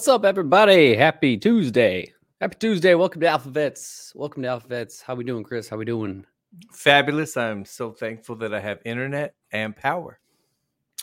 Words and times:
What's 0.00 0.08
up, 0.08 0.24
everybody? 0.24 0.94
Happy 0.96 1.36
Tuesday. 1.36 2.14
Happy 2.40 2.56
Tuesday. 2.58 2.94
Welcome 2.94 3.20
to 3.20 3.26
Alphavets. 3.26 4.16
Welcome 4.16 4.42
to 4.44 4.48
Alphavets. 4.48 5.02
How 5.02 5.14
we 5.14 5.24
doing, 5.24 5.44
Chris? 5.44 5.68
How 5.68 5.76
we 5.76 5.84
doing? 5.84 6.24
Fabulous. 6.72 7.36
I'm 7.36 7.66
so 7.66 7.92
thankful 7.92 8.36
that 8.36 8.54
I 8.54 8.60
have 8.60 8.78
internet 8.86 9.34
and 9.52 9.76
power. 9.76 10.18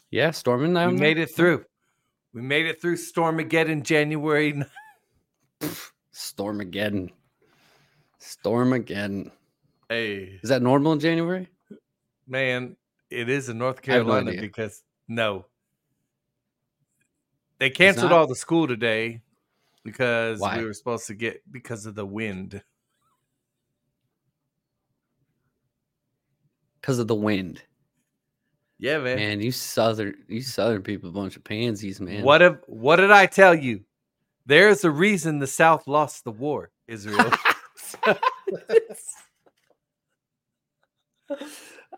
Yeah, 0.10 0.32
storming. 0.32 0.70
We 0.70 0.80
down 0.80 0.96
there? 0.96 1.00
made 1.00 1.20
it 1.20 1.30
through. 1.30 1.64
We 2.34 2.42
made 2.42 2.66
it 2.66 2.82
through 2.82 2.98
Stormageddon 2.98 3.84
January. 3.84 4.64
Stormageddon. 6.12 7.12
Stormageddon. 8.20 9.30
Hey, 9.90 10.40
Is 10.42 10.50
that 10.50 10.64
normal 10.64 10.94
in 10.94 11.00
January? 11.00 11.48
man, 12.28 12.76
it 13.12 13.30
is 13.30 13.48
in 13.48 13.60
North 13.60 13.80
I 13.88 13.92
have 13.92 14.08
no 14.08 14.14
Carolina 14.14 14.42
because 14.42 14.82
no. 15.08 15.46
They 17.60 17.70
canceled 17.70 18.12
all 18.12 18.28
the 18.28 18.36
school 18.36 18.68
today 18.68 19.22
because 19.84 20.40
Why? 20.40 20.58
we 20.58 20.66
were 20.66 20.74
supposed 20.74 21.08
to 21.08 21.16
get 21.16 21.42
because 21.52 21.86
of 21.86 21.96
the 21.96 22.06
wind. 22.06 22.62
Because 26.80 27.00
of 27.00 27.08
the 27.08 27.16
wind. 27.16 27.64
Yeah, 28.80 29.00
man. 29.00 29.18
Man, 29.18 29.42
you 29.42 29.52
southern 29.52 30.16
you 30.28 30.42
southern 30.42 30.84
people 30.84 31.10
a 31.10 31.14
bunch 31.14 31.36
of 31.36 31.44
pansies, 31.44 32.00
man. 32.00 32.24
What 32.24 32.44
if 32.44 32.58
what 32.68 32.98
did 32.98 33.10
I 33.12 33.26
tell 33.26 33.56
you? 33.56 33.84
There's 34.46 34.84
a 34.84 34.92
reason 34.92 35.40
the 35.40 35.48
South 35.48 35.88
lost 35.88 36.24
the 36.24 36.32
war, 36.32 36.70
Israel. 36.88 37.32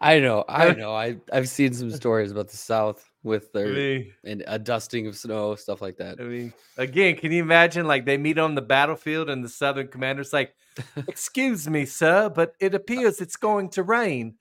I 0.01 0.19
know, 0.19 0.45
I 0.47 0.71
know. 0.73 0.95
I 0.95 1.17
I've 1.33 1.49
seen 1.49 1.73
some 1.73 1.91
stories 1.91 2.31
about 2.31 2.47
the 2.47 2.57
South 2.57 3.08
with 3.23 3.49
I 3.55 3.59
their 3.59 3.73
mean, 3.73 4.13
and 4.23 4.43
a 4.47 4.57
dusting 4.57 5.07
of 5.07 5.17
snow, 5.17 5.55
stuff 5.55 5.81
like 5.81 5.97
that. 5.97 6.19
I 6.19 6.23
mean, 6.23 6.53
again, 6.77 7.15
can 7.15 7.31
you 7.31 7.41
imagine 7.41 7.85
like 7.87 8.05
they 8.05 8.17
meet 8.17 8.37
on 8.37 8.55
the 8.55 8.61
battlefield 8.61 9.29
and 9.29 9.43
the 9.43 9.49
Southern 9.49 9.87
commander's 9.87 10.31
like, 10.33 10.55
"Excuse 11.07 11.67
me, 11.67 11.85
sir, 11.85 12.29
but 12.29 12.53
it 12.59 12.73
appears 12.73 13.19
it's 13.21 13.35
going 13.35 13.69
to 13.71 13.83
rain. 13.83 14.35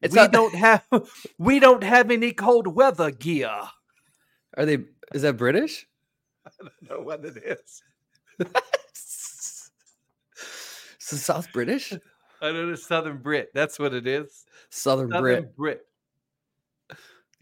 It's 0.00 0.14
we 0.14 0.20
not- 0.22 0.32
don't 0.32 0.54
have 0.54 0.84
we 1.38 1.60
don't 1.60 1.82
have 1.82 2.10
any 2.10 2.32
cold 2.32 2.66
weather 2.66 3.10
gear." 3.10 3.52
Are 4.56 4.66
they? 4.66 4.78
Is 5.14 5.22
that 5.22 5.36
British? 5.36 5.86
I 6.46 6.50
don't 6.60 6.90
know 6.90 7.00
what 7.04 7.24
it 7.24 7.36
is. 7.36 7.82
Is 8.38 9.70
the 11.10 11.16
South 11.18 11.52
British? 11.52 11.92
I 12.40 12.50
know 12.52 12.70
it's 12.70 12.86
Southern 12.86 13.18
Brit. 13.18 13.50
That's 13.54 13.78
what 13.78 13.92
it 13.94 14.06
is. 14.06 14.44
Southern 14.70 15.10
Southern 15.10 15.22
Brit. 15.22 15.56
Brit. 15.56 15.86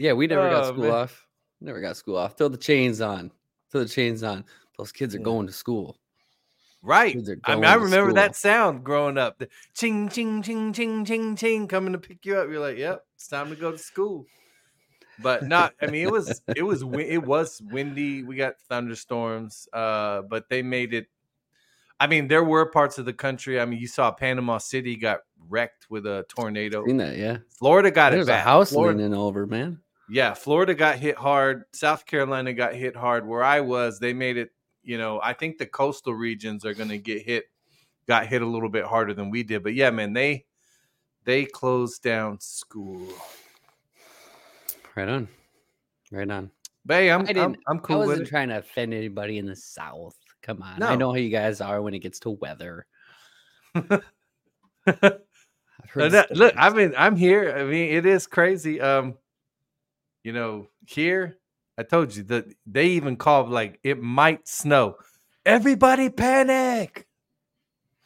Yeah, 0.00 0.14
we 0.14 0.26
never 0.26 0.48
got 0.48 0.64
Oh, 0.64 0.68
school 0.72 0.84
man. 0.84 0.92
off. 0.92 1.26
Never 1.60 1.80
got 1.82 1.94
school 1.94 2.16
off. 2.16 2.38
Throw 2.38 2.48
the 2.48 2.56
chains 2.56 3.02
on. 3.02 3.30
Throw 3.70 3.82
the 3.82 3.88
chains 3.88 4.22
on. 4.22 4.46
Those 4.78 4.92
kids 4.92 5.14
are 5.14 5.18
going 5.18 5.46
to 5.46 5.52
school. 5.52 5.98
Right. 6.82 7.14
I 7.44 7.54
mean, 7.56 7.64
I 7.66 7.74
remember 7.74 8.14
that 8.14 8.34
sound 8.34 8.82
growing 8.82 9.18
up. 9.18 9.38
The 9.38 9.50
ching, 9.74 10.08
ching, 10.08 10.40
ching, 10.40 10.72
ching, 10.72 11.04
ching, 11.04 11.36
ching, 11.36 11.68
coming 11.68 11.92
to 11.92 11.98
pick 11.98 12.24
you 12.24 12.38
up. 12.38 12.48
You're 12.48 12.60
like, 12.60 12.78
yep, 12.78 13.04
it's 13.14 13.28
time 13.28 13.50
to 13.50 13.56
go 13.56 13.72
to 13.72 13.76
school. 13.76 14.24
But 15.22 15.46
not. 15.46 15.74
I 15.82 15.88
mean, 15.88 16.06
it 16.06 16.10
was 16.10 16.40
it 16.56 16.62
was 16.62 16.82
it 16.82 17.22
was 17.22 17.60
windy. 17.62 18.22
We 18.22 18.36
got 18.36 18.54
thunderstorms. 18.70 19.68
Uh, 19.70 20.22
but 20.22 20.48
they 20.48 20.62
made 20.62 20.94
it. 20.94 21.08
I 22.00 22.06
mean, 22.06 22.28
there 22.28 22.42
were 22.42 22.64
parts 22.64 22.96
of 22.96 23.04
the 23.04 23.12
country. 23.12 23.60
I 23.60 23.66
mean, 23.66 23.78
you 23.78 23.86
saw 23.86 24.10
Panama 24.12 24.56
City 24.56 24.96
got 24.96 25.20
wrecked 25.46 25.90
with 25.90 26.06
a 26.06 26.24
tornado. 26.30 26.86
Seen 26.86 26.96
that? 26.96 27.18
Yeah. 27.18 27.38
Florida 27.50 27.90
got 27.90 28.12
There's 28.12 28.28
it 28.28 28.32
a 28.32 28.36
house 28.38 28.70
Florida, 28.70 28.96
leaning 28.96 29.12
over, 29.14 29.46
man. 29.46 29.80
Yeah, 30.10 30.34
Florida 30.34 30.74
got 30.74 30.98
hit 30.98 31.16
hard. 31.16 31.64
South 31.72 32.04
Carolina 32.04 32.52
got 32.52 32.74
hit 32.74 32.96
hard. 32.96 33.26
Where 33.26 33.44
I 33.44 33.60
was, 33.60 33.98
they 33.98 34.12
made 34.12 34.36
it. 34.36 34.50
You 34.82 34.98
know, 34.98 35.20
I 35.22 35.34
think 35.34 35.58
the 35.58 35.66
coastal 35.66 36.14
regions 36.14 36.64
are 36.64 36.74
going 36.74 36.88
to 36.88 36.98
get 36.98 37.22
hit. 37.22 37.44
Got 38.08 38.26
hit 38.26 38.42
a 38.42 38.46
little 38.46 38.68
bit 38.68 38.84
harder 38.84 39.14
than 39.14 39.30
we 39.30 39.42
did, 39.44 39.62
but 39.62 39.74
yeah, 39.74 39.90
man, 39.90 40.12
they 40.12 40.46
they 41.24 41.44
closed 41.44 42.02
down 42.02 42.40
school. 42.40 43.06
Right 44.96 45.08
on. 45.08 45.28
Right 46.10 46.28
on. 46.28 46.50
But 46.84 46.94
hey, 46.94 47.10
I'm 47.10 47.22
I 47.22 47.26
didn't. 47.26 47.38
I'm, 47.38 47.56
I'm 47.68 47.76
I 47.76 47.80
cool 47.80 47.98
with 48.00 48.08
wasn't 48.08 48.28
trying 48.28 48.48
to 48.48 48.58
offend 48.58 48.94
anybody 48.94 49.38
in 49.38 49.46
the 49.46 49.54
South. 49.54 50.16
Come 50.42 50.62
on. 50.62 50.82
I 50.82 50.96
know 50.96 51.10
how 51.10 51.18
you 51.18 51.30
guys 51.30 51.60
are 51.60 51.82
when 51.82 51.94
it 51.94 52.00
gets 52.00 52.18
to 52.20 52.30
weather. 52.30 52.86
I've 54.86 56.12
that- 56.12 56.30
look, 56.34 56.54
I 56.56 56.70
mean, 56.70 56.94
I'm 56.96 57.16
here. 57.16 57.54
I 57.56 57.64
mean, 57.64 57.92
it 57.92 58.06
is 58.06 58.26
crazy. 58.26 58.80
Um, 58.80 59.14
you 60.24 60.32
know, 60.32 60.68
here 60.86 61.38
I 61.78 61.82
told 61.82 62.14
you 62.14 62.22
that 62.24 62.46
they 62.66 62.86
even 62.88 63.16
called 63.16 63.48
like 63.50 63.78
it 63.82 64.00
might 64.02 64.46
snow. 64.46 64.96
Everybody 65.46 66.10
panic. 66.10 67.06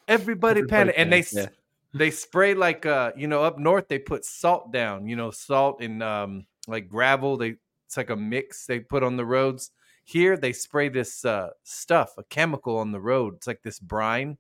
Everybody, 0.07 0.61
Everybody 0.61 0.69
panic, 0.69 0.95
and 0.99 1.13
they 1.13 1.25
yeah. 1.33 1.47
they 1.95 2.11
spray 2.11 2.55
like 2.55 2.85
uh 2.87 3.13
you 3.17 3.27
know 3.27 3.43
up 3.43 3.59
north 3.59 3.89
they 3.89 3.99
put 3.99 4.25
salt 4.25 4.73
down. 4.73 5.07
You 5.07 5.17
know, 5.17 5.31
salt 5.31 5.81
and 5.81 6.03
um 6.03 6.47
like 6.69 6.89
gravel. 6.89 7.37
They 7.37 7.57
it's 7.87 7.97
like 7.97 8.11
a 8.11 8.17
mix 8.17 8.67
they 8.67 8.81
put 8.81 9.03
on 9.03 9.17
the 9.17 9.25
roads. 9.25 9.71
Here 10.05 10.37
they 10.37 10.53
spray 10.53 10.91
this 10.91 11.25
uh 11.25 11.51
stuff, 11.63 12.13
a 12.19 12.25
chemical 12.25 12.77
on 12.79 12.93
the 12.93 13.01
road. 13.01 13.35
It's 13.37 13.47
like 13.47 13.63
this 13.63 13.79
brine 13.81 14.39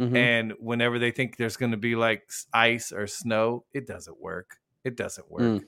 Mhm. 0.00 0.16
and 0.16 0.52
whenever 0.58 0.98
they 0.98 1.10
think 1.10 1.36
there's 1.36 1.58
going 1.58 1.70
to 1.70 1.76
be 1.76 1.94
like 1.94 2.28
ice 2.52 2.92
or 2.92 3.06
snow 3.06 3.64
it 3.74 3.86
doesn't 3.86 4.18
work 4.18 4.56
it 4.84 4.96
doesn't 4.96 5.30
work 5.30 5.42
Mm. 5.42 5.64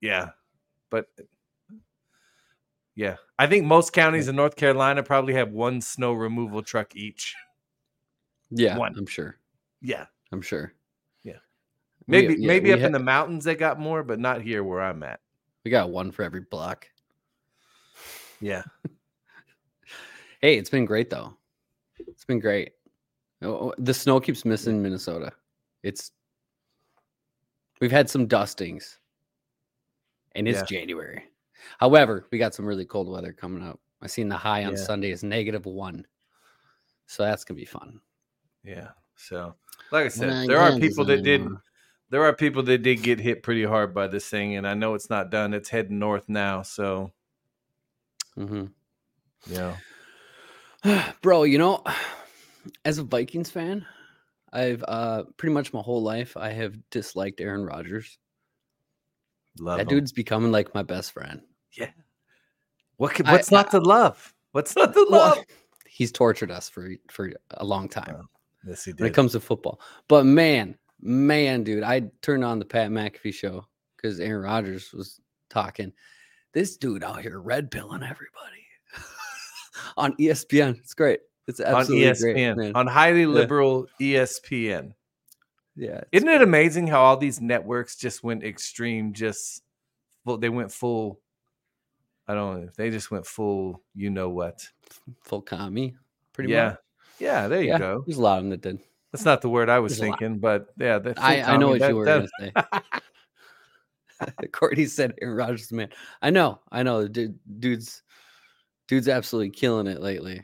Yeah 0.00 0.28
but 0.90 1.06
yeah 2.94 3.16
i 3.38 3.46
think 3.46 3.64
most 3.64 3.92
counties 3.92 4.28
in 4.28 4.36
north 4.36 4.56
carolina 4.56 5.02
probably 5.02 5.34
have 5.34 5.50
one 5.50 5.80
snow 5.80 6.12
removal 6.12 6.62
truck 6.62 6.94
each 6.96 7.34
yeah, 8.50 8.78
one. 8.78 8.94
I'm 8.96 9.06
sure. 9.06 9.36
yeah 9.82 10.06
I'm 10.32 10.40
sure. 10.40 10.72
Yeah. 11.24 11.38
We- 12.06 12.12
maybe 12.20 12.34
yeah, 12.38 12.46
maybe 12.46 12.72
up 12.72 12.80
ha- 12.80 12.86
in 12.86 12.92
the 12.92 12.98
mountains 12.98 13.44
they 13.44 13.54
got 13.56 13.80
more 13.80 14.02
but 14.04 14.20
not 14.20 14.40
here 14.40 14.62
where 14.62 14.80
i'm 14.82 15.02
at 15.02 15.20
We 15.64 15.70
got 15.70 15.90
one 15.90 16.12
for 16.12 16.22
every 16.22 16.42
block. 16.42 16.88
yeah 18.40 18.62
Hey, 20.42 20.58
it's 20.58 20.70
been 20.70 20.84
great 20.84 21.10
though. 21.10 21.34
It's 21.98 22.24
been 22.24 22.38
great. 22.38 22.72
Oh, 23.42 23.48
oh, 23.48 23.74
The 23.78 23.94
snow 23.94 24.20
keeps 24.20 24.44
missing 24.44 24.82
Minnesota. 24.82 25.32
It's 25.82 26.12
we've 27.80 27.90
had 27.90 28.08
some 28.10 28.26
dustings, 28.26 28.98
and 30.36 30.46
it's 30.46 30.58
Yeah. 30.60 30.64
January. 30.78 31.24
However, 31.78 32.26
we 32.30 32.38
got 32.38 32.54
some 32.54 32.64
really 32.66 32.84
cold 32.84 33.08
weather 33.08 33.32
coming 33.32 33.62
up. 33.62 33.80
I 34.00 34.06
seen 34.06 34.28
the 34.28 34.36
high 34.36 34.64
on 34.64 34.72
Yeah. 34.76 34.84
Sunday 34.84 35.10
is 35.10 35.22
negative 35.24 35.64
one, 35.66 36.06
so 37.06 37.22
that's 37.24 37.44
gonna 37.44 37.58
be 37.58 37.64
fun. 37.64 38.00
yeah 38.64 38.90
so 39.18 39.54
like 39.92 40.04
i 40.04 40.08
said 40.08 40.28
My 40.28 40.46
there 40.46 40.58
are 40.60 40.78
people 40.78 41.04
that 41.06 41.22
did 41.22 41.40
Zona. 41.40 41.62
there 42.10 42.22
are 42.24 42.34
people 42.34 42.62
that 42.64 42.82
did 42.82 43.02
get 43.02 43.18
hit 43.18 43.42
pretty 43.42 43.64
hard 43.64 43.94
by 43.94 44.06
this 44.08 44.28
thing 44.28 44.56
and 44.56 44.66
i 44.68 44.74
know 44.74 44.92
it's 44.94 45.08
not 45.08 45.30
done 45.30 45.54
it's 45.54 45.70
heading 45.70 45.98
north 45.98 46.28
now 46.28 46.60
so 46.62 47.10
Mhm. 48.36 48.72
yeah 49.46 49.76
Bro, 51.22 51.44
you 51.44 51.56
know, 51.58 51.82
as 52.84 52.98
a 52.98 53.02
Vikings 53.02 53.50
fan, 53.50 53.86
I've 54.52 54.84
uh 54.86 55.24
pretty 55.36 55.54
much 55.54 55.72
my 55.72 55.80
whole 55.80 56.02
life 56.02 56.36
I 56.36 56.50
have 56.50 56.76
disliked 56.90 57.40
Aaron 57.40 57.64
Rodgers. 57.64 58.18
Love 59.60 59.78
that 59.78 59.82
'em. 59.82 59.88
dude's 59.88 60.12
becoming 60.12 60.52
like 60.52 60.74
my 60.74 60.82
best 60.82 61.12
friend. 61.12 61.40
Yeah. 61.72 61.90
What 62.96 63.14
can, 63.14 63.26
I- 63.26 63.32
what's 63.32 63.50
not 63.50 63.70
to 63.72 63.78
love? 63.80 64.32
What's 64.52 64.74
not 64.76 64.92
to 64.94 65.02
love? 65.04 65.36
Well, 65.36 65.44
he's 65.86 66.12
tortured 66.12 66.50
us 66.50 66.68
for 66.68 66.90
for 67.10 67.32
a 67.52 67.64
long 67.64 67.88
time 67.88 68.16
Oh, 68.20 68.26
Yes, 68.66 68.84
he 68.84 68.92
did. 68.92 69.00
when 69.00 69.10
it 69.10 69.14
comes 69.14 69.32
to 69.32 69.40
football. 69.40 69.80
But 70.08 70.24
man, 70.26 70.76
man, 71.00 71.62
dude, 71.62 71.82
I 71.84 72.10
turned 72.22 72.44
on 72.44 72.58
the 72.58 72.64
Pat 72.64 72.90
McAfee 72.90 73.34
show 73.34 73.66
because 73.96 74.18
Aaron 74.20 74.42
Rodgers 74.42 74.92
was 74.92 75.20
talking. 75.50 75.92
This 76.52 76.76
dude 76.78 77.04
out 77.04 77.20
here 77.20 77.38
red 77.40 77.70
pilling 77.70 78.02
everybody 78.02 78.66
on 79.96 80.14
ESPN. 80.16 80.78
It's 80.78 80.94
great. 80.94 81.20
It's 81.46 81.60
on 81.60 81.74
absolutely 81.76 82.06
ESPN, 82.06 82.54
great, 82.56 82.74
on 82.74 82.86
highly 82.86 83.26
liberal 83.26 83.86
E 84.00 84.14
ESPN. 84.14 84.92
Yeah, 85.76 86.00
Isn't 86.12 86.28
it 86.28 86.42
amazing 86.42 86.86
how 86.86 87.02
all 87.02 87.16
these 87.16 87.40
networks 87.40 87.96
just 87.96 88.22
went 88.24 88.42
extreme? 88.44 89.12
Just 89.12 89.62
full, 90.24 90.38
they 90.38 90.48
went 90.48 90.72
full. 90.72 91.20
I 92.26 92.34
don't 92.34 92.60
know. 92.64 92.68
They 92.76 92.90
just 92.90 93.10
went 93.10 93.26
full. 93.26 93.82
You 93.94 94.10
know 94.10 94.30
what? 94.30 94.66
full 95.22 95.42
commie, 95.42 95.94
pretty 96.32 96.50
yeah, 96.50 96.64
much. 96.70 96.78
yeah. 97.20 97.48
There 97.48 97.60
you 97.62 97.68
yeah, 97.68 97.78
go. 97.78 98.02
There's 98.06 98.18
a 98.18 98.22
lot 98.22 98.38
of 98.38 98.44
them 98.44 98.50
that 98.50 98.62
did. 98.62 98.80
That's 99.12 99.24
not 99.24 99.40
the 99.42 99.48
word 99.48 99.68
I 99.68 99.78
was 99.78 99.96
There's 99.96 100.08
thinking, 100.10 100.38
but 100.38 100.66
yeah, 100.78 100.98
that 100.98 101.22
I, 101.22 101.42
I 101.42 101.56
know 101.56 101.68
what 101.68 101.78
that- 101.80 101.90
you 101.90 101.96
were 101.96 102.04
that- 102.04 102.28
gonna 102.38 102.52
say. 102.90 104.48
Courtney 104.52 104.86
said 104.86 105.14
Aaron 105.20 105.36
Rodgers, 105.36 105.70
man. 105.72 105.90
I 106.22 106.30
know, 106.30 106.60
I 106.72 106.82
know. 106.82 107.06
Dude, 107.06 107.38
dude's 107.60 108.02
dude's 108.88 109.08
absolutely 109.08 109.50
killing 109.50 109.86
it 109.86 110.00
lately. 110.00 110.42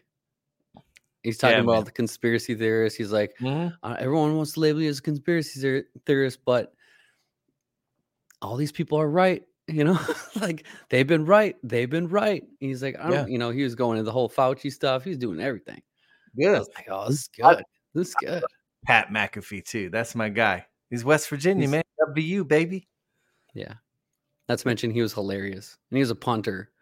He's 1.22 1.38
talking 1.38 1.56
Yeah, 1.58 1.62
about 1.62 1.72
man. 1.74 1.84
the 1.84 1.90
conspiracy 1.92 2.54
theorists. 2.54 2.98
He's 2.98 3.12
like, 3.12 3.36
Mhm. 3.38 3.72
uh, 3.82 3.96
everyone 3.98 4.36
wants 4.36 4.52
to 4.54 4.60
label 4.60 4.80
you 4.82 4.88
as 4.90 4.98
a 4.98 5.02
conspiracy 5.02 5.60
theor- 5.60 5.84
theorist, 6.04 6.44
but 6.44 6.74
all 8.40 8.56
these 8.56 8.72
people 8.72 8.98
are 8.98 9.08
right, 9.08 9.42
You 9.68 9.84
know, 9.84 9.98
like 10.40 10.66
they've 10.90 11.06
been 11.06 11.24
right. 11.24 11.56
They've 11.62 11.88
been 11.88 12.08
right. 12.08 12.42
He's 12.58 12.82
like, 12.82 12.96
I 12.98 13.04
don't, 13.04 13.12
Yeah. 13.12 13.26
you 13.26 13.38
know, 13.38 13.50
he 13.50 13.62
was 13.62 13.76
going 13.76 13.98
into 13.98 14.04
the 14.04 14.12
whole 14.12 14.28
Fauci 14.28 14.72
stuff. 14.72 15.04
He's 15.04 15.16
doing 15.16 15.38
everything. 15.40 15.80
I 15.80 16.42
Good. 16.42 16.58
was 16.58 16.68
like, 16.74 16.88
oh, 16.90 17.08
this 17.08 17.20
is 17.20 17.30
I- 17.42 17.54
good. 17.54 17.64
This 17.94 18.08
is 18.08 18.14
good. 18.16 18.42
Pat 18.84 19.08
McAfee 19.10 19.64
too. 19.64 19.88
That's 19.90 20.14
my 20.16 20.28
guy. 20.28 20.66
He's 20.90 21.04
West 21.04 21.28
Virginia, 21.28 21.62
He's- 21.68 21.70
man. 21.70 21.82
WVU, 22.14 22.46
baby. 22.46 22.88
Yeah. 23.54 23.74
Not 24.48 24.58
to 24.58 24.66
mention 24.66 24.90
he 24.90 25.00
was 25.02 25.12
hilarious. 25.14 25.78
And 25.90 25.96
he 25.98 26.00
was 26.00 26.10
a 26.10 26.16
punter. 26.16 26.72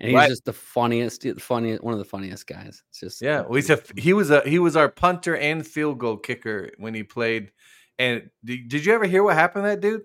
And 0.00 0.10
he's 0.10 0.16
Right. 0.16 0.28
just 0.28 0.44
the 0.44 0.52
funniest, 0.52 1.22
the 1.22 1.34
funniest, 1.34 1.82
one 1.82 1.92
of 1.92 1.98
the 1.98 2.04
funniest 2.04 2.46
guys. 2.46 2.82
It's 2.90 3.00
just 3.00 3.22
Yeah, 3.22 3.40
well, 3.42 3.54
he's 3.54 3.70
a 3.70 3.80
he 3.96 4.12
was 4.12 4.30
a 4.30 4.42
he 4.48 4.58
was 4.58 4.76
our 4.76 4.88
punter 4.88 5.36
and 5.36 5.66
field 5.66 5.98
goal 5.98 6.16
kicker 6.16 6.70
when 6.78 6.94
he 6.94 7.02
played. 7.02 7.52
And 7.98 8.30
did, 8.44 8.68
did 8.68 8.84
you 8.84 8.94
ever 8.94 9.06
hear 9.06 9.24
what 9.24 9.34
happened 9.34 9.64
to 9.64 9.70
that 9.70 9.80
dude? 9.80 10.02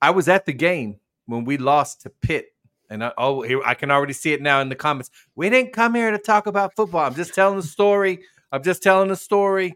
I 0.00 0.10
was 0.10 0.28
at 0.28 0.46
the 0.46 0.54
game 0.54 1.00
when 1.26 1.44
we 1.44 1.58
lost 1.58 2.02
to 2.02 2.10
Pitt, 2.10 2.46
and 2.88 3.04
I, 3.04 3.12
oh, 3.18 3.42
here 3.42 3.60
I 3.64 3.74
can 3.74 3.90
already 3.90 4.14
see 4.14 4.32
it 4.32 4.40
now 4.40 4.60
in 4.60 4.68
the 4.70 4.74
comments. 4.74 5.10
We 5.34 5.50
didn't 5.50 5.72
come 5.74 5.94
here 5.94 6.10
to 6.10 6.18
talk 6.18 6.46
about 6.46 6.74
football. 6.74 7.04
I'm 7.06 7.14
just 7.14 7.34
telling 7.34 7.56
the 7.56 7.62
story. 7.62 8.20
I'm 8.52 8.62
just 8.62 8.82
telling 8.82 9.08
the 9.08 9.16
story. 9.16 9.74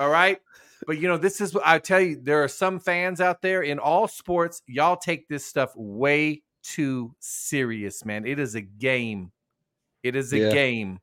All 0.00 0.08
right. 0.08 0.38
But 0.86 0.98
you 0.98 1.08
know, 1.08 1.18
this 1.18 1.40
is 1.42 1.52
what 1.52 1.66
I 1.66 1.78
tell 1.78 2.00
you. 2.00 2.18
There 2.22 2.42
are 2.42 2.48
some 2.48 2.80
fans 2.80 3.20
out 3.20 3.42
there 3.42 3.62
in 3.62 3.78
all 3.78 4.08
sports. 4.08 4.62
Y'all 4.66 4.96
take 4.96 5.28
this 5.28 5.44
stuff 5.44 5.72
way 5.76 6.42
too 6.74 7.14
serious, 7.18 8.04
man. 8.04 8.26
It 8.26 8.38
is 8.38 8.54
a 8.54 8.60
game. 8.60 9.32
It 10.02 10.14
is 10.16 10.32
a 10.32 10.38
Yeah. 10.38 10.52
game. 10.52 11.00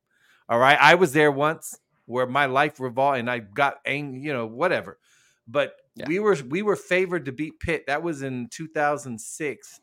All 0.48 0.60
right. 0.60 0.78
I 0.80 0.96
was 0.96 1.14
there 1.14 1.32
once 1.32 1.80
where 2.06 2.28
my 2.28 2.46
life 2.46 2.80
revolved 2.80 3.20
and 3.20 3.30
I 3.30 3.40
got 3.40 3.80
angry, 3.86 4.22
you 4.22 4.32
know, 4.34 4.46
whatever. 4.46 5.00
But 5.48 5.76
Yeah. 5.96 6.06
we 6.08 6.20
were 6.20 6.36
we 6.50 6.62
were 6.62 6.76
favored 6.76 7.26
to 7.26 7.32
beat 7.32 7.60
Pitt. 7.60 7.86
That 7.88 8.04
was 8.04 8.22
in 8.22 8.48
2006. 8.50 9.80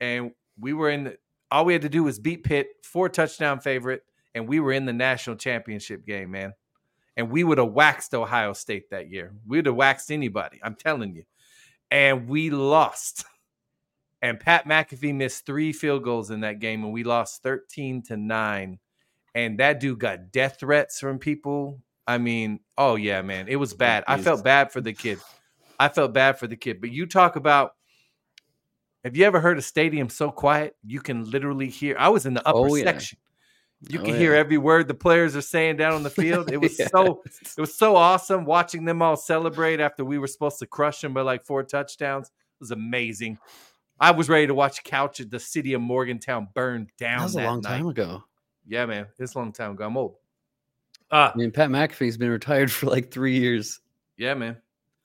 And 0.00 0.32
we 0.58 0.72
were 0.72 0.90
in 0.90 1.04
the, 1.04 1.18
all 1.50 1.64
we 1.64 1.72
had 1.72 1.82
to 1.82 1.88
do 1.88 2.04
was 2.04 2.18
beat 2.18 2.44
Pitt, 2.44 2.68
four 2.84 3.08
touchdown 3.08 3.60
favorite, 3.60 4.04
and 4.34 4.48
we 4.48 4.60
were 4.60 4.72
in 4.72 4.86
the 4.86 4.92
national 4.92 5.36
championship 5.36 6.06
game, 6.06 6.30
man. 6.30 6.54
And 7.16 7.30
we 7.30 7.44
would 7.44 7.58
have 7.58 7.72
waxed 7.72 8.14
Ohio 8.14 8.52
State 8.52 8.90
that 8.90 9.10
year. 9.10 9.34
We 9.46 9.58
would 9.58 9.66
have 9.66 9.74
waxed 9.74 10.10
anybody. 10.12 10.60
I'm 10.62 10.74
telling 10.76 11.14
you. 11.14 11.24
And 11.90 12.28
we 12.28 12.50
lost. 12.50 13.24
And 14.22 14.38
Pat 14.38 14.66
McAfee 14.66 15.14
missed 15.14 15.46
three 15.46 15.72
field 15.72 16.04
goals 16.04 16.30
in 16.30 16.40
that 16.40 16.58
game, 16.58 16.84
and 16.84 16.92
we 16.92 17.04
lost 17.04 17.42
13 17.42 18.02
to 18.02 18.16
9. 18.16 18.78
And 19.34 19.58
that 19.60 19.80
dude 19.80 19.98
got 19.98 20.30
death 20.32 20.58
threats 20.60 21.00
from 21.00 21.18
people. 21.18 21.80
I 22.06 22.18
mean, 22.18 22.60
oh 22.76 22.96
yeah, 22.96 23.22
man. 23.22 23.46
It 23.48 23.56
was 23.56 23.72
bad. 23.72 24.04
I 24.08 24.18
felt 24.20 24.42
bad 24.42 24.72
for 24.72 24.80
the 24.80 24.92
kid. 24.92 25.18
I 25.78 25.88
felt 25.88 26.12
bad 26.12 26.38
for 26.38 26.46
the 26.46 26.56
kid. 26.56 26.80
But 26.80 26.90
you 26.90 27.06
talk 27.06 27.36
about 27.36 27.74
have 29.04 29.16
you 29.16 29.24
ever 29.24 29.40
heard 29.40 29.56
a 29.56 29.62
stadium 29.62 30.08
so 30.10 30.30
quiet 30.30 30.76
you 30.84 31.00
can 31.00 31.30
literally 31.30 31.68
hear? 31.68 31.96
I 31.98 32.08
was 32.10 32.26
in 32.26 32.34
the 32.34 32.46
upper 32.46 32.58
Oh, 32.58 32.74
yeah. 32.74 32.84
section. 32.84 33.18
You 33.88 34.00
Oh, 34.00 34.04
can 34.04 34.14
hear 34.16 34.34
every 34.34 34.58
word 34.58 34.88
the 34.88 34.94
players 34.94 35.34
are 35.36 35.40
saying 35.40 35.76
down 35.76 35.94
on 35.94 36.02
the 36.02 36.10
field. 36.22 36.52
It 36.52 36.58
was 36.58 36.78
Yeah. 36.78 36.88
so 36.88 37.22
it 37.56 37.60
was 37.60 37.74
so 37.74 37.96
awesome 37.96 38.44
watching 38.44 38.84
them 38.84 39.00
all 39.00 39.16
celebrate 39.16 39.80
after 39.80 40.04
we 40.04 40.18
were 40.18 40.26
supposed 40.26 40.58
to 40.58 40.66
crush 40.66 41.00
them 41.00 41.14
by 41.14 41.22
like 41.22 41.46
four 41.46 41.62
touchdowns. 41.62 42.26
It 42.26 42.60
was 42.60 42.72
amazing. 42.72 43.38
I 44.00 44.10
was 44.12 44.28
ready 44.28 44.46
to 44.46 44.54
watch 44.54 44.82
couch 44.82 45.20
at 45.20 45.30
the 45.30 45.38
city 45.38 45.74
of 45.74 45.82
Morgantown 45.82 46.48
burn 46.54 46.88
down. 46.98 47.18
That 47.18 47.24
was 47.24 47.34
a 47.34 47.38
that 47.38 47.44
long 47.44 47.60
night. 47.60 47.76
time 47.76 47.86
ago. 47.88 48.24
Yeah, 48.66 48.86
man, 48.86 49.06
it's 49.18 49.34
a 49.34 49.38
long 49.38 49.52
time 49.52 49.72
ago. 49.72 49.84
I'm 49.84 49.96
old. 49.96 50.16
Uh 51.10 51.30
I 51.34 51.36
mean, 51.36 51.50
Pat 51.50 51.70
McAfee's 51.70 52.16
been 52.16 52.30
retired 52.30 52.70
for 52.72 52.86
like 52.86 53.10
three 53.10 53.38
years, 53.38 53.80
yeah, 54.16 54.34
man. 54.34 54.56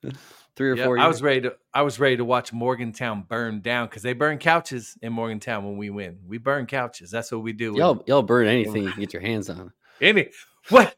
three 0.56 0.70
or 0.70 0.76
Yeah, 0.76 0.84
four 0.84 0.98
I 0.98 1.06
was 1.08 1.20
ready 1.20 1.42
to 1.42 1.56
I 1.74 1.82
was 1.82 2.00
ready 2.00 2.16
to 2.16 2.24
watch 2.24 2.52
Morgantown 2.52 3.24
burn 3.28 3.60
down 3.60 3.86
because 3.88 4.02
they 4.02 4.12
burn 4.14 4.38
couches 4.38 4.96
in 5.02 5.12
Morgantown 5.12 5.64
when 5.64 5.76
we 5.76 5.90
win. 5.90 6.18
We 6.26 6.38
burn 6.38 6.66
couches. 6.66 7.10
That's 7.10 7.30
what 7.32 7.42
we 7.42 7.52
do. 7.52 7.74
Y'all, 7.76 8.02
y'all 8.06 8.22
burn 8.22 8.46
anything 8.46 8.84
you 8.84 8.90
can 8.92 9.00
get 9.00 9.12
your 9.12 9.22
hands 9.22 9.50
on. 9.50 9.72
Any 10.00 10.30
what? 10.70 10.96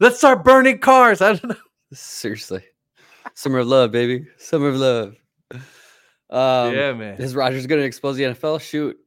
Let's 0.00 0.18
start 0.18 0.44
burning 0.44 0.78
cars. 0.78 1.20
I 1.20 1.34
don't 1.34 1.50
know. 1.50 1.56
Seriously. 1.92 2.64
Summer 3.34 3.58
of 3.58 3.68
love, 3.68 3.92
baby. 3.92 4.26
Summer 4.38 4.68
of 4.68 4.76
love. 4.76 5.16
Um, 6.30 6.74
yeah, 6.74 6.92
man. 6.92 7.20
Is 7.20 7.34
Rodgers 7.34 7.66
going 7.66 7.80
to 7.80 7.86
expose 7.86 8.16
the 8.16 8.24
NFL? 8.24 8.60
Shoot. 8.60 8.98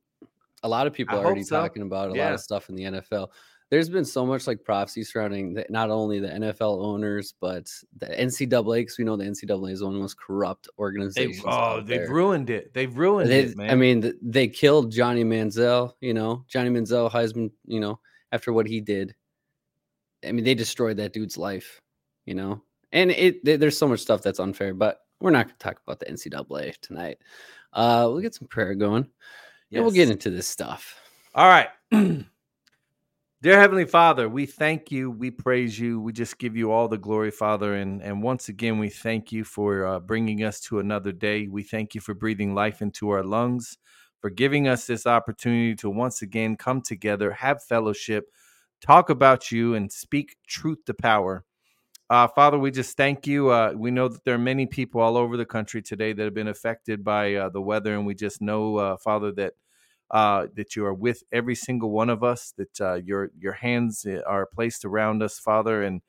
A 0.63 0.67
lot 0.69 0.87
of 0.87 0.93
people 0.93 1.17
I 1.17 1.21
are 1.21 1.25
already 1.25 1.43
so. 1.43 1.55
talking 1.59 1.81
about 1.83 2.09
a 2.09 2.13
lot 2.13 2.33
of 2.33 2.39
stuff 2.39 2.69
in 2.69 2.75
the 2.75 2.83
NFL. 2.83 3.29
There's 3.69 3.89
been 3.89 4.05
so 4.05 4.25
much 4.25 4.47
like 4.47 4.63
prophecy 4.63 5.03
surrounding 5.03 5.53
the, 5.53 5.65
not 5.69 5.89
only 5.89 6.19
the 6.19 6.29
NFL 6.29 6.81
owners, 6.85 7.33
but 7.41 7.69
the 7.97 8.05
NCAA, 8.07 8.77
because 8.77 8.97
we 8.97 9.03
know 9.03 9.17
the 9.17 9.25
NCAA 9.25 9.71
is 9.73 9.83
one 9.83 9.89
of 9.91 9.95
the 9.95 10.01
most 10.01 10.17
corrupt 10.17 10.65
They, 10.67 10.81
organizations. 10.81 11.43
oh, 11.45 11.49
out 11.49 11.85
they've 11.85 11.99
there. 11.99 12.09
ruined 12.09 12.49
it. 12.49 12.73
They've 12.73 12.95
ruined 12.97 13.29
They- 13.29 13.41
it, 13.41 13.57
man. 13.57 13.69
I 13.69 13.75
mean, 13.75 14.13
they 14.21 14.47
killed 14.47 14.91
Johnny 14.91 15.25
Manziel. 15.25 15.93
You 15.99 16.13
know, 16.13 16.45
Johnny 16.47 16.69
Manziel, 16.69 17.11
Heisman. 17.11 17.51
You 17.65 17.81
know, 17.81 17.99
after 18.31 18.53
what 18.53 18.67
he 18.67 18.79
did, 18.79 19.13
I 20.25 20.31
mean, 20.31 20.45
they 20.45 20.55
destroyed 20.55 20.95
that 20.97 21.11
dude's 21.11 21.37
life. 21.37 21.81
You 22.25 22.35
know, 22.35 22.61
and 22.93 23.11
it 23.11 23.43
th- 23.43 23.59
there's 23.59 23.77
so 23.77 23.87
much 23.87 23.99
stuff 23.99 24.21
that's 24.21 24.39
unfair, 24.39 24.73
but 24.73 25.01
we're 25.19 25.31
not 25.31 25.45
going 25.45 25.57
to 25.57 25.63
talk 25.63 25.81
about 25.85 25.99
the 25.99 26.05
NCAA 26.05 26.77
tonight. 26.79 27.17
Uh, 27.73 28.07
we'll 28.09 28.21
get 28.21 28.35
some 28.35 28.47
prayer 28.47 28.75
going. 28.75 29.07
Yeah, 29.69 29.81
we'll 29.81 29.91
get 29.91 30.09
into 30.09 30.29
this 30.29 30.47
stuff. 30.47 30.99
All 31.35 31.47
right. 31.47 31.69
Dear 33.39 33.59
Heavenly 33.59 33.85
Father, 33.85 34.27
we 34.27 34.47
thank 34.47 34.91
you. 34.91 35.11
We 35.11 35.29
praise 35.29 35.79
you. 35.79 36.01
We 36.01 36.11
just 36.11 36.39
give 36.39 36.57
you 36.57 36.71
all 36.71 36.87
the 36.87 36.97
glory, 36.97 37.29
Father. 37.29 37.75
And, 37.75 38.01
and 38.01 38.23
once 38.23 38.49
again, 38.49 38.79
we 38.79 38.89
thank 38.89 39.31
you 39.31 39.43
for 39.43 39.85
uh, 39.85 39.99
bringing 39.99 40.43
us 40.43 40.59
to 40.61 40.79
another 40.79 41.11
day. 41.11 41.47
We 41.47 41.61
thank 41.61 41.93
you 41.93 42.01
for 42.01 42.15
breathing 42.15 42.55
life 42.55 42.81
into 42.81 43.11
our 43.11 43.23
lungs, 43.23 43.77
for 44.21 44.31
giving 44.31 44.67
us 44.67 44.87
this 44.87 45.05
opportunity 45.05 45.75
to 45.75 45.89
once 45.89 46.23
again 46.23 46.55
come 46.55 46.81
together, 46.81 47.31
have 47.31 47.63
fellowship, 47.63 48.25
talk 48.81 49.11
about 49.11 49.51
you, 49.51 49.75
and 49.75 49.91
speak 49.91 50.37
truth 50.47 50.79
to 50.85 50.95
power. 50.95 51.45
Uh, 52.09 52.27
Father, 52.27 52.57
we 52.57 52.71
just 52.71 52.95
thank 52.95 53.27
you. 53.27 53.49
Uh, 53.49 53.73
we 53.75 53.91
know 53.91 54.07
that 54.07 54.23
there 54.23 54.35
are 54.35 54.39
many 54.39 54.65
people 54.65 55.01
all 55.01 55.17
over 55.17 55.35
the 55.35 55.45
country 55.45 55.81
today 55.81 56.13
that 56.13 56.23
have 56.23 56.33
been 56.33 56.47
affected 56.47 57.03
by 57.03 57.35
uh, 57.35 57.49
the 57.49 57.61
weather, 57.61 57.93
and 57.95 58.05
we 58.05 58.15
just 58.15 58.41
know, 58.41 58.77
uh, 58.77 58.97
Father, 58.97 59.31
that 59.33 59.53
uh, 60.11 60.47
that 60.55 60.73
you 60.75 60.85
are 60.85 60.93
with 60.93 61.23
every 61.33 61.55
single 61.55 61.91
one 61.91 62.09
of 62.09 62.23
us. 62.23 62.53
That 62.57 62.79
uh, 62.79 62.93
your 62.95 63.31
your 63.37 63.51
hands 63.53 64.05
uh, 64.05 64.21
are 64.25 64.45
placed 64.45 64.85
around 64.85 65.21
us, 65.21 65.37
Father, 65.37 65.83
and 65.83 66.01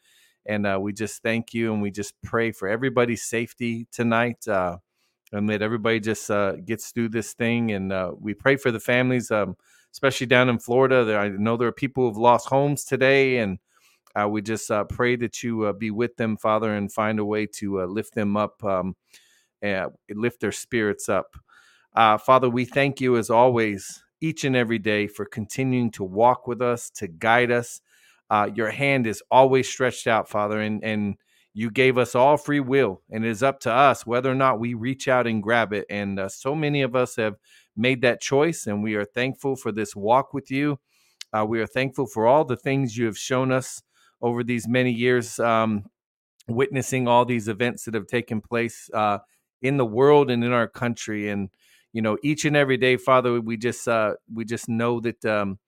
and 0.47 0.83
we 0.83 0.93
just 0.93 1.21
thank 1.21 1.53
you, 1.53 1.73
and 1.73 1.83
we 1.83 1.91
just 1.91 2.15
pray 2.23 2.53
for 2.53 2.69
everybody's 2.69 3.25
safety 3.25 3.89
tonight, 3.91 4.47
and 4.47 5.51
that 5.51 5.63
everybody 5.63 5.99
just 5.99 6.31
gets 6.65 6.93
through 6.93 7.09
this 7.09 7.35
thing. 7.35 7.73
And 7.73 7.93
we 8.21 8.35
pray 8.35 8.55
for 8.55 8.71
the 8.71 8.81
families, 8.81 9.33
um, 9.33 9.57
especially 9.93 10.29
down 10.29 10.49
in 10.49 10.61
Florida. 10.61 11.05
There, 11.05 11.19
I 11.19 11.29
know 11.29 11.57
there 11.57 11.69
are 11.69 11.73
people 11.73 12.07
who've 12.07 12.17
lost 12.17 12.49
homes 12.49 12.85
today, 12.85 13.39
and 13.39 13.59
uh, 14.15 14.29
we 14.29 14.43
just 14.43 14.71
uh, 14.71 14.85
pray 14.85 15.17
that 15.17 15.43
you 15.43 15.65
uh, 15.65 15.73
be 15.73 15.91
with 15.91 16.17
them, 16.17 16.37
Father, 16.37 16.75
and 16.75 16.93
find 16.93 17.19
a 17.19 17.25
way 17.25 17.47
to 17.47 17.83
uh, 17.83 17.87
lift 17.87 18.15
them 18.15 18.37
up, 18.37 18.63
um, 18.65 18.97
and 19.63 19.91
lift 20.11 20.41
their 20.41 20.53
spirits 20.53 21.09
up. 21.09 21.37
Uh, 21.95 22.19
Father, 22.19 22.49
we 22.49 22.65
thank 22.65 23.01
you 23.01 23.17
as 23.17 23.31
always, 23.31 24.03
each 24.21 24.45
and 24.45 24.57
every 24.57 24.79
day, 24.79 25.07
for 25.07 25.25
continuing 25.25 25.91
to 25.93 26.05
walk 26.05 26.47
with 26.47 26.63
us, 26.63 26.91
to 26.91 27.09
guide 27.09 27.51
us. 27.51 27.81
Uh, 28.31 28.49
your 28.55 28.71
hand 28.71 29.07
is 29.07 29.23
always 29.31 29.69
stretched 29.69 30.07
out, 30.07 30.29
Father, 30.29 30.61
and 30.61 30.83
and 30.85 31.17
you 31.55 31.71
gave 31.71 31.99
us 31.99 32.15
all 32.15 32.37
free 32.37 32.61
will, 32.61 33.03
and 33.11 33.25
it 33.25 33.31
is 33.31 33.43
up 33.43 33.59
to 33.61 33.73
us 33.73 34.07
whether 34.07 34.31
or 34.31 34.35
not 34.35 34.61
we 34.61 34.75
reach 34.75 35.09
out 35.09 35.27
and 35.27 35.43
grab 35.43 35.73
it. 35.73 35.87
And 35.91 36.21
so 36.31 36.55
many 36.55 36.83
of 36.83 36.95
us 36.95 37.17
have 37.17 37.37
made 37.77 38.03
that 38.03 38.21
choice, 38.21 38.67
and 38.67 38.83
we 38.83 38.95
are 38.95 39.05
thankful 39.05 39.57
for 39.57 39.73
this 39.73 39.97
walk 39.97 40.33
with 40.33 40.51
you. 40.51 40.79
We 41.47 41.61
are 41.61 41.67
thankful 41.67 42.07
for 42.07 42.27
all 42.27 42.45
the 42.45 42.57
things 42.57 42.97
you 42.97 43.07
have 43.07 43.19
shown 43.19 43.51
us 43.51 43.83
over 44.21 44.45
these 44.45 44.69
many 44.69 44.93
years, 44.93 45.39
um, 45.41 45.85
witnessing 46.49 47.09
all 47.09 47.25
these 47.25 47.49
events 47.49 47.85
that 47.85 47.95
have 47.95 48.07
taken 48.07 48.41
place 48.41 48.91
uh, 48.95 49.19
in 49.63 49.77
the 49.77 49.87
world 49.87 50.31
and 50.31 50.45
in 50.45 50.53
our 50.53 50.69
country. 50.69 51.29
And 51.31 51.51
you 51.93 52.03
know, 52.03 52.19
each 52.23 52.45
and 52.45 52.57
every 52.57 52.77
day, 52.77 52.97
Father, 52.97 53.41
we 53.41 53.57
just 53.57 53.89
uh, 53.89 54.15
we 54.33 54.45
just 54.45 54.69
know 54.69 55.01
that 55.01 55.25
um, 55.25 55.59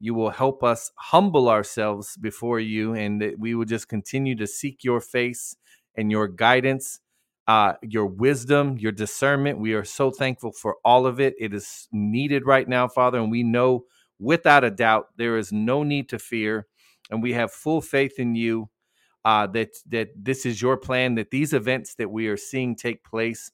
you 0.00 0.14
will 0.14 0.30
help 0.30 0.64
us 0.64 0.92
humble 0.96 1.48
ourselves 1.48 2.16
before 2.18 2.60
you, 2.60 2.94
and 2.94 3.20
that 3.22 3.38
we 3.38 3.54
will 3.54 3.66
just 3.66 3.88
continue 3.88 4.36
to 4.36 4.46
seek 4.46 4.84
your 4.84 5.00
face 5.00 5.56
and 5.96 6.10
your 6.10 6.28
guidance. 6.28 7.00
Uh, 7.48 7.74
your 7.82 8.06
wisdom, 8.06 8.78
your 8.78 8.92
discernment. 8.92 9.58
We 9.58 9.74
are 9.74 9.84
so 9.84 10.10
thankful 10.10 10.52
for 10.52 10.76
all 10.84 11.06
of 11.06 11.20
it. 11.20 11.34
It 11.38 11.54
is 11.54 11.88
needed 11.92 12.46
right 12.46 12.68
now, 12.68 12.88
Father, 12.88 13.18
and 13.18 13.30
we 13.30 13.42
know 13.42 13.86
without 14.18 14.64
a 14.64 14.70
doubt 14.70 15.08
there 15.16 15.38
is 15.38 15.52
no 15.52 15.82
need 15.82 16.08
to 16.10 16.18
fear 16.18 16.66
and 17.14 17.22
we 17.22 17.32
have 17.32 17.50
full 17.50 17.80
faith 17.80 18.18
in 18.18 18.34
you 18.34 18.68
uh, 19.24 19.46
that 19.46 19.70
that 19.88 20.08
this 20.14 20.44
is 20.44 20.60
your 20.60 20.76
plan 20.76 21.14
that 21.14 21.30
these 21.30 21.54
events 21.54 21.94
that 21.94 22.10
we 22.10 22.28
are 22.28 22.36
seeing 22.36 22.76
take 22.76 23.02
place 23.04 23.50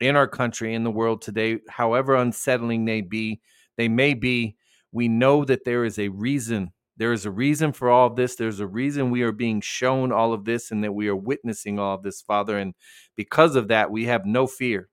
in 0.00 0.14
our 0.14 0.28
country 0.28 0.74
in 0.74 0.84
the 0.84 0.90
world 0.90 1.22
today 1.22 1.58
however 1.68 2.14
unsettling 2.14 2.84
they 2.84 3.00
be 3.00 3.40
they 3.78 3.88
may 3.88 4.12
be 4.12 4.56
we 4.96 5.08
know 5.08 5.44
that 5.44 5.64
there 5.64 5.84
is 5.84 5.98
a 5.98 6.08
reason. 6.08 6.72
There 6.96 7.12
is 7.12 7.26
a 7.26 7.30
reason 7.30 7.72
for 7.72 7.90
all 7.90 8.06
of 8.06 8.16
this. 8.16 8.36
There's 8.36 8.60
a 8.60 8.66
reason 8.66 9.10
we 9.10 9.20
are 9.22 9.32
being 9.32 9.60
shown 9.60 10.10
all 10.10 10.32
of 10.32 10.46
this 10.46 10.70
and 10.70 10.82
that 10.82 10.94
we 10.94 11.08
are 11.08 11.16
witnessing 11.16 11.78
all 11.78 11.94
of 11.94 12.02
this 12.02 12.22
father 12.22 12.56
and 12.56 12.74
because 13.16 13.56
of 13.56 13.68
that 13.68 13.90
we 13.90 14.06
have 14.06 14.24
no 14.24 14.46
fear 14.46 14.88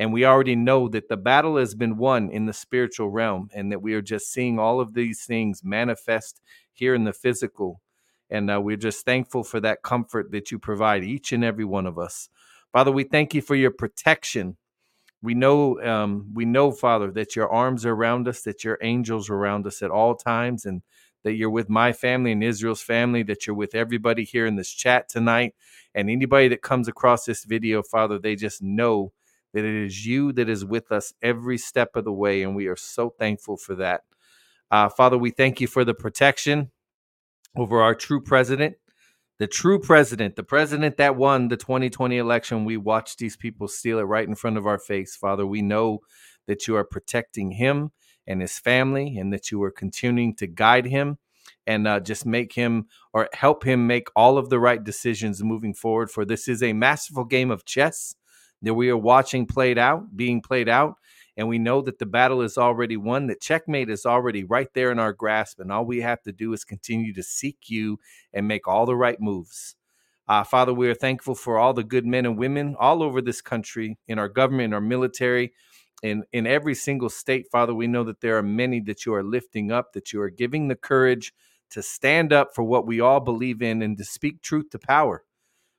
And 0.00 0.14
we 0.14 0.24
already 0.24 0.56
know 0.56 0.88
that 0.88 1.10
the 1.10 1.18
battle 1.18 1.58
has 1.58 1.74
been 1.74 1.98
won 1.98 2.30
in 2.30 2.46
the 2.46 2.54
spiritual 2.54 3.10
realm 3.10 3.50
and 3.52 3.70
that 3.70 3.82
we 3.82 3.92
are 3.92 4.00
just 4.00 4.32
seeing 4.32 4.58
all 4.58 4.80
of 4.80 4.94
these 4.94 5.26
things 5.26 5.60
manifest 5.62 6.40
here 6.72 6.94
in 6.94 7.04
the 7.04 7.12
physical. 7.12 7.82
And 8.30 8.50
uh, 8.50 8.62
we're 8.62 8.78
just 8.78 9.04
thankful 9.04 9.44
for 9.44 9.60
that 9.60 9.82
comfort 9.82 10.32
that 10.32 10.50
you 10.50 10.58
provide 10.58 11.04
each 11.04 11.32
and 11.32 11.44
every 11.44 11.66
one 11.66 11.84
of 11.84 11.98
us. 11.98 12.30
Father, 12.72 12.90
we 12.90 13.04
thank 13.04 13.34
you 13.34 13.42
for 13.42 13.54
your 13.54 13.72
protection. 13.72 14.56
We 15.20 15.34
know, 15.34 15.78
um, 15.82 16.30
we 16.32 16.46
know, 16.46 16.72
Father, 16.72 17.10
that 17.10 17.36
your 17.36 17.50
arms 17.50 17.84
are 17.84 17.92
around 17.92 18.26
us, 18.26 18.40
that 18.44 18.64
your 18.64 18.78
angels 18.80 19.28
are 19.28 19.34
around 19.34 19.66
us 19.66 19.82
at 19.82 19.90
all 19.90 20.14
times, 20.14 20.64
and 20.64 20.80
that 21.24 21.34
you're 21.34 21.50
with 21.50 21.68
my 21.68 21.92
family 21.92 22.32
and 22.32 22.42
Israel's 22.42 22.80
family, 22.80 23.22
that 23.24 23.46
you're 23.46 23.54
with 23.54 23.74
everybody 23.74 24.24
here 24.24 24.46
in 24.46 24.56
this 24.56 24.72
chat 24.72 25.10
tonight, 25.10 25.54
and 25.94 26.08
anybody 26.08 26.48
that 26.48 26.62
comes 26.62 26.88
across 26.88 27.26
this 27.26 27.44
video, 27.44 27.82
Father, 27.82 28.18
they 28.18 28.34
just 28.34 28.62
know 28.62 29.12
that 29.52 29.64
it 29.64 29.84
is 29.84 30.06
you 30.06 30.32
that 30.32 30.48
is 30.48 30.64
with 30.64 30.92
us 30.92 31.12
every 31.22 31.58
step 31.58 31.96
of 31.96 32.04
the 32.04 32.12
way, 32.12 32.42
and 32.42 32.54
we 32.54 32.66
are 32.66 32.76
so 32.76 33.10
thankful 33.10 33.56
for 33.56 33.74
that. 33.76 34.02
Uh, 34.70 34.88
Father, 34.88 35.18
we 35.18 35.30
thank 35.30 35.60
you 35.60 35.66
for 35.66 35.84
the 35.84 35.94
protection 35.94 36.70
over 37.56 37.80
our 37.82 37.94
true 37.94 38.20
president, 38.20 38.76
the 39.38 39.46
true 39.46 39.80
president, 39.80 40.36
the 40.36 40.44
president 40.44 40.96
that 40.98 41.16
won 41.16 41.48
the 41.48 41.56
2020 41.56 42.16
election. 42.16 42.64
We 42.64 42.76
watched 42.76 43.18
these 43.18 43.36
people 43.36 43.66
steal 43.66 43.98
it 43.98 44.02
right 44.02 44.28
in 44.28 44.34
front 44.36 44.56
of 44.56 44.66
our 44.66 44.78
face. 44.78 45.16
Father, 45.16 45.46
we 45.46 45.62
know 45.62 46.00
that 46.46 46.68
you 46.68 46.76
are 46.76 46.84
protecting 46.84 47.52
him 47.52 47.90
and 48.26 48.40
his 48.40 48.58
family, 48.58 49.18
and 49.18 49.32
that 49.32 49.50
you 49.50 49.60
are 49.62 49.72
continuing 49.72 50.36
to 50.36 50.46
guide 50.46 50.86
him 50.86 51.18
and 51.66 51.88
uh, 51.88 51.98
just 51.98 52.24
make 52.24 52.52
him 52.52 52.86
or 53.12 53.28
help 53.32 53.64
him 53.64 53.86
make 53.86 54.08
all 54.14 54.38
of 54.38 54.50
the 54.50 54.60
right 54.60 54.84
decisions 54.84 55.42
moving 55.42 55.74
forward. 55.74 56.10
For 56.10 56.24
this 56.24 56.46
is 56.46 56.62
a 56.62 56.72
masterful 56.72 57.24
game 57.24 57.50
of 57.50 57.64
chess 57.64 58.14
that 58.62 58.74
we 58.74 58.90
are 58.90 58.96
watching 58.96 59.46
played 59.46 59.78
out, 59.78 60.16
being 60.16 60.40
played 60.40 60.68
out. 60.68 60.94
And 61.36 61.48
we 61.48 61.58
know 61.58 61.80
that 61.82 61.98
the 61.98 62.06
battle 62.06 62.42
is 62.42 62.58
already 62.58 62.96
won, 62.96 63.28
that 63.28 63.40
checkmate 63.40 63.88
is 63.88 64.04
already 64.04 64.44
right 64.44 64.68
there 64.74 64.90
in 64.90 64.98
our 64.98 65.12
grasp. 65.12 65.58
And 65.60 65.72
all 65.72 65.86
we 65.86 66.00
have 66.02 66.20
to 66.22 66.32
do 66.32 66.52
is 66.52 66.64
continue 66.64 67.14
to 67.14 67.22
seek 67.22 67.56
you 67.68 67.98
and 68.34 68.46
make 68.46 68.68
all 68.68 68.84
the 68.84 68.96
right 68.96 69.18
moves. 69.20 69.76
Uh, 70.28 70.44
Father, 70.44 70.74
we 70.74 70.88
are 70.88 70.94
thankful 70.94 71.34
for 71.34 71.58
all 71.58 71.72
the 71.72 71.82
good 71.82 72.06
men 72.06 72.26
and 72.26 72.38
women 72.38 72.76
all 72.78 73.02
over 73.02 73.22
this 73.22 73.40
country, 73.40 73.98
in 74.06 74.18
our 74.18 74.28
government, 74.28 74.66
in 74.66 74.74
our 74.74 74.80
military, 74.80 75.52
in, 76.02 76.24
in 76.32 76.46
every 76.46 76.74
single 76.74 77.08
state. 77.08 77.46
Father, 77.50 77.74
we 77.74 77.86
know 77.86 78.04
that 78.04 78.20
there 78.20 78.36
are 78.36 78.42
many 78.42 78.80
that 78.80 79.06
you 79.06 79.14
are 79.14 79.24
lifting 79.24 79.72
up, 79.72 79.92
that 79.94 80.12
you 80.12 80.20
are 80.20 80.30
giving 80.30 80.68
the 80.68 80.76
courage 80.76 81.32
to 81.70 81.82
stand 81.82 82.32
up 82.32 82.50
for 82.54 82.62
what 82.62 82.86
we 82.86 83.00
all 83.00 83.20
believe 83.20 83.62
in 83.62 83.82
and 83.82 83.96
to 83.98 84.04
speak 84.04 84.42
truth 84.42 84.70
to 84.70 84.78
power. 84.78 85.24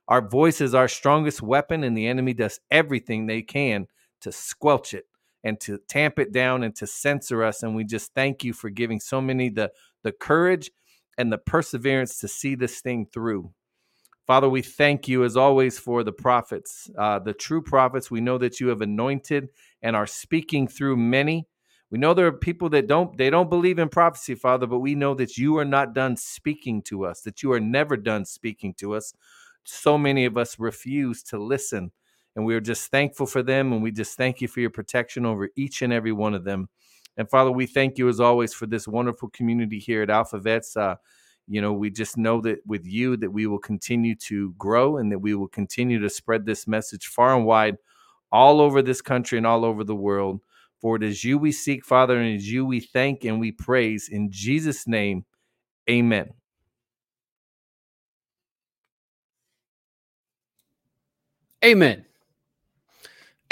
Our 0.08 0.26
voice 0.26 0.60
is 0.60 0.74
our 0.74 0.88
strongest 0.88 1.42
weapon, 1.42 1.84
and 1.84 1.96
the 1.96 2.06
enemy 2.06 2.34
does 2.34 2.60
everything 2.70 3.26
they 3.26 3.42
can 3.42 3.86
to 4.22 4.32
squelch 4.32 4.94
it 4.94 5.06
and 5.44 5.60
to 5.60 5.78
tamp 5.88 6.18
it 6.18 6.32
down 6.32 6.62
and 6.62 6.74
to 6.76 6.86
censor 6.86 7.42
us. 7.42 7.62
And 7.62 7.74
we 7.74 7.84
just 7.84 8.14
thank 8.14 8.44
you 8.44 8.52
for 8.52 8.70
giving 8.70 9.00
so 9.00 9.20
many 9.20 9.48
the, 9.48 9.72
the 10.02 10.12
courage 10.12 10.70
and 11.18 11.32
the 11.32 11.38
perseverance 11.38 12.18
to 12.18 12.28
see 12.28 12.54
this 12.54 12.80
thing 12.80 13.06
through. 13.12 13.52
Father, 14.26 14.48
we 14.48 14.62
thank 14.62 15.08
you 15.08 15.24
as 15.24 15.36
always 15.36 15.78
for 15.78 16.04
the 16.04 16.12
prophets, 16.12 16.88
uh, 16.96 17.18
the 17.18 17.34
true 17.34 17.60
prophets. 17.60 18.10
We 18.10 18.20
know 18.20 18.38
that 18.38 18.60
you 18.60 18.68
have 18.68 18.80
anointed 18.80 19.48
and 19.82 19.96
are 19.96 20.06
speaking 20.06 20.68
through 20.68 20.96
many. 20.96 21.48
We 21.90 21.98
know 21.98 22.14
there 22.14 22.26
are 22.28 22.32
people 22.32 22.68
that 22.70 22.86
don't 22.86 23.18
they 23.18 23.30
don't 23.30 23.50
believe 23.50 23.78
in 23.78 23.88
prophecy, 23.88 24.34
Father, 24.34 24.66
but 24.66 24.78
we 24.78 24.94
know 24.94 25.14
that 25.14 25.36
you 25.36 25.58
are 25.58 25.64
not 25.64 25.92
done 25.92 26.16
speaking 26.16 26.82
to 26.82 27.04
us, 27.04 27.20
that 27.22 27.42
you 27.42 27.52
are 27.52 27.60
never 27.60 27.96
done 27.96 28.24
speaking 28.24 28.74
to 28.74 28.94
us 28.94 29.12
so 29.64 29.96
many 29.98 30.24
of 30.24 30.36
us 30.36 30.58
refuse 30.58 31.22
to 31.24 31.38
listen. 31.38 31.92
And 32.34 32.46
we 32.46 32.54
are 32.54 32.60
just 32.60 32.90
thankful 32.90 33.26
for 33.26 33.42
them. 33.42 33.72
And 33.72 33.82
we 33.82 33.90
just 33.90 34.16
thank 34.16 34.40
you 34.40 34.48
for 34.48 34.60
your 34.60 34.70
protection 34.70 35.26
over 35.26 35.50
each 35.56 35.82
and 35.82 35.92
every 35.92 36.12
one 36.12 36.34
of 36.34 36.44
them. 36.44 36.68
And 37.16 37.28
Father, 37.28 37.50
we 37.50 37.66
thank 37.66 37.98
you 37.98 38.08
as 38.08 38.20
always 38.20 38.54
for 38.54 38.66
this 38.66 38.88
wonderful 38.88 39.28
community 39.30 39.78
here 39.78 40.02
at 40.02 40.10
Alpha 40.10 40.38
Vets. 40.38 40.76
Uh, 40.76 40.96
you 41.46 41.60
know, 41.60 41.72
we 41.72 41.90
just 41.90 42.16
know 42.16 42.40
that 42.40 42.60
with 42.66 42.86
you 42.86 43.16
that 43.18 43.30
we 43.30 43.46
will 43.46 43.58
continue 43.58 44.14
to 44.14 44.52
grow 44.56 44.96
and 44.96 45.12
that 45.12 45.18
we 45.18 45.34
will 45.34 45.48
continue 45.48 46.00
to 46.00 46.08
spread 46.08 46.46
this 46.46 46.66
message 46.66 47.08
far 47.08 47.36
and 47.36 47.44
wide 47.44 47.76
all 48.30 48.60
over 48.60 48.80
this 48.80 49.02
country 49.02 49.36
and 49.36 49.46
all 49.46 49.64
over 49.64 49.84
the 49.84 49.94
world. 49.94 50.40
For 50.80 50.96
it 50.96 51.02
is 51.02 51.22
you 51.22 51.38
we 51.38 51.52
seek, 51.52 51.84
Father, 51.84 52.18
and 52.18 52.28
it 52.28 52.36
is 52.36 52.50
you 52.50 52.64
we 52.64 52.80
thank 52.80 53.24
and 53.24 53.38
we 53.38 53.52
praise. 53.52 54.08
In 54.08 54.30
Jesus' 54.32 54.86
name, 54.86 55.24
amen. 55.88 56.32
Amen. 61.64 62.04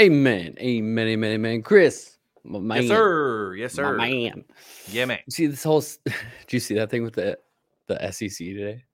Amen. 0.00 0.56
Amen. 0.58 1.08
Amen. 1.08 1.32
Amen. 1.32 1.62
Chris, 1.62 2.16
my 2.44 2.78
yes, 2.78 2.88
sir. 2.88 3.54
Yes, 3.54 3.74
sir. 3.74 3.96
My 3.96 4.10
man. 4.10 4.44
Yeah, 4.88 5.04
man. 5.04 5.18
See 5.28 5.46
this 5.46 5.62
whole. 5.62 5.80
Did 6.04 6.14
you 6.50 6.60
see 6.60 6.74
that 6.74 6.90
thing 6.90 7.02
with 7.02 7.14
the 7.14 7.38
the 7.86 8.12
SEC 8.12 8.38
today? 8.38 8.84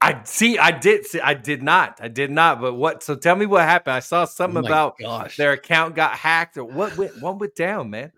I 0.00 0.22
see. 0.24 0.58
I 0.58 0.72
did. 0.72 1.06
See, 1.06 1.20
I 1.20 1.34
did 1.34 1.62
not. 1.62 1.98
I 2.02 2.08
did 2.08 2.30
not. 2.30 2.60
But 2.60 2.74
what? 2.74 3.02
So 3.02 3.14
tell 3.14 3.34
me 3.34 3.46
what 3.46 3.62
happened. 3.62 3.94
I 3.94 4.00
saw 4.00 4.22
oh 4.22 4.26
something 4.26 4.62
oh 4.62 4.66
about 4.66 4.98
gosh. 4.98 5.36
their 5.36 5.52
account 5.52 5.94
got 5.94 6.12
hacked 6.12 6.58
or 6.58 6.64
what 6.64 6.96
went. 6.96 7.20
What 7.22 7.38
went 7.38 7.54
down, 7.54 7.90
man? 7.90 8.12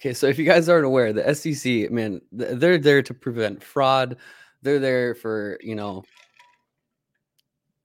Okay, 0.00 0.12
so 0.12 0.26
if 0.26 0.38
you 0.38 0.44
guys 0.44 0.68
aren't 0.68 0.84
aware, 0.84 1.12
the 1.12 1.34
SEC, 1.34 1.90
man, 1.90 2.20
they're 2.30 2.78
there 2.78 3.02
to 3.02 3.14
prevent 3.14 3.64
fraud. 3.64 4.18
They're 4.62 4.78
there 4.78 5.14
for 5.14 5.58
you 5.62 5.74
know 5.74 6.04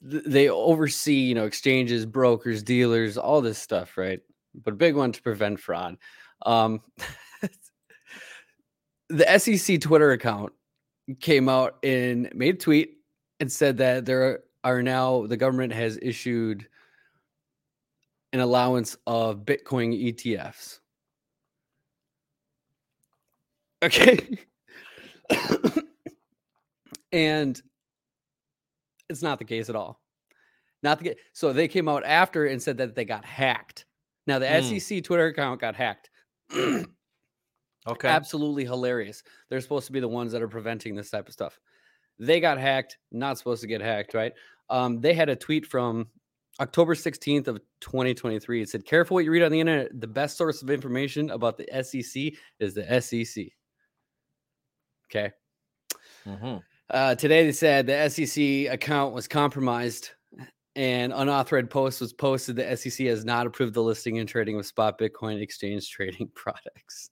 they 0.01 0.49
oversee, 0.49 1.13
you 1.13 1.35
know, 1.35 1.45
exchanges, 1.45 2.05
brokers, 2.05 2.63
dealers, 2.63 3.17
all 3.17 3.41
this 3.41 3.59
stuff, 3.59 3.97
right? 3.97 4.19
But 4.63 4.73
a 4.73 4.77
big 4.77 4.95
one 4.95 5.11
to 5.11 5.21
prevent 5.21 5.59
fraud. 5.59 5.97
Um, 6.45 6.81
the 9.09 9.37
SEC 9.37 9.79
Twitter 9.79 10.11
account 10.11 10.53
came 11.19 11.47
out 11.47 11.77
and 11.83 12.29
made 12.33 12.55
a 12.55 12.57
tweet 12.57 12.97
and 13.39 13.51
said 13.51 13.77
that 13.77 14.05
there 14.05 14.39
are 14.63 14.81
now 14.81 15.27
the 15.27 15.37
government 15.37 15.73
has 15.73 15.99
issued 16.01 16.67
an 18.33 18.39
allowance 18.39 18.97
of 19.05 19.39
Bitcoin 19.39 20.13
ETFs. 20.13 20.79
Okay. 23.83 24.37
and 27.11 27.61
it's 29.11 29.21
not 29.21 29.39
the 29.39 29.45
case 29.45 29.69
at 29.69 29.75
all. 29.75 30.01
Not 30.83 30.99
the 30.99 31.15
so 31.33 31.53
they 31.53 31.67
came 31.67 31.87
out 31.87 32.03
after 32.05 32.45
and 32.45 32.61
said 32.61 32.77
that 32.77 32.95
they 32.95 33.05
got 33.05 33.25
hacked. 33.25 33.85
Now 34.27 34.39
the 34.39 34.47
mm. 34.47 34.79
SEC 34.79 35.03
Twitter 35.03 35.27
account 35.27 35.61
got 35.61 35.75
hacked. 35.75 36.09
okay. 36.55 38.07
Absolutely 38.07 38.65
hilarious. 38.65 39.23
They're 39.49 39.61
supposed 39.61 39.87
to 39.87 39.91
be 39.91 39.99
the 39.99 40.07
ones 40.07 40.31
that 40.31 40.41
are 40.41 40.47
preventing 40.47 40.95
this 40.95 41.09
type 41.09 41.27
of 41.27 41.33
stuff. 41.33 41.59
They 42.19 42.39
got 42.39 42.57
hacked, 42.57 42.97
not 43.11 43.37
supposed 43.37 43.61
to 43.61 43.67
get 43.67 43.81
hacked, 43.81 44.13
right? 44.13 44.33
Um, 44.69 45.01
they 45.01 45.13
had 45.13 45.29
a 45.29 45.35
tweet 45.35 45.65
from 45.65 46.07
October 46.59 46.93
16th 46.93 47.47
of 47.47 47.59
2023. 47.81 48.61
It 48.61 48.69
said, 48.69 48.85
careful 48.85 49.15
what 49.15 49.25
you 49.25 49.31
read 49.31 49.43
on 49.43 49.51
the 49.51 49.59
internet. 49.59 49.99
The 49.99 50.07
best 50.07 50.37
source 50.37 50.61
of 50.61 50.69
information 50.69 51.31
about 51.31 51.57
the 51.57 51.67
SEC 51.83 52.33
is 52.59 52.73
the 52.73 53.01
SEC. 53.01 53.45
Okay. 55.07 55.31
Mm-hmm. 56.25 56.57
Uh, 56.91 57.15
today 57.15 57.45
they 57.45 57.51
said 57.53 57.87
the 57.87 58.09
SEC 58.09 58.71
account 58.71 59.13
was 59.13 59.27
compromised 59.27 60.11
and 60.75 61.13
unauthorized 61.13 61.69
post 61.69 62.01
was 62.01 62.11
posted. 62.11 62.57
The 62.57 62.75
SEC 62.75 63.07
has 63.07 63.23
not 63.23 63.47
approved 63.47 63.73
the 63.73 63.83
listing 63.83 64.19
and 64.19 64.27
trading 64.27 64.57
of 64.57 64.65
spot 64.65 64.99
Bitcoin 64.99 65.41
exchange 65.41 65.89
trading 65.89 66.29
products. 66.35 67.09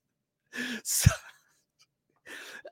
So 0.84 1.12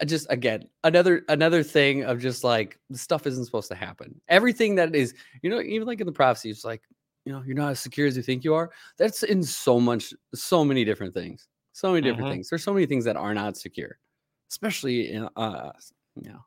just 0.06 0.28
again 0.30 0.68
another 0.84 1.24
another 1.30 1.64
thing 1.64 2.04
of 2.04 2.20
just 2.20 2.44
like 2.44 2.78
stuff 2.92 3.26
isn't 3.26 3.46
supposed 3.46 3.70
to 3.70 3.76
happen. 3.76 4.20
Everything 4.28 4.76
that 4.76 4.94
is, 4.94 5.14
you 5.42 5.50
know, 5.50 5.62
even 5.62 5.88
like 5.88 6.02
in 6.02 6.08
the 6.08 6.12
prophecy, 6.12 6.50
it's 6.50 6.66
like, 6.66 6.82
you 7.26 7.32
know, 7.32 7.42
you're 7.46 7.56
not 7.56 7.72
as 7.72 7.80
secure 7.80 8.08
as 8.08 8.18
you 8.18 8.24
think 8.24 8.44
you 8.44 8.54
are. 8.54 8.70
That's 8.98 9.24
in 9.24 9.44
so 9.44 9.80
much, 9.80 10.14
so 10.36 10.66
many 10.66 10.84
different 10.84 11.14
things. 11.14 11.48
So 11.72 11.90
many 11.90 12.02
different 12.02 12.26
mm-hmm. 12.26 12.34
things. 12.34 12.50
There's 12.50 12.64
so 12.64 12.74
many 12.74 12.86
things 12.86 13.06
that 13.06 13.16
are 13.16 13.34
not 13.34 13.56
secure, 13.56 13.98
especially 14.50 15.12
in 15.12 15.30
uh, 15.36 15.72
you 16.22 16.30
know, 16.30 16.44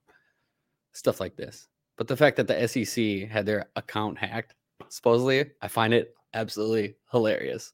stuff 0.92 1.20
like 1.20 1.36
this. 1.36 1.68
But 1.96 2.08
the 2.08 2.16
fact 2.16 2.36
that 2.36 2.46
the 2.46 2.66
SEC 2.66 3.28
had 3.28 3.46
their 3.46 3.68
account 3.76 4.18
hacked, 4.18 4.54
supposedly, 4.88 5.50
I 5.60 5.68
find 5.68 5.92
it 5.92 6.14
absolutely 6.34 6.96
hilarious. 7.10 7.72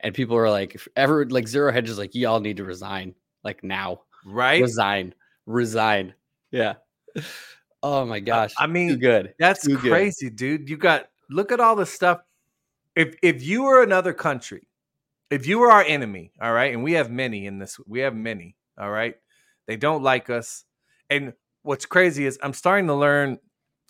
And 0.00 0.14
people 0.14 0.36
are 0.36 0.50
like, 0.50 0.80
ever 0.96 1.26
like 1.26 1.48
Zero 1.48 1.72
Hedge 1.72 1.88
is 1.88 1.98
like, 1.98 2.14
y'all 2.14 2.40
need 2.40 2.56
to 2.58 2.64
resign, 2.64 3.14
like 3.44 3.62
now, 3.64 4.02
right? 4.24 4.62
Resign, 4.62 5.14
resign. 5.46 6.14
Yeah. 6.50 6.74
Oh 7.82 8.04
my 8.04 8.18
gosh. 8.18 8.52
I 8.58 8.66
mean, 8.66 8.88
Too 8.88 8.96
good. 8.96 9.34
That's 9.38 9.64
Too 9.64 9.78
crazy, 9.78 10.26
good. 10.26 10.36
dude. 10.36 10.68
You 10.68 10.76
got 10.76 11.06
look 11.30 11.52
at 11.52 11.60
all 11.60 11.76
the 11.76 11.86
stuff. 11.86 12.20
If 12.96 13.14
if 13.22 13.44
you 13.44 13.62
were 13.62 13.82
another 13.82 14.12
country, 14.12 14.66
if 15.30 15.46
you 15.46 15.60
were 15.60 15.70
our 15.70 15.82
enemy, 15.84 16.32
all 16.40 16.52
right, 16.52 16.72
and 16.72 16.82
we 16.82 16.94
have 16.94 17.10
many 17.10 17.46
in 17.46 17.58
this, 17.58 17.78
we 17.86 18.00
have 18.00 18.14
many, 18.14 18.56
all 18.76 18.90
right. 18.90 19.14
They 19.66 19.76
don't 19.76 20.02
like 20.02 20.30
us, 20.30 20.64
and 21.10 21.32
what's 21.66 21.86
crazy 21.86 22.26
is 22.26 22.38
I'm 22.42 22.52
starting 22.52 22.86
to 22.86 22.94
learn 22.94 23.38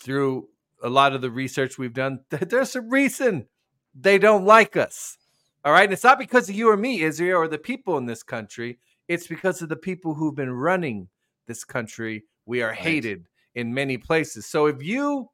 through 0.03 0.49
a 0.83 0.89
lot 0.89 1.15
of 1.15 1.21
the 1.21 1.31
research 1.31 1.79
we've 1.79 1.93
done 1.93 2.21
that 2.31 2.51
there's 2.51 2.75
a 2.75 2.81
reason 2.81 3.47
they 3.95 4.19
don't 4.19 4.45
like 4.45 4.77
us. 4.77 5.19
All 5.65 5.73
right. 5.73 5.85
And 5.85 5.93
it's 5.93 6.05
not 6.05 6.19
because 6.19 6.49
of 6.49 6.55
you 6.55 6.71
or 6.71 6.77
me, 6.77 7.03
Israel, 7.03 7.41
or 7.41 7.49
the 7.49 7.59
people 7.59 7.99
in 7.99 8.07
this 8.07 8.23
country. 8.23 8.79
It's 9.09 9.27
because 9.27 9.62
of 9.62 9.69
the 9.69 9.77
people 9.77 10.15
who've 10.15 10.35
been 10.35 10.53
running 10.53 11.09
this 11.47 11.65
country. 11.65 12.25
We 12.45 12.62
are 12.62 12.73
hated 12.73 13.27
in 13.55 13.75
many 13.75 13.99
places. 13.99 14.47
So 14.47 14.67
if 14.67 14.83
you 14.83 15.29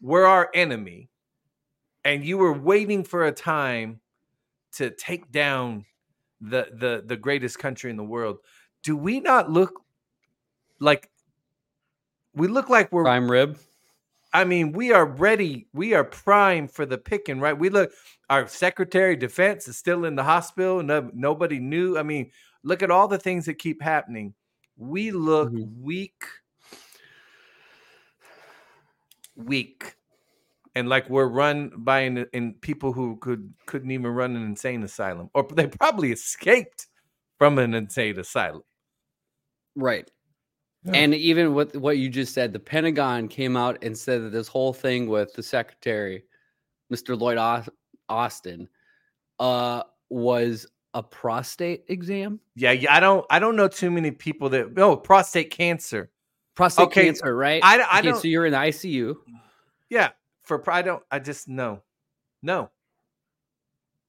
were 0.00 0.26
our 0.26 0.50
enemy 0.52 1.08
and 2.04 2.24
you 2.24 2.36
were 2.36 2.52
waiting 2.52 3.04
for 3.04 3.24
a 3.24 3.32
time 3.32 4.00
to 4.72 4.90
take 4.90 5.30
down 5.30 5.86
the 6.40 6.68
the 6.72 7.04
the 7.06 7.16
greatest 7.16 7.58
country 7.58 7.90
in 7.90 7.96
the 7.96 8.04
world, 8.04 8.38
do 8.82 8.96
we 8.96 9.20
not 9.20 9.50
look 9.50 9.82
like 10.80 11.08
we 12.34 12.48
look 12.48 12.68
like 12.68 12.90
we're 12.92 13.04
Prime 13.04 13.30
rib. 13.30 13.58
I 14.34 14.44
mean, 14.44 14.72
we 14.72 14.92
are 14.92 15.04
ready. 15.04 15.68
We 15.74 15.92
are 15.94 16.04
prime 16.04 16.66
for 16.66 16.86
the 16.86 16.96
picking, 16.96 17.38
right? 17.38 17.56
We 17.58 17.68
look, 17.68 17.92
our 18.30 18.46
Secretary 18.48 19.14
of 19.14 19.20
Defense 19.20 19.68
is 19.68 19.76
still 19.76 20.06
in 20.06 20.14
the 20.16 20.22
hospital. 20.22 20.82
No, 20.82 21.10
nobody 21.12 21.58
knew. 21.58 21.98
I 21.98 22.02
mean, 22.02 22.30
look 22.62 22.82
at 22.82 22.90
all 22.90 23.08
the 23.08 23.18
things 23.18 23.44
that 23.46 23.54
keep 23.54 23.82
happening. 23.82 24.34
We 24.76 25.10
look 25.10 25.52
Mhm. 25.52 25.82
weak, 25.82 26.24
weak, 29.36 29.96
and 30.74 30.88
like 30.88 31.08
we're 31.10 31.28
run 31.28 31.72
by 31.78 32.00
in, 32.00 32.18
in 32.32 32.54
people 32.54 32.92
who 32.92 33.16
could 33.18 33.52
couldn't 33.66 33.90
even 33.90 34.12
run 34.12 34.36
an 34.36 34.44
insane 34.44 34.82
asylum, 34.82 35.30
or 35.34 35.44
they 35.44 35.66
probably 35.68 36.12
escaped 36.12 36.88
from 37.38 37.58
an 37.58 37.74
insane 37.74 38.18
asylum. 38.18 38.62
Right. 39.74 40.10
Yeah. 40.84 40.92
And 40.94 41.14
even 41.14 41.54
with 41.54 41.76
what 41.76 41.98
you 41.98 42.08
just 42.08 42.34
said, 42.34 42.52
the 42.52 42.58
Pentagon 42.58 43.28
came 43.28 43.56
out 43.56 43.78
and 43.82 43.96
said 43.96 44.22
that 44.24 44.30
this 44.30 44.48
whole 44.48 44.72
thing 44.72 45.08
with 45.08 45.32
the 45.32 45.42
secretary, 45.42 46.24
Mr. 46.92 47.18
Lloyd 47.18 47.38
Austin, 48.08 48.68
uh, 49.38 49.84
was 50.10 50.66
a 50.94 51.02
prostate 51.02 51.84
exam. 51.88 52.40
Yeah, 52.56 52.72
yeah. 52.72 52.94
I 52.94 53.00
don't, 53.00 53.24
I 53.30 53.38
don't 53.38 53.54
know 53.56 53.68
too 53.68 53.90
many 53.90 54.10
people 54.10 54.48
that. 54.50 54.76
Oh, 54.76 54.96
prostate 54.96 55.50
cancer. 55.50 56.10
Prostate 56.54 56.86
Okay, 56.88 57.04
cancer, 57.04 57.34
right? 57.34 57.62
I, 57.64 57.80
I 57.80 57.98
okay, 58.00 58.08
don't. 58.10 58.20
so 58.20 58.28
you're 58.28 58.44
in 58.46 58.52
the 58.52 58.58
ICU, 58.58 59.14
Yeah, 59.88 60.10
for 60.42 60.68
I 60.70 60.82
don't. 60.82 61.02
I 61.10 61.18
just 61.18 61.48
no, 61.48 61.80
no. 62.42 62.70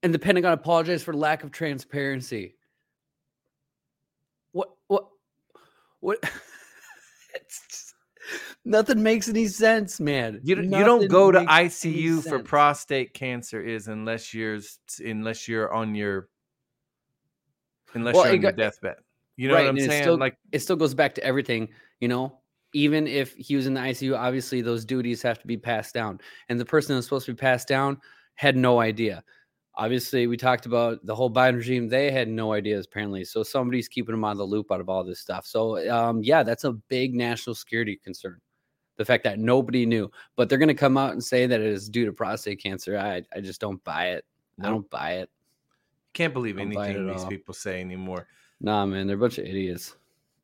and 0.01 0.13
the 0.13 0.19
Pentagon 0.19 0.51
apologized 0.53 1.05
for 1.05 1.13
lack 1.13 1.43
of 1.43 1.51
transparency. 1.51 2.55
What? 4.51 4.71
What? 4.87 5.07
What? 6.01 6.19
it's 7.33 7.61
just, 7.69 7.93
nothing 8.65 9.03
makes 9.03 9.27
any 9.27 9.47
sense, 9.47 9.99
man. 9.99 10.39
You 10.43 10.55
don't- 10.55 10.65
you 10.71 10.83
don't 10.85 11.07
go 11.07 11.31
to 11.31 11.41
Nothing 11.43 11.63
makes 11.63 11.85
any 11.85 11.93
ICU 11.95 12.21
for 12.23 12.39
prostate 12.39 13.13
cancer 13.13 13.61
is 13.61 13.87
unless 13.87 14.33
you're 14.33 14.59
unless 15.03 15.47
you're 15.47 15.73
on 15.73 15.95
your 15.95 16.29
unless 17.93 18.15
Well, 18.15 18.25
you're 18.25 18.35
on 18.35 18.41
your 18.41 18.51
deathbed. 18.51 18.95
You 19.35 19.47
know 19.47 19.55
right, 19.55 19.63
what 19.63 19.69
I'm 19.69 19.79
saying? 19.79 20.03
still- 20.03 20.17
like 20.17 20.37
it 20.51 20.59
still 20.59 20.75
goes 20.75 20.93
back 20.93 21.15
to 21.15 21.23
everything, 21.23 21.69
you 21.99 22.07
know. 22.07 22.39
Even 22.75 23.05
if 23.05 23.33
he 23.35 23.55
was 23.55 23.67
in 23.67 23.75
the 23.75 23.81
ICU, 23.81 24.17
obviously 24.17 24.61
those 24.61 24.83
duties 24.83 25.21
have 25.21 25.39
to 25.39 25.45
be 25.47 25.57
passed 25.57 25.93
down, 25.93 26.19
and 26.49 26.59
the 26.59 26.65
person 26.65 26.95
that's 26.95 27.05
supposed 27.05 27.25
to 27.27 27.33
be 27.33 27.37
passed 27.37 27.67
down 27.67 27.99
had 28.35 28.55
no 28.55 28.79
idea. 28.79 29.23
Obviously, 29.75 30.27
we 30.27 30.37
talked 30.37 30.65
about 30.67 31.03
the 31.05 31.15
whole 31.15 31.31
Biden 31.31 31.55
regime; 31.55 31.87
they 31.89 32.11
had 32.11 32.27
no 32.27 32.53
ideas 32.53 32.85
apparently. 32.85 33.23
So 33.23 33.41
somebody's 33.43 33.87
keeping 33.87 34.13
them 34.13 34.23
on 34.23 34.37
the 34.37 34.43
loop 34.43 34.71
out 34.71 34.79
of 34.79 34.89
all 34.89 35.03
this 35.03 35.19
stuff. 35.19 35.45
So, 35.47 35.89
um, 35.89 36.21
yeah, 36.21 36.43
that's 36.43 36.63
a 36.63 36.73
big 36.73 37.15
national 37.15 37.55
security 37.55 37.95
concern. 38.03 38.39
The 38.97 39.05
fact 39.05 39.23
that 39.23 39.39
nobody 39.39 39.87
knew, 39.87 40.11
but 40.35 40.47
they're 40.49 40.59
going 40.59 40.67
to 40.67 40.75
come 40.75 40.97
out 40.97 41.13
and 41.13 41.23
say 41.23 41.47
that 41.47 41.59
it 41.59 41.65
is 41.65 41.89
due 41.89 42.05
to 42.05 42.13
prostate 42.13 42.61
cancer. 42.61 42.95
I, 42.97 43.23
I 43.35 43.41
just 43.41 43.59
don't 43.59 43.83
buy 43.83 44.09
it. 44.09 44.25
I 44.61 44.69
don't 44.69 44.87
buy 44.91 45.13
it. 45.13 45.31
can't 46.13 46.31
believe 46.31 46.57
Don't 46.57 46.71
buy 46.71 46.87
it 46.87 46.89
anything 46.91 47.07
these 47.07 47.23
all. 47.23 47.29
people 47.29 47.55
say 47.55 47.81
anymore. 47.81 48.27
Nah, 48.61 48.85
man, 48.85 49.07
they're 49.07 49.15
a 49.15 49.19
bunch 49.19 49.39
of 49.39 49.45
idiots. 49.45 49.95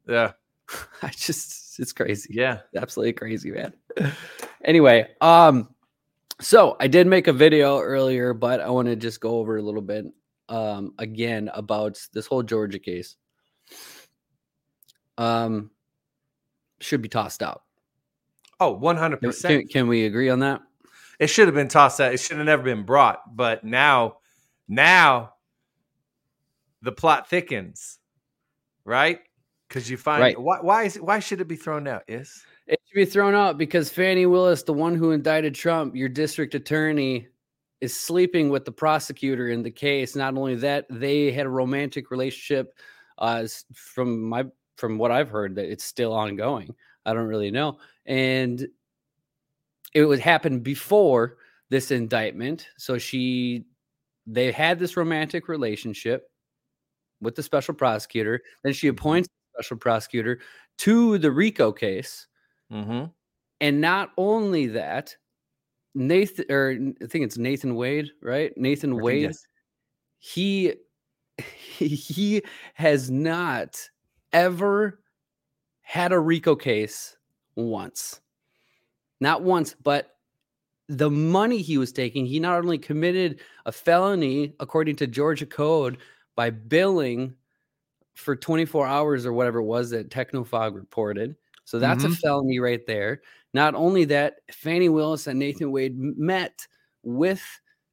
Yeah, 0.08 0.32
I 1.04 1.10
just, 1.10 1.80
it's 1.80 1.94
crazy. 1.94 2.34
yeah. 2.34 2.62
absolutely 2.76 3.13
crazy, 3.13 3.52
man. 3.52 3.74
anyway, 4.65 5.08
um, 5.22 5.70
so 6.41 6.75
I 6.80 6.88
did 6.88 7.08
make 7.08 7.28
a 7.28 7.34
video 7.34 7.80
earlier, 7.80 8.34
but 8.34 8.62
I 8.62 8.69
want 8.69 8.88
to 8.88 8.95
just 8.95 9.19
go 9.19 9.38
over 9.39 9.58
a 9.58 9.62
little 9.62 9.82
bit 9.82 10.06
um 10.47 10.93
again 10.97 11.49
about 11.54 11.99
this 12.13 12.25
whole 12.25 12.43
Georgia 12.43 12.80
case. 12.80 13.15
Um, 15.17 15.71
should 16.80 17.02
be 17.02 17.10
tossed 17.10 17.43
out. 17.43 17.63
Oh, 18.60 18.78
100%. 18.78 19.41
can, 19.41 19.67
can 19.67 19.88
we 19.88 20.06
agree 20.06 20.30
on 20.30 20.39
that? 20.39 20.62
It 21.19 21.28
should 21.28 21.47
have 21.47 21.56
been 21.56 21.67
tossed 21.67 21.99
out. 21.99 22.13
It 22.13 22.19
should 22.19 22.38
have 22.38 22.45
never 22.45 22.63
been 22.63 22.84
brought. 22.84 23.36
But 23.36 23.63
now, 23.63 24.17
now, 24.67 25.34
the 26.82 26.91
plot 26.91 27.30
thickens, 27.30 27.99
right? 28.86 29.19
Because 29.67 29.89
you 29.89 29.97
find 29.97 30.21
Right. 30.21 30.39
why 30.39 30.60
why 30.62 30.84
is 30.84 30.95
it, 30.95 31.04
why 31.04 31.19
should 31.19 31.41
it 31.41 31.47
be 31.47 31.58
thrown 31.58 31.88
out? 31.88 32.04
Is 32.08 32.43
It 32.69 32.79
should 32.86 32.95
be 32.95 33.05
thrown 33.05 33.34
out 33.34 33.58
because 33.58 33.89
Fani 33.89 34.27
Willis, 34.27 34.62
the 34.62 34.73
one 34.73 34.93
who 34.93 35.10
indicted 35.10 35.55
Trump, 35.55 35.95
your 35.95 36.08
district 36.08 36.53
attorney, 36.53 37.27
is 37.82 37.99
sleeping 37.99 38.49
with 38.49 38.63
the 38.63 38.71
prosecutor 38.71 39.49
in 39.49 39.63
the 39.63 39.71
case. 39.71 40.15
Not 40.15 40.38
only 40.38 40.53
that, 40.55 40.86
they 40.89 41.32
had 41.32 41.47
a 41.47 41.49
romantic 41.49 42.12
relationship. 42.12 42.77
Uh, 43.17 43.47
from 43.73 44.21
my 44.21 44.45
from 44.77 44.97
what 44.97 45.12
I've 45.12 45.29
heard, 45.29 45.55
that 45.55 45.69
it's 45.69 45.84
still 45.84 46.13
ongoing. 46.13 46.73
I 47.05 47.13
don't 47.13 47.27
really 47.27 47.51
know, 47.51 47.79
and 48.05 48.65
it 49.93 50.05
would 50.05 50.19
happen 50.19 50.60
before 50.60 51.38
this 51.69 51.91
indictment. 51.91 52.67
So 52.77 52.97
she, 52.97 53.65
they 54.27 54.51
had 54.51 54.79
this 54.79 54.95
romantic 54.95 55.47
relationship 55.47 56.29
with 57.19 57.36
the 57.36 57.43
special 57.43 57.73
prosecutor. 57.73 58.41
Then 58.63 58.73
she 58.73 58.88
appoints 58.88 59.27
the 59.27 59.60
special 59.60 59.77
prosecutor 59.77 60.39
to 60.79 61.17
the 61.17 61.32
RICO 61.32 61.71
case. 61.71 62.27
Mm-hmm. 62.71 63.05
And 63.62 63.82
not 63.82 64.12
only 64.17 64.67
that, 64.67 65.15
Nathan 65.95 66.45
or 66.49 66.71
I 67.01 67.05
think 67.08 67.25
it's 67.25 67.38
Nathan 67.38 67.75
Wade, 67.75 68.12
right? 68.21 68.53
Nathan 68.55 69.01
Wade. 69.01 69.23
yes. 69.23 69.45
He 70.19 70.73
he 71.77 72.43
has 72.73 73.10
not 73.10 73.77
ever 74.32 75.01
had 75.82 76.12
a 76.12 76.19
RICO 76.19 76.55
case 76.55 77.17
once. 77.55 78.21
Not 79.19 79.43
once, 79.43 79.75
but 79.84 80.15
the 80.88 81.10
money 81.10 81.62
he 81.62 81.77
was 81.77 81.91
taking, 81.91 82.25
he 82.25 82.39
not 82.39 82.60
only 82.60 82.77
committed 82.77 83.41
a 83.65 83.71
felony 83.71 84.53
according 84.60 84.95
to 84.97 85.08
Georgia 85.08 85.45
code 85.45 85.97
by 86.36 86.49
billing 86.49 87.36
for 88.15 88.36
24 88.36 88.88
hours 88.88 89.25
or 89.25 89.34
whatever 89.34 89.60
it 89.60 89.65
was 89.65 89.89
that 89.91 90.10
Technofog 90.10 90.75
reported. 90.75 91.36
So 91.69 91.77
that's 91.79 92.03
a 92.03 92.10
Mhm. 92.10 92.17
felony 92.21 92.60
right 92.60 92.84
there. 92.88 93.21
Not 93.53 93.75
only 93.75 94.03
that, 94.05 94.38
Fani 94.51 94.89
Willis 94.89 95.27
and 95.27 95.38
Nathan 95.38 95.71
Wade 95.71 95.95
met 95.97 96.67
with 97.03 97.43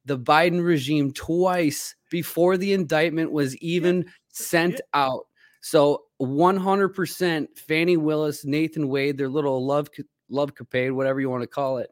the 0.05 0.17
Biden 0.17 0.65
regime 0.65 1.11
twice 1.11 1.95
before 2.09 2.57
the 2.57 2.73
indictment 2.73 3.31
was 3.31 3.55
even 3.57 4.11
sent 4.29 4.73
yeah. 4.73 4.79
out. 4.95 5.27
So 5.61 6.05
100% 6.17 7.55
Fani 7.59 7.97
Willis, 7.97 8.45
Nathan 8.45 8.87
Wade, 8.89 9.17
their 9.17 9.29
little 9.29 9.63
love 9.63 9.89
love 10.29 10.55
capade, 10.55 10.93
whatever 10.95 11.19
you 11.21 11.29
want 11.29 11.43
to 11.43 11.47
call 11.47 11.77
it, 11.77 11.91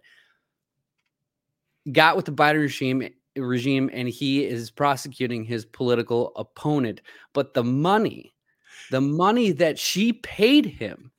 got 1.92 2.16
with 2.16 2.26
the 2.26 2.32
Biden 2.32 2.62
regime 2.62 3.08
regime 3.38 3.90
and 3.94 4.08
he 4.08 4.46
is 4.46 4.72
prosecuting 4.72 5.44
his 5.44 5.66
political 5.66 6.32
opponent. 6.36 7.02
But 7.34 7.54
the 7.54 7.64
money, 7.64 8.34
the 8.90 9.02
money 9.02 9.52
that 9.52 9.78
she 9.78 10.14
paid 10.14 10.66
him, 10.66 11.12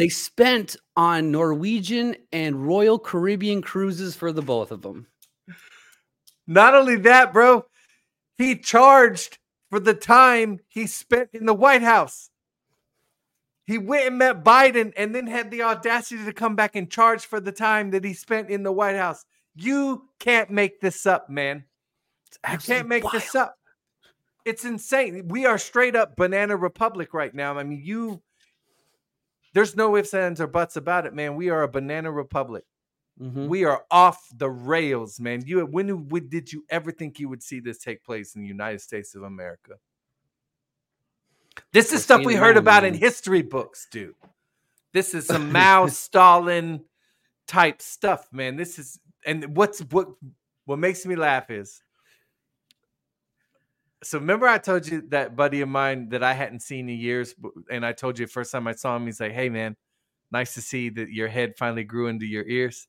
they 0.00 0.08
spent 0.08 0.76
on 0.96 1.30
Norwegian 1.30 2.16
and 2.32 2.66
Royal 2.66 2.98
Caribbean 2.98 3.60
cruises 3.60 4.16
for 4.16 4.32
the 4.32 4.40
both 4.40 4.70
of 4.70 4.80
them. 4.80 5.06
Not 6.46 6.74
only 6.74 6.96
that, 6.96 7.34
bro, 7.34 7.66
he 8.38 8.56
charged 8.56 9.36
for 9.68 9.78
the 9.78 9.92
time 9.92 10.60
he 10.68 10.86
spent 10.86 11.28
in 11.34 11.44
the 11.44 11.52
White 11.52 11.82
House. 11.82 12.30
He 13.66 13.76
went 13.76 14.06
and 14.06 14.16
met 14.16 14.42
Biden 14.42 14.94
and 14.96 15.14
then 15.14 15.26
had 15.26 15.50
the 15.50 15.64
audacity 15.64 16.24
to 16.24 16.32
come 16.32 16.56
back 16.56 16.76
and 16.76 16.90
charge 16.90 17.26
for 17.26 17.38
the 17.38 17.52
time 17.52 17.90
that 17.90 18.02
he 18.02 18.14
spent 18.14 18.48
in 18.48 18.62
the 18.62 18.72
White 18.72 18.96
House. 18.96 19.26
You 19.54 20.08
can't 20.18 20.48
make 20.48 20.80
this 20.80 21.04
up, 21.04 21.28
man. 21.28 21.64
You 22.50 22.56
can't 22.56 22.88
make 22.88 23.04
this 23.12 23.34
up. 23.34 23.54
It's 24.46 24.64
insane. 24.64 25.28
We 25.28 25.44
are 25.44 25.58
straight 25.58 25.94
up 25.94 26.16
banana 26.16 26.56
republic 26.56 27.12
right 27.12 27.34
now. 27.34 27.58
I 27.58 27.64
mean, 27.64 27.82
you 27.84 28.22
there's 29.52 29.76
no 29.76 29.96
ifs, 29.96 30.14
ands, 30.14 30.40
or 30.40 30.46
buts 30.46 30.76
about 30.76 31.06
it, 31.06 31.14
man. 31.14 31.36
We 31.36 31.50
are 31.50 31.62
a 31.62 31.68
banana 31.68 32.10
republic. 32.10 32.64
Mhm. 33.20 33.48
We 33.48 33.64
are 33.64 33.84
off 33.90 34.26
the 34.34 34.48
rails, 34.48 35.20
man. 35.20 35.42
You 35.44 35.66
when, 35.66 36.08
when 36.08 36.28
did 36.28 36.52
you 36.52 36.64
ever 36.70 36.90
think 36.90 37.18
you 37.18 37.28
would 37.28 37.42
see 37.42 37.60
this 37.60 37.78
take 37.78 38.02
place 38.02 38.34
in 38.34 38.42
the 38.42 38.48
United 38.48 38.80
States 38.80 39.14
of 39.14 39.24
America? 39.24 39.74
This 41.72 41.92
is 41.92 42.02
stuff 42.02 42.24
we 42.24 42.34
heard 42.34 42.54
now, 42.56 42.60
about 42.60 42.84
in 42.84 42.94
history 42.94 43.42
books, 43.42 43.86
dude. 43.90 44.14
This 44.92 45.14
is 45.14 45.26
some 45.26 45.52
Mao 45.52 45.86
Stalin 45.88 46.84
type 47.46 47.82
stuff, 47.82 48.26
man. 48.32 48.56
This 48.56 48.78
is 48.78 48.98
and 49.26 49.56
what's 49.56 49.80
what 49.80 50.08
what 50.64 50.78
makes 50.78 51.04
me 51.04 51.16
laugh 51.16 51.50
is 51.50 51.82
so 54.02 54.18
remember 54.18 54.46
I 54.46 54.58
told 54.58 54.86
you 54.86 55.02
that 55.08 55.36
buddy 55.36 55.60
of 55.60 55.68
mine 55.68 56.08
that 56.10 56.22
I 56.22 56.32
hadn't 56.32 56.60
seen 56.60 56.88
in 56.88 56.98
years, 56.98 57.34
and 57.70 57.84
I 57.84 57.92
told 57.92 58.18
you 58.18 58.26
the 58.26 58.32
first 58.32 58.52
time 58.52 58.66
I 58.66 58.72
saw 58.72 58.96
him, 58.96 59.06
he's 59.06 59.20
like, 59.20 59.32
"Hey 59.32 59.48
man, 59.48 59.76
nice 60.30 60.54
to 60.54 60.62
see 60.62 60.88
that 60.90 61.10
your 61.10 61.28
head 61.28 61.54
finally 61.58 61.84
grew 61.84 62.08
into 62.08 62.26
your 62.26 62.46
ears." 62.46 62.88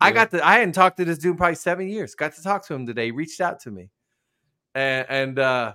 I 0.00 0.10
got 0.10 0.30
the 0.30 0.44
I 0.44 0.54
hadn't 0.54 0.72
talked 0.72 0.96
to 0.98 1.04
this 1.04 1.18
dude 1.18 1.32
in 1.32 1.36
probably 1.36 1.54
seven 1.54 1.88
years. 1.88 2.14
Got 2.14 2.34
to 2.34 2.42
talk 2.42 2.66
to 2.66 2.74
him 2.74 2.86
today. 2.86 3.06
He 3.06 3.10
reached 3.12 3.40
out 3.40 3.60
to 3.60 3.70
me, 3.70 3.90
and, 4.74 5.06
and 5.08 5.38
uh, 5.38 5.74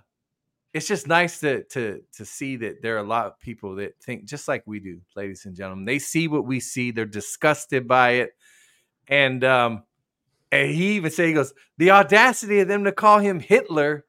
it's 0.74 0.88
just 0.88 1.08
nice 1.08 1.40
to 1.40 1.64
to 1.64 2.02
to 2.14 2.26
see 2.26 2.58
that 2.58 2.82
there 2.82 2.96
are 2.96 3.00
a 3.00 3.08
lot 3.08 3.26
of 3.26 3.40
people 3.40 3.76
that 3.76 3.98
think 4.02 4.26
just 4.26 4.48
like 4.48 4.64
we 4.66 4.80
do, 4.80 5.00
ladies 5.16 5.46
and 5.46 5.56
gentlemen. 5.56 5.86
They 5.86 6.00
see 6.00 6.28
what 6.28 6.46
we 6.46 6.60
see. 6.60 6.92
They're 6.92 7.06
disgusted 7.06 7.88
by 7.88 8.12
it, 8.12 8.32
and 9.08 9.44
um, 9.44 9.84
and 10.52 10.70
he 10.70 10.98
even 10.98 11.10
said 11.10 11.28
he 11.28 11.34
goes 11.34 11.54
the 11.78 11.92
audacity 11.92 12.60
of 12.60 12.68
them 12.68 12.84
to 12.84 12.92
call 12.92 13.20
him 13.20 13.40
Hitler 13.40 14.06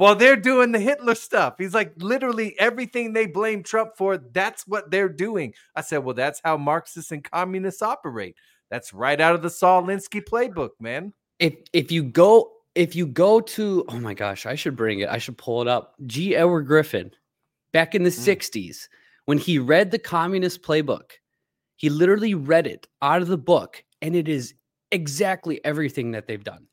while 0.00 0.14
they're 0.16 0.34
doing 0.36 0.72
the 0.72 0.78
Hitler 0.78 1.14
stuff. 1.14 1.56
He's 1.58 1.74
like 1.74 1.92
literally 1.98 2.58
everything 2.58 3.12
they 3.12 3.26
blame 3.26 3.62
Trump 3.62 3.96
for. 3.98 4.16
That's 4.16 4.66
what 4.66 4.90
they're 4.90 5.10
doing. 5.10 5.52
I 5.76 5.82
said, 5.82 5.98
well, 5.98 6.14
that's 6.14 6.40
how 6.42 6.56
Marxists 6.56 7.12
and 7.12 7.22
communists 7.22 7.82
operate. 7.82 8.34
That's 8.70 8.94
right 8.94 9.20
out 9.20 9.34
of 9.34 9.42
the 9.42 9.50
Saul 9.50 9.82
Alinsky 9.82 10.22
playbook, 10.24 10.70
man. 10.80 11.12
if 11.38 11.54
if 11.74 11.92
you 11.92 12.02
go 12.02 12.50
if 12.74 12.96
you 12.96 13.06
go 13.06 13.40
to 13.40 13.84
oh 13.88 14.00
my 14.00 14.14
gosh, 14.14 14.46
I 14.46 14.54
should 14.54 14.74
bring 14.74 15.00
it. 15.00 15.08
I 15.10 15.18
should 15.18 15.36
pull 15.36 15.60
it 15.60 15.68
up. 15.68 15.94
G. 16.06 16.34
Edward 16.34 16.62
Griffin, 16.62 17.10
back 17.74 17.94
in 17.94 18.02
the 18.02 18.10
Mm. 18.10 18.24
'60s, 18.24 18.88
when 19.26 19.36
he 19.38 19.58
read 19.58 19.90
the 19.90 19.98
Communist 19.98 20.62
Playbook, 20.62 21.10
he 21.76 21.90
literally 21.90 22.34
read 22.34 22.66
it 22.66 22.86
out 23.02 23.20
of 23.22 23.28
the 23.28 23.36
book, 23.38 23.84
and 24.00 24.16
it 24.16 24.28
is 24.28 24.54
exactly 24.92 25.62
everything 25.64 26.12
that 26.12 26.26
they've 26.26 26.42
done 26.44 26.66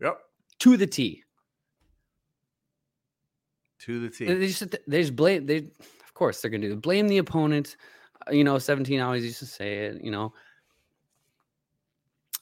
Yep. 0.00 0.18
to 0.60 0.76
the 0.78 0.86
T. 0.86 1.24
To 3.80 4.00
the 4.00 4.10
T. 4.10 4.26
They 4.26 4.46
just 4.46 4.76
they 4.86 5.00
just 5.00 5.16
blame 5.16 5.46
they 5.46 5.58
of 5.58 6.14
course 6.14 6.40
they're 6.42 6.50
gonna 6.50 6.68
do 6.68 6.76
blame 6.76 7.08
the 7.08 7.18
opponent. 7.18 7.76
uh, 8.28 8.32
You 8.32 8.44
know, 8.44 8.58
17 8.58 9.00
always 9.00 9.24
used 9.24 9.38
to 9.38 9.46
say 9.46 9.86
it, 9.86 10.02
you 10.04 10.10
know. 10.10 10.32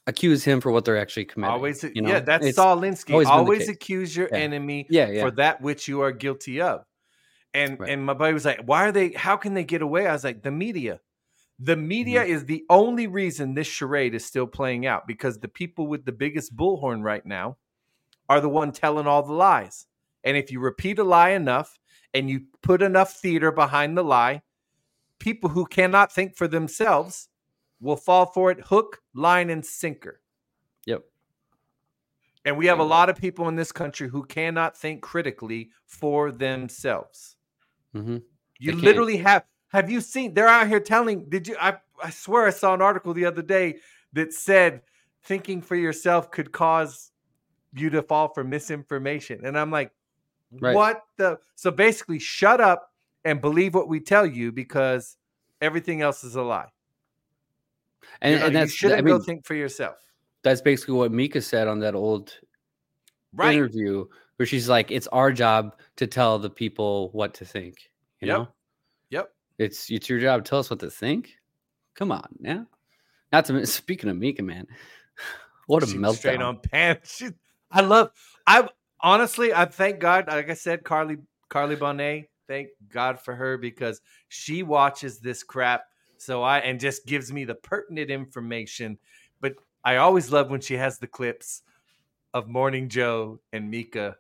Accuse 0.07 0.43
him 0.43 0.61
for 0.63 0.73
what 0.73 0.87
they're 0.87 0.97
actually 0.97 1.27
committing. 1.27 1.55
Always, 1.55 1.85
you 1.85 2.01
know? 2.01 2.09
yeah, 2.09 2.21
that's 2.21 2.47
It's 2.47 2.57
Saul 2.57 2.79
Alinsky. 2.79 3.13
always 3.13 3.29
Always, 3.29 3.59
been 3.61 3.67
the 3.67 3.73
case. 3.75 3.77
accuse 3.77 4.17
your 4.17 4.29
Yeah. 4.33 4.39
enemy 4.39 4.87
Yeah, 4.89 5.09
yeah. 5.11 5.23
for 5.23 5.31
that 5.33 5.61
which 5.61 5.87
you 5.87 6.01
are 6.01 6.13
guilty 6.13 6.61
of. 6.63 6.85
And 7.55 7.79
Right. 7.79 7.91
and 7.91 8.05
my 8.05 8.15
buddy 8.15 8.33
was 8.33 8.45
like, 8.45 8.61
"Why 8.65 8.89
are 8.89 8.93
they? 8.93 9.11
How 9.11 9.37
can 9.37 9.55
they 9.55 9.65
get 9.65 9.83
away?" 9.83 10.07
I 10.07 10.13
was 10.13 10.25
like, 10.25 10.43
"The 10.43 10.51
media. 10.51 11.01
The 11.59 11.77
media 11.77 12.23
Mm-hmm. 12.23 12.33
is 12.33 12.45
the 12.47 12.65
only 12.71 13.07
reason 13.07 13.55
this 13.55 13.67
charade 13.67 14.15
is 14.15 14.25
still 14.25 14.47
playing 14.47 14.87
out 14.87 15.07
because 15.07 15.39
the 15.39 15.49
people 15.49 15.87
with 15.89 16.05
the 16.05 16.13
biggest 16.13 16.57
bullhorn 16.57 17.03
right 17.03 17.25
now 17.27 17.59
are 18.29 18.41
the 18.41 18.49
one 18.49 18.73
telling 18.73 19.07
all 19.07 19.23
the 19.23 19.33
lies. 19.33 19.87
And 20.29 20.37
if 20.37 20.53
you 20.53 20.61
repeat 20.61 20.99
a 20.99 21.05
lie 21.05 21.31
enough 21.31 21.79
and 22.13 22.29
you 22.29 22.43
put 22.61 22.83
enough 22.83 23.15
theater 23.15 23.51
behind 23.51 23.97
the 23.97 24.05
lie, 24.05 24.43
people 25.19 25.49
who 25.49 25.65
cannot 25.65 26.13
think 26.13 26.37
for 26.37 26.47
themselves 26.47 27.31
will 27.81 27.97
fall 27.97 28.27
for 28.27 28.51
it 28.51 28.61
hook, 28.67 29.01
line, 29.15 29.49
and 29.49 29.65
sinker." 29.65 30.21
Yep. 30.85 31.05
And 32.45 32.59
we 32.59 32.67
have 32.67 32.79
a 32.79 32.85
lot 32.85 33.09
of 33.09 33.17
people 33.17 33.49
in 33.49 33.57
this 33.57 33.73
country 33.73 34.07
who 34.07 34.23
cannot 34.23 34.77
think 34.77 35.01
critically 35.01 35.71
for 35.87 36.31
themselves. 36.31 37.37
hmm 37.95 38.19
You 38.59 38.73
literally 38.73 39.17
have 39.17 39.47
have 39.69 39.91
you 39.91 40.03
seen 40.03 40.35
they're 40.35 40.47
out 40.49 40.69
here 40.69 40.81
telling 40.81 41.31
did 41.31 41.49
you 41.49 41.57
I 41.59 41.79
I 42.03 42.11
swear 42.11 42.47
I 42.47 42.51
saw 42.51 42.75
an 42.75 42.83
article 42.83 43.15
the 43.15 43.25
other 43.25 43.43
day 43.43 43.79
that 44.13 44.35
said 44.35 44.83
thinking 45.23 45.63
for 45.63 45.75
yourself 45.75 46.31
could 46.31 46.53
cause 46.53 47.13
you 47.73 47.91
to 47.91 48.03
fall 48.03 48.29
for 48.29 48.45
misinformation. 48.45 49.45
And 49.45 49.59
I'm 49.59 49.71
like, 49.71 49.93
Right. 50.51 50.75
what 50.75 51.03
the 51.17 51.39
so 51.57 51.71
basically 51.71 52.19
shut 52.19 52.61
up 52.61 52.93
and 53.25 53.41
believe 53.41 53.75
what 53.75 53.89
we 53.89 54.01
tell 54.01 54.25
you 54.27 54.51
because 54.53 55.17
everything 55.61 56.01
else 56.01 56.25
is 56.25 56.37
a 56.37 56.43
lie. 56.43 56.69
And, 58.23 58.33
You 58.35 58.39
know, 58.41 58.47
and 58.47 58.55
you 58.55 58.61
that's 58.61 58.73
shouldn't 58.73 58.99
I 59.01 59.03
mean 59.03 59.19
go 59.19 59.23
think 59.25 59.45
for 59.45 59.55
yourself. 59.55 59.97
that's 60.43 60.61
basically 60.63 60.95
what 60.95 61.13
Mika 61.13 61.43
said 61.43 61.69
on 61.69 61.81
that 61.81 61.95
old 61.95 62.33
Right. 63.35 63.55
interview 63.55 64.07
where 64.37 64.47
she's 64.47 64.69
like, 64.69 64.91
it's 64.91 65.07
our 65.09 65.33
job 65.33 65.77
to 65.97 66.07
tell 66.07 66.39
the 66.39 66.49
people 66.51 67.11
what 67.13 67.35
to 67.35 67.45
think. 67.45 67.91
You 68.21 68.29
Yep. 68.29 68.37
know, 68.39 68.49
Yep. 69.11 69.35
it's 69.59 69.91
it's 69.91 70.09
your 70.09 70.19
job 70.21 70.45
to 70.45 70.49
tell 70.49 70.61
us 70.61 70.71
what 70.71 70.81
to 70.81 70.91
think. 70.91 71.37
Come 71.95 72.11
on, 72.13 72.29
yeah. 72.41 72.65
Not 73.33 73.45
to 73.47 73.67
speaking 73.67 74.09
of 74.09 74.17
Mika, 74.17 74.43
man, 74.43 74.67
what 75.67 75.83
a 75.83 75.87
She 75.87 75.99
was 75.99 76.17
straight 76.19 76.41
on 76.41 76.61
pants. 76.61 77.17
She, 77.17 77.31
I 77.71 77.83
love. 77.83 78.11
I 78.47 78.69
honestly, 79.01 79.53
I 79.53 79.65
thank 79.65 80.01
God. 80.01 80.27
Like 80.29 80.51
I 80.51 80.55
said, 80.55 80.85
Carly 80.85 81.19
Carly 81.49 81.77
Bonet. 81.77 82.27
Thank 82.47 82.69
God 82.89 83.21
for 83.21 83.35
her 83.35 83.59
because 83.59 84.01
she 84.29 84.63
watches 84.63 85.19
this 85.19 85.43
crap. 85.43 85.83
So 86.17 86.43
I 86.43 86.59
and 86.59 86.81
just 86.81 87.07
gives 87.07 87.33
me 87.33 87.45
the 87.45 87.55
pertinent 87.55 88.11
information. 88.11 88.99
But 89.41 89.55
I 89.85 89.97
always 89.97 90.33
love 90.33 90.51
when 90.51 90.61
she 90.61 90.75
has 90.75 90.99
the 90.99 91.07
clips 91.07 91.63
of 92.35 92.49
Morning 92.49 92.89
Joe 92.89 93.41
and 93.53 93.71
Mika. 93.71 94.17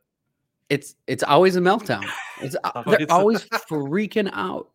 It's 0.69 0.95
it's 1.07 1.23
always 1.23 1.57
a 1.57 1.61
meltdown. 1.61 2.07
It's 2.41 2.57
Always 2.62 2.99
they're 2.99 3.07
always 3.11 3.45
freaking 3.45 4.31
out, 4.33 4.69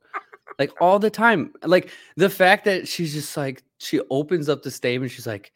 like 0.57 0.71
all 0.81 0.97
the 0.99 1.11
time. 1.11 1.53
Like 1.63 1.91
the 2.15 2.29
fact 2.29 2.65
that 2.65 2.87
she's 2.87 3.13
just 3.13 3.37
like 3.37 3.63
she 3.77 4.01
opens 4.09 4.49
up 4.49 4.63
the 4.63 4.71
statement. 4.71 5.11
She's 5.11 5.27
like, 5.27 5.51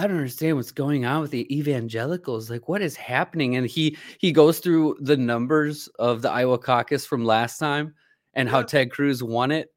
I 0.00 0.06
don't 0.06 0.16
understand 0.16 0.56
what's 0.56 0.72
going 0.72 1.04
on 1.04 1.20
with 1.22 1.30
the 1.30 1.46
evangelicals. 1.56 2.50
Like, 2.50 2.68
what 2.68 2.80
is 2.82 2.96
happening? 2.96 3.56
And 3.56 3.66
he 3.66 3.96
he 4.18 4.32
goes 4.32 4.58
through 4.60 4.96
the 5.00 5.16
numbers 5.16 5.88
of 5.98 6.22
the 6.22 6.30
Iowa 6.30 6.58
caucus 6.58 7.06
from 7.06 7.24
last 7.24 7.58
time 7.58 7.94
and 8.34 8.48
how 8.48 8.62
Yeah. 8.62 8.64
Ted 8.64 8.90
Cruz 8.92 9.22
won 9.22 9.50
it. 9.50 9.68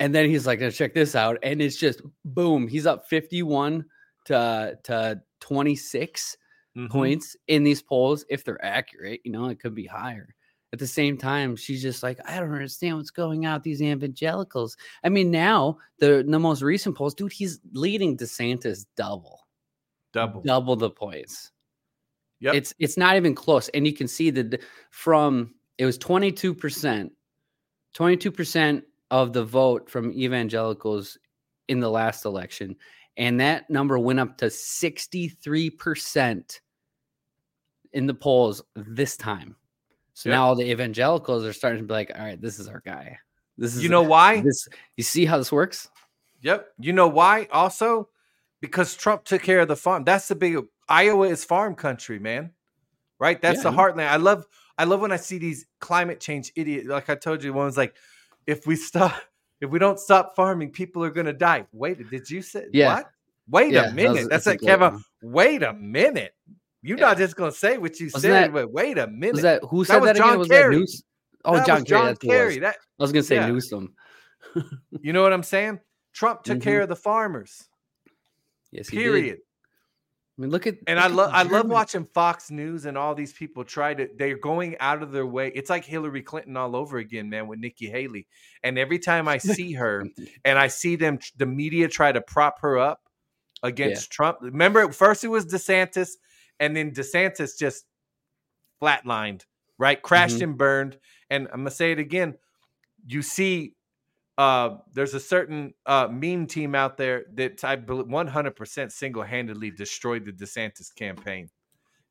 And 0.00 0.14
then 0.14 0.28
he's 0.30 0.46
like, 0.46 0.60
check 0.72 0.94
this 0.94 1.14
out. 1.14 1.38
And 1.42 1.62
it's 1.62 1.76
just 1.76 2.02
boom, 2.24 2.68
he's 2.68 2.86
up 2.86 3.08
51 3.08 3.86
to 4.26 4.78
to 4.84 5.22
26 5.40 6.36
Mhm. 6.76 6.88
points 6.88 7.36
in 7.48 7.64
these 7.64 7.82
polls 7.82 8.24
if 8.30 8.44
they're 8.44 8.64
accurate. 8.64 9.20
You 9.24 9.32
know, 9.32 9.46
it 9.48 9.60
could 9.60 9.74
be 9.74 9.86
higher. 9.86 10.34
At 10.72 10.78
the 10.80 10.86
same 10.88 11.16
time, 11.16 11.56
she's 11.56 11.82
just 11.82 12.02
like, 12.02 12.18
I 12.28 12.40
don't 12.40 12.52
understand 12.52 12.96
what's 12.96 13.10
going 13.10 13.46
on 13.46 13.54
with 13.54 13.62
these 13.62 13.80
evangelicals. 13.82 14.76
I 15.04 15.08
mean, 15.08 15.30
now 15.30 15.78
the 16.00 16.24
the 16.28 16.38
most 16.40 16.62
recent 16.62 16.96
polls, 16.96 17.14
dude, 17.14 17.32
he's 17.32 17.60
leading 17.72 18.16
DeSantis 18.16 18.86
double, 18.96 19.43
Double. 20.14 20.40
double 20.42 20.76
the 20.76 20.90
points. 20.90 21.50
Yep. 22.40 22.54
It's 22.54 22.74
it's 22.78 22.96
not 22.96 23.16
even 23.16 23.34
close, 23.34 23.68
and 23.70 23.86
you 23.86 23.92
can 23.92 24.08
see 24.08 24.30
that 24.30 24.62
from 24.90 25.54
it 25.78 25.84
was 25.84 25.98
twenty 25.98 26.30
two 26.32 26.54
percent, 26.54 27.12
twenty 27.94 28.16
two 28.16 28.30
percent 28.30 28.84
of 29.10 29.32
the 29.32 29.44
vote 29.44 29.90
from 29.90 30.12
evangelicals 30.12 31.18
in 31.68 31.80
the 31.80 31.90
last 31.90 32.24
election, 32.24 32.76
and 33.16 33.40
that 33.40 33.68
number 33.70 33.98
went 33.98 34.20
up 34.20 34.38
to 34.38 34.50
sixty 34.50 35.28
three 35.28 35.68
percent 35.70 36.60
in 37.92 38.06
the 38.06 38.14
polls 38.14 38.62
this 38.74 39.16
time. 39.16 39.56
So 40.14 40.28
Yep. 40.28 40.36
now 40.36 40.46
all 40.46 40.54
the 40.54 40.70
evangelicals 40.70 41.44
are 41.44 41.52
starting 41.52 41.80
to 41.82 41.86
be 41.86 41.92
like, 41.94 42.12
all 42.14 42.24
right, 42.24 42.40
this 42.40 42.58
is 42.58 42.68
our 42.68 42.80
guy. 42.84 43.18
This 43.56 43.74
is 43.76 43.82
you 43.82 43.88
know 43.88 44.02
why? 44.02 44.40
this. 44.42 44.68
You 44.96 45.04
see 45.04 45.24
how 45.24 45.38
this 45.38 45.50
works? 45.52 45.88
Yep. 46.42 46.68
You 46.78 46.92
know 46.92 47.08
why? 47.08 47.48
Also, 47.52 48.08
because 48.64 48.94
Trump 48.94 49.24
took 49.24 49.42
care 49.42 49.60
of 49.60 49.68
the 49.68 49.76
farm. 49.76 50.04
That's 50.04 50.28
the 50.28 50.34
big 50.34 50.58
Iowa 50.88 51.28
is 51.28 51.44
farm 51.44 51.74
country, 51.74 52.18
man. 52.18 52.50
Right? 53.20 53.40
That's 53.40 53.64
Yeah, 53.64 53.70
the 53.70 53.76
heartland. 53.76 54.08
I 54.08 54.16
love 54.16 54.44
I 54.76 54.84
love 54.84 55.00
when 55.00 55.12
I 55.12 55.16
see 55.16 55.38
these 55.38 55.66
climate 55.80 56.20
change 56.20 56.52
idiots. 56.56 56.88
Like 56.88 57.08
I 57.10 57.14
told 57.14 57.44
you, 57.44 57.52
one 57.52 57.66
was 57.66 57.76
like, 57.76 57.94
if 58.46 58.66
we 58.66 58.76
stop, 58.76 59.14
if 59.60 59.70
we 59.70 59.78
don't 59.78 59.98
stop 60.00 60.34
farming, 60.36 60.70
people 60.72 61.04
are 61.04 61.10
gonna 61.10 61.32
die. 61.32 61.66
Wait, 61.72 61.98
did 62.10 62.28
you 62.28 62.42
say 62.42 62.66
Yeah. 62.72 62.94
what? 62.96 63.10
Wait 63.48 63.72
Yeah, 63.72 63.80
a 63.80 63.86
that 63.86 63.94
minute. 63.94 64.12
was- 64.14 64.28
That's 64.28 64.46
a 64.46 64.50
like 64.50 64.60
Kevin. 64.62 65.02
Wait 65.22 65.62
a 65.62 65.72
minute. 65.74 66.34
You're 66.82 66.98
not 66.98 67.16
just 67.18 67.36
gonna 67.36 67.52
say 67.52 67.78
what 67.78 67.98
you 68.00 68.06
Wasn't 68.06 68.22
said, 68.22 68.32
that- 68.32 68.52
but 68.52 68.70
wait 68.72 68.98
a 68.98 69.06
minute. 69.06 69.34
Was 69.34 69.42
that 69.42 69.62
who 69.64 69.84
said 69.84 69.98
was 70.00 70.06
that, 70.08 70.16
again? 70.16 70.28
John 70.30 70.38
Was 70.38 70.48
Kerry. 70.48 70.74
that 70.74 70.78
News? 70.80 71.02
Oh, 71.46 71.54
That 71.56 71.66
John, 71.66 71.74
was 71.80 71.84
Kerry. 71.84 71.98
John 71.98 72.06
That's 72.06 72.22
who 72.22 72.28
it 72.30 72.34
was. 72.34 72.38
Kerry. 72.38 72.58
That 72.60 72.76
I 72.76 73.02
was 73.02 73.12
gonna 73.12 73.22
say 73.22 73.34
yeah. 73.36 73.46
Newsom. 73.46 73.94
you 75.00 75.12
know 75.12 75.22
what 75.22 75.32
I'm 75.32 75.42
saying? 75.42 75.80
Trump 76.12 76.42
took 76.42 76.58
Mhm. 76.58 76.62
care 76.62 76.80
of 76.82 76.88
the 76.88 76.96
farmers. 76.96 77.68
Yes. 78.74 78.90
Period. 78.90 79.38
I 80.36 80.40
mean, 80.42 80.50
look 80.50 80.66
at 80.66 80.74
And 80.88 80.98
look 80.98 81.04
I 81.04 81.08
love 81.14 81.30
I 81.32 81.42
love 81.44 81.68
watching 81.68 82.06
Fox 82.12 82.50
News 82.50 82.86
and 82.86 82.98
all 82.98 83.14
these 83.14 83.32
people 83.32 83.62
try 83.62 83.94
to 83.94 84.08
they're 84.16 84.36
going 84.36 84.76
out 84.80 85.00
of 85.00 85.12
their 85.12 85.26
way. 85.26 85.52
It's 85.54 85.70
like 85.70 85.84
Hillary 85.84 86.22
Clinton 86.22 86.56
all 86.56 86.74
over 86.74 86.98
again, 86.98 87.30
man, 87.30 87.46
with 87.46 87.60
Nikki 87.60 87.86
Haley. 87.88 88.26
And 88.64 88.76
every 88.76 88.98
time 88.98 89.28
I 89.28 89.38
see 89.38 89.72
her 89.74 90.04
and 90.44 90.58
I 90.58 90.66
see 90.66 90.96
them 90.96 91.20
the 91.36 91.46
media 91.46 91.86
try 91.88 92.10
to 92.10 92.20
prop 92.20 92.60
her 92.62 92.78
up 92.78 93.00
against 93.62 94.10
Trump. 94.10 94.38
Remember 94.40 94.80
at 94.80 94.92
first 94.94 95.22
it 95.22 95.28
was 95.28 95.46
DeSantis 95.46 96.10
and 96.58 96.76
then 96.76 96.90
DeSantis 96.90 97.56
just 97.56 97.84
flatlined, 98.82 99.42
right? 99.78 100.02
Crashed 100.02 100.38
Mhm. 100.38 100.42
and 100.42 100.58
burned. 100.58 100.98
And 101.30 101.46
I'm 101.52 101.60
gonna 101.60 101.70
say 101.70 101.92
it 101.92 102.00
again. 102.00 102.34
You 103.06 103.22
see 103.22 103.74
uh, 104.38 104.76
there's 104.92 105.14
a 105.14 105.20
certain 105.20 105.74
uh, 105.86 106.08
meme 106.10 106.46
team 106.46 106.74
out 106.74 106.96
there 106.96 107.24
that 107.34 107.62
I 107.64 107.76
100% 107.76 108.92
single-handedly 108.92 109.70
destroyed 109.70 110.24
the 110.26 110.32
DeSantis 110.32 110.94
campaign, 110.94 111.50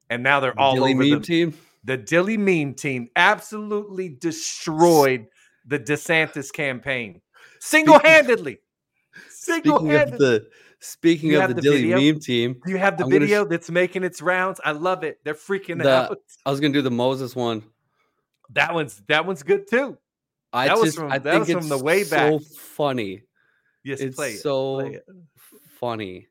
and 0.10 0.24
now 0.24 0.40
they're 0.40 0.58
all 0.60 0.76
Dilly 0.76 0.94
over 0.94 1.04
meme 1.04 1.20
the, 1.20 1.26
team. 1.26 1.54
the 1.84 1.98
Dilly 1.98 2.38
meme 2.38 2.74
team. 2.76 3.10
Absolutely 3.16 4.10
destroyed 4.10 5.28
the 5.66 5.80
DeSantis 5.80 6.52
campaign 6.52 7.22
single-handedly. 7.60 8.60
Speaking 9.30 9.72
of 9.74 9.80
Single-handedly. 9.80 10.18
the 10.18 10.48
speaking 10.80 11.36
of 11.36 11.48
the 11.50 11.54
the 11.56 11.62
Dilly 11.62 11.82
video? 11.92 12.00
meme 12.14 12.20
team, 12.20 12.62
you 12.66 12.78
have 12.78 12.98
the 12.98 13.04
I'm 13.06 13.10
video 13.12 13.46
that's 13.46 13.70
making 13.70 14.04
its 14.04 14.22
rounds? 14.22 14.60
I 14.64 14.72
love 14.72 15.04
it. 15.04 15.20
They're 15.24 15.34
freaking 15.36 15.82
The- 15.84 15.90
out. 16.12 16.18
I 16.46 16.52
was 16.52 16.60
gonna 16.60 16.74
do 16.74 16.82
the 16.82 16.90
Moses 16.92 17.36
one. 17.36 17.64
That 18.54 18.74
one's 18.74 19.02
that 19.08 19.26
one's 19.26 19.44
good 19.44 19.68
too. 19.70 19.98
I 20.54 20.68
That 20.68 20.78
was 20.78 20.96
from- 20.96 21.12
I 21.12 21.18
that 21.18 21.46
think 21.46 21.48
was 21.58 21.68
from 21.68 21.70
the 21.78 21.84
way 21.84 22.04
back. 22.04 22.32
so 22.32 22.40
funny. 22.40 23.24
Yes, 23.84 24.00
It's 24.00 24.16
play 24.16 24.34
it. 24.34 24.40
so 24.40 24.76
play 24.82 24.94
it. 24.96 25.06
funny. 25.80 26.28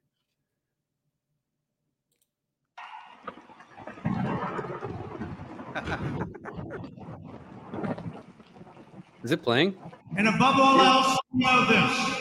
Is 9.25 9.31
it 9.31 9.43
playing? 9.43 9.75
And 10.17 10.29
above 10.29 10.57
all 10.59 10.81
else, 10.81 11.19
know 11.33 11.65
this. 11.67 12.19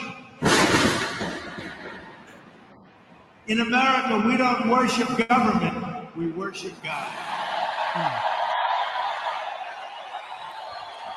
In 3.47 3.59
America, 3.61 4.23
we 4.27 4.37
don't 4.37 4.69
worship 4.69 5.07
government, 5.27 6.15
we 6.15 6.27
worship 6.27 6.73
God. 6.83 7.07
Hmm. 7.09 8.30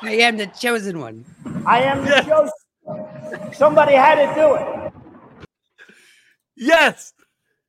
I 0.05 0.11
am 0.17 0.37
the 0.37 0.45
chosen 0.47 0.99
one. 0.99 1.25
I 1.65 1.81
am 1.81 2.05
the 2.05 2.21
chosen. 2.21 3.53
Somebody 3.53 3.95
had 3.95 4.15
to 4.15 4.35
do 4.39 4.55
it. 4.55 4.93
Yes, 6.55 7.13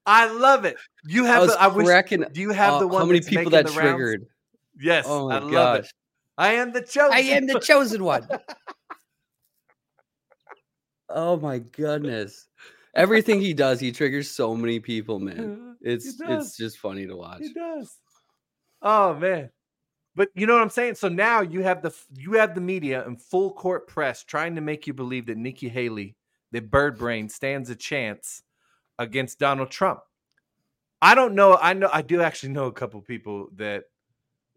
I 0.05 0.31
love 0.31 0.65
it. 0.67 0.77
You 1.07 1.25
have. 1.25 1.43
was 1.43 1.53
the, 1.53 1.63
I 1.63 1.69
wish. 1.69 1.87
cracking. 1.87 2.25
Do 2.33 2.41
you 2.41 2.51
have 2.51 2.75
uh, 2.75 2.79
the 2.81 2.89
one? 2.89 3.01
How 3.01 3.07
many 3.07 3.21
that's 3.21 3.29
people 3.29 3.51
that 3.51 3.67
the 3.67 3.73
rounds? 3.73 3.97
triggered? 3.97 4.27
Yes, 4.79 5.07
Oh 5.09 5.29
my 5.29 5.37
I 5.37 5.39
love 5.39 5.51
gosh! 5.51 5.85
it. 5.87 5.93
I 6.37 6.53
am 6.55 6.73
the 6.73 6.83
chosen. 6.83 7.13
I 7.13 7.21
am 7.21 7.47
the 7.47 7.59
chosen 7.59 8.05
one. 8.05 8.29
oh 11.09 11.39
my 11.39 11.59
goodness! 11.59 12.49
Everything 12.95 13.41
he 13.41 13.55
does, 13.55 13.81
he 13.81 13.93
triggers 13.93 14.31
so 14.31 14.55
many 14.55 14.81
people, 14.81 15.19
man. 15.19 15.63
It's 15.83 16.19
it's 16.21 16.57
just 16.57 16.79
funny 16.79 17.07
to 17.07 17.15
watch. 17.15 17.43
He 17.43 17.53
does. 17.53 17.97
Oh 18.83 19.15
man. 19.15 19.51
But 20.17 20.31
you 20.35 20.47
know 20.47 20.55
what 20.55 20.63
I'm 20.63 20.71
saying? 20.71 20.95
So 20.95 21.09
now 21.09 21.43
you 21.43 21.63
have 21.63 21.83
the 21.83 21.95
you 22.17 22.33
have 22.33 22.55
the 22.55 22.61
media 22.61 23.07
and 23.07 23.21
full 23.21 23.53
court 23.53 23.87
press 23.87 24.25
trying 24.25 24.55
to 24.55 24.63
make 24.63 24.87
you 24.87 24.95
believe 24.95 25.27
that 25.27 25.37
Nikki 25.37 25.69
Haley, 25.69 26.17
that 26.53 26.71
Bird 26.71 26.99
Brain, 26.99 27.29
stands 27.29 27.69
a 27.69 27.77
chance 27.77 28.43
against 28.99 29.39
Donald 29.39 29.71
Trump. 29.71 30.01
I 31.03 31.15
don't 31.15 31.35
know. 31.35 31.59
I 31.61 31.75
know 31.75 31.91
I 31.93 32.01
do 32.01 32.23
actually 32.23 32.53
know 32.55 32.65
a 32.65 32.73
couple 32.73 33.03
people 33.03 33.49
that 33.57 33.85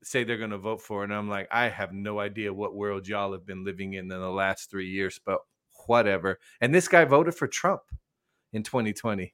say 0.01 0.23
they're 0.23 0.37
going 0.37 0.51
to 0.51 0.57
vote 0.57 0.81
for, 0.81 1.03
and 1.03 1.13
I'm 1.13 1.29
like, 1.29 1.49
I 1.51 1.67
have 1.67 1.91
no 1.91 2.19
idea 2.19 2.53
what 2.53 2.73
world 2.73 3.05
y'all 3.05 3.33
have 3.33 3.45
been 3.45 3.65
living 3.65 3.93
in 3.93 4.05
in 4.05 4.19
the 4.19 4.29
last 4.29 4.71
three 4.71 4.87
years, 4.87 5.19
but 5.23 5.39
whatever. 5.87 6.39
And 6.61 6.73
this 6.73 6.87
guy 6.87 7.03
voted 7.03 7.35
for 7.35 7.47
Trump 7.47 7.81
in 8.53 8.63
2020. 8.63 9.33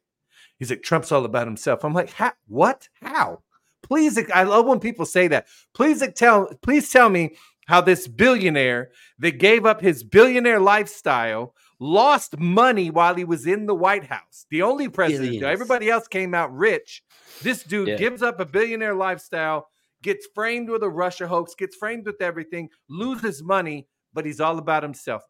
He's 0.57 0.71
like, 0.71 0.81
Trump's 0.81 1.11
all 1.11 1.25
about 1.25 1.45
himself. 1.45 1.85
I'm 1.85 1.93
like, 1.93 2.11
what? 2.47 2.89
How? 3.01 3.43
Please, 3.85 4.19
I 4.33 4.43
love 4.43 4.65
when 4.65 4.79
people 4.79 5.05
say 5.05 5.27
that. 5.27 5.45
Please 5.73 6.03
tell, 6.15 6.47
please 6.63 6.91
tell 6.91 7.09
me 7.09 7.35
how 7.67 7.81
this 7.81 8.07
billionaire 8.07 8.89
that 9.19 9.37
gave 9.37 9.65
up 9.65 9.79
his 9.79 10.03
billionaire 10.03 10.59
lifestyle 10.59 11.53
lost 11.79 12.39
money 12.39 12.89
while 12.89 13.13
he 13.13 13.23
was 13.23 13.45
in 13.45 13.67
the 13.67 13.75
White 13.75 14.05
House. 14.05 14.47
The 14.49 14.63
only 14.63 14.89
president, 14.89 15.43
everybody 15.43 15.89
else 15.89 16.07
came 16.07 16.33
out 16.33 16.55
rich. 16.55 17.03
This 17.41 17.63
dude 17.63 17.89
Yeah. 17.89 17.97
gives 17.97 18.23
up 18.23 18.39
a 18.39 18.45
billionaire 18.45 18.95
lifestyle, 18.95 19.69
gets 20.01 20.25
framed 20.33 20.69
with 20.69 20.81
a 20.81 20.89
Russia 20.89 21.27
hoax, 21.27 21.53
gets 21.53 21.75
framed 21.75 22.05
with 22.07 22.21
everything, 22.21 22.69
loses 22.87 23.43
money, 23.43 23.87
but 24.13 24.25
he's 24.25 24.39
all 24.41 24.57
about 24.57 24.81
himself. 24.81 25.23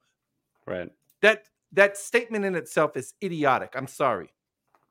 Right. 0.65 0.89
That 1.21 1.49
that 1.73 1.97
statement 1.97 2.45
in 2.45 2.55
itself 2.55 2.95
is 2.95 3.15
idiotic. 3.21 3.73
I'm 3.75 3.87
sorry. 3.87 4.33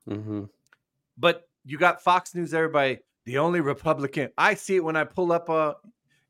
hmm 0.06 0.44
But 1.16 1.48
you 1.64 1.78
got 1.78 2.02
Fox 2.02 2.34
News, 2.34 2.52
everybody, 2.52 2.98
the 3.26 3.38
only 3.38 3.60
Republican. 3.60 4.30
I 4.38 4.54
see 4.54 4.76
it 4.76 4.84
when 4.84 4.96
I 4.96 5.04
pull 5.04 5.32
up 5.32 5.48
a 5.48 5.76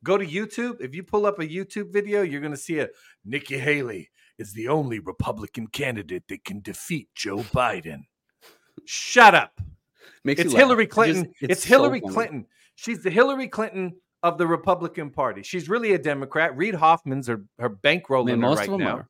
go 0.03 0.17
to 0.19 0.27
YouTube. 0.27 0.81
If 0.81 0.95
you 0.95 1.03
pull 1.03 1.27
up 1.27 1.39
a 1.39 1.47
YouTube 1.47 1.93
video, 1.93 2.23
you're 2.23 2.41
gonna 2.41 2.57
see 2.57 2.79
it. 2.79 2.93
Nikki 3.25 3.59
Haley 3.59 4.11
is 4.39 4.53
the 4.53 4.69
only 4.69 4.99
Republican 4.99 5.67
candidate 5.69 6.25
that 6.29 6.45
can 6.45 6.61
defeat 6.61 7.09
Joe 7.15 7.39
Biden. 7.39 8.03
Shut 8.85 9.35
up. 9.35 9.61
Makes 10.25 10.43
It's 10.43 10.53
laugh. 10.53 10.59
Hillary 10.61 10.85
It 10.85 10.87
just- 10.89 10.95
Clinton. 10.95 11.33
it's 11.41 11.63
so 11.63 11.69
Hillary 11.69 12.01
funny. 12.01 12.13
Clinton. 12.15 12.47
She's 12.77 13.03
the 13.03 13.11
Hillary 13.11 13.49
Clinton 13.49 13.95
of 14.23 14.39
the 14.39 14.47
Republican 14.47 15.11
Party. 15.11 15.43
She's 15.43 15.69
really 15.69 15.93
a 15.93 15.99
Democrat. 15.99 16.57
Reid 16.57 16.75
Hoffman's 16.75 17.29
her 17.29 17.45
her 17.59 17.71
bankrolling 17.71 18.39
Man, 18.39 18.43
her 18.43 18.49
right 18.57 18.69
of 18.69 18.73
them 18.73 18.81
now. 18.81 18.97
are. 18.97 19.09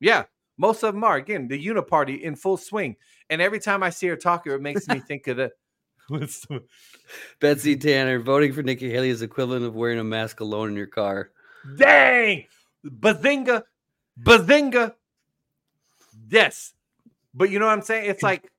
Yeah, 0.00 0.24
most 0.58 0.82
of 0.82 0.94
them 0.94 1.04
are. 1.04 1.16
Again, 1.16 1.48
the 1.48 1.64
uniparty 1.66 2.20
in 2.20 2.34
full 2.36 2.56
swing. 2.56 2.96
And 3.30 3.42
every 3.42 3.58
time 3.60 3.82
I 3.82 3.90
see 3.90 4.06
her 4.08 4.16
talk, 4.16 4.46
it 4.46 4.60
makes 4.62 4.86
me 4.88 4.98
think 5.08 5.26
of 5.26 5.36
the. 5.38 5.52
the- 6.10 6.64
Betsy 7.40 7.76
Tanner 7.76 8.20
voting 8.20 8.52
for 8.52 8.62
Nikki 8.62 8.90
Haley 8.90 9.10
is 9.10 9.22
equivalent 9.22 9.64
of 9.64 9.74
wearing 9.74 9.98
a 9.98 10.04
mask 10.04 10.40
alone 10.40 10.70
in 10.70 10.76
your 10.76 10.86
car. 10.86 11.30
Dang! 11.76 12.44
Bazinga! 12.84 13.62
Bazinga! 14.20 14.94
Yes. 16.28 16.74
But 17.32 17.50
you 17.50 17.58
know 17.58 17.66
what 17.66 17.72
I'm 17.72 17.82
saying? 17.82 18.10
It's 18.10 18.22
like, 18.22 18.50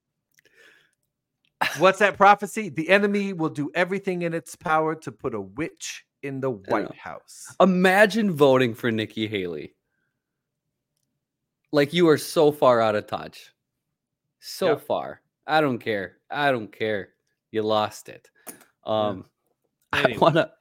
what's 1.78 2.00
that 2.00 2.18
prophecy? 2.18 2.70
The 2.70 2.90
enemy 2.90 3.34
will 3.34 3.50
do 3.50 3.72
everything 3.76 4.24
in 4.24 4.34
its 4.34 4.56
power 4.56 4.96
to 4.96 5.12
put 5.12 5.36
a 5.36 5.42
witch 5.42 6.06
in 6.24 6.42
the 6.42 6.52
White. 6.52 6.96
House. 6.96 7.56
Imagine 7.60 8.32
voting 8.32 8.74
for 8.74 8.92
Nikki 8.92 9.28
Haley. 9.28 9.76
Like 11.72 11.94
you 11.94 12.10
are 12.10 12.18
so 12.18 12.52
far 12.52 12.82
out 12.82 12.96
of 12.96 13.08
touch. 13.08 13.54
So 14.40 14.78
far. 14.78 15.22
I 15.48 15.62
don't 15.62 15.80
care. 15.80 16.18
I 16.30 16.52
don't 16.52 16.72
care. 16.72 17.10
You 17.56 17.64
lost 17.64 18.10
it. 18.10 18.30
Um 18.84 19.26
Anyway. 19.94 20.16
I 20.16 20.18
wanna 20.18 20.52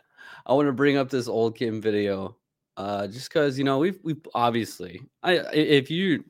I 0.46 0.52
wanna 0.52 0.72
bring 0.72 0.96
up 0.96 1.10
this 1.10 1.26
old 1.26 1.56
Kim 1.56 1.80
video. 1.82 2.36
Uh 2.76 3.08
just 3.08 3.28
because 3.28 3.58
you 3.58 3.64
know 3.64 3.78
we've 3.78 3.98
we've 4.04 4.24
obviously 4.32 5.02
I 5.24 5.38
if 5.52 5.90
you 5.90 6.24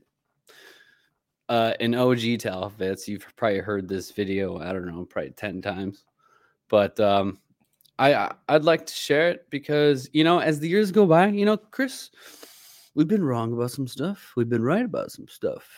uh 1.51 1.75
an 1.81 1.95
OG 1.95 2.39
tell 2.39 2.71
Fitz, 2.71 3.07
you've 3.07 3.27
probably 3.37 3.59
heard 3.59 3.87
this 3.87 4.11
video, 4.11 4.59
I 4.59 4.73
don't 4.73 4.87
know, 4.87 5.05
probably 5.05 5.33
10 5.33 5.61
times. 5.61 6.07
But 6.71 6.99
um 6.99 7.39
I- 7.99 8.33
I'd 8.49 8.65
like 8.65 8.87
to 8.87 8.95
share 8.95 9.29
it 9.29 9.47
because 9.51 10.09
you 10.15 10.25
know 10.25 10.39
as 10.39 10.61
the 10.61 10.69
years 10.69 10.91
go 10.91 11.05
by, 11.05 11.27
you 11.29 11.45
know, 11.45 11.59
Chris, 11.59 12.09
we've 12.95 13.07
been 13.07 13.23
wrong 13.23 13.53
about 13.53 13.71
some 13.71 13.87
stuff. 13.87 14.33
We've 14.35 14.49
been 14.49 14.65
right 14.65 14.87
about 14.87 15.13
some 15.13 15.29
stuff. 15.29 15.69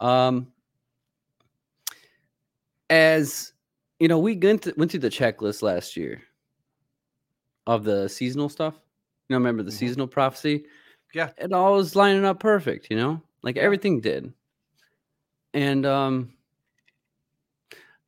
Um 0.00 0.48
as 2.90 3.52
you 4.00 4.08
know, 4.08 4.18
we 4.18 4.36
went, 4.36 4.62
to, 4.62 4.74
went 4.76 4.90
through 4.90 5.00
the 5.00 5.10
checklist 5.10 5.62
last 5.62 5.96
year 5.96 6.22
of 7.66 7.84
the 7.84 8.08
seasonal 8.08 8.48
stuff. 8.48 8.74
You 9.28 9.34
know, 9.34 9.38
remember 9.38 9.62
the 9.62 9.70
Mhm. 9.70 9.74
seasonal 9.74 10.08
prophecy? 10.08 10.66
Yeah. 11.14 11.30
It 11.38 11.52
all 11.52 11.74
was 11.74 11.94
lining 11.96 12.24
up 12.24 12.40
perfect, 12.40 12.88
you 12.90 12.96
know? 12.96 13.22
Like 13.42 13.56
everything 13.56 14.00
did. 14.00 14.32
And 15.54 15.86
um 15.86 16.32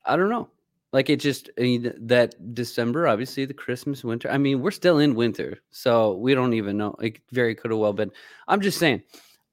I 0.04 0.16
don't 0.16 0.30
know. 0.30 0.48
Like 0.92 1.08
it 1.08 1.20
just 1.20 1.50
I 1.58 1.62
mean, 1.62 1.92
that 2.06 2.54
December, 2.54 3.06
obviously 3.08 3.44
the 3.46 3.54
Christmas, 3.54 4.04
winter. 4.04 4.30
I 4.30 4.38
mean, 4.38 4.60
we're 4.60 4.70
still 4.70 4.98
in 4.98 5.14
winter, 5.14 5.58
so 5.70 6.16
we 6.16 6.34
don't 6.34 6.52
even 6.54 6.76
know. 6.76 6.94
It 7.00 7.18
very 7.30 7.54
could 7.54 7.70
have 7.70 7.80
well 7.80 7.92
been. 7.94 8.10
I'm 8.48 8.60
just 8.60 8.78
saying, 8.78 9.02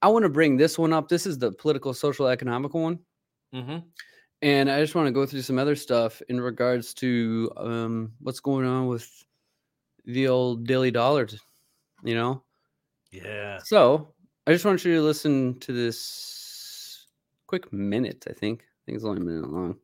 I 0.01 0.09
want 0.09 0.23
to 0.23 0.29
bring 0.29 0.57
this 0.57 0.77
one 0.77 0.91
up. 0.93 1.07
This 1.07 1.25
is 1.25 1.37
the 1.37 1.51
political, 1.51 1.93
social, 1.93 2.27
economical 2.27 2.81
one. 2.81 2.99
Mm-hmm. 3.53 3.77
And 4.41 4.71
I 4.71 4.79
just 4.79 4.95
want 4.95 5.07
to 5.07 5.11
go 5.11 5.25
through 5.25 5.41
some 5.41 5.59
other 5.59 5.75
stuff 5.75 6.21
in 6.29 6.39
regards 6.39 6.93
to 6.95 7.51
um, 7.57 8.13
what's 8.21 8.39
going 8.39 8.65
on 8.65 8.87
with 8.87 9.07
the 10.05 10.27
old 10.29 10.65
daily 10.65 10.91
dollars, 10.91 11.39
you 12.03 12.15
know? 12.15 12.41
Yeah. 13.11 13.59
So 13.63 14.13
I 14.47 14.53
just 14.53 14.63
want 14.63 14.85
you 14.85 14.95
to 14.95 15.01
listen 15.01 15.59
to 15.59 15.73
this 15.73 17.07
quick 17.47 17.73
minute, 17.73 18.25
I 18.29 18.33
think. 18.33 18.61
I 18.61 18.79
think 18.85 18.95
it's 18.95 19.05
only 19.05 19.21
a 19.21 19.25
minute 19.25 19.49
long. 19.49 19.75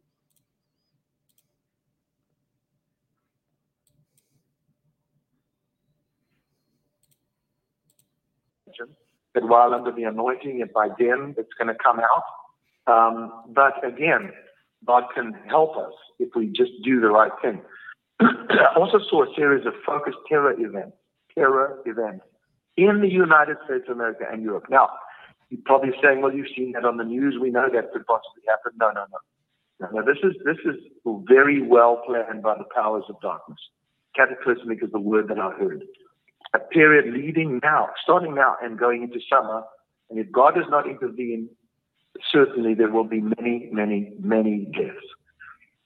that 9.35 9.43
while 9.47 9.73
under 9.73 9.91
the 9.91 10.03
anointing 10.03 10.61
and 10.61 10.73
by 10.73 10.87
then 10.97 11.35
it's 11.37 11.53
going 11.59 11.67
to 11.67 11.75
come 11.75 11.99
out. 11.99 12.23
Um, 12.87 13.43
but 13.49 13.85
again, 13.85 14.31
God 14.85 15.03
can 15.13 15.33
help 15.47 15.77
us 15.77 15.93
if 16.19 16.29
we 16.35 16.47
just 16.47 16.71
do 16.83 16.99
the 16.99 17.09
right 17.09 17.31
thing. 17.41 17.61
I 18.21 18.75
also 18.77 18.99
saw 19.09 19.23
a 19.23 19.35
series 19.35 19.65
of 19.65 19.73
focused 19.85 20.17
terror 20.29 20.53
events, 20.57 20.95
terror 21.37 21.79
events 21.85 22.23
in 22.77 23.01
the 23.01 23.09
United 23.09 23.57
States 23.65 23.85
of 23.87 23.95
America 23.95 24.25
and 24.31 24.43
Europe. 24.43 24.65
Now, 24.69 24.89
you're 25.49 25.61
probably 25.65 25.91
saying, 26.01 26.21
well, 26.21 26.33
you've 26.33 26.53
seen 26.55 26.71
that 26.73 26.85
on 26.85 26.97
the 26.97 27.03
news. 27.03 27.37
We 27.41 27.49
know 27.49 27.67
that 27.71 27.91
could 27.91 28.05
possibly 28.05 28.43
happen. 28.47 28.73
No, 28.79 28.87
no, 28.87 29.05
no. 29.11 29.17
No, 29.79 29.89
no, 29.91 30.05
this 30.05 30.17
is 30.23 30.31
this 30.45 30.57
is 30.63 30.79
very 31.27 31.61
well 31.61 32.01
planned 32.07 32.41
by 32.41 32.55
the 32.57 32.63
powers 32.73 33.03
of 33.09 33.19
darkness. 33.21 33.59
Cataclysmic 34.15 34.81
is 34.81 34.89
the 34.93 35.01
word 35.01 35.27
that 35.27 35.37
I 35.37 35.51
heard. 35.51 35.83
A 36.53 36.59
period 36.59 37.13
leading 37.13 37.59
now, 37.61 37.89
starting 38.01 38.35
now, 38.35 38.55
and 38.63 38.79
going 38.79 39.03
into 39.03 39.19
summer. 39.29 39.63
And 40.09 40.17
if 40.17 40.31
God 40.31 40.55
does 40.55 40.69
not 40.69 40.89
intervene, 40.89 41.49
certainly 42.31 42.73
there 42.73 42.91
will 42.91 43.03
be 43.03 43.21
many, 43.21 43.69
many, 43.71 44.13
many 44.19 44.65
deaths. 44.65 45.05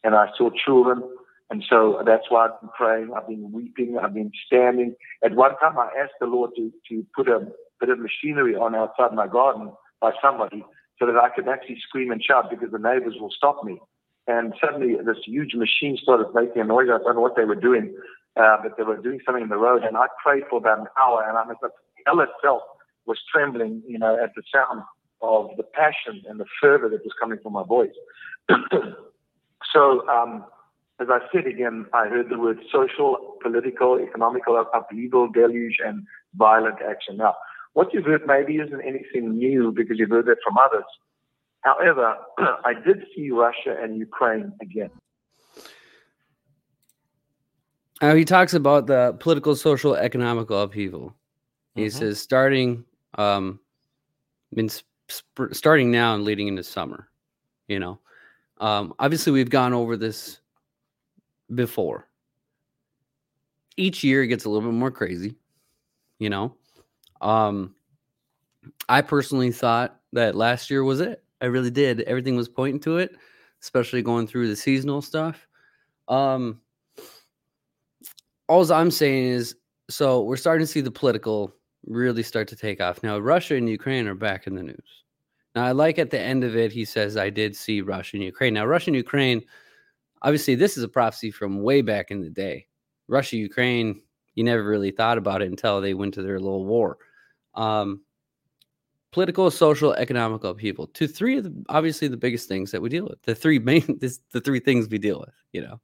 And 0.04 0.16
I 0.16 0.28
saw 0.38 0.50
children, 0.66 1.04
and 1.50 1.64
so 1.70 2.02
that's 2.06 2.26
why 2.30 2.46
I've 2.46 2.60
been 2.62 2.70
praying. 2.78 3.12
I've 3.16 3.28
been 3.28 3.52
weeping. 3.52 3.98
I've 4.02 4.14
been 4.14 4.32
standing. 4.46 4.96
At 5.24 5.36
one 5.36 5.58
time, 5.58 5.78
I 5.78 5.90
asked 6.02 6.14
the 6.20 6.28
Lord 6.28 6.52
to 6.56 6.72
to 6.90 7.06
put 7.16 7.28
a 7.28 7.48
bit 7.80 7.90
of 7.90 8.00
machinery 8.00 8.56
on 8.56 8.76
outside 8.76 9.14
my 9.14 9.28
garden 9.28 9.72
by 10.00 10.12
somebody 10.22 10.64
so 11.00 11.06
that 11.06 11.16
I 11.16 11.30
could 11.30 11.48
actually 11.48 11.80
scream 11.88 12.12
and 12.12 12.24
shout 12.24 12.50
because 12.50 12.72
the 12.72 12.80
neighbors 12.80 13.16
will 13.20 13.32
stop 13.32 13.64
me. 13.64 13.80
And 14.28 14.54
suddenly 14.64 14.96
this 15.04 15.18
huge 15.26 15.56
machine 15.56 15.98
started 16.02 16.28
making 16.36 16.62
a 16.62 16.66
noise. 16.66 16.88
I 16.94 17.00
don't 17.00 17.16
know 17.16 17.22
what 17.22 17.36
they 17.36 17.46
were 17.46 17.56
doing, 17.56 17.96
uh, 18.36 18.58
but 18.62 18.78
they 18.78 18.84
were 18.84 18.98
doing 18.98 19.20
something 19.26 19.44
in 19.44 19.50
the 19.50 19.58
road. 19.58 19.84
And 19.84 19.98
I 19.98 20.06
prayed 20.22 20.44
for 20.50 20.60
about 20.60 20.80
an 20.80 20.88
hour, 21.02 21.26
and 21.28 21.38
I 21.38 21.44
was 21.44 21.58
like, 21.62 21.72
hell 22.06 22.20
itself 22.20 22.62
was 23.06 23.18
trembling, 23.34 23.82
you 23.88 23.98
know, 23.98 24.18
at 24.22 24.32
the 24.36 24.44
sound 24.54 24.84
of 25.22 25.52
the 25.58 25.64
passion 25.64 26.24
and 26.28 26.40
the 26.40 26.46
fervor 26.62 26.90
that 26.90 27.04
was 27.04 27.14
coming 27.20 27.40
from 27.42 27.54
my 27.54 27.64
voice. 27.64 27.92
so, 29.74 30.08
um, 30.10 30.46
as 31.00 31.08
I 31.10 31.20
said 31.34 31.48
again, 31.48 31.86
I 31.94 32.08
heard 32.08 32.30
the 32.30 32.38
word 32.38 32.60
social, 32.72 33.38
political, 33.42 34.00
economical 34.00 34.64
upheaval, 34.74 35.30
deluge, 35.32 35.78
and 35.86 36.06
violent 36.36 36.78
action. 36.88 37.18
Now, 37.18 37.36
what 37.74 37.94
you've 37.94 38.06
heard 38.06 38.26
maybe 38.26 38.56
isn't 38.56 38.82
anything 38.82 39.38
new 39.38 39.72
because 39.72 39.98
you've 40.00 40.10
heard 40.10 40.26
that 40.26 40.38
from 40.44 40.58
others. 40.58 40.84
However, 41.62 42.16
I 42.38 42.74
did 42.86 43.04
see 43.16 43.32
Russia 43.32 43.76
and 43.82 43.98
Ukraine 43.98 44.54
again. 44.62 44.90
Now 48.02 48.16
he 48.16 48.24
talks 48.24 48.54
about 48.54 48.88
the 48.88 49.16
political, 49.20 49.56
social, 49.56 49.96
economical 49.96 50.62
upheaval. 50.62 51.14
He 51.76 51.86
Mhm. 51.86 51.92
says 51.92 52.20
starting, 52.20 52.86
um, 53.18 53.60
been 54.54 54.70
starting 55.52 55.92
now 55.92 56.16
and 56.16 56.24
leading 56.24 56.48
into 56.48 56.64
summer. 56.64 57.10
You 57.68 57.80
know, 57.80 58.00
um, 58.60 58.94
obviously 59.00 59.32
we've 59.32 59.50
gone 59.50 59.74
over 59.74 59.98
this 59.98 60.40
before. 61.54 62.08
Each 63.78 64.04
year 64.04 64.24
it 64.24 64.28
gets 64.28 64.46
a 64.46 64.50
little 64.50 64.70
bit 64.70 64.76
more 64.78 64.92
crazy. 64.92 65.36
You 66.20 66.30
know, 66.30 66.56
um, 67.22 67.76
I 68.90 69.02
personally 69.02 69.52
thought 69.52 70.00
that 70.14 70.36
last 70.36 70.70
year 70.70 70.84
was 70.84 71.00
it. 71.00 71.24
I 71.42 71.46
really 71.46 71.72
did. 71.72 72.02
Everything 72.02 72.36
was 72.36 72.50
pointing 72.50 72.82
to 72.82 72.98
it, 72.98 73.16
especially 73.62 74.02
going 74.02 74.28
through 74.28 74.50
the 74.50 74.56
seasonal 74.56 75.02
stuff. 75.02 75.48
Um, 76.08 76.60
all 78.48 78.70
I'm 78.72 78.92
saying 78.92 79.26
is, 79.28 79.56
so 79.90 80.24
we're 80.24 80.38
starting 80.38 80.66
to 80.66 80.72
see 80.72 80.82
the 80.82 80.92
political 80.92 81.56
really 81.86 82.24
start 82.24 82.48
to 82.50 82.56
take 82.56 82.82
off. 82.82 83.04
Now, 83.04 83.20
Russia 83.20 83.56
and 83.56 83.70
Ukraine 83.70 84.08
are 84.08 84.16
back 84.16 84.48
in 84.48 84.56
the 84.56 84.64
news. 84.64 85.04
Now, 85.56 85.66
I 85.66 85.72
like 85.72 85.98
at 85.98 86.12
the 86.12 86.20
end 86.20 86.44
of 86.44 86.56
it, 86.56 86.72
he 86.72 86.86
says, 86.86 87.18
I 87.18 87.30
did 87.30 87.56
see 87.56 87.82
Russia 87.82 88.18
and 88.18 88.24
Ukraine. 88.24 88.54
Now, 88.54 88.66
Russia 88.66 88.90
and 88.90 88.96
Ukraine, 88.96 89.42
obviously, 90.22 90.56
this 90.56 90.78
is 90.78 90.84
a 90.84 90.88
prophecy 90.88 91.32
from 91.32 91.62
way 91.62 91.82
back 91.82 92.12
in 92.12 92.22
the 92.22 92.30
day. 92.30 92.68
Russia, 93.08 93.38
Ukraine, 93.38 94.02
you 94.36 94.44
never 94.44 94.64
really 94.64 94.92
thought 94.92 95.18
about 95.18 95.42
it 95.42 95.50
until 95.50 95.82
they 95.82 95.94
went 95.94 96.14
to 96.14 96.22
their 96.22 96.40
little 96.40 96.66
war. 96.66 96.98
Um, 97.56 98.02
political, 99.12 99.50
social, 99.50 99.94
economical 99.94 100.52
upheaval. 100.52 100.88
To 100.88 101.08
three 101.08 101.38
of 101.38 101.46
the 101.46 101.66
obviously 101.70 102.08
the 102.08 102.18
biggest 102.18 102.48
things 102.48 102.72
that 102.72 102.82
we 102.82 102.90
deal 102.90 103.06
with. 103.06 103.22
The 103.24 103.36
three 103.36 103.60
main 103.70 103.98
this 104.00 104.20
the 104.32 104.42
three 104.42 104.60
things 104.60 104.88
we 104.88 104.98
deal 104.98 105.20
with, 105.20 105.36
you 105.52 105.62
know. 105.62 105.80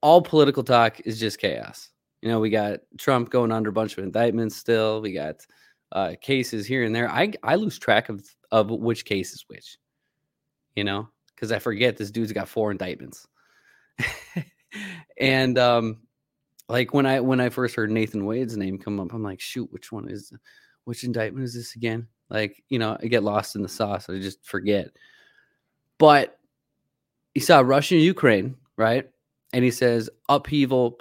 All 0.00 0.22
political 0.22 0.62
talk 0.62 1.00
is 1.00 1.18
just 1.18 1.38
chaos. 1.38 1.90
You 2.22 2.28
know, 2.28 2.40
we 2.40 2.50
got 2.50 2.80
Trump 2.98 3.30
going 3.30 3.52
under 3.52 3.70
a 3.70 3.72
bunch 3.72 3.96
of 3.96 4.04
indictments 4.04 4.56
still. 4.56 5.00
We 5.00 5.12
got 5.12 5.46
uh 5.92 6.14
cases 6.20 6.66
here 6.66 6.84
and 6.84 6.94
there. 6.94 7.10
I 7.10 7.32
I 7.42 7.54
lose 7.54 7.78
track 7.78 8.08
of 8.08 8.24
of 8.50 8.70
which 8.70 9.04
case 9.04 9.32
is 9.32 9.44
which. 9.48 9.78
You 10.74 10.84
know, 10.84 11.08
because 11.34 11.52
I 11.52 11.58
forget 11.58 11.96
this 11.96 12.10
dude's 12.10 12.32
got 12.32 12.48
four 12.48 12.70
indictments. 12.70 13.26
and 15.18 15.58
um 15.58 15.98
like 16.68 16.92
when 16.92 17.06
I 17.06 17.20
when 17.20 17.40
I 17.40 17.48
first 17.48 17.74
heard 17.74 17.90
Nathan 17.90 18.26
Wade's 18.26 18.56
name 18.56 18.78
come 18.78 19.00
up, 19.00 19.12
I'm 19.12 19.22
like, 19.22 19.40
shoot, 19.40 19.72
which 19.72 19.90
one 19.90 20.08
is 20.08 20.32
which 20.84 21.04
indictment 21.04 21.44
is 21.44 21.54
this 21.54 21.76
again? 21.76 22.08
Like, 22.30 22.62
you 22.68 22.78
know, 22.78 22.96
I 23.00 23.06
get 23.06 23.22
lost 23.22 23.56
in 23.56 23.62
the 23.62 23.68
sauce. 23.68 24.08
I 24.08 24.18
just 24.18 24.44
forget. 24.44 24.90
But 25.98 26.38
he 27.34 27.40
saw 27.40 27.60
Russia 27.60 27.94
and 27.94 28.04
Ukraine, 28.04 28.56
right? 28.76 29.08
And 29.52 29.64
he 29.64 29.70
says 29.70 30.10
upheaval 30.28 30.98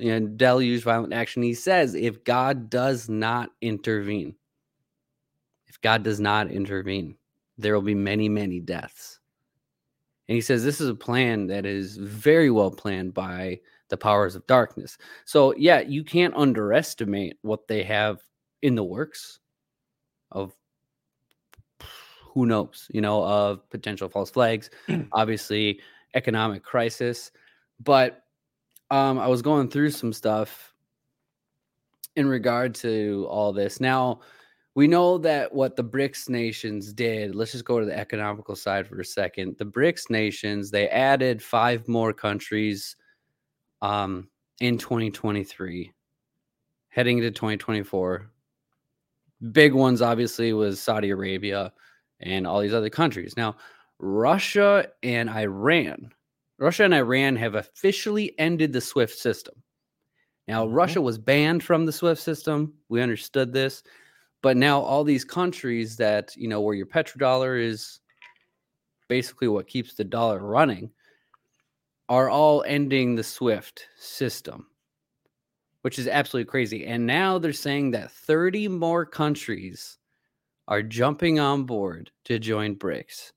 and 0.00 0.38
deluge, 0.38 0.82
violent 0.82 1.12
action. 1.12 1.42
He 1.42 1.54
says 1.54 1.94
if 1.94 2.24
God 2.24 2.70
does 2.70 3.08
not 3.08 3.50
intervene, 3.60 4.34
if 5.66 5.80
God 5.80 6.02
does 6.02 6.20
not 6.20 6.50
intervene, 6.50 7.16
there 7.56 7.74
will 7.74 7.82
be 7.82 7.94
many, 7.94 8.28
many 8.28 8.60
deaths. 8.60 9.20
And 10.28 10.34
he 10.34 10.40
says 10.40 10.62
this 10.62 10.80
is 10.80 10.88
a 10.88 10.94
plan 10.94 11.46
that 11.46 11.64
is 11.64 11.96
very 11.96 12.50
well 12.50 12.70
planned 12.70 13.14
by 13.14 13.60
the 13.88 13.96
powers 13.96 14.34
of 14.34 14.46
darkness. 14.46 14.98
So, 15.24 15.54
yeah, 15.56 15.80
you 15.80 16.04
can't 16.04 16.34
underestimate 16.36 17.38
what 17.42 17.66
they 17.68 17.82
have 17.84 18.20
in 18.62 18.74
the 18.74 18.84
works 18.84 19.40
of 20.30 20.54
who 22.20 22.46
knows, 22.46 22.86
you 22.92 23.00
know, 23.00 23.24
of 23.24 23.68
potential 23.70 24.08
false 24.08 24.30
flags, 24.30 24.70
obviously 25.12 25.80
economic 26.14 26.62
crisis. 26.62 27.30
But 27.80 28.24
um, 28.90 29.18
I 29.18 29.28
was 29.28 29.42
going 29.42 29.68
through 29.68 29.90
some 29.90 30.12
stuff 30.12 30.74
in 32.16 32.26
regard 32.26 32.74
to 32.76 33.26
all 33.30 33.52
this. 33.52 33.80
Now, 33.80 34.20
we 34.74 34.86
know 34.86 35.18
that 35.18 35.52
what 35.52 35.76
the 35.76 35.84
BRICS 35.84 36.28
nations 36.28 36.92
did, 36.92 37.34
let's 37.34 37.52
just 37.52 37.64
go 37.64 37.80
to 37.80 37.86
the 37.86 37.98
economical 37.98 38.54
side 38.54 38.86
for 38.86 39.00
a 39.00 39.04
second. 39.04 39.56
The 39.58 39.64
BRICS 39.64 40.08
nations, 40.10 40.70
they 40.70 40.88
added 40.88 41.42
five 41.42 41.88
more 41.88 42.12
countries 42.12 42.96
um, 43.82 44.28
in 44.60 44.78
2023, 44.78 45.92
heading 46.90 47.18
into 47.18 47.30
2024. 47.30 48.30
Big 49.52 49.72
ones, 49.72 50.02
obviously, 50.02 50.52
was 50.52 50.80
Saudi 50.80 51.10
Arabia 51.10 51.72
and 52.20 52.46
all 52.46 52.60
these 52.60 52.74
other 52.74 52.90
countries. 52.90 53.36
Now, 53.36 53.56
Russia 53.98 54.88
and 55.02 55.28
Iran, 55.28 56.12
Russia 56.58 56.84
and 56.84 56.94
Iran 56.94 57.36
have 57.36 57.54
officially 57.54 58.38
ended 58.38 58.72
the 58.72 58.80
SWIFT 58.80 59.16
system. 59.16 59.62
Now, 60.48 60.66
Mhm. 60.66 60.74
Russia 60.74 61.00
was 61.00 61.18
banned 61.18 61.62
from 61.62 61.86
the 61.86 61.92
SWIFT 61.92 62.20
system. 62.20 62.78
We 62.88 63.00
understood 63.00 63.52
this. 63.52 63.82
But 64.42 64.56
now 64.56 64.80
all 64.80 65.04
these 65.04 65.24
countries 65.24 65.96
that, 65.96 66.36
you 66.36 66.48
know, 66.48 66.60
where 66.60 66.74
your 66.74 66.86
petrodollar 66.86 67.60
is 67.60 68.00
basically 69.08 69.48
what 69.48 69.66
keeps 69.66 69.94
the 69.94 70.04
dollar 70.04 70.38
running 70.38 70.92
are 72.08 72.30
all 72.30 72.62
ending 72.64 73.14
the 73.14 73.22
SWIFT 73.24 73.88
system, 73.96 74.70
which 75.82 75.98
is 75.98 76.08
absolutely 76.08 76.48
crazy. 76.50 76.86
And 76.86 77.06
now 77.06 77.38
they're 77.38 77.52
saying 77.52 77.90
that 77.92 78.10
30 78.10 78.68
more 78.68 79.04
countries 79.04 79.98
are 80.66 80.82
jumping 80.82 81.38
on 81.38 81.64
board 81.64 82.10
to 82.24 82.38
join 82.38 82.76
BRICS. 82.76 83.32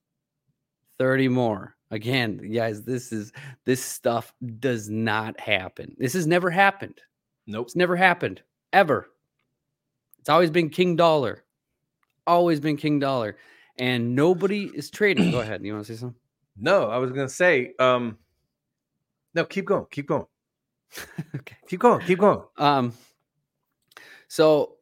30 0.98 1.28
more. 1.28 1.76
Again, 1.92 2.52
guys, 2.54 2.84
this 2.84 3.12
is 3.12 3.34
this 3.66 3.84
stuff 3.84 4.34
does 4.60 4.90
not 4.90 5.40
happen. 5.40 5.96
This 6.00 6.14
has 6.14 6.26
never 6.26 6.50
happened. 6.50 7.02
Nope. 7.48 7.68
It's 7.68 7.76
never 7.76 7.96
happened 7.98 8.42
ever. 8.72 9.10
It's 10.20 10.30
always 10.30 10.50
been 10.50 10.70
King 10.70 10.96
Dollar. 10.96 11.44
Always 12.26 12.60
been 12.62 12.78
King 12.78 13.00
Dollar. 13.00 13.36
And 13.78 14.16
nobody 14.16 14.72
is 14.74 14.90
trading. 14.90 15.32
Go 15.32 15.40
ahead. 15.42 15.64
You 15.66 15.74
want 15.74 15.86
to 15.86 15.94
say 15.94 16.00
something? 16.00 16.18
No, 16.58 16.90
I 16.90 16.98
was 16.98 17.12
gonna 17.12 17.30
say, 17.30 17.72
um, 17.80 18.18
no, 19.34 19.46
keep 19.46 19.66
going, 19.66 19.86
keep 19.90 20.06
going, 20.06 20.26
okay. 21.36 21.56
keep 21.68 21.80
going, 21.80 22.06
keep 22.06 22.20
going. 22.20 22.42
Um 22.58 22.94
so 24.28 24.76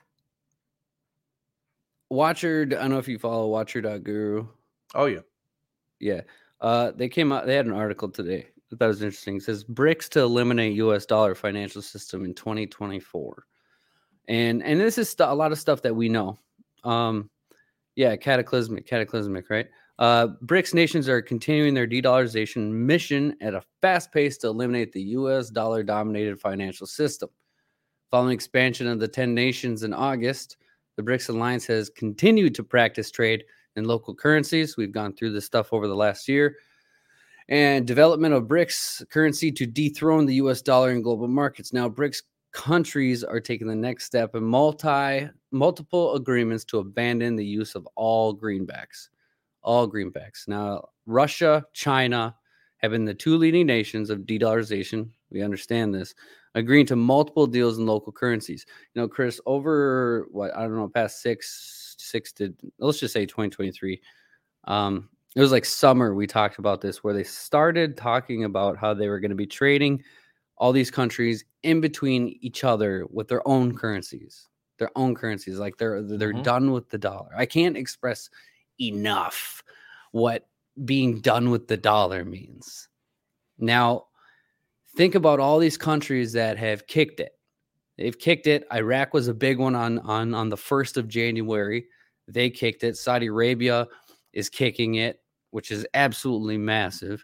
Watcher, 2.10 2.64
I 2.64 2.66
don't 2.66 2.90
know 2.90 2.98
if 2.98 3.08
you 3.08 3.20
follow 3.20 3.48
Watcher.guru. 3.48 4.48
Oh 4.96 5.06
yeah, 5.06 5.20
Yeah. 6.00 6.22
Uh 6.62 6.92
they 6.92 7.10
came 7.10 7.32
out 7.32 7.46
they 7.46 7.56
had 7.56 7.66
an 7.66 7.74
article 7.74 8.10
today. 8.10 8.48
that 8.72 8.86
was 8.88 9.02
interesting. 9.02 9.38
It 9.38 9.44
says 9.44 9.64
BRICS 9.64 10.10
to 10.10 10.22
eliminate 10.22 10.74
US 10.76 11.06
dollar 11.06 11.36
financial 11.36 11.82
system 11.82 12.26
in 12.26 12.34
2024. 12.34 13.44
And 14.28 14.62
and 14.64 14.80
this 14.80 14.98
is 14.98 15.10
stu- 15.10 15.24
a 15.24 15.34
lot 15.34 15.52
of 15.52 15.60
stuff 15.60 15.82
that 15.84 15.96
we 15.96 16.10
know. 16.10 16.38
Um 16.84 17.30
yeah, 17.96 18.16
cataclysmic, 18.16 18.86
cataclysmic, 18.88 19.50
right? 19.50 19.68
Uh 20.00 20.28
BRICS 20.46 20.74
nations 20.74 21.10
are 21.10 21.22
continuing 21.22 21.74
their 21.74 21.88
de-dollarization 21.88 22.72
mission 22.72 23.36
at 23.42 23.54
a 23.56 23.64
fast 23.82 24.12
pace 24.12 24.38
to 24.40 24.48
eliminate 24.48 24.92
the 24.92 25.02
US 25.20 25.50
dollar 25.50 25.84
dominated 25.84 26.40
financial 26.40 26.88
system. 26.88 27.30
Following 28.12 28.34
expansion 28.34 28.88
of 28.88 29.00
the 29.00 29.08
10 29.08 29.36
nations 29.36 29.84
in 29.84 29.94
August, 29.94 30.58
the 30.98 31.04
BRICS 31.04 31.30
alliance 31.30 31.66
has 31.68 31.90
continued 31.90 32.56
to 32.56 32.64
practice 32.64 33.12
trade 33.12 33.44
in 33.76 33.86
local 33.86 34.14
currencies. 34.14 34.78
We've 34.78 34.92
gone 34.92 35.14
through 35.14 35.34
this 35.34 35.46
stuff 35.46 35.74
over 35.74 35.88
the 35.88 35.96
last 35.96 36.28
year. 36.28 36.58
And 37.48 37.88
development 37.88 38.36
of 38.36 38.44
BRICS 38.44 39.10
currency 39.10 39.52
to 39.54 39.66
dethrone 39.66 40.26
the 40.26 40.36
US 40.36 40.62
dollar 40.62 40.92
in 40.92 41.02
global 41.02 41.28
markets. 41.28 41.74
Now, 41.74 41.90
BRICS 41.90 42.22
countries 42.52 43.24
are 43.24 43.40
taking 43.40 43.68
the 43.68 43.76
next 43.76 44.06
step 44.06 44.36
in 44.36 44.44
multi 44.44 45.30
multiple 45.52 46.16
agreements 46.16 46.64
to 46.66 46.80
abandon 46.80 47.36
the 47.36 47.46
use 47.46 47.76
of 47.76 47.88
all 47.96 48.36
greenbacks. 48.36 49.10
All 49.64 49.90
greenbacks. 49.90 50.48
Now, 50.48 50.90
Russia, 51.06 51.66
China 51.74 52.36
have 52.78 52.92
been 52.92 53.06
the 53.06 53.14
two 53.14 53.36
leading 53.38 53.66
nations 53.66 54.10
of 54.10 54.26
de-dollarization. 54.26 55.10
We 55.32 55.42
understand 55.42 55.94
this, 55.94 56.16
agreeing 56.56 56.86
to 56.88 56.96
multiple 56.96 57.46
deals 57.46 57.78
in 57.78 57.86
local 57.86 58.12
currencies. 58.12 58.66
You 58.94 59.02
know, 59.02 59.08
Chris, 59.08 59.42
over 59.46 60.28
what 60.32 60.56
I 60.56 60.62
don't 60.62 60.76
know, 60.76 60.88
past 60.88 61.22
six, 61.22 61.89
six 62.00 62.32
to 62.34 62.54
let's 62.80 63.00
just 63.00 63.14
say 63.14 63.26
2023. 63.26 64.02
Um, 64.66 65.10
it 65.36 65.42
was 65.42 65.52
like 65.52 65.66
summer 65.66 66.16
we 66.16 66.28
talked 66.28 66.60
about 66.60 66.82
this 66.82 67.04
where 67.04 67.14
they 67.14 67.24
started 67.24 67.96
talking 67.98 68.46
about 68.46 68.78
how 68.78 68.94
they 68.94 69.10
were 69.10 69.20
going 69.20 69.30
to 69.32 69.36
be 69.36 69.48
trading 69.48 70.04
all 70.58 70.74
these 70.74 70.92
countries 70.92 71.46
in 71.64 71.82
between 71.82 72.38
each 72.42 72.64
other 72.64 73.06
with 73.12 73.28
their 73.28 73.48
own 73.48 73.76
currencies 73.76 74.48
their 74.78 74.92
own 74.96 75.16
currencies 75.16 75.60
like 75.60 75.78
they're 75.78 76.02
they're 76.02 76.34
Mhm. 76.34 76.44
done 76.44 76.72
with 76.72 76.90
the 76.90 76.98
dollar 76.98 77.30
i 77.38 77.46
can't 77.46 77.78
express 77.78 78.30
enough 78.82 79.64
what 80.12 80.48
being 80.86 81.22
done 81.22 81.50
with 81.50 81.68
the 81.68 81.78
dollar 81.78 82.26
means 82.26 82.90
now 83.60 84.06
think 84.96 85.16
about 85.16 85.40
all 85.40 85.60
these 85.60 85.78
countries 85.78 86.34
that 86.34 86.58
have 86.58 86.88
kicked 86.88 87.20
it 87.22 87.39
they've 88.00 88.18
kicked 88.18 88.48
it 88.48 88.66
iraq 88.74 89.14
was 89.14 89.28
a 89.28 89.34
big 89.34 89.60
one 89.60 89.76
on 89.76 90.00
on 90.00 90.34
on 90.34 90.50
the 90.50 90.56
1st 90.56 90.98
of 90.98 91.08
january 91.08 91.86
they 92.28 92.50
kicked 92.50 92.84
it 92.84 92.98
saudi 92.98 93.28
arabia 93.28 93.88
is 94.34 94.50
kicking 94.50 94.96
it 94.96 95.22
which 95.52 95.70
is 95.70 95.86
absolutely 95.94 96.58
massive 96.58 97.24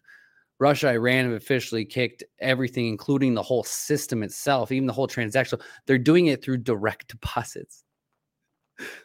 Russia, 0.59 0.89
Iran 0.89 1.25
have 1.25 1.33
officially 1.33 1.83
kicked 1.83 2.23
everything, 2.39 2.87
including 2.87 3.33
the 3.33 3.43
whole 3.43 3.63
system 3.63 4.23
itself, 4.23 4.71
even 4.71 4.87
the 4.87 4.93
whole 4.93 5.07
transaction. 5.07 5.59
They're 5.85 5.97
doing 5.97 6.27
it 6.27 6.41
through 6.41 6.57
direct 6.57 7.07
deposits, 7.09 7.83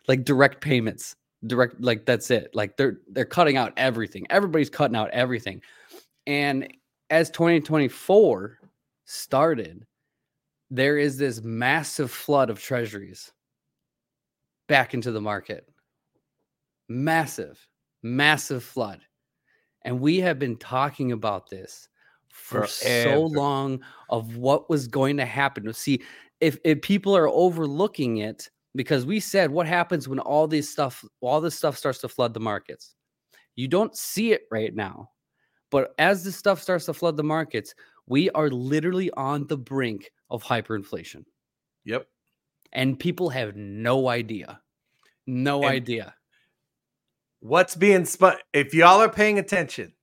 like 0.07 0.25
direct 0.25 0.61
payments, 0.61 1.17
direct. 1.47 1.81
Like 1.81 2.07
that's 2.07 2.31
it. 2.31 2.51
Like 2.55 2.77
they're 2.77 2.99
they're 3.09 3.25
cutting 3.25 3.57
out 3.57 3.73
everything. 3.77 4.27
Everybody's 4.31 4.71
cutting 4.71 4.97
out 4.97 5.11
everything. 5.11 5.61
And 6.27 6.73
as 7.11 7.31
2024 7.31 8.59
started, 9.07 9.85
there 10.71 10.99
is 10.99 11.17
this 11.19 11.43
massive 11.43 12.11
flood 12.11 12.51
of 12.51 12.61
treasuries 12.61 13.33
back 14.69 14.95
into 14.95 15.11
the 15.11 15.21
market. 15.21 15.69
Massive, 16.89 17.67
massive 18.03 18.63
flood. 18.63 19.01
And 19.83 20.01
we 20.01 20.19
have 20.21 20.39
been 20.39 20.57
talking 20.57 21.13
about 21.13 21.51
this 21.51 21.89
for 22.29 22.67
so 22.67 23.27
long 23.27 23.81
of 24.09 24.37
what 24.37 24.71
was 24.71 24.87
going 24.87 25.17
to 25.17 25.25
happen. 25.25 25.73
See, 25.73 26.03
if, 26.41 26.59
if 26.65 26.81
people 26.83 27.17
are 27.17 27.29
overlooking 27.29 28.19
it, 28.19 28.49
because 28.77 29.05
we 29.05 29.19
said 29.19 29.51
what 29.51 29.67
happens 29.67 30.07
when 30.07 30.21
all 30.21 30.47
this 30.47 30.69
stuff, 30.71 31.05
all 31.21 31.41
this 31.41 31.57
stuff 31.57 31.77
starts 31.77 31.99
to 32.01 32.09
flood 32.09 32.35
the 32.35 32.41
markets. 32.41 32.95
You 33.57 33.67
don't 33.67 33.97
see 33.97 34.33
it 34.33 34.43
right 34.51 34.75
now. 34.75 35.11
But 35.71 35.95
as 35.99 36.25
this 36.25 36.37
stuff 36.37 36.61
starts 36.61 36.87
to 36.87 36.95
flood 36.95 37.17
the 37.17 37.25
markets, 37.25 37.75
we 38.11 38.29
are 38.31 38.51
literally 38.51 39.09
on 39.13 39.47
the 39.47 39.57
brink 39.57 40.11
of 40.29 40.43
hyperinflation. 40.43 41.23
Yep. 41.85 42.07
And 42.73 42.99
people 42.99 43.31
have 43.31 43.55
no 43.55 44.09
idea. 44.09 44.61
No 45.29 45.63
And- 45.63 45.73
idea. 45.73 46.15
What's 47.39 47.77
being 47.77 48.05
spun? 48.05 48.37
If 48.53 48.75
y'all 48.75 49.01
are 49.01 49.09
paying 49.09 49.39
attention, 49.39 49.95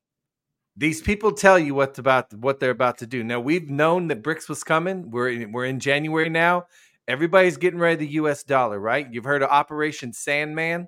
these 0.75 1.01
people 1.01 1.33
tell 1.33 1.59
you 1.59 1.75
what's 1.75 1.99
about 1.99 2.33
what 2.33 2.59
they're 2.59 2.71
about 2.71 2.97
to 2.99 3.07
do. 3.07 3.23
Now 3.23 3.41
we've 3.41 3.69
known 3.69 4.07
that 4.07 4.23
BRICS 4.23 4.47
was 4.47 4.63
coming. 4.63 5.11
We're 5.11 5.29
in, 5.29 5.51
we're 5.51 5.65
in 5.65 5.79
January 5.79 6.29
now. 6.29 6.65
Everybody's 7.07 7.57
getting 7.57 7.79
ready 7.79 8.05
the 8.05 8.13
U.S. 8.13 8.43
dollar, 8.43 8.79
right? 8.79 9.07
You've 9.11 9.25
heard 9.25 9.43
of 9.43 9.49
Operation 9.49 10.13
Sandman, 10.13 10.87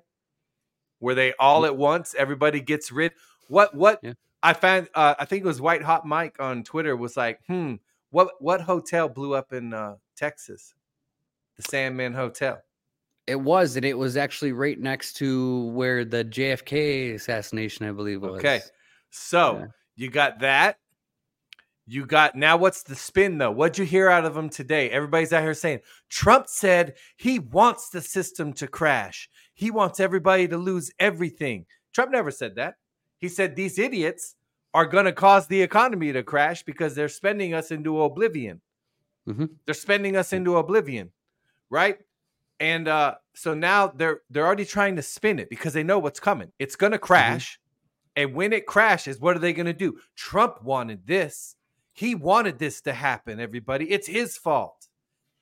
where 0.98 1.14
they 1.14 1.34
all 1.38 1.62
mm. 1.62 1.66
at 1.66 1.76
once 1.76 2.14
everybody 2.16 2.60
gets 2.60 2.90
rid. 2.90 3.12
What 3.48 3.74
what 3.74 4.00
Yeah. 4.02 4.14
I 4.42 4.52
found? 4.54 4.88
Uh, 4.94 5.14
I 5.18 5.24
think 5.24 5.44
it 5.44 5.46
was 5.46 5.60
White 5.60 5.82
Hot 5.82 6.06
Mike 6.06 6.36
on 6.40 6.62
Twitter 6.64 6.96
was 6.96 7.16
like, 7.16 7.40
hmm, 7.46 7.74
what 8.10 8.30
what 8.40 8.60
hotel 8.60 9.08
blew 9.08 9.34
up 9.34 9.52
in 9.52 9.72
uh, 9.74 9.96
Texas? 10.16 10.74
The 11.56 11.62
Sandman 11.62 12.14
Hotel. 12.14 12.60
It 13.26 13.40
was, 13.40 13.76
and 13.76 13.84
it 13.84 13.96
was 13.96 14.16
actually 14.16 14.52
right 14.52 14.78
next 14.78 15.12
to 15.14 15.66
where 15.66 16.04
the 16.04 16.24
JFK 16.24 17.14
assassination, 17.14 17.86
I 17.86 17.92
believe, 17.92 18.22
was. 18.22 18.38
Okay. 18.38 18.60
So 19.10 19.58
Yeah. 19.58 19.66
you 19.96 20.10
got 20.10 20.40
that. 20.40 20.78
You 21.86 22.06
got 22.06 22.36
now 22.36 22.56
what's 22.56 22.82
the 22.84 22.94
spin 22.94 23.38
though? 23.38 23.50
What'd 23.50 23.76
you 23.78 23.84
hear 23.84 24.08
out 24.08 24.24
of 24.24 24.34
them 24.34 24.48
today? 24.48 24.90
Everybody's 24.90 25.32
out 25.32 25.42
here 25.42 25.54
saying 25.54 25.80
Trump 26.08 26.46
said 26.46 26.94
he 27.16 27.40
wants 27.40 27.88
the 27.90 28.00
system 28.00 28.52
to 28.54 28.68
crash. 28.68 29.28
He 29.54 29.70
wants 29.72 29.98
everybody 29.98 30.46
to 30.48 30.56
lose 30.56 30.90
everything. 31.00 31.66
Trump 31.92 32.12
never 32.12 32.30
said 32.30 32.54
that. 32.56 32.76
He 33.20 33.28
said 33.28 33.54
these 33.54 33.78
idiots 33.78 34.36
are 34.72 34.86
going 34.86 35.04
to 35.04 35.12
cause 35.12 35.46
the 35.46 35.60
economy 35.60 36.12
to 36.12 36.22
crash 36.22 36.62
because 36.62 36.94
they're 36.94 37.08
spending 37.08 37.54
us 37.54 37.70
into 37.70 38.02
oblivion. 38.02 38.60
Mhm. 39.28 39.50
They're 39.64 39.74
spending 39.74 40.16
us 40.16 40.32
into 40.32 40.56
oblivion, 40.56 41.10
right? 41.68 41.98
And 42.58 42.88
uh, 42.88 43.16
so 43.34 43.54
now 43.54 43.88
they're 43.88 44.20
they're 44.30 44.46
already 44.46 44.64
trying 44.64 44.96
to 44.96 45.02
spin 45.02 45.38
it 45.38 45.50
because 45.50 45.72
they 45.72 45.82
know 45.82 45.98
what's 45.98 46.20
coming. 46.20 46.52
It's 46.58 46.76
going 46.76 46.92
to 46.92 46.98
crash, 46.98 47.60
and 48.16 48.34
when 48.34 48.52
it 48.52 48.66
crashes, 48.66 49.20
what 49.20 49.36
are 49.36 49.40
they 49.40 49.52
going 49.52 49.66
to 49.66 49.72
do? 49.72 49.98
Trump 50.14 50.62
wanted 50.62 51.06
this. 51.06 51.56
He 51.92 52.14
wanted 52.14 52.58
this 52.58 52.80
to 52.82 52.92
happen. 52.92 53.40
Everybody, 53.40 53.90
it's 53.90 54.06
his 54.06 54.36
fault. 54.36 54.88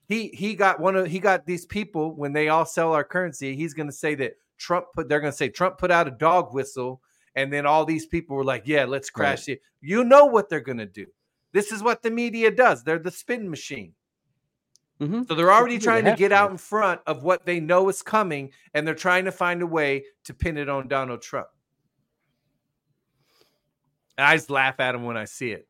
He 0.06 0.28
he 0.28 0.54
got 0.54 0.80
one 0.80 0.96
of 0.96 1.06
he 1.06 1.18
got 1.18 1.44
these 1.46 1.66
people 1.66 2.14
when 2.14 2.32
they 2.32 2.48
all 2.48 2.66
sell 2.66 2.92
our 2.92 3.04
currency. 3.04 3.54
He's 3.54 3.74
going 3.74 3.88
to 3.88 3.92
say 3.92 4.14
that 4.16 4.34
Trump 4.56 4.86
put. 4.94 5.08
They're 5.08 5.20
going 5.20 5.32
to 5.32 5.36
say 5.36 5.48
Trump 5.48 5.78
put 5.78 5.90
out 5.90 6.08
a 6.08 6.12
dog 6.12 6.54
whistle, 6.54 7.02
and 7.38 7.52
then 7.52 7.64
all 7.66 7.84
these 7.84 8.06
people 8.06 8.36
were 8.36 8.44
like, 8.44 8.64
"Yeah, 8.66 8.84
let's 8.84 9.08
crash 9.10 9.48
it." 9.48 9.60
You 9.80 10.04
know 10.04 10.26
what 10.26 10.48
they're 10.48 10.60
going 10.60 10.78
to 10.78 10.86
do. 10.86 11.06
This 11.52 11.72
is 11.72 11.82
what 11.82 12.02
the 12.02 12.10
media 12.10 12.50
does. 12.50 12.84
They're 12.84 12.98
the 12.98 13.10
spin 13.10 13.48
machine. 13.48 13.94
Mhm. 15.00 15.28
So 15.28 15.34
they're 15.34 15.52
already 15.52 15.78
trying 15.78 16.04
to 16.06 16.16
get 16.16 16.32
out 16.32 16.50
in 16.50 16.56
front 16.58 17.00
of 17.06 17.22
what 17.22 17.46
they 17.46 17.60
know 17.60 17.88
is 17.88 18.02
coming, 18.02 18.52
and 18.74 18.86
they're 18.86 18.94
trying 18.96 19.24
to 19.26 19.32
find 19.32 19.62
a 19.62 19.66
way 19.66 20.04
to 20.24 20.34
pin 20.34 20.56
it 20.58 20.68
on 20.68 20.88
Donald 20.88 21.22
Trump. 21.22 21.46
And 24.16 24.26
I 24.26 24.34
just 24.36 24.50
laugh 24.50 24.80
at 24.80 24.94
him 24.96 25.04
when 25.04 25.16
I 25.16 25.24
see 25.24 25.52
it. 25.52 25.68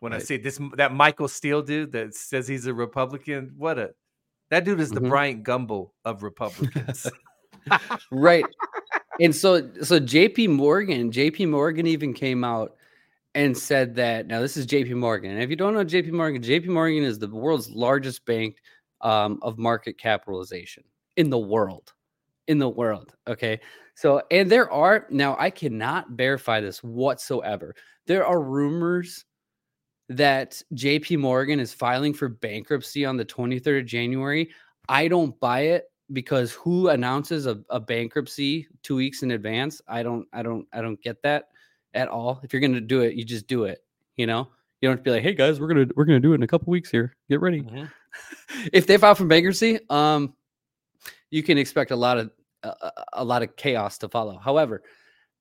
When 0.00 0.12
I 0.12 0.18
see 0.18 0.36
this 0.36 0.60
that 0.76 0.92
Michael 0.92 1.28
Steele 1.28 1.62
dude 1.62 1.92
that 1.92 2.14
says 2.14 2.46
he's 2.46 2.66
a 2.66 2.74
Republican, 2.74 3.54
what 3.56 3.78
a 3.78 3.94
that 4.50 4.64
dude 4.66 4.80
is 4.80 4.90
the 4.90 5.00
Mhm. 5.00 5.08
Bryant 5.08 5.44
Gumbel 5.44 5.92
of 6.04 6.22
Republicans. 6.30 7.10
right 8.10 8.44
and 9.20 9.34
so 9.34 9.70
so 9.82 10.00
jp 10.00 10.48
morgan 10.48 11.10
jp 11.10 11.48
morgan 11.48 11.86
even 11.86 12.12
came 12.12 12.44
out 12.44 12.76
and 13.34 13.56
said 13.56 13.94
that 13.94 14.26
now 14.26 14.40
this 14.40 14.56
is 14.56 14.66
jp 14.66 14.94
morgan 14.94 15.32
and 15.32 15.42
if 15.42 15.50
you 15.50 15.56
don't 15.56 15.74
know 15.74 15.84
jp 15.84 16.10
morgan 16.10 16.42
jp 16.42 16.66
morgan 16.66 17.02
is 17.02 17.18
the 17.18 17.28
world's 17.28 17.70
largest 17.70 18.24
bank 18.26 18.56
um, 19.00 19.38
of 19.42 19.58
market 19.58 19.98
capitalization 19.98 20.82
in 21.16 21.30
the 21.30 21.38
world 21.38 21.92
in 22.48 22.58
the 22.58 22.68
world 22.68 23.14
okay? 23.26 23.60
So 23.94 24.22
and 24.30 24.50
there 24.50 24.70
are 24.70 25.06
now 25.10 25.36
i 25.38 25.50
cannot 25.50 26.10
verify 26.10 26.60
this 26.60 26.82
whatsoever. 26.82 27.74
There 28.06 28.26
are 28.26 28.42
rumors 28.42 29.24
that 30.08 30.60
jp 30.74 31.18
morgan 31.18 31.60
is 31.60 31.72
filing 31.72 32.12
for 32.12 32.28
bankruptcy 32.28 33.04
on 33.04 33.16
the 33.16 33.24
23rd 33.24 33.80
of 33.80 33.86
january. 33.86 34.50
I 34.88 35.08
don't 35.08 35.38
buy 35.40 35.60
it 35.60 35.84
because 36.12 36.52
who 36.52 36.88
announces 36.88 37.46
a, 37.46 37.60
a 37.70 37.80
bankruptcy 37.80 38.68
two 38.82 38.96
weeks 38.96 39.22
in 39.22 39.30
advance? 39.32 39.80
I 39.88 40.02
don't 40.02 40.26
i 40.32 40.42
don't 40.42 40.66
i 40.72 40.80
don't 40.80 41.00
get 41.02 41.22
that 41.22 41.48
at 41.94 42.08
all. 42.08 42.40
If 42.42 42.52
you're 42.52 42.60
gonna 42.60 42.80
do 42.80 43.00
it 43.02 43.14
you 43.14 43.24
just 43.24 43.46
do 43.46 43.64
it 43.64 43.78
you 44.16 44.26
know? 44.26 44.48
You 44.80 44.88
don't 44.88 44.96
have 44.98 45.04
to 45.04 45.10
be 45.10 45.10
like 45.12 45.22
hey 45.22 45.34
guys 45.34 45.60
we're 45.60 45.68
gonna 45.68 45.86
we're 45.96 46.04
gonna 46.04 46.20
do 46.20 46.32
it 46.32 46.36
in 46.36 46.42
a 46.42 46.46
couple 46.48 46.70
weeks 46.70 46.90
here. 46.90 47.16
Get 47.30 47.40
ready. 47.40 47.62
Mhm. 47.62 47.90
if 48.72 48.86
they 48.86 48.96
file 48.98 49.14
for 49.14 49.24
bankruptcy 49.24 49.80
um 49.90 50.34
you 51.30 51.42
can 51.42 51.58
expect 51.58 51.90
a 51.90 51.96
lot 51.96 52.18
of 52.18 52.30
a, 52.62 52.68
a- 52.68 53.04
a 53.14 53.24
lot 53.24 53.42
of 53.42 53.56
chaos 53.56 53.98
to 53.98 54.08
follow. 54.08 54.38
However 54.38 54.82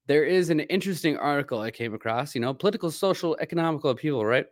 there 0.07 0.26
is 0.26 0.49
an 0.49 0.59
interesting 0.59 1.16
article 1.18 1.61
i 1.61 1.72
came 1.72 1.93
across 1.93 2.36
you 2.36 2.41
know 2.41 2.53
political 2.53 2.91
social 2.91 3.38
economical 3.39 3.89
upheaval 3.89 4.26
right? 4.26 4.47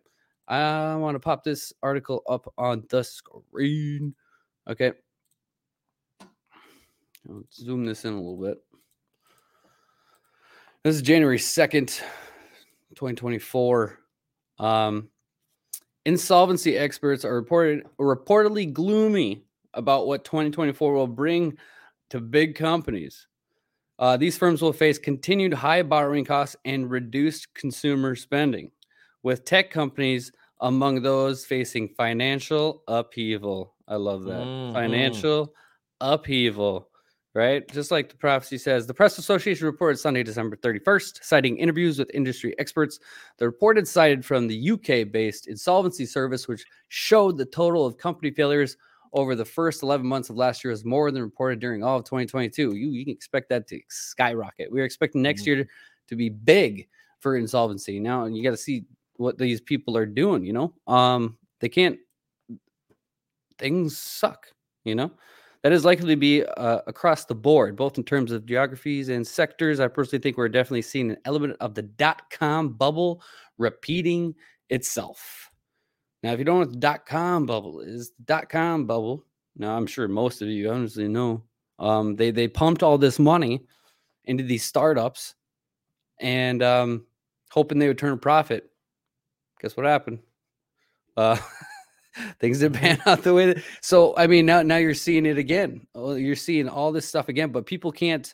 I 0.48 0.96
want 0.96 1.16
to 1.16 1.20
pop 1.20 1.44
this 1.44 1.72
article 1.84 2.24
up 2.28 2.52
on 2.58 2.84
the 2.90 3.04
screen 3.04 4.14
okay 4.68 4.92
Let's 7.26 7.58
zoom 7.58 7.86
this 7.86 8.06
in 8.06 8.14
a 8.14 8.18
little 8.18 8.38
bit. 8.38 8.58
This 10.84 10.96
is 10.96 11.02
January 11.02 11.38
2nd, 11.38 11.88
2024. 12.96 14.00
Um, 14.60 15.10
Insolvency 16.06 16.78
experts 16.78 17.24
are 17.24 17.36
reported 17.36 17.86
reportedly 18.00 18.74
gloomy 18.74 19.44
about 19.76 20.08
what 20.08 20.26
2024 20.26 20.94
will 20.94 21.06
bring 21.06 21.56
to 22.10 22.20
big 22.20 22.56
companies. 22.56 23.28
Uh, 24.00 24.18
these 24.18 24.36
firms 24.36 24.64
will 24.64 24.74
face 24.74 24.98
continued 24.98 25.54
high 25.54 25.84
borrowing 25.84 26.26
costs 26.26 26.56
and 26.66 26.90
reduced 26.90 27.54
consumer 27.54 28.16
spending, 28.16 28.72
with 29.22 29.46
tech 29.46 29.70
companies 29.70 30.32
among 30.62 31.04
those 31.04 31.46
facing 31.46 31.90
financial 31.90 32.82
upheaval. 32.88 33.76
I 33.88 33.98
love 33.98 34.24
that. 34.24 34.42
Mhm. 34.42 34.74
Financial 34.74 35.54
upheaval, 36.00 36.90
right? 37.34 37.68
Just 37.72 37.92
like 37.92 38.10
the 38.10 38.16
prophecy 38.18 38.58
says, 38.58 38.86
the 38.86 38.94
Press 38.94 39.18
Association 39.18 39.66
reported 39.66 39.98
Sunday, 39.98 40.24
December 40.24 40.56
31st, 40.58 41.24
citing 41.24 41.58
interviews 41.58 41.98
with 42.00 42.10
industry 42.14 42.54
experts. 42.60 43.00
The 43.38 43.46
report 43.46 43.78
is 43.78 43.90
cited 43.90 44.26
from 44.26 44.48
the 44.48 44.72
UK 44.72 45.12
based 45.12 45.48
insolvency 45.48 46.06
service, 46.06 46.48
which 46.48 46.66
showed 46.90 47.38
the 47.38 47.46
total 47.46 47.86
of 47.86 47.98
company 47.98 48.32
failures 48.32 48.78
over 49.14 49.36
the 49.36 49.46
first 49.46 49.84
11 49.84 50.06
months 50.06 50.30
of 50.30 50.38
last 50.38 50.64
year 50.64 50.72
was 50.72 50.86
more 50.86 51.12
than 51.12 51.22
reported 51.22 51.60
during 51.60 51.84
all 51.84 51.98
of 52.00 52.06
2022. 52.06 52.76
You, 52.76 52.90
you 52.92 53.04
can 53.06 53.14
expect 53.14 53.50
that 53.50 53.68
to 53.68 53.80
skyrocket. 53.90 54.72
We're 54.72 54.86
expecting 54.86 55.22
next 55.22 55.44
Mhm. 55.44 55.48
year 55.48 55.68
to 56.08 56.16
be 56.16 56.30
big 56.30 56.88
for 57.20 57.36
insolvency. 57.36 58.00
Now 58.00 58.26
you 58.26 58.42
got 58.42 58.52
to 58.52 58.58
see 58.58 58.86
what 59.18 59.38
these 59.38 59.60
people 59.62 59.98
are 59.98 60.06
doing, 60.06 60.44
you 60.46 60.54
know? 60.54 60.74
Um, 60.88 61.38
they 61.60 61.70
can't 61.70 62.00
things 63.58 63.98
suck, 63.98 64.48
you 64.84 64.96
know? 64.96 65.12
That 65.64 65.74
is 65.74 65.86
likely 65.86 66.08
to 66.08 66.16
be 66.16 66.44
uh, 66.44 66.80
across 66.88 67.26
the 67.26 67.36
board, 67.36 67.76
both 67.76 67.98
in 67.98 68.04
terms 68.04 68.32
of 68.32 68.48
geographies 68.48 69.10
and 69.10 69.26
sectors. 69.26 69.80
I 69.80 69.88
personally 69.88 70.22
think 70.22 70.38
we're 70.38 70.50
definitely 70.50 70.82
seeing 70.82 71.12
an 71.12 71.18
element 71.26 71.56
of 71.60 71.76
the 71.76 71.84
dot 71.84 72.32
com 72.32 72.70
bubble 72.74 73.22
repeating 73.60 74.34
itself. 74.70 75.52
Now, 76.24 76.34
if 76.34 76.40
you 76.40 76.46
don't 76.46 76.56
know 76.56 76.66
what 76.66 76.72
the 76.72 76.78
dot 76.78 77.06
com 77.06 77.46
bubble 77.46 77.82
is, 77.82 78.10
the 78.18 78.24
dot 78.24 78.50
com 78.50 78.88
bubble, 78.88 79.24
now 79.56 79.78
I'm 79.78 79.86
sure 79.86 80.08
most 80.08 80.42
of 80.42 80.48
you 80.48 80.72
honestly 80.72 81.08
know, 81.08 81.44
um, 81.78 82.16
they, 82.16 82.32
they 82.32 82.48
pumped 82.48 82.82
all 82.82 82.98
this 82.98 83.20
money 83.20 83.62
into 84.26 84.44
these 84.44 84.64
startups 84.64 85.36
and 86.20 86.64
um, 86.64 87.06
hoping 87.52 87.78
they 87.78 87.88
would 87.88 87.98
turn 87.98 88.14
a 88.14 88.18
profit. 88.18 88.70
Guess 89.60 89.78
what 89.78 89.86
happened? 89.86 90.20
Uh, 91.16 91.38
things 92.40 92.60
didn't 92.60 92.78
pan 92.78 93.02
out 93.06 93.24
the 93.24 93.34
way 93.34 93.54
that. 93.54 93.64
So 93.82 94.16
I 94.18 94.28
mean, 94.28 94.46
now 94.46 94.62
now 94.62 94.78
you're 94.78 94.94
seeing 94.94 95.26
it 95.26 95.38
again. 95.38 95.88
Oh, 95.96 96.14
You're 96.14 96.36
seeing 96.36 96.68
all 96.68 96.92
this 96.92 97.08
stuff 97.08 97.30
again, 97.30 97.52
but 97.52 97.66
people 97.66 97.92
can't. 97.92 98.34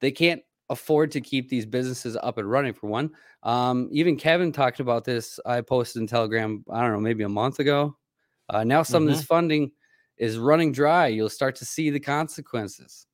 They 0.00 0.10
can't 0.10 0.42
afford 0.70 1.12
to 1.12 1.20
keep 1.20 1.48
these 1.48 1.66
businesses 1.66 2.16
up 2.16 2.38
and 2.38 2.50
running. 2.50 2.72
For 2.72 2.88
one, 2.88 3.10
um, 3.42 3.88
even 3.92 4.16
Kevin 4.16 4.52
talked 4.52 4.80
about 4.80 5.04
this. 5.04 5.38
I 5.46 5.60
posted 5.60 6.02
in 6.02 6.08
Telegram. 6.08 6.64
I 6.70 6.80
don't 6.80 6.92
know, 6.92 7.00
maybe 7.00 7.24
a 7.24 7.28
month 7.28 7.58
ago. 7.58 7.96
Uh, 8.48 8.64
now 8.64 8.82
some 8.82 9.04
of 9.04 9.08
this 9.08 9.24
funding 9.24 9.70
is 10.18 10.38
running 10.38 10.72
dry. 10.72 11.06
You'll 11.06 11.28
start 11.28 11.56
to 11.56 11.64
see 11.64 11.90
the 11.90 12.00
consequences. 12.00 13.06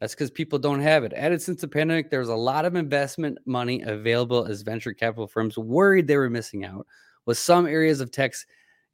That's 0.00 0.14
because 0.14 0.30
people 0.30 0.58
don't 0.58 0.80
have 0.80 1.04
it. 1.04 1.14
Added 1.14 1.40
since 1.40 1.62
the 1.62 1.68
pandemic, 1.68 2.10
there 2.10 2.20
was 2.20 2.28
a 2.28 2.34
lot 2.34 2.66
of 2.66 2.74
investment 2.74 3.38
money 3.46 3.80
available 3.82 4.44
as 4.44 4.60
venture 4.60 4.92
capital 4.92 5.26
firms 5.26 5.56
worried 5.56 6.06
they 6.06 6.18
were 6.18 6.28
missing 6.28 6.64
out, 6.64 6.86
with 7.24 7.38
some 7.38 7.66
areas 7.66 8.00
of 8.00 8.10
techs 8.10 8.44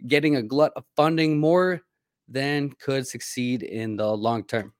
getting 0.07 0.37
a 0.37 0.43
glut 0.43 0.73
of 0.77 0.85
funding 0.97 1.39
more 1.39 1.81
than 2.29 2.71
could 2.71 3.07
succeed 3.07 3.63
in 3.63 3.97
the 3.97 4.07
long 4.07 4.45
term. 4.45 4.73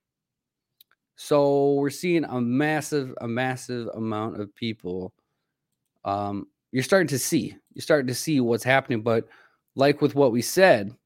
So 1.17 1.75
we're 1.75 1.91
seeing 1.91 2.25
a 2.25 2.41
massive, 2.41 3.15
a 3.21 3.29
massive 3.29 3.89
amount 3.95 4.41
of 4.41 4.55
people. 4.55 5.13
Um, 6.05 6.47
you're 6.73 6.83
starting 6.83 7.09
to 7.09 7.19
see, 7.19 7.57
you're 7.75 7.83
starting 7.83 8.07
to 8.09 8.15
see 8.15 8.41
what's 8.41 8.65
happening. 8.65 9.03
But 9.03 9.29
like 9.77 10.01
with 10.01 10.15
what 10.15 10.33
we 10.33 10.43
said, 10.43 10.97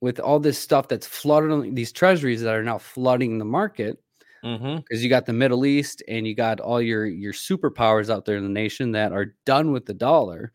with 0.00 0.20
all 0.20 0.38
this 0.38 0.58
stuff 0.58 0.88
that's 0.88 1.06
flooding 1.06 1.74
these 1.74 1.92
treasuries 1.92 2.42
that 2.42 2.54
are 2.54 2.62
now 2.62 2.78
flooding 2.78 3.38
the 3.38 3.44
market, 3.44 3.98
Mm-hmm. 4.44 4.76
because 4.76 5.02
you 5.02 5.10
got 5.10 5.26
the 5.26 5.32
Middle 5.32 5.66
East 5.66 6.04
and 6.06 6.24
you 6.24 6.34
got 6.34 6.60
all 6.60 6.80
your 6.80 7.04
your 7.04 7.32
superpowers 7.32 8.10
out 8.10 8.24
there 8.26 8.36
in 8.36 8.44
the 8.44 8.48
nation 8.48 8.92
that 8.92 9.10
are 9.10 9.34
done 9.44 9.72
with 9.72 9.86
the 9.86 9.94
dollar. 9.94 10.52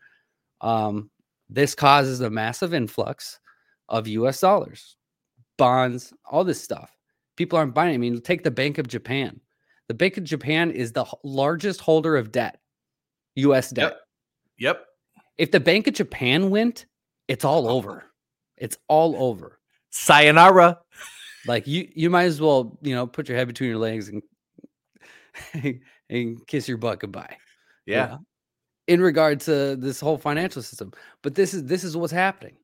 Um, 0.62 1.10
this 1.54 1.74
causes 1.74 2.20
a 2.20 2.30
massive 2.30 2.72
influx 2.74 3.38
of 3.88 4.06
U.S. 4.08 4.40
dollars, 4.40 4.96
bonds, 5.58 6.12
all 6.30 6.44
this 6.44 6.62
stuff. 6.62 6.90
People 7.36 7.58
aren't 7.58 7.74
buying. 7.74 7.94
I 7.94 7.98
mean, 7.98 8.20
take 8.20 8.42
the 8.42 8.50
Bank 8.50 8.78
of 8.78 8.88
Japan. 8.88 9.40
The 9.88 9.94
Bank 9.94 10.16
of 10.16 10.24
Japan 10.24 10.70
is 10.70 10.92
the 10.92 11.04
largest 11.24 11.80
holder 11.80 12.16
of 12.16 12.32
debt, 12.32 12.60
U.S. 13.36 13.70
debt. 13.70 13.92
Yep. 13.92 14.76
Yep. 14.76 14.86
If 15.38 15.50
the 15.50 15.60
Bank 15.60 15.86
of 15.88 15.94
Japan 15.94 16.50
went, 16.50 16.86
it's 17.28 17.44
all 17.44 17.68
over. 17.68 18.04
It's 18.56 18.76
all 18.88 19.16
over. 19.22 19.58
Sayonara. 19.90 20.78
Like 21.46 21.66
you, 21.66 21.88
you 21.94 22.08
might 22.10 22.24
as 22.24 22.40
well, 22.40 22.78
you 22.82 22.94
know, 22.94 23.06
put 23.06 23.28
your 23.28 23.36
head 23.36 23.48
between 23.48 23.68
your 23.70 23.78
legs 23.78 24.08
and 24.08 24.22
and 26.08 26.46
kiss 26.46 26.68
your 26.68 26.76
butt 26.78 27.00
goodbye. 27.00 27.36
you 27.86 27.94
Yeah. 27.94 28.06
know, 28.06 28.18
In 28.92 29.00
regard 29.00 29.40
to 29.40 29.74
this 29.76 30.00
whole 30.00 30.18
financial 30.18 30.60
system, 30.60 30.92
but 31.22 31.34
this 31.34 31.54
is 31.54 31.64
this 31.64 31.82
is 31.82 31.96
what's 31.96 32.12
happening. 32.12 32.56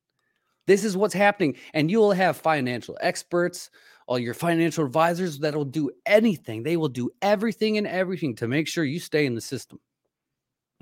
This 0.67 0.85
is 0.85 0.95
what's 0.95 1.15
happening, 1.15 1.57
and 1.73 1.91
you 1.91 2.01
will 2.01 2.13
have 2.13 2.37
financial 2.37 2.99
experts, 3.01 3.71
all 4.07 4.19
your 4.19 4.35
financial 4.35 4.85
advisors 4.85 5.39
that'll 5.39 5.65
do 5.65 5.91
anything. 6.05 6.63
They 6.63 6.77
will 6.77 6.91
do 6.91 7.09
everything 7.23 7.79
and 7.79 7.87
everything 7.87 8.37
to 8.37 8.47
make 8.47 8.69
sure 8.69 8.85
you 8.85 9.01
stay 9.01 9.25
in 9.25 9.35
the 9.35 9.41
system. 9.41 9.81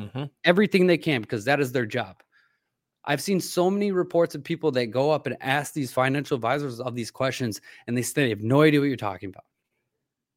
Mm-hmm. 0.01 0.24
Everything 0.42 0.88
they 0.88 0.99
can 0.99 1.20
because 1.20 1.44
that 1.44 1.61
is 1.61 1.70
their 1.70 1.86
job. 1.86 2.24
I've 3.05 3.22
seen 3.22 3.38
so 3.40 3.70
many 3.70 3.92
reports 3.92 4.34
of 4.34 4.42
people 4.42 4.72
that 4.72 4.86
go 4.86 5.12
up 5.12 5.28
and 5.28 5.36
ask 5.40 5.74
these 5.74 5.92
financial 5.92 6.34
advisors 6.34 6.80
of 6.80 6.97
these 6.97 7.12
questions, 7.12 7.61
and 7.86 7.97
they 7.97 8.03
say 8.03 8.24
they 8.24 8.30
have 8.30 8.42
no 8.42 8.62
idea 8.62 8.80
what 8.80 8.86
you're 8.86 8.97
talking 8.97 9.28
about. 9.28 9.44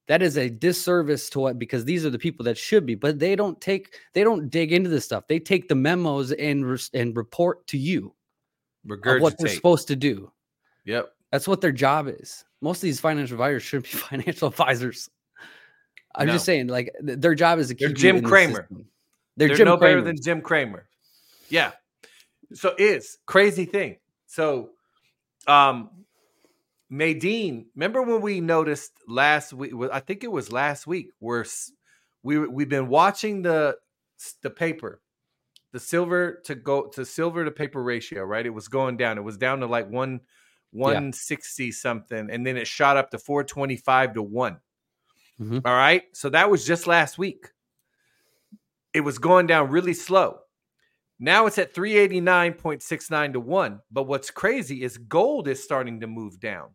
That 0.09 0.23
is 0.23 0.37
a 0.37 0.49
disservice 0.49 1.29
to 1.29 1.39
what 1.39 1.59
because 1.59 1.85
these 1.85 2.03
are 2.03 2.09
the 2.09 2.17
people 2.17 2.43
that 2.45 2.57
should 2.57 2.83
be, 2.83 2.95
but 2.95 3.19
they 3.19 3.35
don't 3.35 3.61
take 3.61 3.93
they 4.13 4.23
don't 4.23 4.49
dig 4.49 4.73
into 4.73 4.89
this 4.89 5.05
stuff. 5.05 5.27
They 5.27 5.39
take 5.39 5.69
the 5.69 5.75
memos 5.75 6.31
and 6.31 6.65
res- 6.65 6.89
and 6.95 7.15
report 7.15 7.67
to 7.67 7.77
you 7.77 8.15
of 8.89 9.21
what 9.21 9.37
they're 9.37 9.49
supposed 9.49 9.87
to 9.89 9.95
do. 9.95 10.31
Yep. 10.85 11.13
That's 11.31 11.47
what 11.47 11.61
their 11.61 11.71
job 11.71 12.07
is. 12.07 12.43
Most 12.59 12.77
of 12.77 12.81
these 12.81 12.99
financial 12.99 13.35
advisors 13.35 13.61
shouldn't 13.61 13.91
be 13.91 13.97
financial 13.99 14.47
advisors. 14.47 15.11
I'm 16.15 16.27
just 16.27 16.43
saying, 16.43 16.69
like 16.69 16.91
th- 17.05 17.19
their 17.19 17.35
job 17.35 17.59
is 17.59 17.67
to 17.67 17.75
keep 17.75 17.95
Jim 17.95 18.23
the 18.23 18.27
Cramer. 18.27 18.67
They're, 19.37 19.49
They're 19.49 19.57
Jim 19.57 19.65
no 19.67 19.77
better 19.77 20.01
than 20.01 20.19
Jim 20.19 20.41
Cramer. 20.41 20.87
Yeah. 21.49 21.73
So 22.53 22.73
it's 22.79 23.19
crazy 23.27 23.65
thing. 23.65 23.97
So 24.25 24.71
um 25.45 25.91
Nadine, 26.89 27.67
remember 27.75 28.01
when 28.01 28.21
we 28.21 28.41
noticed 28.41 28.93
last 29.07 29.53
week 29.53 29.73
I 29.91 29.99
think 29.99 30.23
it 30.23 30.31
was 30.31 30.51
last 30.51 30.87
week 30.87 31.11
where 31.19 31.45
we 32.23 32.39
we've 32.47 32.69
been 32.69 32.87
watching 32.87 33.43
the 33.43 33.77
the 34.41 34.49
paper 34.49 35.01
the 35.71 35.79
silver 35.79 36.41
to 36.45 36.55
go 36.55 36.87
to 36.87 37.05
silver 37.05 37.45
to 37.45 37.51
paper 37.51 37.83
ratio, 37.83 38.23
right? 38.23 38.45
It 38.45 38.49
was 38.49 38.67
going 38.67 38.97
down. 38.97 39.17
It 39.19 39.23
was 39.23 39.37
down 39.37 39.59
to 39.59 39.67
like 39.67 39.87
1 39.89 40.21
160 40.71 41.71
something 41.71 42.29
and 42.31 42.45
then 42.45 42.57
it 42.57 42.67
shot 42.67 42.97
up 42.97 43.11
to 43.11 43.19
425 43.19 44.13
to 44.15 44.23
1. 44.23 44.59
Mhm. 45.39 45.61
All 45.65 45.73
right? 45.75 46.03
So 46.13 46.29
that 46.29 46.49
was 46.49 46.65
just 46.65 46.87
last 46.87 47.17
week 47.17 47.49
it 48.93 49.01
was 49.01 49.19
going 49.19 49.47
down 49.47 49.69
really 49.69 49.93
slow. 49.93 50.39
Now 51.19 51.45
it's 51.45 51.57
at 51.57 51.73
389.69 51.73 53.33
to 53.33 53.39
1. 53.39 53.81
But 53.91 54.03
what's 54.03 54.31
crazy 54.31 54.83
is 54.83 54.97
gold 54.97 55.47
is 55.47 55.63
starting 55.63 55.99
to 55.99 56.07
move 56.07 56.39
down. 56.39 56.69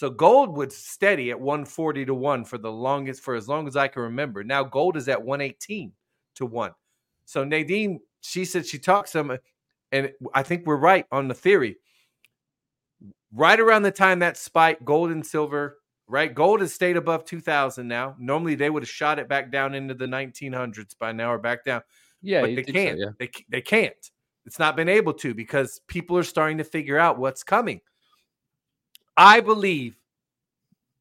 So 0.00 0.08
gold 0.08 0.56
was 0.56 0.74
steady 0.74 1.30
at 1.30 1.38
140 1.38 2.06
to 2.06 2.14
1 2.14 2.46
for 2.46 2.56
the 2.56 2.72
longest 2.72 3.20
for 3.20 3.34
as 3.34 3.48
long 3.48 3.68
as 3.68 3.76
I 3.76 3.86
can 3.86 4.00
remember. 4.00 4.42
Now 4.42 4.64
gold 4.64 4.96
is 4.96 5.10
at 5.10 5.22
118 5.22 5.92
to 6.36 6.46
1. 6.46 6.72
So 7.26 7.44
Nadine, 7.44 8.00
she 8.22 8.46
said 8.46 8.64
she 8.64 8.78
talked 8.78 9.10
some 9.10 9.30
uh, 9.30 9.36
and 9.92 10.10
I 10.32 10.42
think 10.42 10.64
we're 10.64 10.78
right 10.78 11.04
on 11.12 11.28
the 11.28 11.34
theory. 11.34 11.76
Right 13.30 13.60
around 13.60 13.82
the 13.82 13.90
time 13.90 14.20
that 14.20 14.38
spike, 14.38 14.82
gold 14.86 15.10
and 15.10 15.26
silver, 15.26 15.76
right? 16.08 16.34
Gold 16.34 16.62
has 16.62 16.72
stayed 16.72 16.96
above 16.96 17.26
2000 17.26 17.86
now. 17.86 18.16
Normally 18.18 18.54
they 18.54 18.70
would 18.70 18.84
have 18.84 18.88
shot 18.88 19.18
it 19.18 19.28
back 19.28 19.52
down 19.52 19.74
into 19.74 19.92
the 19.92 20.06
1900s 20.06 20.96
by 20.98 21.12
now 21.12 21.30
or 21.30 21.38
back 21.38 21.62
down 21.62 21.82
Yeah, 22.22 22.40
but 22.40 22.56
they 22.56 22.62
can't. 22.62 22.98
yeah. 22.98 23.10
They 23.18 23.30
they 23.50 23.60
can't. 23.60 24.10
It's 24.46 24.58
not 24.58 24.76
been 24.76 24.88
able 24.88 25.12
to 25.12 25.34
because 25.34 25.82
people 25.88 26.16
are 26.16 26.22
starting 26.22 26.56
to 26.56 26.64
figure 26.64 26.98
out 26.98 27.18
what's 27.18 27.44
coming. 27.44 27.82
I 29.16 29.40
believe 29.40 29.96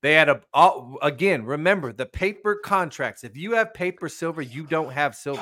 they 0.02 0.14
had 0.14 0.30
a 0.30 0.42
all, 0.54 0.98
again. 1.02 1.46
Remember 1.46 1.92
the 1.94 2.06
paper 2.06 2.56
contracts. 2.64 3.24
If 3.24 3.36
you 3.36 3.54
have 3.54 3.74
paper 3.74 4.10
silver, 4.10 4.42
you 4.42 4.66
don't 4.66 4.92
have 4.92 5.16
silver. 5.16 5.42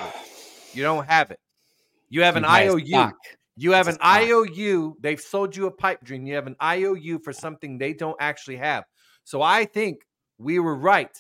You 0.74 0.84
don't 0.84 1.06
have 1.06 1.32
it. 1.32 1.40
You 2.10 2.24
have 2.24 2.36
an 2.36 2.44
You 2.44 2.50
IOU. 2.50 2.86
stock. 2.88 3.16
You 3.56 3.72
have 3.72 3.88
It's 3.88 3.98
an. 3.98 4.04
IOU. 4.04 4.98
They've 5.00 5.20
sold 5.20 5.56
you 5.56 5.68
a 5.68 5.72
pipe 5.72 6.04
dream. 6.04 6.26
You 6.26 6.36
have 6.36 6.48
an 6.48 6.56
IOU 6.62 7.20
for 7.20 7.34
something 7.34 7.78
they 7.78 7.94
don't 7.94 8.18
actually 8.20 8.58
have. 8.58 8.84
So 9.24 9.42
I 9.42 9.66
think 9.66 9.98
we 10.38 10.60
were 10.60 10.76
right. 10.76 11.12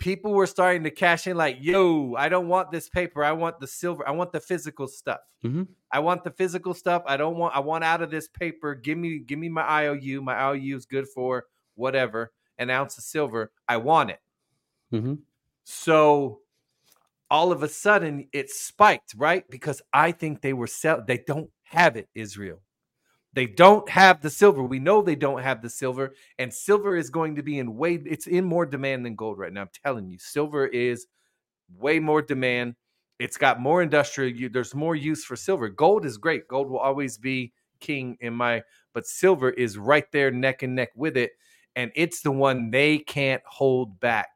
People 0.00 0.32
were 0.32 0.46
starting 0.46 0.82
to 0.84 0.90
cash 0.90 1.26
in 1.28 1.36
like, 1.36 1.58
yo, 1.60 2.14
I 2.16 2.28
don't 2.28 2.48
want 2.48 2.72
this 2.72 2.88
paper. 2.88 3.22
I 3.22 3.32
want 3.32 3.60
the 3.60 3.66
silver. 3.68 4.06
I 4.08 4.10
want 4.12 4.32
the 4.32 4.40
physical 4.40 4.88
stuff. 4.88 5.20
Mhm. 5.44 5.68
I 5.92 6.00
want 6.00 6.24
the 6.24 6.30
physical 6.32 6.74
stuff. 6.74 7.02
I 7.06 7.16
don't 7.16 7.36
want 7.36 7.54
I 7.54 7.60
want 7.60 7.84
out 7.84 8.02
of 8.02 8.10
this 8.10 8.28
paper. 8.28 8.74
Give 8.74 8.98
me 8.98 9.20
give 9.20 9.38
me 9.38 9.48
my 9.48 9.62
IOU. 9.62 10.22
My 10.22 10.34
IOU 10.34 10.76
is 10.76 10.86
good 10.86 11.08
for 11.08 11.46
whatever, 11.76 12.32
an 12.58 12.70
ounce 12.70 12.98
of 12.98 13.04
silver. 13.04 13.52
I 13.68 13.76
want 13.76 14.10
it. 14.10 14.20
hmm 14.90 15.14
So 15.64 16.40
all 17.30 17.52
of 17.52 17.62
a 17.62 17.68
sudden 17.68 18.28
it 18.32 18.50
spiked, 18.50 19.14
right? 19.16 19.48
Because 19.50 19.82
I 19.92 20.12
think 20.12 20.40
they 20.42 20.52
were 20.52 20.66
sell 20.66 21.02
they 21.06 21.18
don't 21.18 21.50
have 21.64 21.96
it, 21.96 22.08
Israel. 22.14 22.60
They 23.32 23.46
don't 23.46 23.88
have 23.88 24.22
the 24.22 24.30
silver. 24.30 24.62
We 24.62 24.80
know 24.80 25.02
they 25.02 25.14
don't 25.14 25.42
have 25.42 25.62
the 25.62 25.70
silver, 25.70 26.14
and 26.38 26.52
silver 26.52 26.96
is 26.96 27.10
going 27.10 27.36
to 27.36 27.42
be 27.42 27.58
in 27.58 27.76
way 27.76 27.94
it's 28.06 28.26
in 28.26 28.44
more 28.44 28.66
demand 28.66 29.06
than 29.06 29.14
gold 29.14 29.38
right 29.38 29.52
now. 29.52 29.62
I'm 29.62 29.70
telling 29.84 30.08
you, 30.08 30.18
silver 30.18 30.66
is 30.66 31.06
way 31.78 32.00
more 32.00 32.22
demand. 32.22 32.74
It's 33.18 33.36
got 33.36 33.60
more 33.60 33.82
industrial 33.82 34.50
there's 34.52 34.74
more 34.74 34.96
use 34.96 35.24
for 35.24 35.36
silver. 35.36 35.68
Gold 35.68 36.04
is 36.04 36.16
great. 36.18 36.48
Gold 36.48 36.70
will 36.70 36.78
always 36.78 37.18
be 37.18 37.52
king 37.80 38.16
in 38.20 38.34
my 38.34 38.62
but 38.94 39.06
silver 39.06 39.50
is 39.50 39.78
right 39.78 40.10
there 40.12 40.30
neck 40.30 40.62
and 40.62 40.74
neck 40.74 40.90
with 40.94 41.16
it 41.16 41.32
and 41.76 41.90
it's 41.94 42.20
the 42.20 42.30
one 42.30 42.70
they 42.70 42.98
can't 42.98 43.42
hold 43.46 43.98
back 44.00 44.28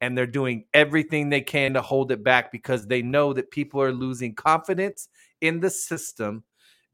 and 0.00 0.16
they're 0.16 0.26
doing 0.26 0.64
everything 0.74 1.28
they 1.28 1.40
can 1.40 1.74
to 1.74 1.82
hold 1.82 2.12
it 2.12 2.22
back 2.22 2.52
because 2.52 2.86
they 2.86 3.02
know 3.02 3.32
that 3.32 3.50
people 3.50 3.80
are 3.80 3.92
losing 3.92 4.34
confidence 4.34 5.08
in 5.40 5.58
the 5.60 5.70
system. 5.70 6.44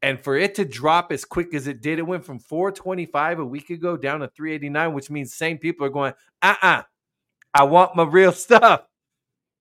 And 0.03 0.19
for 0.21 0.35
it 0.35 0.53
to 0.55 0.65
drop 0.65 1.11
as 1.13 1.23
quick 1.23 1.53
as 1.53 1.65
it 1.67 1.81
did, 1.81 1.97
it 1.97 2.01
went 2.03 2.25
from 2.25 2.37
425 2.37 3.39
a 3.39 3.45
week 3.45 3.69
ago 3.69 3.95
down 3.95 4.19
to 4.19 4.27
389, 4.27 4.93
which 4.93 5.09
means 5.09 5.33
same 5.33 5.57
people 5.57 5.87
are 5.87 5.89
going, 5.89 6.13
uh 6.41 6.55
uh 6.61 6.81
I 7.53 7.63
want 7.63 7.95
my 7.95 8.03
real 8.03 8.33
stuff. 8.33 8.85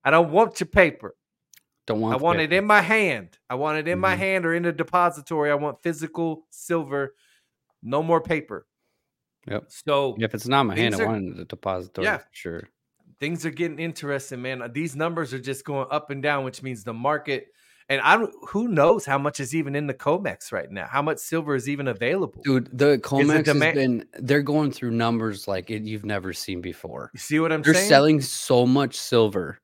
I 0.05 0.11
don't 0.11 0.33
want 0.33 0.59
your 0.59 0.67
paper. 0.67 1.15
Don't 1.87 2.01
want. 2.01 2.15
I 2.15 2.17
want 2.17 2.39
paper. 2.39 2.53
it 2.55 2.57
in 2.59 2.65
my 2.65 2.81
hand. 2.81 3.39
I 3.49 3.55
want 3.55 3.79
it 3.79 3.87
in 3.87 4.01
my 4.01 4.15
Mhm. 4.15 4.19
hand 4.19 4.47
or 4.47 4.55
in 4.55 4.65
a 4.65 4.73
depository. 4.73 5.51
I 5.51 5.55
want 5.55 5.81
physical 5.83 6.47
silver, 6.51 7.15
no 7.83 8.03
more 8.03 8.21
paper. 8.21 8.67
Yep. 9.47 9.65
So 9.69 10.17
If 10.19 10.35
it's 10.35 10.47
not 10.49 10.63
in 10.63 10.67
my 10.69 10.77
hand, 10.77 10.95
Things 10.95 11.01
I 11.01 11.07
want 11.07 11.25
it 11.25 11.31
in 11.31 11.37
the 11.37 11.45
depository. 11.45 12.07
Yeah. 12.07 12.21
sure. 12.33 12.69
things 13.21 13.47
are 13.47 13.51
getting 13.51 13.79
interesting, 13.79 14.43
man. 14.43 14.69
These 14.73 14.97
numbers 14.97 15.33
are 15.33 15.39
just 15.39 15.65
going 15.65 15.87
up 15.93 16.11
and 16.11 16.21
down, 16.21 16.45
which 16.45 16.61
means 16.61 16.83
the 16.83 16.93
market 16.93 17.47
and 17.89 18.01
I 18.01 18.17
don't 18.17 18.33
who 18.49 18.69
knows 18.69 19.05
how 19.05 19.19
much 19.19 19.41
is 19.41 19.55
even 19.55 19.75
in 19.75 19.87
the 19.87 19.95
COMEX 19.95 20.53
right 20.53 20.71
now. 20.71 20.87
How 20.87 21.03
much 21.03 21.19
silver 21.19 21.55
is 21.55 21.69
even 21.69 21.89
available? 21.89 22.43
Dude, 22.43 22.69
the 22.77 22.99
Comex 22.99 23.47
has 23.47 23.59
been 23.75 24.05
they're 24.19 24.43
going 24.43 24.71
through 24.73 24.93
numbers 24.93 25.47
like 25.49 25.71
it, 25.71 25.83
you've 25.83 26.05
never 26.05 26.33
seen 26.33 26.61
before. 26.61 27.11
You 27.15 27.19
see 27.21 27.41
what 27.41 27.53
I'm 27.53 27.63
saying? 27.65 27.75
They're 27.75 27.85
selling 27.85 28.21
so 28.21 28.67
much 28.67 28.97
silver, 28.97 29.59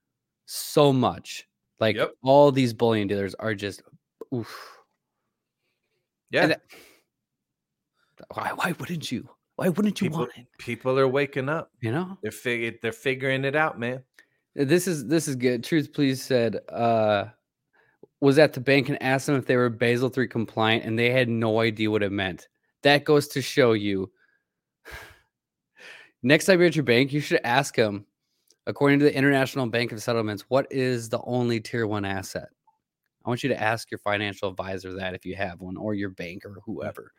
so 0.46 0.92
much. 0.92 1.46
Like 1.80 1.96
Yep. 1.96 2.12
all 2.22 2.50
these 2.52 2.72
bullion 2.74 3.06
dealers 3.08 3.34
are 3.36 3.54
just 3.54 3.82
oof. 4.34 4.78
yeah. 6.30 6.44
and- 6.44 6.56
Why 8.34 8.50
why 8.54 8.72
wouldn't 8.80 9.10
you? 9.12 9.28
Why 9.56 9.68
wouldn't 9.68 10.00
you 10.00 10.08
People- 10.08 10.20
want 10.20 10.32
it? 10.36 10.46
People 10.58 10.98
are 10.98 11.08
waking 11.08 11.48
up. 11.48 11.70
You 11.80 11.92
know? 11.92 12.18
They're 12.22 12.30
fig- 12.30 12.80
they're 12.80 12.92
figuring 12.92 13.44
it 13.44 13.56
out, 13.56 13.78
man. 13.78 14.02
This 14.54 14.88
is 14.88 15.06
this 15.06 15.28
is 15.28 15.36
good. 15.36 15.62
Truth 15.62 15.92
please 15.92 16.20
said 16.22 16.58
uh 16.68 17.26
was 18.20 18.38
at 18.38 18.52
the 18.52 18.60
bank 18.60 18.88
and 18.88 19.00
asked 19.02 19.26
them 19.26 19.36
if 19.36 19.46
they 19.46 19.56
were 19.56 19.68
Basel 19.68 20.08
3 20.08 20.26
compliant 20.28 20.84
and 20.84 20.98
they 20.98 21.10
had 21.10 21.28
no 21.28 21.60
idea 21.60 21.90
what 21.90 22.02
it 22.02 22.12
meant. 22.12 22.48
That 22.82 23.04
goes 23.04 23.28
to 23.28 23.42
show 23.42 23.72
you 23.72 24.10
next 26.22 26.46
time 26.46 26.58
you're 26.58 26.68
at 26.68 26.76
your 26.76 26.84
bank, 26.84 27.12
you 27.12 27.20
should 27.20 27.40
ask 27.44 27.74
them, 27.76 28.06
according 28.66 28.98
to 29.00 29.04
the 29.04 29.16
International 29.16 29.66
Bank 29.66 29.92
of 29.92 30.02
Settlements, 30.02 30.44
what 30.48 30.66
is 30.70 31.08
the 31.08 31.20
only 31.22 31.60
tier 31.60 31.86
one 31.86 32.04
asset? 32.04 32.48
I 33.24 33.28
want 33.28 33.42
you 33.42 33.48
to 33.50 33.60
ask 33.60 33.90
your 33.90 33.98
financial 33.98 34.48
advisor 34.48 34.94
that 34.94 35.14
if 35.14 35.24
you 35.24 35.36
have 35.36 35.60
one, 35.60 35.76
or 35.76 35.94
your 35.94 36.10
bank 36.10 36.44
or 36.44 36.56
whoever. 36.64 37.12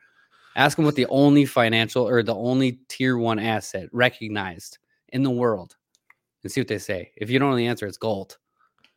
Ask 0.56 0.76
them 0.76 0.86
what 0.86 0.96
the 0.96 1.06
only 1.08 1.46
financial 1.46 2.08
or 2.08 2.24
the 2.24 2.36
only 2.36 2.80
tier 2.90 3.18
one 3.18 3.40
asset 3.40 3.90
recognized 3.92 4.80
in 5.10 5.24
the 5.24 5.30
world 5.30 5.76
and 6.44 6.52
see 6.52 6.62
what 6.62 6.68
they 6.68 6.80
say. 6.80 7.12
If 7.16 7.30
you 7.30 7.40
don't 7.40 7.52
know 7.52 7.56
the 7.56 7.68
answer, 7.68 7.86
it's 7.86 7.98
gold. 7.98 8.38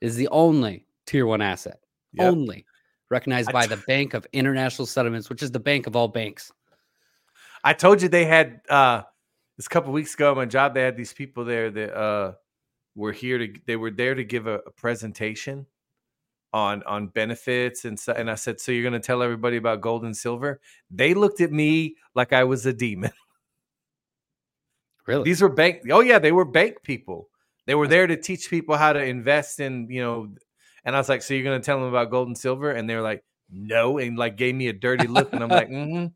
Is 0.01 0.17
the 0.17 0.29
only 0.29 0.87
tier 1.07 1.27
one 1.27 1.43
asset. 1.43 1.82
Yep. 2.15 2.33
Only 2.33 2.67
recognized 3.11 3.49
I 3.51 3.53
by 3.53 3.63
t- 3.67 3.75
the 3.75 3.83
Bank 3.87 4.15
of 4.15 4.27
International 4.33 4.87
Settlements, 4.87 5.29
which 5.31 5.43
is 5.43 5.51
the 5.51 5.61
bank 5.61 5.87
of 5.87 5.97
all 5.97 6.09
banks. 6.09 6.53
I 7.65 7.73
told 7.73 8.03
you 8.03 8.09
they 8.09 8.25
had 8.25 8.61
uh 8.69 9.03
this 9.57 9.69
couple 9.69 9.93
weeks 9.93 10.15
ago 10.15 10.33
at 10.33 10.37
my 10.37 10.47
job. 10.47 10.75
They 10.75 10.83
had 10.83 10.97
these 10.97 11.13
people 11.13 11.45
there 11.45 11.71
that 11.71 11.97
uh 11.97 12.33
were 12.95 13.13
here 13.13 13.39
to 13.39 13.53
they 13.67 13.77
were 13.77 13.91
there 13.91 14.15
to 14.15 14.25
give 14.25 14.47
a, 14.47 14.61
a 14.67 14.71
presentation 14.71 15.67
on 16.53 16.83
on 16.83 17.07
benefits 17.09 17.85
and 17.87 17.99
so, 17.99 18.13
and 18.13 18.31
I 18.31 18.35
said, 18.35 18.61
so 18.61 18.73
you're 18.73 18.83
going 18.83 19.01
to 19.01 19.07
tell 19.07 19.23
everybody 19.23 19.57
about 19.57 19.81
gold 19.81 20.05
and 20.05 20.17
silver? 20.17 20.61
They 20.91 21.15
looked 21.15 21.41
at 21.41 21.51
me 21.51 21.97
like 22.15 22.33
I 22.33 22.45
was 22.45 22.67
a 22.67 22.73
demon. 22.73 23.13
Really? 25.07 25.25
These 25.25 25.43
were 25.43 25.49
bank. 25.49 25.83
Oh 25.91 26.01
yeah, 26.01 26.19
they 26.19 26.31
were 26.31 26.45
bank 26.45 26.83
people. 26.83 27.29
They 27.67 27.75
were 27.75 27.89
there 27.89 28.07
to 28.07 28.17
teach 28.17 28.49
people 28.49 28.77
how 28.77 28.93
to 28.93 29.03
invest 29.03 29.59
in 29.61 29.89
you 29.91 30.01
know. 30.01 30.35
And 30.85 30.97
I 30.97 30.99
was 30.99 31.09
like, 31.09 31.23
so 31.23 31.35
you're 31.35 31.45
going 31.45 31.61
to 31.61 31.65
tell 31.65 31.79
them 31.79 31.89
about 31.89 32.11
gold 32.11 32.27
and 32.29 32.37
silver? 32.37 32.71
And 32.73 32.89
they're 32.91 33.03
like, 33.03 33.23
no, 33.51 33.99
and 33.99 34.17
like 34.19 34.37
gave 34.37 34.55
me 34.55 34.69
a 34.69 34.73
dirty 34.73 35.07
look, 35.07 35.33
and 35.33 35.43
I'm 35.43 35.49
like, 35.51 35.69
mm-hmm. 35.71 36.07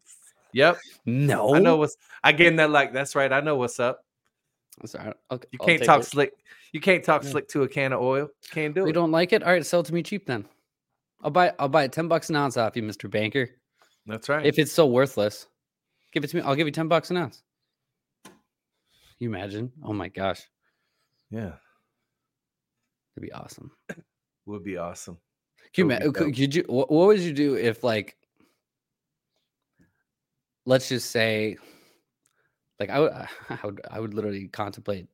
Yep. 0.53 0.79
no. 1.05 1.55
I 1.55 1.59
know 1.59 1.77
what's 1.77 1.97
I 2.25 2.33
gave 2.33 2.49
him 2.49 2.57
that 2.57 2.71
like 2.71 2.93
that's 2.93 3.15
right. 3.15 3.31
I 3.33 3.41
know 3.41 3.57
what's 3.57 3.79
up. 3.79 4.01
I'm 4.81 4.87
sorry. 4.87 5.13
Okay, 5.31 5.49
You 5.53 5.59
can't 5.59 5.85
talk 5.85 6.01
it. 6.01 6.07
slick. 6.07 6.33
You 6.73 6.81
can't 6.81 7.05
talk 7.05 7.25
Yeah. 7.25 7.31
slick 7.31 7.49
to 7.49 7.63
a 7.63 7.69
can 7.69 7.93
of 7.93 8.01
oil. 8.01 8.29
Can't 8.51 8.75
do 8.75 8.81
You 8.81 8.87
it. 8.87 8.89
You 8.89 8.93
don't 8.95 9.11
like 9.13 9.33
it? 9.33 9.43
All 9.43 9.53
right, 9.53 9.65
sell 9.65 9.81
it 9.81 9.87
to 9.87 9.95
me 9.95 10.03
cheap 10.03 10.27
then. 10.27 10.47
I'll 11.23 11.31
buy 11.31 11.53
I'll 11.59 11.69
buy 11.69 11.85
it 11.85 11.93
10 11.93 12.09
bucks 12.09 12.31
an 12.31 12.37
ounce 12.37 12.57
off 12.57 12.77
you, 12.77 12.83
Mr. 12.83 13.11
Banker. 13.11 13.49
That's 14.07 14.29
right. 14.29 14.45
If 14.47 14.59
it's 14.59 14.73
so 14.73 14.87
worthless, 14.87 15.47
give 16.13 16.25
it 16.25 16.29
to 16.29 16.37
me. 16.37 16.43
I'll 16.43 16.55
give 16.55 16.67
you 16.67 16.73
10 16.73 16.89
bucks 16.89 17.11
an 17.11 17.17
ounce. 17.19 17.43
You 19.19 19.29
imagine? 19.29 19.73
Oh 19.83 19.93
my 19.93 20.09
gosh. 20.09 20.43
yeah, 21.31 21.53
It'd 23.17 23.23
be 23.23 23.33
awesome. 23.33 23.71
Would 24.47 24.65
be 24.65 24.77
awesome. 24.77 25.19
Can 25.75 25.91
you, 25.91 25.99
be 25.99 26.05
could, 26.13 26.35
could 26.35 26.55
you 26.55 26.65
what, 26.69 26.91
what 26.91 27.07
would 27.09 27.21
you 27.21 27.33
do 27.33 27.55
if 27.57 27.85
like 27.85 28.17
let's 30.65 30.89
just 30.89 31.11
say 31.11 31.57
like 32.81 32.91
I 32.91 33.01
would 33.01 33.13
I 33.51 33.59
would 33.65 33.81
I 33.91 34.01
would 34.01 34.15
literally 34.15 34.49
contemplate 34.49 35.07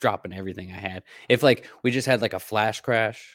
dropping 0.00 0.32
everything 0.32 0.70
I 0.72 0.76
had. 0.76 1.02
If 1.28 1.42
like 1.42 1.66
we 1.82 1.90
just 1.90 2.06
had 2.06 2.22
like 2.22 2.34
a 2.34 2.40
flash 2.40 2.80
crash 2.80 3.34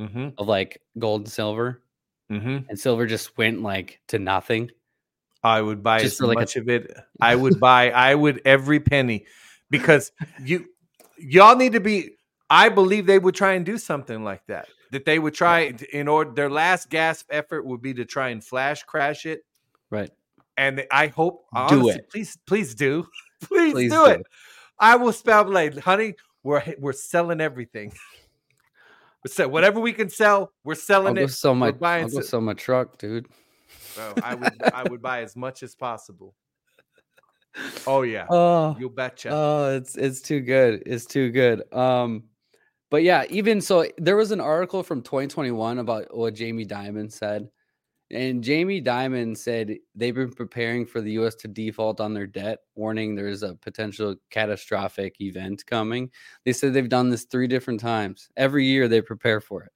Mm-hmm. 0.00 0.28
of 0.38 0.48
like 0.48 0.80
gold 0.98 1.20
and 1.22 1.30
silver 1.30 1.82
Mm-hmm. 2.30 2.70
and 2.70 2.80
silver 2.80 3.06
just 3.06 3.36
went 3.36 3.60
like 3.62 4.00
to 4.08 4.18
nothing. 4.18 4.70
I 5.44 5.60
would 5.60 5.82
buy 5.82 5.98
Just 6.00 6.14
as 6.20 6.26
like, 6.26 6.36
a- 6.36 6.40
much 6.40 6.56
of 6.56 6.68
it. 6.70 6.96
I 7.20 7.34
would 7.36 7.60
buy. 7.60 7.90
I 7.90 8.14
would 8.14 8.40
every 8.46 8.80
penny 8.80 9.26
because 9.70 10.10
you 10.42 10.64
y'all 11.18 11.56
need 11.56 11.72
to 11.72 11.80
be. 11.80 12.12
I 12.52 12.68
believe 12.68 13.06
they 13.06 13.18
would 13.18 13.34
try 13.34 13.54
and 13.54 13.64
do 13.64 13.78
something 13.78 14.22
like 14.22 14.46
that. 14.46 14.68
That 14.90 15.06
they 15.06 15.18
would 15.18 15.32
try 15.32 15.72
in 15.90 16.06
order. 16.06 16.32
Their 16.32 16.50
last 16.50 16.90
gasp 16.90 17.28
effort 17.30 17.64
would 17.64 17.80
be 17.80 17.94
to 17.94 18.04
try 18.04 18.28
and 18.28 18.44
flash 18.44 18.82
crash 18.82 19.24
it. 19.24 19.40
Right. 19.88 20.10
And 20.58 20.84
I 20.90 21.06
hope 21.06 21.46
Do 21.54 21.58
honestly, 21.58 21.92
it. 21.94 22.10
Please, 22.10 22.38
please 22.46 22.74
do. 22.74 23.06
Please, 23.40 23.72
Please 23.72 23.90
do, 23.90 23.96
do 23.96 24.06
it. 24.06 24.20
it. 24.20 24.26
I 24.78 24.94
will 24.94 25.12
spell 25.12 25.48
like, 25.50 25.76
honey, 25.78 26.14
we're 26.44 26.62
we're 26.78 26.92
selling 26.92 27.40
everything. 27.40 27.92
sell 29.26 29.48
whatever 29.50 29.80
we 29.80 29.92
can 29.92 30.10
sell. 30.10 30.52
We're 30.62 30.74
I'll 30.74 30.76
selling 30.76 31.16
it. 31.16 31.28
sell 31.30 31.54
my 31.54 31.72
I'll 31.82 32.08
go 32.08 32.20
sell 32.20 32.40
my 32.40 32.52
truck, 32.52 32.98
dude. 32.98 33.26
Bro, 33.96 34.14
I 34.22 34.34
would 34.36 34.62
I 34.62 34.82
would 34.84 35.02
buy 35.02 35.22
as 35.22 35.34
much 35.34 35.62
as 35.64 35.74
possible. 35.74 36.34
Oh 37.86 38.02
yeah, 38.02 38.26
Oh, 38.30 38.76
you 38.78 38.90
betcha. 38.90 39.30
Oh, 39.32 39.74
it's 39.74 39.96
it's 39.96 40.20
too 40.20 40.40
good. 40.40 40.82
It's 40.86 41.06
too 41.06 41.30
good. 41.30 41.62
Um, 41.72 42.24
but 42.92 43.04
yeah, 43.04 43.24
even 43.30 43.62
so, 43.62 43.86
there 43.96 44.16
was 44.16 44.32
an 44.32 44.40
article 44.40 44.82
from 44.82 45.00
2021 45.00 45.78
about 45.78 46.14
what 46.14 46.34
Jamie 46.34 46.66
Dimon 46.66 47.10
said, 47.10 47.48
and 48.10 48.44
Jamie 48.44 48.82
Dimon 48.82 49.34
said 49.34 49.78
they've 49.94 50.14
been 50.14 50.30
preparing 50.30 50.84
for 50.84 51.00
the 51.00 51.12
U.S. 51.12 51.34
to 51.36 51.48
default 51.48 52.02
on 52.02 52.12
their 52.12 52.26
debt, 52.26 52.58
warning 52.74 53.14
there's 53.14 53.42
a 53.42 53.54
potential 53.54 54.16
catastrophic 54.28 55.18
event 55.22 55.64
coming. 55.64 56.10
They 56.44 56.52
said 56.52 56.74
they've 56.74 56.86
done 56.86 57.08
this 57.08 57.24
three 57.24 57.46
different 57.46 57.80
times. 57.80 58.28
Every 58.36 58.66
year 58.66 58.88
they 58.88 59.00
prepare 59.00 59.40
for 59.40 59.62
it 59.62 59.72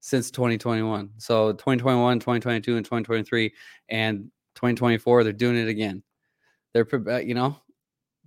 since 0.00 0.32
2021. 0.32 1.12
So 1.18 1.52
2021, 1.52 2.18
2022, 2.18 2.76
and 2.76 2.84
2023, 2.84 3.54
and 3.88 4.32
2024 4.56 5.22
they're 5.22 5.32
doing 5.32 5.56
it 5.56 5.68
again. 5.68 6.02
They're, 6.74 6.88
uh, 7.06 7.18
you 7.18 7.34
know, 7.34 7.56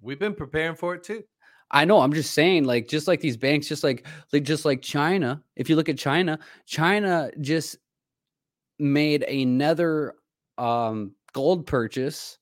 We've 0.01 0.17
been 0.17 0.35
preparing 0.35 0.75
for 0.75 0.95
it 0.95 1.03
too. 1.03 1.25
I 1.71 1.85
know. 1.85 2.01
I'm 2.01 2.13
just 2.13 2.33
saying, 2.33 2.65
like, 2.65 2.87
just 2.89 3.07
like 3.07 3.21
these 3.21 3.37
banks, 3.37 3.67
just 3.67 3.83
like, 3.83 4.05
like, 4.33 4.43
just 4.43 4.65
like 4.65 4.81
China. 4.81 5.41
If 5.55 5.69
you 5.69 5.75
look 5.77 5.87
at 5.89 5.97
China, 5.97 6.37
China 6.65 7.31
just 7.39 7.77
made 8.79 9.23
another 9.23 10.15
um, 10.57 11.13
gold 11.33 11.65
purchase 11.65 12.37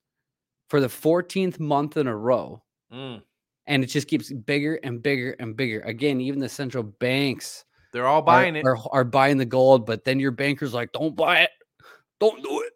for 0.70 0.82
the 0.82 0.88
14th 0.88 1.60
month 1.60 1.98
in 1.98 2.08
a 2.08 2.16
row, 2.16 2.62
Mm. 2.92 3.22
and 3.68 3.84
it 3.84 3.88
just 3.88 4.08
keeps 4.08 4.32
bigger 4.32 4.80
and 4.84 5.02
bigger 5.04 5.36
and 5.40 5.56
bigger. 5.56 5.82
Again, 5.82 6.20
even 6.22 6.40
the 6.40 6.50
central 6.50 6.82
banks 6.84 7.66
They're 7.94 8.08
all 8.08 8.22
are, 8.22 8.26
buying 8.26 8.56
it. 8.56 8.66
are, 8.66 8.78
are 8.92 9.04
buying 9.04 9.38
the 9.38 9.46
gold, 9.46 9.86
but 9.86 10.06
then 10.06 10.20
your 10.20 10.32
banker's 10.32 10.74
like, 10.74 10.92
don't 10.92 11.16
buy 11.16 11.42
it. 11.42 11.52
Don't 12.20 12.42
do 12.44 12.62
it. 12.62 12.74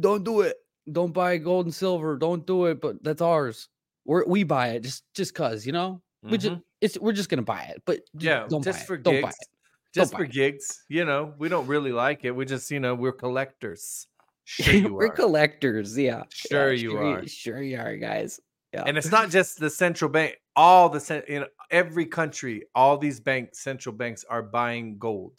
Don't 0.00 0.24
do 0.24 0.42
it. 0.42 0.56
Don't 0.92 1.12
buy 1.12 1.36
gold 1.36 1.66
and 1.66 1.74
silver. 1.74 2.16
Don't 2.16 2.46
do 2.46 2.66
it. 2.66 2.80
But 2.80 3.02
that's 3.02 3.20
ours. 3.22 3.68
We're, 4.06 4.24
we 4.26 4.44
buy 4.44 4.68
it 4.68 4.82
just 4.82 5.04
just 5.14 5.34
cause, 5.34 5.66
you 5.66 5.72
know? 5.72 6.00
We 6.22 6.38
just 6.38 6.52
mm-hmm. 6.52 6.60
it's 6.80 6.98
we're 6.98 7.12
just 7.12 7.28
gonna 7.28 7.42
buy 7.42 7.62
it. 7.62 7.82
But 7.84 8.00
yeah, 8.18 8.46
don't 8.48 8.64
just 8.64 8.80
buy 8.80 8.84
for 8.84 8.94
it. 8.94 9.02
Don't 9.02 9.20
buy 9.20 9.28
gigs. 9.28 9.38
it. 9.40 9.48
Just 9.94 10.12
Don't 10.12 10.18
for 10.18 10.24
buy 10.24 10.30
it. 10.30 10.32
gigs. 10.32 10.84
You 10.88 11.04
know, 11.04 11.34
we 11.38 11.48
don't 11.48 11.66
really 11.66 11.92
like 11.92 12.24
it. 12.24 12.30
We 12.30 12.44
just, 12.44 12.70
you 12.70 12.80
know, 12.80 12.94
we're 12.94 13.12
collectors. 13.12 14.06
Sure 14.44 14.74
you 14.74 14.94
we're 14.94 15.06
are. 15.06 15.10
collectors, 15.10 15.96
yeah. 15.96 16.24
Sure 16.28 16.72
Yeah, 16.72 16.80
you 16.82 16.90
sure 16.90 17.04
are. 17.04 17.26
Sure 17.26 17.62
you 17.62 17.78
are, 17.78 17.96
guys. 17.96 18.40
Yeah. 18.74 18.84
and 18.84 18.98
it's 18.98 19.10
not 19.10 19.30
just 19.30 19.58
the 19.58 19.70
central 19.70 20.10
bank. 20.10 20.36
All 20.54 20.88
the 20.88 21.24
in 21.28 21.46
every 21.70 22.06
country, 22.06 22.64
all 22.74 22.98
these 22.98 23.20
banks, 23.20 23.60
central 23.60 23.94
banks, 23.94 24.24
are 24.28 24.42
buying 24.42 24.98
gold. 24.98 25.32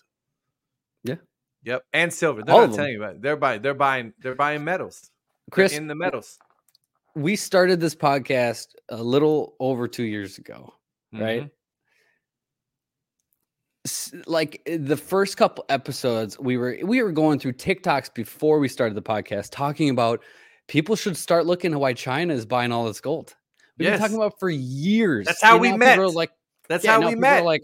Yeah. 1.04 1.16
Yep, 1.64 1.84
and 1.94 2.14
silver. 2.14 2.44
They're 2.44 2.56
All 2.56 2.68
not 2.68 2.76
telling 2.76 2.94
you 2.94 3.04
about. 3.04 3.16
It. 3.16 3.22
They're 3.22 3.36
buying. 3.36 3.62
They're 3.62 3.74
buying. 3.74 4.14
They're 4.20 4.36
buying 4.36 4.64
metals. 4.64 5.12
They're 5.48 5.54
Chris, 5.54 5.78
in 5.78 5.88
the 5.88 5.96
metals, 5.96 6.40
we 7.18 7.36
started 7.36 7.80
this 7.80 7.96
podcast 7.96 8.68
a 8.90 9.02
little 9.02 9.56
over 9.60 9.88
two 9.88 10.04
years 10.04 10.38
ago, 10.38 10.72
right? 11.12 11.44
Mhm. 11.44 11.52
S- 13.86 14.14
Like 14.28 14.62
eh, 14.68 14.78
the 14.80 14.98
first 14.98 15.36
couple 15.38 15.66
episodes, 15.70 16.38
we 16.40 16.58
were 16.58 16.78
we 16.84 17.02
were 17.02 17.12
going 17.12 17.40
through 17.40 17.54
TikToks 17.54 18.14
before 18.14 18.60
we 18.60 18.68
started 18.68 18.96
the 18.96 19.02
podcast, 19.02 19.50
talking 19.52 19.90
about 19.90 20.24
people 20.68 20.96
should 20.96 21.18
start 21.18 21.46
looking 21.46 21.74
at 21.74 21.80
why 21.80 21.94
China 21.94 22.34
is 22.34 22.46
buying 22.46 22.72
all 22.72 22.86
this 22.86 23.02
gold. 23.02 23.36
We've 23.78 23.90
been 23.90 24.00
talking 24.00 24.16
about 24.18 24.40
for 24.40 24.50
years. 24.50 25.26
That's 25.26 25.42
how 25.42 25.54
and 25.54 25.62
we 25.62 25.70
now 25.70 25.74
people 25.78 25.88
are 25.88 26.08
met. 26.08 26.14
Like, 26.16 26.32
That's 26.68 26.84
yeah, 26.86 27.00
how 27.00 27.08
we 27.08 27.16
met. 27.16 27.46
Like, 27.46 27.64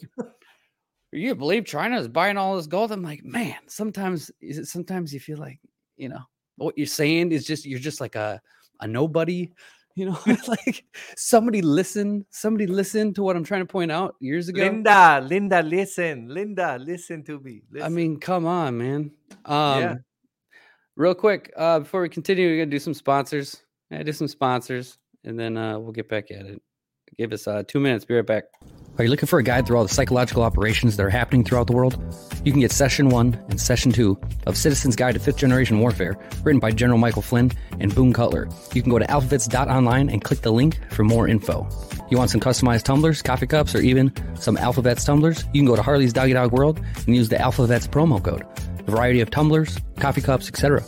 you 1.11 1.35
believe 1.35 1.65
China 1.65 1.99
is 1.99 2.07
buying 2.07 2.37
all 2.37 2.55
this 2.55 2.67
gold? 2.67 2.91
I'm 2.91 3.01
like, 3.03 3.23
man. 3.23 3.57
Sometimes, 3.67 4.31
sometimes 4.63 5.13
you 5.13 5.19
feel 5.19 5.37
like, 5.39 5.59
you 5.97 6.09
know, 6.09 6.21
what 6.57 6.77
you're 6.77 6.87
saying 6.87 7.31
is 7.31 7.45
just 7.45 7.65
you're 7.65 7.79
just 7.79 7.99
like 7.99 8.15
a 8.15 8.41
a 8.83 8.87
nobody. 8.87 9.51
You 9.95 10.07
know, 10.07 10.19
like 10.47 10.85
somebody 11.15 11.61
listen, 11.61 12.25
somebody 12.31 12.67
listen 12.67 13.13
to 13.15 13.23
what 13.23 13.35
I'm 13.35 13.43
trying 13.43 13.61
to 13.61 13.71
point 13.71 13.91
out 13.91 14.15
years 14.19 14.49
ago. 14.49 14.63
Linda, 14.63 15.23
Linda, 15.27 15.61
listen, 15.61 16.27
Linda, 16.29 16.77
listen 16.79 17.23
to 17.25 17.39
me. 17.39 17.61
I 17.81 17.89
mean, 17.89 18.19
come 18.19 18.45
on, 18.45 18.77
man. 18.77 19.11
Um, 19.45 19.81
Yeah. 19.81 19.95
Real 20.95 21.15
quick, 21.15 21.51
uh, 21.57 21.79
before 21.79 22.03
we 22.03 22.09
continue, 22.09 22.47
we're 22.47 22.59
gonna 22.59 22.71
do 22.71 22.79
some 22.79 22.93
sponsors. 22.93 23.63
Yeah, 23.89 24.03
do 24.03 24.13
some 24.13 24.27
sponsors, 24.27 24.99
and 25.23 25.39
then 25.39 25.57
uh, 25.57 25.79
we'll 25.79 25.91
get 25.91 26.07
back 26.07 26.29
at 26.29 26.45
it. 26.45 26.61
Give 27.17 27.33
us 27.33 27.47
uh, 27.47 27.63
two 27.67 27.79
minutes. 27.79 28.05
Be 28.05 28.15
right 28.15 28.25
back. 28.25 28.43
Are 28.99 29.03
you 29.03 29.09
looking 29.09 29.25
for 29.25 29.39
a 29.39 29.43
guide 29.43 29.65
through 29.65 29.77
all 29.77 29.83
the 29.83 29.89
psychological 29.89 30.43
operations 30.43 30.97
that 30.97 31.03
are 31.03 31.09
happening 31.09 31.43
throughout 31.43 31.65
the 31.65 31.73
world? 31.73 31.97
You 32.45 32.51
can 32.51 32.61
get 32.61 32.71
Session 32.71 33.09
1 33.09 33.45
and 33.49 33.59
Session 33.59 33.91
2 33.91 34.15
of 34.45 34.55
Citizen's 34.55 34.95
Guide 34.95 35.15
to 35.15 35.19
Fifth 35.19 35.37
Generation 35.37 35.79
Warfare, 35.79 36.15
written 36.43 36.59
by 36.59 36.69
General 36.69 36.99
Michael 36.99 37.23
Flynn 37.23 37.51
and 37.79 37.93
Boone 37.95 38.13
Cutler. 38.13 38.47
You 38.71 38.83
can 38.83 38.91
go 38.91 38.99
to 38.99 39.05
alphavets.online 39.07 40.09
and 40.11 40.23
click 40.23 40.41
the 40.41 40.51
link 40.51 40.79
for 40.91 41.03
more 41.03 41.27
info. 41.27 41.67
You 42.11 42.19
want 42.19 42.29
some 42.29 42.39
customized 42.39 42.83
tumblers, 42.83 43.23
coffee 43.23 43.47
cups, 43.47 43.73
or 43.73 43.79
even 43.79 44.13
some 44.35 44.57
Alphavets 44.57 45.03
tumblers? 45.03 45.43
You 45.53 45.61
can 45.61 45.65
go 45.65 45.75
to 45.75 45.81
Harley's 45.81 46.13
Doggy 46.13 46.33
Dog 46.33 46.51
World 46.51 46.79
and 47.07 47.15
use 47.15 47.29
the 47.29 47.37
Alphavets 47.37 47.87
promo 47.87 48.23
code. 48.23 48.45
A 48.87 48.91
variety 48.91 49.21
of 49.21 49.31
tumblers, 49.31 49.75
coffee 49.97 50.21
cups, 50.21 50.47
etc. 50.47 50.83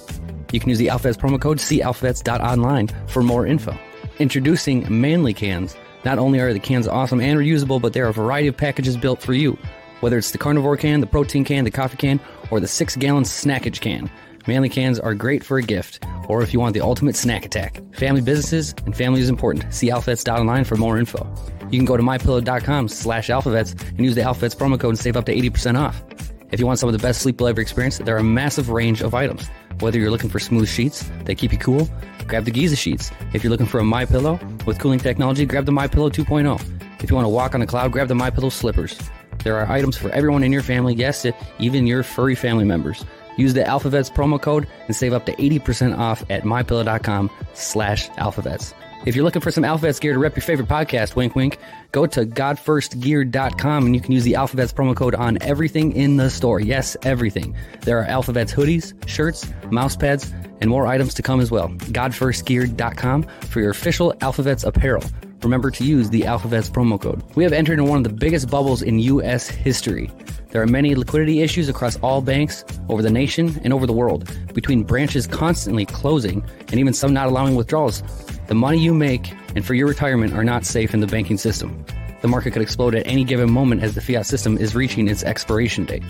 You 0.52 0.60
can 0.60 0.70
use 0.70 0.78
the 0.78 0.88
Alphavets 0.88 1.18
promo 1.18 1.42
code 1.42 1.58
calphavets.online 1.58 2.90
for 3.08 3.24
more 3.24 3.48
info. 3.48 3.76
Introducing 4.20 4.86
Manly 5.02 5.34
Cans. 5.34 5.76
Not 6.06 6.20
only 6.20 6.40
are 6.40 6.54
the 6.54 6.60
cans 6.60 6.88
awesome 6.88 7.20
and 7.20 7.40
reusable, 7.40 7.82
but 7.82 7.94
there 7.94 8.06
are 8.06 8.10
a 8.10 8.14
variety 8.14 8.48
of 8.48 8.56
packages 8.56 8.96
built 8.96 9.22
for 9.22 9.34
you. 9.34 9.58
Whether 10.02 10.20
it's 10.20 10.32
the 10.32 10.38
carnivore 10.38 10.78
can, 10.78 11.02
the 11.02 11.08
protein 11.08 11.44
can, 11.44 11.64
the 11.64 11.72
coffee 11.72 11.98
can, 11.98 12.20
or 12.52 12.60
the 12.60 12.68
six 12.68 12.96
gallon 12.96 13.24
snackage 13.24 13.82
can. 13.82 14.10
Manly 14.48 14.70
cans 14.70 15.00
are 15.00 15.16
great 15.16 15.44
for 15.44 15.58
a 15.58 15.64
gift, 15.64 16.06
or 16.28 16.44
if 16.44 16.54
you 16.54 16.60
want 16.60 16.76
the 16.76 16.82
ultimate 16.82 17.16
snack 17.16 17.44
attack. 17.44 17.82
Family 17.96 18.22
businesses 18.22 18.76
and 18.86 18.96
family 18.96 19.20
is 19.20 19.30
important. 19.30 19.74
See 19.74 19.90
alphavets.online 19.90 20.66
for 20.66 20.76
more 20.76 21.00
info. 21.00 21.28
You 21.72 21.80
can 21.80 21.86
go 21.86 21.98
to 21.98 22.04
mypillow.com 22.04 22.90
slash 22.90 23.30
alphavets 23.30 23.90
and 23.90 24.00
use 24.00 24.14
the 24.14 24.22
alphavets 24.22 24.56
promo 24.56 24.80
code 24.80 24.92
and 24.92 25.00
save 25.00 25.18
up 25.18 25.26
to 25.26 25.36
80% 25.36 25.80
off. 25.80 26.04
If 26.52 26.60
you 26.60 26.68
want 26.68 26.78
some 26.78 26.88
of 26.88 26.94
the 26.94 27.00
best 27.00 27.24
sleep 27.24 27.42
ever 27.42 27.60
experience, 27.60 27.98
there 27.98 28.16
are 28.16 28.20
a 28.20 28.24
massive 28.24 28.70
range 28.70 29.02
of 29.02 29.16
items. 29.16 29.50
Whether 29.80 30.00
you're 30.00 30.12
looking 30.12 30.30
for 30.30 30.40
smooth 30.40 30.68
sheets 30.68 31.10
that 31.26 31.36
keep 31.36 31.52
you 31.52 31.58
cool, 31.58 31.90
grab 32.28 32.46
the 32.46 32.52
Giza 32.52 32.76
sheets. 32.76 33.12
If 33.34 33.44
you're 33.44 33.52
looking 33.52 33.66
for 33.66 33.80
a 33.80 33.84
My 33.84 34.06
Pillow 34.06 34.40
with 34.66 34.80
cooling 34.80 35.00
technology, 35.00 35.46
grab 35.46 35.66
the 35.66 35.72
My 35.72 35.88
Pillow 35.88 36.10
2.0. 36.10 36.60
If 37.04 37.10
you 37.10 37.16
want 37.16 37.26
to 37.26 37.30
walk 37.30 37.54
on 37.54 37.62
a 37.62 37.68
cloud, 37.68 37.92
grab 37.92 38.08
the 38.08 38.16
My 38.16 38.30
Pillow 38.30 38.50
slippers. 38.50 39.00
There 39.44 39.58
are 39.58 39.70
items 39.72 39.98
for 39.98 40.10
everyone 40.10 40.44
in 40.44 40.52
your 40.52 40.64
family, 40.64 40.94
yes, 40.96 41.26
even 41.60 41.86
your 41.86 42.04
furry 42.04 42.36
family 42.36 42.64
members. 42.64 43.06
Use 43.38 43.54
the 43.54 43.62
Alphavets 43.62 44.12
promo 44.12 44.42
code 44.42 44.68
and 44.88 44.96
save 44.96 45.14
up 45.14 45.26
to 45.26 45.34
80% 45.34 45.98
off 45.98 46.24
at 46.30 46.44
mypillow.com 46.44 47.30
slash 47.54 48.10
alphavets. 48.12 48.74
If 49.06 49.16
you're 49.16 49.24
looking 49.24 49.42
for 49.44 49.52
some 49.52 49.64
Alphavets 49.64 50.02
gear 50.02 50.14
to 50.14 50.20
rep 50.20 50.36
your 50.36 50.42
favorite 50.42 50.68
podcast, 50.68 51.16
wink 51.16 51.36
wink, 51.36 51.60
go 51.92 52.08
to 52.08 52.26
godfirstgear.com 52.26 53.86
and 53.86 53.94
you 53.94 54.02
can 54.02 54.12
use 54.12 54.24
the 54.24 54.34
Alphavets 54.34 54.74
promo 54.74 54.96
code 54.96 55.14
on 55.14 55.38
everything 55.42 55.92
in 55.92 56.18
the 56.18 56.32
store. 56.32 56.60
Yes, 56.60 56.98
everything. 57.04 57.56
There 57.82 58.02
are 58.02 58.06
Alphavets 58.08 58.52
hoodies, 58.52 58.96
shirts, 59.08 59.48
mouse 59.70 59.96
pads, 59.96 60.34
and 60.60 60.72
more 60.72 60.88
items 60.88 61.14
to 61.14 61.22
come 61.22 61.40
as 61.40 61.52
well. 61.52 61.70
Godfirstgear.com 61.70 63.24
for 63.42 63.60
your 63.60 63.70
official 63.70 64.12
Alphavets 64.22 64.66
apparel. 64.66 65.04
Remember 65.44 65.70
to 65.70 65.84
use 65.84 66.10
the 66.10 66.22
Alphavets 66.22 66.72
promo 66.72 67.00
code. 67.00 67.22
We 67.36 67.44
have 67.44 67.54
entered 67.54 67.78
in 67.78 67.86
one 67.86 67.98
of 67.98 68.04
the 68.04 68.10
biggest 68.10 68.50
bubbles 68.50 68.82
in 68.82 68.98
U.S. 68.98 69.48
history. 69.48 70.10
There 70.50 70.64
are 70.64 70.68
many 70.68 70.96
liquidity 70.96 71.42
issues 71.42 71.70
across 71.70 71.98
all 71.98 72.22
banks 72.22 72.66
over 72.90 73.04
the 73.04 73.12
nation 73.12 73.60
and 73.64 73.72
over 73.72 73.86
the 73.86 73.94
world, 73.94 74.36
between 74.56 74.82
branches 74.82 75.28
constantly 75.28 75.86
closing 75.86 76.44
and 76.70 76.80
even 76.80 76.94
some 76.94 77.14
not 77.14 77.28
allowing 77.28 77.56
withdrawals. 77.56 78.02
The 78.48 78.56
money 78.56 78.78
you 78.78 78.94
make 78.94 79.34
and 79.56 79.66
for 79.66 79.74
your 79.74 79.88
retirement 79.88 80.34
are 80.34 80.44
not 80.44 80.66
safe 80.66 80.94
in 80.94 81.00
the 81.00 81.08
banking 81.08 81.38
system. 81.38 81.84
The 82.22 82.28
market 82.28 82.52
could 82.52 82.62
explode 82.62 82.96
at 82.96 83.08
any 83.08 83.24
given 83.24 83.52
moment 83.52 83.84
as 83.84 83.96
the 83.96 84.02
fiat 84.02 84.26
system 84.26 84.58
is 84.58 84.76
reaching 84.76 85.08
its 85.08 85.24
expiration 85.24 85.86
date. 85.86 86.04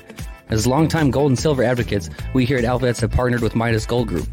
As 0.50 0.68
longtime 0.68 1.12
gold 1.12 1.32
and 1.32 1.40
silver 1.40 1.64
advocates, 1.64 2.10
we 2.34 2.46
here 2.46 2.58
at 2.58 2.64
Alphavets 2.64 3.02
have 3.02 3.12
partnered 3.12 3.42
with 3.42 3.56
Midas 3.56 3.86
Gold 3.86 4.08
Group, 4.08 4.28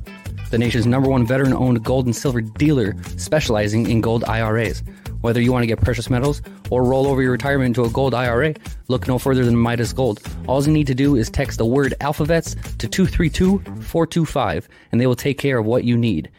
the 0.53 0.59
nation's 0.59 0.87
number 0.87 1.09
one 1.09 1.27
veteran 1.27 1.55
owned 1.55 1.83
gold 1.83 2.05
and 2.05 2.15
silver 2.15 2.43
dealer 2.43 2.95
specializing 3.17 3.89
in 3.89 4.03
gold 4.03 4.23
IRAs. 4.25 4.83
Whether 5.23 5.41
you 5.41 5.51
want 5.51 5.63
to 5.63 5.67
get 5.67 5.81
precious 5.81 6.11
metals 6.11 6.43
or 6.69 6.85
roll 6.85 7.07
over 7.07 7.23
your 7.23 7.33
retirement 7.33 7.69
into 7.69 7.85
a 7.85 7.91
gold 7.91 8.13
IRA, 8.13 8.55
look 8.89 9.09
no 9.09 9.19
further 9.19 9.47
than 9.47 9.57
Midas 9.57 9.95
Gold. 9.95 10.21
All 10.47 10.63
you 10.63 10.71
need 10.71 10.89
to 10.89 10.95
do 10.95 11.17
is 11.17 11.31
text 11.31 11.57
the 11.57 11.65
word 11.65 11.95
alphavets 12.03 12.55
to 12.77 12.87
232 12.87 13.61
425 13.61 14.69
and 14.91 15.01
they 15.01 15.07
will 15.07 15.17
take 15.17 15.39
care 15.39 15.57
of 15.57 15.65
what 15.65 15.85
you 15.85 15.97
need. 15.97 16.31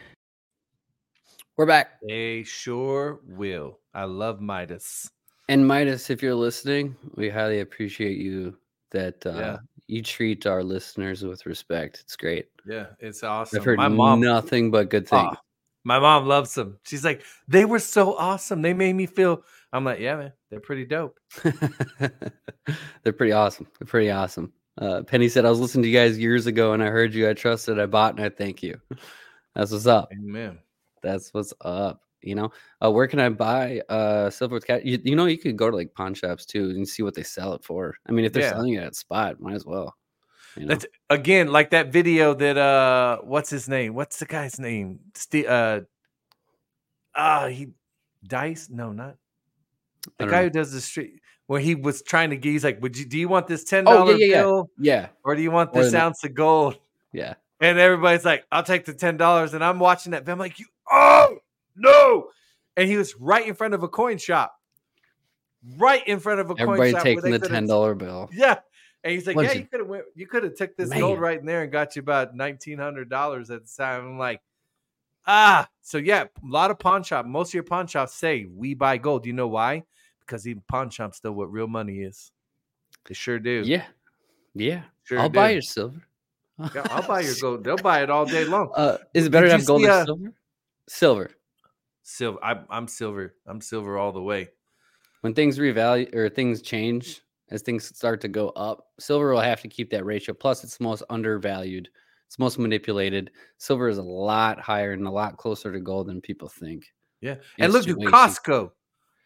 We're 1.56 1.66
back. 1.66 2.00
They 2.06 2.42
sure 2.42 3.20
will. 3.28 3.78
I 3.94 4.04
love 4.04 4.40
Midas. 4.40 5.10
And 5.48 5.66
Midas, 5.66 6.10
if 6.10 6.22
you're 6.22 6.34
listening, 6.34 6.96
we 7.14 7.28
highly 7.28 7.60
appreciate 7.60 8.18
you 8.18 8.56
that 8.90 9.24
uh, 9.26 9.30
Yeah. 9.34 9.56
you 9.86 10.02
treat 10.02 10.46
our 10.46 10.64
listeners 10.64 11.22
with 11.22 11.46
respect. 11.46 12.00
It's 12.00 12.16
great. 12.16 12.46
Yeah, 12.66 12.86
it's 12.98 13.22
awesome. 13.22 13.58
I've 13.60 13.64
heard 13.64 13.78
my 13.78 13.88
mom, 13.88 14.20
nothing 14.20 14.70
but 14.70 14.90
good 14.90 15.06
things. 15.06 15.36
My 15.84 15.98
mom 15.98 16.26
loves 16.26 16.54
them. 16.54 16.78
She's 16.84 17.04
like, 17.04 17.22
they 17.46 17.66
were 17.66 17.78
so 17.78 18.16
awesome. 18.16 18.62
They 18.62 18.72
made 18.72 18.94
me 18.94 19.06
feel. 19.06 19.44
I'm 19.72 19.84
like, 19.84 20.00
yeah, 20.00 20.16
man, 20.16 20.32
they're 20.50 20.60
pretty 20.60 20.86
dope. 20.86 21.18
They're 23.02 23.12
pretty 23.12 23.32
awesome. 23.32 23.66
They're 23.78 23.86
pretty 23.86 24.10
awesome. 24.10 24.50
Uh, 24.78 25.02
Penny 25.02 25.28
said, 25.28 25.44
I 25.44 25.50
was 25.50 25.60
listening 25.60 25.82
to 25.82 25.88
you 25.90 25.98
guys 25.98 26.18
years 26.18 26.46
ago 26.46 26.72
and 26.72 26.82
I 26.82 26.86
heard 26.86 27.12
you. 27.12 27.28
I 27.28 27.34
trusted, 27.34 27.78
I 27.78 27.84
bought, 27.84 28.16
and 28.16 28.24
I 28.24 28.30
thank 28.30 28.62
you. 28.62 28.80
That's 29.54 29.70
what's 29.72 29.86
up. 29.86 30.08
Amen. 30.12 30.58
That's 31.04 31.32
what's 31.32 31.52
up. 31.60 32.00
You 32.22 32.34
know, 32.34 32.50
uh, 32.82 32.90
where 32.90 33.06
can 33.06 33.20
I 33.20 33.28
buy 33.28 33.82
uh, 33.90 34.30
silver 34.30 34.54
with 34.54 34.66
cat? 34.66 34.86
You, 34.86 34.98
you 35.04 35.14
know, 35.14 35.26
you 35.26 35.36
could 35.36 35.58
go 35.58 35.70
to 35.70 35.76
like 35.76 35.92
pawn 35.94 36.14
shops 36.14 36.46
too 36.46 36.70
and 36.70 36.88
see 36.88 37.02
what 37.02 37.14
they 37.14 37.22
sell 37.22 37.52
it 37.52 37.62
for. 37.62 37.94
I 38.08 38.12
mean, 38.12 38.24
if 38.24 38.32
they're 38.32 38.42
Yeah. 38.42 38.52
selling 38.52 38.74
it 38.74 38.82
at 38.82 38.96
spot, 38.96 39.40
might 39.40 39.54
as 39.54 39.66
well. 39.66 39.94
You 40.56 40.62
know? 40.62 40.68
That's 40.68 40.86
again 41.10 41.48
like 41.48 41.70
that 41.70 41.92
video 41.92 42.32
that 42.32 42.56
uh, 42.56 43.18
what's 43.22 43.50
his 43.50 43.68
name? 43.68 43.94
What's 43.94 44.18
the 44.18 44.24
guy's 44.24 44.58
name? 44.58 45.00
Ste- 45.14 45.46
uh, 45.46 45.80
ah, 47.14 47.48
he 47.48 47.68
Dice? 48.26 48.70
No, 48.70 48.92
not 48.92 49.16
the 50.18 50.26
guy 50.26 50.38
know. 50.38 50.42
who 50.44 50.50
does 50.50 50.72
the 50.72 50.80
street. 50.80 51.20
Where 51.46 51.60
he 51.60 51.74
was 51.74 52.02
trying 52.02 52.30
to 52.30 52.36
get, 52.36 52.50
he's 52.50 52.64
like, 52.64 52.80
"Would 52.80 52.96
you? 52.96 53.04
Do 53.04 53.18
you 53.18 53.28
want 53.28 53.48
this 53.48 53.64
ten 53.64 53.84
dollar 53.84 54.12
yeah, 54.12 54.18
yeah, 54.18 54.26
yeah. 54.26 54.42
bill, 54.42 54.70
yeah, 54.78 55.08
or 55.24 55.36
do 55.36 55.42
you 55.42 55.50
want 55.50 55.74
this 55.74 55.92
ounce 55.92 56.24
of 56.24 56.34
gold?" 56.34 56.78
yeah. 57.12 57.34
And 57.60 57.78
everybody's 57.78 58.24
like, 58.24 58.44
I'll 58.50 58.62
take 58.62 58.84
the 58.84 58.92
ten 58.92 59.16
dollars. 59.16 59.54
And 59.54 59.64
I'm 59.64 59.78
watching 59.78 60.12
that. 60.12 60.28
I'm 60.28 60.38
like, 60.38 60.58
you 60.58 60.66
oh 60.94 61.38
no. 61.76 62.28
And 62.76 62.88
he 62.88 62.96
was 62.96 63.14
right 63.16 63.46
in 63.46 63.54
front 63.54 63.74
of 63.74 63.82
a 63.82 63.88
coin 63.88 64.18
shop. 64.18 64.54
Right 65.78 66.06
in 66.06 66.20
front 66.20 66.40
of 66.40 66.50
a 66.50 66.54
coin 66.54 66.62
Everybody 66.62 66.90
shop. 66.90 67.04
where 67.04 67.14
taking 67.14 67.30
the 67.30 67.48
ten 67.48 67.66
dollar 67.66 67.94
bill. 67.94 68.28
Yeah. 68.32 68.58
And 69.02 69.12
he's 69.12 69.26
like, 69.26 69.36
What 69.36 69.46
Yeah, 69.46 69.52
you 69.52 69.66
could 69.66 69.80
have 69.80 69.88
went 69.88 70.04
you 70.14 70.26
could 70.26 70.44
have 70.44 70.56
took 70.56 70.76
this 70.76 70.90
gold 70.90 71.20
right 71.20 71.38
in 71.38 71.46
there 71.46 71.62
and 71.62 71.72
got 71.72 71.96
you 71.96 72.00
about 72.00 72.34
nineteen 72.34 72.78
hundred 72.78 73.08
dollars 73.08 73.50
at 73.50 73.66
the 73.66 73.72
time. 73.76 74.06
I'm 74.06 74.18
like, 74.18 74.40
Ah, 75.26 75.68
so 75.80 75.98
yeah, 75.98 76.24
a 76.24 76.28
lot 76.46 76.70
of 76.70 76.78
pawn 76.78 77.02
shop. 77.02 77.26
Most 77.26 77.50
of 77.50 77.54
your 77.54 77.62
pawn 77.62 77.86
shops 77.86 78.14
say 78.14 78.46
we 78.46 78.74
buy 78.74 78.98
gold. 78.98 79.22
Do 79.22 79.28
you 79.28 79.32
know 79.34 79.48
why? 79.48 79.84
Because 80.20 80.46
even 80.46 80.62
pawn 80.68 80.90
shops 80.90 81.22
know 81.24 81.32
what 81.32 81.50
real 81.50 81.66
money 81.66 82.00
is. 82.00 82.30
They 83.06 83.14
sure 83.14 83.38
do. 83.38 83.62
Yeah, 83.64 83.84
yeah. 84.54 84.82
Sure 85.04 85.18
I'll 85.18 85.28
buy 85.28 85.50
your 85.50 85.62
silver. 85.62 86.02
Yeah, 86.58 86.86
I'll 86.90 87.06
buy 87.06 87.20
your 87.20 87.34
gold. 87.40 87.64
They'll 87.64 87.76
buy 87.76 88.02
it 88.02 88.10
all 88.10 88.26
day 88.26 88.44
long. 88.44 88.70
Uh, 88.76 88.98
is 89.12 89.26
it 89.26 89.30
better 89.30 89.46
to 89.46 89.52
have 89.52 89.66
gold 89.66 89.82
see, 89.82 89.88
or 89.88 89.90
uh, 89.90 90.04
silver? 90.04 90.32
Silver. 90.88 91.30
Silver. 92.02 92.38
I'm, 92.42 92.66
I'm 92.68 92.88
silver. 92.88 93.34
I'm 93.46 93.60
silver 93.60 93.98
all 93.98 94.12
the 94.12 94.22
way. 94.22 94.48
When 95.22 95.34
things 95.34 95.58
revalue 95.58 96.14
or 96.14 96.28
things 96.28 96.60
change, 96.60 97.22
as 97.50 97.62
things 97.62 97.84
start 97.96 98.20
to 98.22 98.28
go 98.28 98.50
up, 98.50 98.88
silver 98.98 99.32
will 99.32 99.40
have 99.40 99.62
to 99.62 99.68
keep 99.68 99.90
that 99.90 100.04
ratio. 100.04 100.34
Plus, 100.34 100.64
it's 100.64 100.76
the 100.76 100.84
most 100.84 101.02
undervalued. 101.08 101.88
It's 102.26 102.38
most 102.38 102.58
manipulated. 102.58 103.30
Silver 103.58 103.88
is 103.88 103.98
a 103.98 104.02
lot 104.02 104.60
higher 104.60 104.92
and 104.92 105.06
a 105.06 105.10
lot 105.10 105.36
closer 105.36 105.72
to 105.72 105.80
gold 105.80 106.08
than 106.08 106.20
people 106.20 106.48
think. 106.48 106.86
Yeah. 107.20 107.36
And 107.58 107.72
look 107.72 107.88
at 107.88 107.96
Costco, 107.96 108.72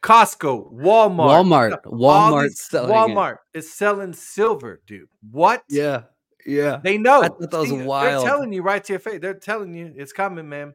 Costco, 0.03 0.73
Walmart, 0.73 1.81
Walmart, 1.81 1.83
Walmart. 1.85 2.51
Walmart 2.73 3.37
is 3.55 3.73
selling 3.73 4.13
silver, 4.13 4.81
dude. 4.87 5.09
What? 5.31 5.65
Yeah, 5.69 6.03
yeah. 6.47 6.81
They 6.83 6.99
know. 6.99 7.23
I 7.23 7.29
thought 7.29 7.51
that 7.51 7.59
was 7.59 7.71
See, 7.71 7.83
wild. 7.83 8.23
They're 8.23 8.31
telling 8.31 8.53
you 8.53 8.63
right 8.63 8.83
to 8.85 8.93
your 8.93 9.01
face. 9.01 9.21
They're 9.21 9.35
telling 9.35 9.75
you 9.75 9.93
it's 9.97 10.13
coming, 10.13 10.49
man. 10.49 10.75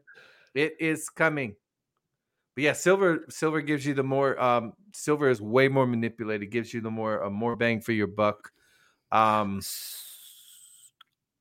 It 0.54 0.76
is 0.80 1.08
coming. 1.10 1.56
But 2.54 2.64
yeah, 2.64 2.72
silver 2.72 3.24
silver 3.28 3.60
gives 3.60 3.84
you 3.84 3.94
the 3.94 4.04
more 4.04 4.38
um 4.40 4.74
silver 4.92 5.28
is 5.28 5.40
way 5.42 5.68
more 5.68 5.86
manipulated, 5.86 6.50
gives 6.50 6.72
you 6.72 6.80
the 6.80 6.90
more 6.90 7.18
a 7.20 7.30
more 7.30 7.56
bang 7.56 7.80
for 7.80 7.92
your 7.92 8.06
buck. 8.06 8.52
Um 9.12 9.60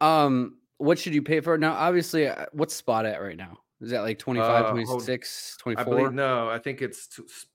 Um, 0.01 0.59
what 0.77 0.99
should 0.99 1.13
you 1.13 1.21
pay 1.21 1.39
for 1.39 1.57
now? 1.57 1.73
Obviously, 1.73 2.27
uh, 2.27 2.45
what's 2.51 2.73
spot 2.73 3.05
at 3.05 3.21
right 3.21 3.37
now? 3.37 3.59
Is 3.81 3.91
that 3.91 4.01
like 4.01 4.19
25, 4.19 4.65
Uh, 4.65 4.69
hold- 4.85 5.05
26, 5.05 5.57
I 5.57 5.61
24? 5.63 5.83
believe 5.85 6.13
no, 6.13 6.49
I 6.49 6.59
think 6.59 6.81
it's 6.81 7.07
t- 7.07 7.23
s- 7.23 7.29
s- 7.31 7.45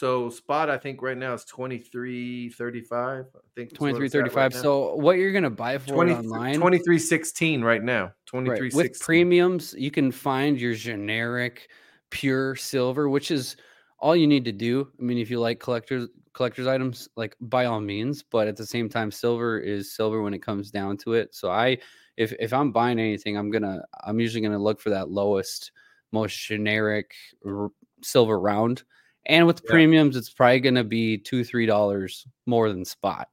so 0.00 0.30
spot 0.30 0.70
I 0.70 0.78
think 0.78 1.02
right 1.02 1.16
now 1.16 1.34
is 1.34 1.44
23 1.44 2.48
35. 2.48 3.26
I 3.34 3.38
think 3.54 3.68
that's 3.68 3.80
what 3.80 3.90
23, 3.90 4.04
right 4.20 4.32
35. 4.32 4.54
so 4.54 4.94
what 4.94 5.18
you're 5.18 5.30
gonna 5.30 5.50
buy 5.50 5.76
for 5.76 5.92
20, 5.92 6.12
online 6.14 6.54
23 6.58 6.98
16 6.98 7.62
right 7.62 7.82
now. 7.82 8.12
23 8.24 8.60
right, 8.60 8.74
with 8.74 8.98
premiums, 8.98 9.74
you 9.76 9.90
can 9.90 10.10
find 10.10 10.58
your 10.58 10.72
generic 10.72 11.68
pure 12.08 12.56
silver, 12.56 13.10
which 13.10 13.30
is 13.30 13.56
all 13.98 14.16
you 14.16 14.26
need 14.26 14.46
to 14.46 14.52
do. 14.52 14.90
I 14.98 15.02
mean, 15.02 15.18
if 15.18 15.30
you 15.30 15.38
like 15.38 15.60
collectors 15.60 16.08
collectors 16.32 16.66
items, 16.66 17.06
like 17.16 17.36
by 17.38 17.66
all 17.66 17.82
means, 17.82 18.22
but 18.22 18.48
at 18.48 18.56
the 18.56 18.64
same 18.64 18.88
time, 18.88 19.10
silver 19.10 19.58
is 19.58 19.94
silver 19.94 20.22
when 20.22 20.32
it 20.32 20.40
comes 20.40 20.70
down 20.70 20.96
to 20.98 21.12
it. 21.12 21.34
So 21.34 21.50
I 21.50 21.76
if 22.16 22.32
if 22.40 22.54
I'm 22.54 22.72
buying 22.72 22.98
anything, 22.98 23.36
I'm 23.36 23.50
gonna 23.50 23.82
I'm 24.02 24.18
usually 24.18 24.40
gonna 24.40 24.58
look 24.58 24.80
for 24.80 24.88
that 24.88 25.10
lowest, 25.10 25.72
most 26.10 26.38
generic 26.38 27.12
r- 27.44 27.68
silver 28.00 28.40
round. 28.40 28.84
And 29.26 29.46
with 29.46 29.60
Yeah. 29.64 29.70
premiums, 29.70 30.16
it's 30.16 30.30
probably 30.32 30.60
gonna 30.60 30.84
be 30.84 31.18
two, 31.18 31.44
three 31.44 31.66
dollars 31.66 32.26
more 32.46 32.68
than 32.70 32.84
spot. 32.84 33.28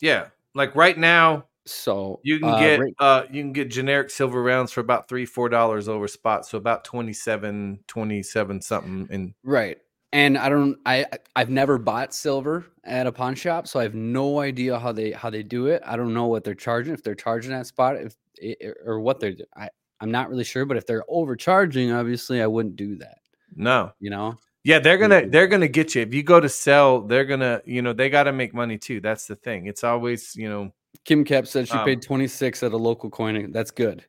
Yeah. 0.00 0.26
Like 0.54 0.74
right 0.74 0.98
now, 0.98 1.46
So 1.66 2.20
You 2.24 2.40
can 2.40 2.48
uh, 2.48 2.58
get 2.58 2.80
right- 2.80 2.94
uh 2.98 3.24
you 3.30 3.42
can 3.42 3.52
get 3.52 3.70
generic 3.70 4.10
silver 4.10 4.42
rounds 4.42 4.72
for 4.72 4.80
about 4.80 5.08
three, 5.08 5.26
four 5.26 5.48
dollars 5.48 5.88
over 5.88 6.08
spot. 6.08 6.46
So 6.46 6.56
about 6.58 6.84
27, 6.84 7.80
27 7.86 8.60
something. 8.62 9.06
And 9.10 9.34
Right. 9.44 9.78
And 10.12 10.36
I 10.38 10.48
don't 10.48 10.78
I 10.86 11.06
I've 11.36 11.50
never 11.50 11.78
bought 11.78 12.12
silver 12.14 12.64
at 12.82 13.06
a 13.06 13.12
pawn 13.12 13.34
shop, 13.36 13.68
so 13.68 13.78
I 13.78 13.84
have 13.84 13.94
no 13.94 14.40
idea 14.40 14.78
how 14.78 14.90
they 14.90 15.12
how 15.12 15.30
they 15.30 15.42
do 15.44 15.66
it. 15.66 15.82
I 15.86 15.96
don't 15.96 16.12
know 16.14 16.26
what 16.26 16.42
they're 16.44 16.54
charging, 16.54 16.94
if 16.94 17.04
they're 17.04 17.14
charging 17.14 17.52
that 17.52 17.66
spot, 17.66 17.96
if 17.96 18.16
or 18.86 18.98
what 19.00 19.20
they're 19.20 19.36
I 19.56 19.68
I'm 20.00 20.10
not 20.10 20.30
really 20.30 20.44
sure, 20.44 20.64
but 20.64 20.78
if 20.78 20.86
they're 20.86 21.04
overcharging, 21.08 21.92
obviously 21.92 22.40
I 22.42 22.46
wouldn't 22.48 22.74
do 22.76 22.96
that, 22.96 23.18
no. 23.54 23.92
you 24.00 24.08
know? 24.10 24.38
Yeah, 24.62 24.78
they're 24.78 24.98
gonna 24.98 25.26
they're 25.26 25.46
gonna 25.46 25.68
get 25.68 25.94
you. 25.94 26.02
If 26.02 26.12
you 26.12 26.22
go 26.22 26.38
to 26.38 26.48
sell, 26.48 27.00
they're 27.02 27.24
gonna, 27.24 27.62
you 27.64 27.80
know, 27.82 27.92
they 27.92 28.10
gotta 28.10 28.32
make 28.32 28.52
money 28.52 28.76
too. 28.76 29.00
That's 29.00 29.26
the 29.26 29.36
thing. 29.36 29.66
It's 29.66 29.84
always, 29.84 30.36
you 30.36 30.48
know, 30.48 30.72
Kim 31.04 31.24
Cap 31.24 31.46
said 31.46 31.66
she 31.66 31.74
Um, 31.74 31.84
paid 31.86 32.02
26 32.02 32.62
at 32.62 32.72
a 32.72 32.76
local 32.76 33.08
coin. 33.10 33.52
That's 33.52 33.70
good. 33.70 34.04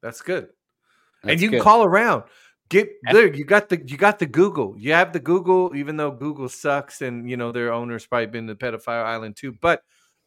that's 0.00 0.20
good. 0.20 0.48
and 1.22 1.30
That's 1.30 1.42
you 1.42 1.50
can 1.50 1.60
call 1.60 1.82
around. 1.84 2.24
Get 2.68 2.90
there. 3.10 3.34
You 3.34 3.44
got 3.44 3.70
the 3.70 3.82
you 3.84 3.96
got 3.96 4.18
the 4.18 4.26
Google. 4.26 4.76
You 4.78 4.92
have 4.92 5.12
the 5.12 5.20
Google, 5.20 5.74
even 5.74 5.96
though 5.96 6.10
Google 6.12 6.48
sucks, 6.48 7.00
and 7.02 7.28
you 7.28 7.36
know 7.36 7.50
their 7.50 7.72
owner's 7.72 8.06
probably 8.06 8.26
been 8.26 8.46
to 8.46 8.54
pedophile 8.54 9.04
island 9.04 9.36
too. 9.36 9.52
But 9.60 9.82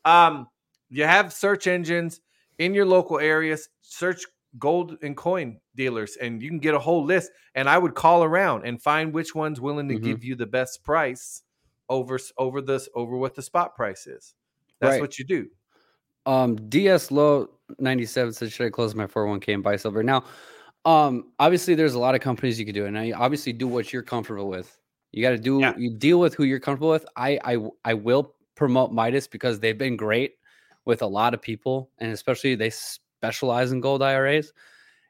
um, 0.05 0.47
you 0.89 1.03
have 1.05 1.31
search 1.31 1.67
engines 1.67 2.19
in 2.57 2.73
your 2.73 2.85
local 2.87 3.19
areas. 3.19 3.69
Search 3.81 4.25
gold 4.59 4.97
and 5.01 5.15
coin 5.17 5.59
dealers, 5.75 6.17
and 6.17 6.41
you 6.41 6.49
can 6.49 6.59
get 6.59 6.73
a 6.73 6.79
whole 6.79 7.03
list. 7.05 7.31
And 7.55 7.69
I 7.69 7.77
would 7.77 7.95
call 7.95 8.23
around 8.23 8.65
and 8.65 8.81
find 8.81 9.13
which 9.13 9.33
one's 9.35 9.61
willing 9.61 9.87
to 9.89 9.95
Mhm. 9.95 10.03
give 10.03 10.23
you 10.23 10.35
the 10.35 10.45
best 10.47 10.83
price 10.83 11.43
over 11.89 12.19
over 12.37 12.61
this 12.61 12.87
over 12.95 13.17
what 13.17 13.35
the 13.35 13.41
spot 13.41 13.75
price 13.75 14.07
is. 14.07 14.35
That's 14.79 14.93
Right. 14.93 15.01
what 15.01 15.19
you 15.19 15.25
do. 15.25 15.49
Um, 16.25 16.55
DS 16.69 17.11
Low 17.11 17.49
97 17.79 18.33
said, 18.33 18.51
Should 18.51 18.67
I 18.67 18.69
close 18.69 18.93
my 18.95 19.07
401k 19.07 19.53
and 19.53 19.63
buy 19.63 19.75
silver? 19.75 20.03
Now, 20.03 20.23
um, 20.85 21.31
obviously, 21.39 21.75
there's 21.75 21.93
a 21.95 21.99
lot 21.99 22.15
of 22.15 22.21
companies 22.21 22.59
you 22.59 22.65
could 22.65 22.75
do 22.75 22.85
it. 22.85 22.91
Now, 22.91 23.01
you 23.01 23.13
obviously 23.15 23.53
do 23.53 23.67
what 23.67 23.91
you're 23.93 24.03
comfortable 24.03 24.47
with. 24.49 24.79
You 25.11 25.21
got 25.21 25.31
to 25.31 25.37
do, 25.37 25.59
Yeah. 25.59 25.75
you 25.77 25.89
deal 25.89 26.19
with 26.19 26.33
who 26.35 26.43
you're 26.43 26.59
comfortable 26.59 26.89
with. 26.91 27.05
i 27.15 27.39
i 27.43 27.57
i 27.85 27.93
will 27.93 28.35
promote 28.55 28.91
Midas 28.93 29.27
because 29.27 29.59
they've 29.59 29.77
been 29.77 29.97
great 29.97 30.35
with 30.85 31.01
a 31.01 31.07
lot 31.07 31.33
of 31.33 31.41
people, 31.41 31.91
and 31.99 32.11
especially 32.11 32.55
they 32.55 32.69
specialize 33.21 33.71
in 33.71 33.81
gold 33.81 34.01
IRAs. 34.01 34.51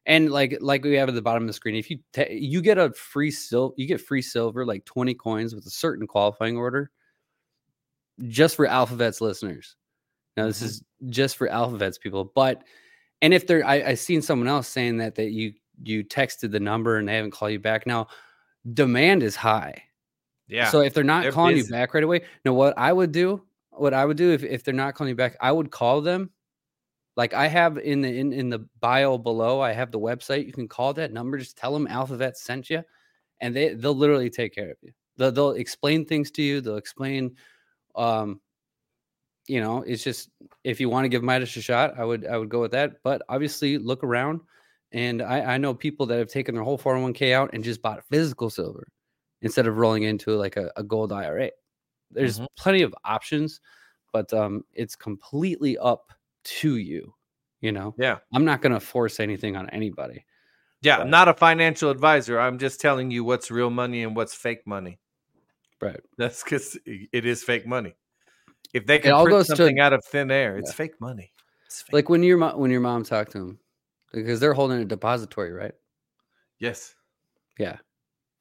And 0.05 0.31
like, 0.31 0.57
like 0.61 0.83
we 0.83 0.95
have 0.95 1.07
at 1.09 1.15
the 1.15 1.21
bottom 1.21 1.43
of 1.43 1.47
the 1.47 1.53
screen, 1.53 1.75
if 1.75 1.89
you 1.89 1.99
ta 2.11 2.23
you 2.29 2.61
get 2.61 2.77
a 2.77 2.91
free 2.91 3.31
silver, 3.31 3.73
you 3.77 3.87
get 3.87 4.01
free 4.01 4.21
silver, 4.21 4.65
like 4.65 4.83
20 4.85 5.13
coins 5.13 5.55
with 5.55 5.65
a 5.65 5.69
certain 5.69 6.07
qualifying 6.07 6.57
order, 6.57 6.91
just 8.27 8.55
for 8.55 8.67
Alphavets 8.67 9.21
listeners. 9.21 9.75
Now, 10.37 10.47
this 10.47 10.61
Mhm. 10.61 10.65
is 10.65 10.83
just 11.09 11.37
for 11.37 11.47
Alphavets 11.47 11.99
people, 11.99 12.25
but 12.35 12.63
and 13.21 13.33
if 13.35 13.45
they're, 13.45 13.63
I, 13.65 13.89
I 13.89 13.93
seen 13.93 14.21
someone 14.23 14.47
else 14.47 14.67
saying 14.67 14.97
that 14.97 15.15
that 15.15 15.29
you 15.31 15.53
you 15.83 16.03
texted 16.03 16.51
the 16.51 16.59
number 16.59 16.97
and 16.97 17.07
they 17.07 17.15
haven't 17.15 17.31
called 17.31 17.51
you 17.51 17.59
back. 17.59 17.85
Now, 17.87 18.07
demand 18.73 19.23
is 19.23 19.35
high, 19.35 19.83
Yeah. 20.47 20.69
so 20.69 20.81
if 20.81 20.93
they're 20.95 21.03
not 21.03 21.23
they're 21.23 21.31
calling 21.31 21.55
busy. 21.55 21.67
you 21.67 21.71
back 21.71 21.93
right 21.93 22.03
away, 22.03 22.21
now 22.43 22.53
what 22.53 22.75
I 22.77 22.91
would 22.91 23.11
do, 23.11 23.43
what 23.71 23.93
I 23.93 24.03
would 24.05 24.17
do 24.17 24.31
if 24.31 24.43
if 24.43 24.63
they're 24.63 24.73
not 24.73 24.95
calling 24.95 25.09
you 25.09 25.15
back, 25.15 25.37
I 25.39 25.51
would 25.51 25.69
call 25.71 26.01
them. 26.01 26.31
Like 27.21 27.33
I 27.35 27.47
have 27.47 27.77
in 27.77 28.01
the 28.01 28.09
in, 28.19 28.33
in 28.33 28.49
the 28.49 28.59
bio 28.79 29.17
below, 29.17 29.61
I 29.61 29.73
have 29.73 29.91
the 29.91 29.99
website. 29.99 30.47
You 30.47 30.53
can 30.53 30.67
call 30.67 30.93
that 30.95 31.13
number, 31.13 31.37
just 31.37 31.57
tell 31.57 31.73
them 31.73 31.87
Alphavets 31.87 32.37
sent 32.37 32.69
you, 32.69 32.83
and 33.41 33.55
they 33.55 33.75
they'll 33.75 33.95
literally 33.95 34.29
take 34.29 34.55
care 34.55 34.71
of 34.71 34.77
you. 34.81 34.91
They'll, 35.17 35.31
they'll 35.31 35.51
explain 35.51 36.05
things 36.05 36.31
to 36.31 36.41
you. 36.41 36.61
They'll 36.61 36.77
explain 36.77 37.35
um 37.95 38.41
you 39.47 39.59
know 39.59 39.81
it's 39.83 40.03
just 40.03 40.29
if 40.63 40.79
you 40.79 40.89
want 40.89 41.05
to 41.05 41.09
give 41.09 41.23
midas 41.23 41.55
a 41.57 41.61
shot 41.61 41.93
i 41.97 42.03
would 42.05 42.25
i 42.27 42.37
would 42.37 42.49
go 42.49 42.61
with 42.61 42.71
that 42.71 42.97
but 43.03 43.21
obviously 43.29 43.77
look 43.77 44.03
around 44.03 44.39
and 44.91 45.21
i 45.21 45.55
i 45.55 45.57
know 45.57 45.73
people 45.73 46.05
that 46.05 46.19
have 46.19 46.29
taken 46.29 46.53
their 46.55 46.63
whole 46.63 46.77
401k 46.77 47.33
out 47.33 47.49
and 47.53 47.63
just 47.63 47.81
bought 47.81 48.03
physical 48.09 48.49
silver 48.49 48.87
instead 49.41 49.67
of 49.67 49.77
rolling 49.77 50.03
into 50.03 50.35
like 50.35 50.57
a, 50.57 50.71
a 50.77 50.83
gold 50.83 51.11
ira 51.11 51.49
there's 52.11 52.39
Mhm. 52.39 52.47
plenty 52.57 52.81
of 52.83 52.93
options 53.05 53.59
but 54.13 54.31
um 54.33 54.63
it's 54.73 54.95
completely 54.95 55.77
up 55.79 56.11
to 56.43 56.77
you 56.77 57.13
you 57.61 57.71
know 57.71 57.93
yeah. 57.97 58.17
i'm 58.33 58.45
not 58.45 58.61
going 58.61 58.73
to 58.73 58.79
force 58.79 59.19
anything 59.19 59.55
on 59.55 59.69
anybody 59.69 60.25
Yeah, 60.81 60.97
But- 60.97 61.03
I'm 61.03 61.09
not 61.11 61.27
a 61.27 61.33
financial 61.35 61.91
advisor. 61.91 62.39
I'm 62.39 62.57
just 62.57 62.81
telling 62.81 63.11
you 63.11 63.23
what's 63.23 63.51
real 63.51 63.69
money 63.69 64.01
and 64.03 64.15
what's 64.15 64.33
fake 64.33 64.65
money. 64.65 64.99
right 65.79 65.99
That's 66.17 66.43
because 66.43 66.75
it 66.85 67.23
is 67.25 67.43
fake 67.43 67.67
money. 67.67 67.95
If 68.73 68.87
they 68.87 68.97
can 68.97 69.11
all 69.11 69.25
print 69.25 69.37
goes 69.37 69.47
to- 69.47 69.55
something 69.57 69.79
out 69.79 69.93
of 69.93 70.03
thin 70.05 70.31
air, 70.31 70.57
it's 70.57 70.71
Yeah. 70.71 70.75
fake 70.75 70.99
money. 70.99 71.31
It's 71.67 71.83
fake. 71.83 71.93
like 71.93 72.09
when 72.09 72.23
your 72.23 72.37
mom 72.39 72.57
when 72.59 72.71
your 72.71 72.81
mom 72.81 73.03
talked 73.03 73.31
to 73.33 73.37
him 73.37 73.59
because 74.11 74.39
they're 74.39 74.55
holding 74.55 74.79
a 74.81 74.85
depository 74.85 75.51
right 75.53 75.73
yes, 76.59 76.95
yeah 77.59 77.77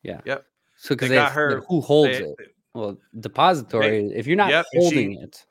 yeah 0.03 0.20
Yep. 0.24 0.44
so 0.78 0.94
because 0.94 1.11
They 1.11 1.16
got 1.16 1.32
her- 1.32 1.61
who 1.68 1.80
holds 1.82 2.18
They- 2.18 2.24
it 2.24 2.55
Well, 2.74 2.96
depository. 3.20 4.11
if 4.14 4.26
you're 4.26 4.36
not 4.36 4.48
yep, 4.51 4.64
and 4.72 4.82
she- 4.82 4.86
holding 4.86 5.22
it, 5.22 5.44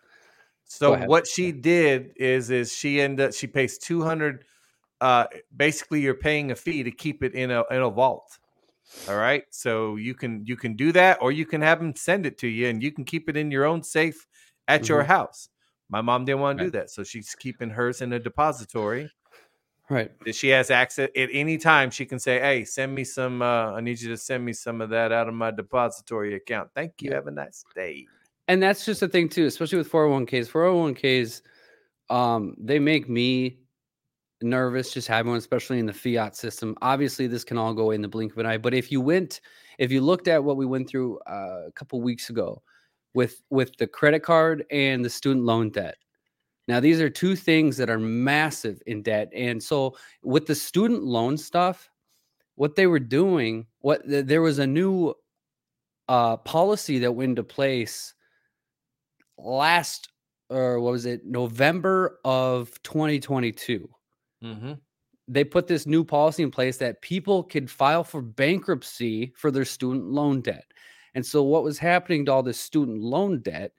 So 0.70 0.94
what 0.96 1.28
she 1.28 1.52
did 1.52 2.14
is 2.18 2.52
is 2.52 2.74
she 2.74 3.02
ended 3.02 3.30
up 3.30 3.34
she 3.34 3.48
pays 3.48 3.78
two 3.78 4.04
hundred. 4.04 4.46
Uh, 5.02 5.28
basically, 5.56 6.02
you're 6.02 6.16
paying 6.16 6.52
a 6.52 6.56
fee 6.56 6.84
to 6.84 6.92
keep 6.92 7.24
it 7.24 7.34
in 7.36 7.52
a 7.52 7.64
in 7.72 7.82
a 7.82 7.90
vault. 7.90 8.40
All 9.08 9.16
right, 9.16 9.44
so 9.52 9.96
you 9.98 10.16
can 10.16 10.46
you 10.46 10.58
can 10.58 10.76
do 10.76 10.92
that, 10.94 11.20
or 11.22 11.32
you 11.32 11.46
can 11.46 11.62
have 11.62 11.80
them 11.80 11.96
send 11.96 12.26
it 12.26 12.38
to 12.40 12.48
you, 12.48 12.68
and 12.68 12.84
you 12.84 12.92
can 12.92 13.06
keep 13.06 13.30
it 13.30 13.38
in 13.38 13.52
your 13.52 13.66
own 13.66 13.84
safe 13.84 14.28
at 14.68 14.90
your 14.90 15.04
Mhm. 15.04 15.06
house. 15.06 15.50
My 15.90 16.02
mom 16.02 16.26
didn't 16.26 16.42
want 16.42 16.60
to 16.60 16.66
do 16.68 16.72
that, 16.72 16.92
so 16.92 17.04
she's 17.04 17.36
keeping 17.36 17.72
hers 17.72 18.02
in 18.02 18.14
a 18.14 18.20
depository. 18.20 19.12
right? 19.90 20.12
she 20.34 20.50
has 20.50 20.70
access 20.70 21.10
at 21.16 21.30
any 21.32 21.58
time 21.58 21.90
she 21.90 22.06
can 22.06 22.20
say 22.20 22.40
hey 22.40 22.64
send 22.66 22.94
me 22.94 23.04
some 23.04 23.42
uh 23.42 23.72
i 23.74 23.82
need 23.82 24.00
you 24.00 24.10
to 24.10 24.18
send 24.18 24.44
me 24.44 24.54
some 24.54 24.82
of 24.82 24.90
that 24.90 25.12
out 25.12 25.28
of 25.28 25.34
my 25.34 25.50
depository 25.52 26.36
account 26.36 26.70
thank 26.76 27.02
you 27.02 27.10
Yeah. 27.10 27.14
have 27.14 27.28
a 27.28 27.32
nice 27.32 27.66
day 27.74 28.10
And 28.50 28.62
that's 28.62 28.84
just 28.84 29.00
the 29.00 29.08
thing 29.08 29.30
too, 29.30 29.46
especially 29.46 29.78
with 29.78 29.92
401ks. 29.92 30.50
401ks, 30.50 31.42
um, 32.10 32.56
they 32.58 32.80
make 32.80 33.08
me 33.08 33.60
nervous 34.42 34.92
just 34.92 35.08
having 35.08 35.30
one, 35.30 35.38
especially 35.38 35.78
in 35.78 35.86
the 35.86 35.94
fiat 35.94 36.36
system. 36.36 36.76
Obviously, 36.82 37.28
this 37.28 37.44
can 37.44 37.60
all 37.60 37.76
go 37.76 37.84
away 37.84 37.96
in 37.96 38.02
the 38.02 38.08
blink 38.08 38.32
of 38.32 38.40
an 38.40 38.48
eye. 38.48 38.58
But 38.58 38.74
if 38.74 38.92
you 38.92 39.02
went, 39.02 39.42
if 39.78 39.92
you 39.92 40.02
looked 40.02 40.28
at 40.28 40.44
what 40.44 40.58
we 40.58 40.66
went 40.66 40.90
through 40.90 41.20
uh, 41.20 41.68
a 41.68 41.72
couple 41.76 42.02
weeks 42.02 42.32
ago 42.32 42.64
with 43.14 43.44
with 43.52 43.78
the 43.78 43.86
credit 43.86 44.22
card 44.22 44.66
and 44.72 45.06
the 45.06 45.12
student 45.12 45.46
loan 45.46 45.70
debt. 45.70 45.98
Now, 46.68 46.80
these 46.80 47.00
are 47.02 47.10
two 47.10 47.36
things 47.36 47.78
that 47.78 47.90
are 47.90 48.00
massive 48.00 48.82
in 48.88 49.04
debt. 49.04 49.32
And 49.36 49.62
so 49.62 49.96
with 50.24 50.48
the 50.48 50.56
student 50.56 51.04
loan 51.04 51.38
stuff, 51.38 51.90
what 52.56 52.76
they 52.76 52.88
were 52.88 53.00
doing, 53.00 53.68
what 53.80 54.08
th- 54.08 54.26
there 54.26 54.42
was 54.42 54.60
a 54.60 54.68
new 54.68 55.14
uh, 56.08 56.38
policy 56.38 57.00
that 57.00 57.12
went 57.12 57.30
into 57.32 57.44
place 57.44 58.16
last 59.44 60.10
or 60.50 60.80
what 60.80 60.92
was 60.92 61.06
it 61.06 61.26
november 61.26 62.20
of 62.26 62.72
2022 62.84 63.90
Mm-hmm. 64.42 64.72
they 65.28 65.44
put 65.44 65.68
this 65.68 65.86
new 65.86 66.06
policy 66.06 66.44
in 66.44 66.50
place 66.50 66.78
that 66.78 67.02
people 67.02 67.44
could 67.44 67.70
file 67.70 68.06
for 68.06 68.22
bankruptcy 68.22 69.34
for 69.36 69.52
their 69.52 69.66
student 69.66 70.06
loan 70.06 70.40
debt. 70.40 70.64
And 71.14 71.26
so 71.26 71.44
what 71.44 71.64
was 71.64 71.78
happening 71.78 72.24
to 72.26 72.32
all 72.32 72.42
this 72.42 72.58
student 72.58 73.02
loan 73.02 73.42
debt 73.42 73.74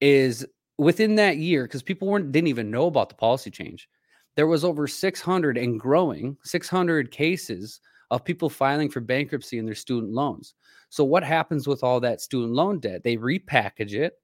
is 0.00 0.44
within 0.78 1.14
that 1.14 1.36
year 1.36 1.62
because 1.62 1.84
people 1.84 2.08
weren't 2.08 2.32
didn't 2.32 2.48
even 2.48 2.72
know 2.72 2.86
about 2.86 3.08
the 3.08 3.14
policy 3.14 3.52
change 3.52 3.88
there 4.36 4.46
was 4.46 4.64
over 4.64 4.86
600 4.86 5.58
and 5.58 5.78
growing 5.78 6.36
600 6.44 7.10
cases 7.10 7.80
of 8.10 8.24
people 8.24 8.48
filing 8.48 8.90
for 8.90 9.00
bankruptcy 9.00 9.58
in 9.58 9.66
their 9.66 9.74
student 9.74 10.12
loans. 10.12 10.54
So 10.88 11.04
what 11.04 11.22
happens 11.22 11.68
with 11.68 11.84
all 11.84 12.00
that 12.00 12.20
student 12.20 12.52
loan 12.52 12.80
debt? 12.80 13.04
They 13.04 13.16
repackage 13.16 13.92
it 13.92 14.14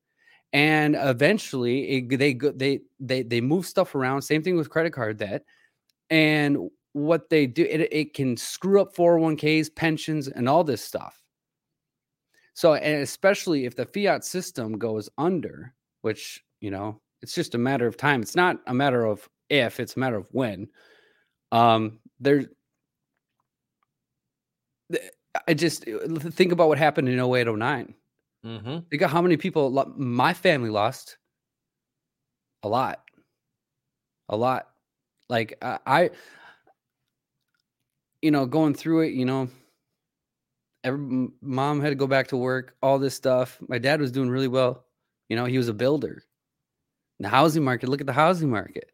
and 0.52 0.96
eventually 0.98 1.98
it, 1.98 2.18
they 2.18 2.34
they 2.34 2.80
they 3.00 3.22
they 3.22 3.40
move 3.40 3.66
stuff 3.66 3.94
around 3.94 4.22
same 4.22 4.42
thing 4.42 4.56
with 4.56 4.70
credit 4.70 4.92
card 4.92 5.18
debt 5.18 5.44
and 6.10 6.70
what 6.92 7.28
they 7.28 7.46
do 7.46 7.62
it, 7.62 7.92
it 7.92 8.14
can 8.14 8.36
screw 8.36 8.80
up 8.80 8.94
401ks 8.94 9.74
pensions 9.74 10.28
and 10.28 10.48
all 10.48 10.64
this 10.64 10.82
stuff. 10.82 11.22
So 12.54 12.74
and 12.74 13.02
especially 13.02 13.66
if 13.66 13.76
the 13.76 13.84
fiat 13.84 14.24
system 14.24 14.78
goes 14.78 15.10
under 15.18 15.74
which 16.06 16.44
you 16.60 16.70
know 16.70 17.00
it's 17.20 17.34
just 17.34 17.54
a 17.54 17.58
matter 17.58 17.86
of 17.86 17.96
time 17.96 18.22
it's 18.22 18.36
not 18.36 18.60
a 18.66 18.72
matter 18.72 19.04
of 19.04 19.28
if 19.50 19.80
it's 19.80 19.96
a 19.96 19.98
matter 19.98 20.16
of 20.16 20.28
when 20.32 20.68
um 21.52 21.98
there 22.20 22.44
i 25.48 25.52
just 25.52 25.86
uh, 25.88 26.18
think 26.30 26.52
about 26.52 26.68
what 26.68 26.78
happened 26.78 27.08
in 27.08 27.18
08 27.18 27.48
09 27.52 27.94
Mm-hmm. 28.46 28.78
Think 28.90 29.02
of 29.02 29.10
how 29.10 29.20
many 29.20 29.36
people 29.36 29.72
lo- 29.72 29.92
my 29.96 30.32
family 30.32 30.70
lost. 30.70 31.18
A 32.62 32.68
lot. 32.68 33.02
A 34.28 34.36
lot. 34.36 34.68
Like 35.28 35.58
I, 35.60 35.78
I 35.86 36.10
you 38.22 38.30
know, 38.30 38.46
going 38.46 38.74
through 38.74 39.02
it, 39.02 39.12
you 39.12 39.24
know, 39.24 39.48
every 40.84 41.28
mom 41.42 41.80
had 41.80 41.90
to 41.90 41.94
go 41.94 42.06
back 42.06 42.28
to 42.28 42.36
work, 42.36 42.76
all 42.82 42.98
this 42.98 43.14
stuff. 43.14 43.58
My 43.68 43.78
dad 43.78 44.00
was 44.00 44.12
doing 44.12 44.30
really 44.30 44.48
well. 44.48 44.84
You 45.28 45.36
know, 45.36 45.44
he 45.44 45.58
was 45.58 45.68
a 45.68 45.74
builder. 45.74 46.22
The 47.18 47.28
housing 47.28 47.64
market, 47.64 47.88
look 47.88 48.00
at 48.00 48.06
the 48.06 48.12
housing 48.12 48.50
market. 48.50 48.92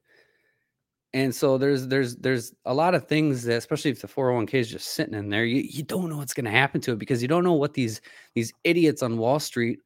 And 1.15 1.35
so 1.35 1.59
there's 1.59 1.89
there's 1.89 2.17
there's 2.17 2.55
a 2.65 2.73
lot 2.73 2.95
of 2.95 3.07
things 3.07 3.43
that 3.45 3.59
especially 3.59 3.91
if 3.91 4.01
the 4.01 4.09
401k 4.09 4.55
is 4.55 4.71
just 4.71 4.89
sitting 4.95 5.15
in 5.15 5.29
there, 5.29 5.45
you, 5.45 5.63
you 5.63 5.83
don't 5.83 6.09
know 6.09 6.17
what's 6.17 6.33
going 6.33 6.47
to 6.47 6.51
happen 6.51 6.81
to 6.83 6.93
it 6.93 6.99
because 6.99 7.21
you 7.21 7.29
don't 7.29 7.45
know 7.45 7.53
what 7.53 7.75
these 7.75 8.01
these 8.35 8.53
idiots 8.65 9.03
on 9.03 9.19
Wall 9.19 9.39
Street 9.39 9.81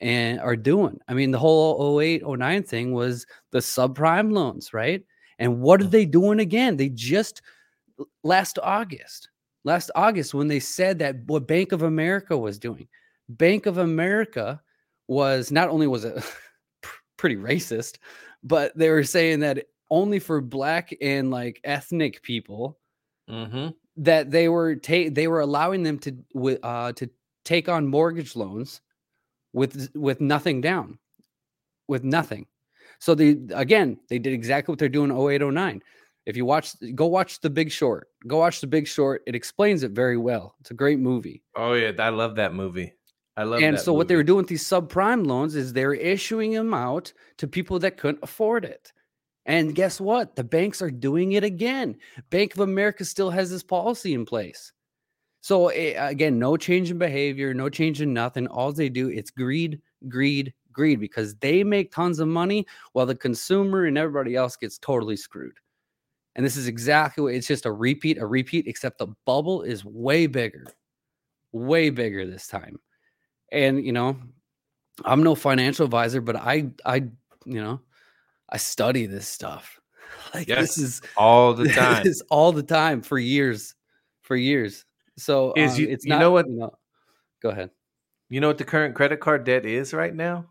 and 0.00 0.38
are 0.40 0.56
doing. 0.56 1.00
I 1.08 1.14
mean, 1.14 1.32
the 1.32 1.38
whole 1.38 2.00
08, 2.00 2.22
09 2.24 2.62
thing 2.62 2.92
was 2.92 3.26
the 3.50 3.58
subprime 3.58 4.32
loans, 4.32 4.72
right? 4.72 5.02
And 5.40 5.60
what 5.60 5.80
are 5.80 5.86
they 5.86 6.06
doing 6.06 6.38
again? 6.38 6.76
They 6.76 6.88
just 6.90 7.42
last 8.22 8.58
August, 8.62 9.30
last 9.64 9.90
August, 9.96 10.34
when 10.34 10.46
they 10.46 10.60
said 10.60 11.00
that 11.00 11.16
what 11.26 11.48
Bank 11.48 11.72
of 11.72 11.82
America 11.82 12.38
was 12.38 12.58
doing, 12.58 12.86
Bank 13.28 13.66
of 13.66 13.78
America 13.78 14.60
was 15.08 15.50
not 15.50 15.68
only 15.68 15.88
was 15.88 16.04
it 16.04 16.22
pretty 17.16 17.36
racist, 17.36 17.98
but 18.44 18.76
they 18.76 18.90
were 18.90 19.04
saying 19.04 19.40
that 19.40 19.66
only 19.90 20.18
for 20.18 20.40
black 20.40 20.94
and 21.00 21.30
like 21.30 21.60
ethnic 21.64 22.22
people 22.22 22.78
Mm-hmm. 23.30 23.68
that 23.98 24.30
they 24.30 24.48
were 24.48 24.76
ta- 24.76 25.10
they 25.10 25.28
were 25.28 25.40
allowing 25.40 25.82
them 25.82 25.98
to 25.98 26.16
uh 26.62 26.92
to 26.92 27.10
take 27.44 27.68
on 27.68 27.86
mortgage 27.86 28.34
loans 28.34 28.80
with 29.52 29.90
with 29.94 30.20
nothing 30.22 30.62
down 30.62 30.98
with 31.88 32.04
nothing. 32.04 32.46
So 33.00 33.14
they 33.14 33.36
again 33.54 33.98
they 34.08 34.18
did 34.18 34.32
exactly 34.32 34.72
what 34.72 34.78
they're 34.78 34.88
doing 34.88 35.10
0809 35.10 35.82
if 36.24 36.38
you 36.38 36.46
watch 36.46 36.72
go 36.94 37.04
watch 37.06 37.40
the 37.40 37.50
big 37.50 37.70
short. 37.70 38.08
Go 38.26 38.38
watch 38.38 38.62
the 38.62 38.66
big 38.66 38.86
short. 38.86 39.22
It 39.26 39.34
explains 39.34 39.82
it 39.82 39.90
very 39.90 40.16
well. 40.16 40.54
It's 40.60 40.70
a 40.70 40.74
great 40.74 40.98
movie. 40.98 41.42
Oh 41.54 41.74
yeah, 41.74 41.92
I 41.98 42.08
love 42.08 42.36
that 42.36 42.54
movie. 42.54 42.94
I 43.36 43.42
love. 43.44 43.62
and 43.62 43.78
so 43.78 43.92
what 43.92 44.08
they 44.08 44.16
were 44.16 44.22
doing 44.24 44.38
with 44.38 44.48
these 44.48 44.64
subprime 44.64 45.26
loans 45.26 45.54
is 45.54 45.74
they're 45.74 45.92
issuing 45.94 46.52
them 46.52 46.72
out 46.72 47.12
to 47.36 47.46
people 47.46 47.78
that 47.80 47.98
couldn't 47.98 48.22
afford 48.22 48.64
it 48.64 48.90
and 49.48 49.74
guess 49.74 49.98
what? 50.00 50.36
The 50.36 50.44
banks 50.44 50.82
are 50.82 50.90
doing 50.90 51.32
it 51.32 51.42
again. 51.42 51.96
Bank 52.30 52.54
of 52.54 52.60
america 52.60 53.04
still 53.04 53.30
has 53.30 53.50
this 53.50 53.64
policy 53.64 54.14
in 54.14 54.24
place. 54.24 54.72
So 55.40 55.68
eh, 55.68 55.94
again 55.96 56.38
no 56.38 56.56
change 56.56 56.90
in 56.90 56.98
behavior 56.98 57.52
no 57.54 57.68
change 57.68 58.00
in 58.00 58.12
nothing. 58.12 58.46
All 58.46 58.70
they 58.72 58.88
do 58.90 59.08
it's 59.08 59.30
greed 59.30 59.80
greed 60.08 60.52
greed 60.70 61.00
because 61.00 61.34
they 61.36 61.64
make 61.64 61.90
tons 61.90 62.20
of 62.20 62.28
money 62.28 62.66
while 62.92 63.06
the 63.06 63.14
consumer 63.16 63.86
and 63.86 63.98
everybody 63.98 64.36
else 64.36 64.54
gets 64.56 64.78
totally 64.78 65.16
screwed. 65.16 65.56
And 66.36 66.46
this 66.46 66.56
is 66.56 66.68
exactly 66.68 67.24
what 67.24 67.34
it's 67.34 67.48
just 67.48 67.66
a 67.66 67.72
repeat 67.72 68.18
a 68.18 68.26
repeat 68.26 68.66
except 68.68 68.98
the 68.98 69.08
bubble 69.26 69.62
is 69.62 69.84
way 69.84 70.26
bigger 70.26 70.66
way 71.52 71.90
bigger 71.90 72.26
this 72.26 72.46
time. 72.46 72.78
And 73.50 73.84
you 73.84 73.92
know 73.92 74.16
i'm 75.04 75.22
no 75.22 75.34
financial 75.34 75.84
advisor 75.84 76.20
but 76.20 76.36
i 76.36 76.66
i 76.84 76.96
you 77.46 77.62
know 77.62 77.80
i 78.50 78.56
study 78.56 79.06
this 79.06 79.26
stuff 79.28 79.80
like 80.34 80.48
Yes, 80.48 80.74
this 80.74 80.78
is 80.78 81.02
all 81.16 81.54
the 81.54 81.68
time. 81.72 82.02
this 82.04 82.22
all 82.30 82.52
the 82.52 82.62
time 82.62 83.02
for 83.02 83.18
years 83.18 83.74
for 84.22 84.36
years 84.36 84.84
so 85.16 85.52
Is 85.56 85.74
um, 85.74 85.80
you- 85.80 85.88
it's 85.88 86.04
you 86.04 86.10
not 86.10 86.20
know 86.20 86.30
what- 86.30 86.48
you 86.48 86.56
know, 86.56 86.72
go 87.42 87.50
ahead 87.50 87.70
You 88.30 88.40
know 88.40 88.48
what 88.48 88.58
the 88.58 88.64
current 88.64 88.94
credit 88.94 89.20
card 89.20 89.44
debt 89.44 89.64
is 89.66 89.92
right 89.94 90.14
now? 90.14 90.46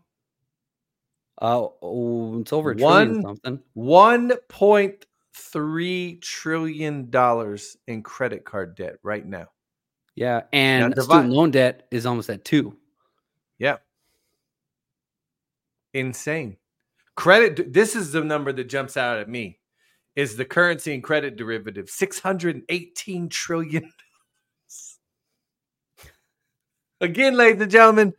uh 1.40 1.68
oh, 1.82 2.40
it's 2.40 2.52
over 2.52 2.74
trillion 2.74 3.14
One- 3.14 3.22
something 3.22 3.60
One 3.74 4.32
point 4.48 5.06
three 5.34 6.18
trillion 6.20 7.10
dollars 7.10 7.76
in 7.86 8.02
credit 8.02 8.44
card 8.44 8.74
debt 8.74 8.96
right 9.04 9.24
now. 9.24 9.46
yeah 10.16 10.42
and 10.52 10.92
divide- 10.94 11.04
student 11.04 11.32
loan 11.32 11.50
debt 11.52 11.86
is 11.92 12.06
almost 12.06 12.28
at 12.30 12.44
two 12.44 12.76
Yeah. 13.58 13.76
Insane. 15.94 16.56
Credit 17.18 17.72
this 17.72 17.96
is 17.96 18.12
the 18.12 18.22
number 18.22 18.52
that 18.52 18.68
jumps 18.68 18.96
out 18.96 19.18
at 19.18 19.28
me 19.28 19.58
is 20.14 20.36
the 20.36 20.44
currency 20.44 20.94
and 20.94 21.02
credit 21.02 21.34
derivative 21.34 21.90
618 21.90 23.28
trillion. 23.28 23.92
Again, 27.00 27.34
ladies 27.34 27.60
and 27.60 27.72
gentlemen, 27.72 28.14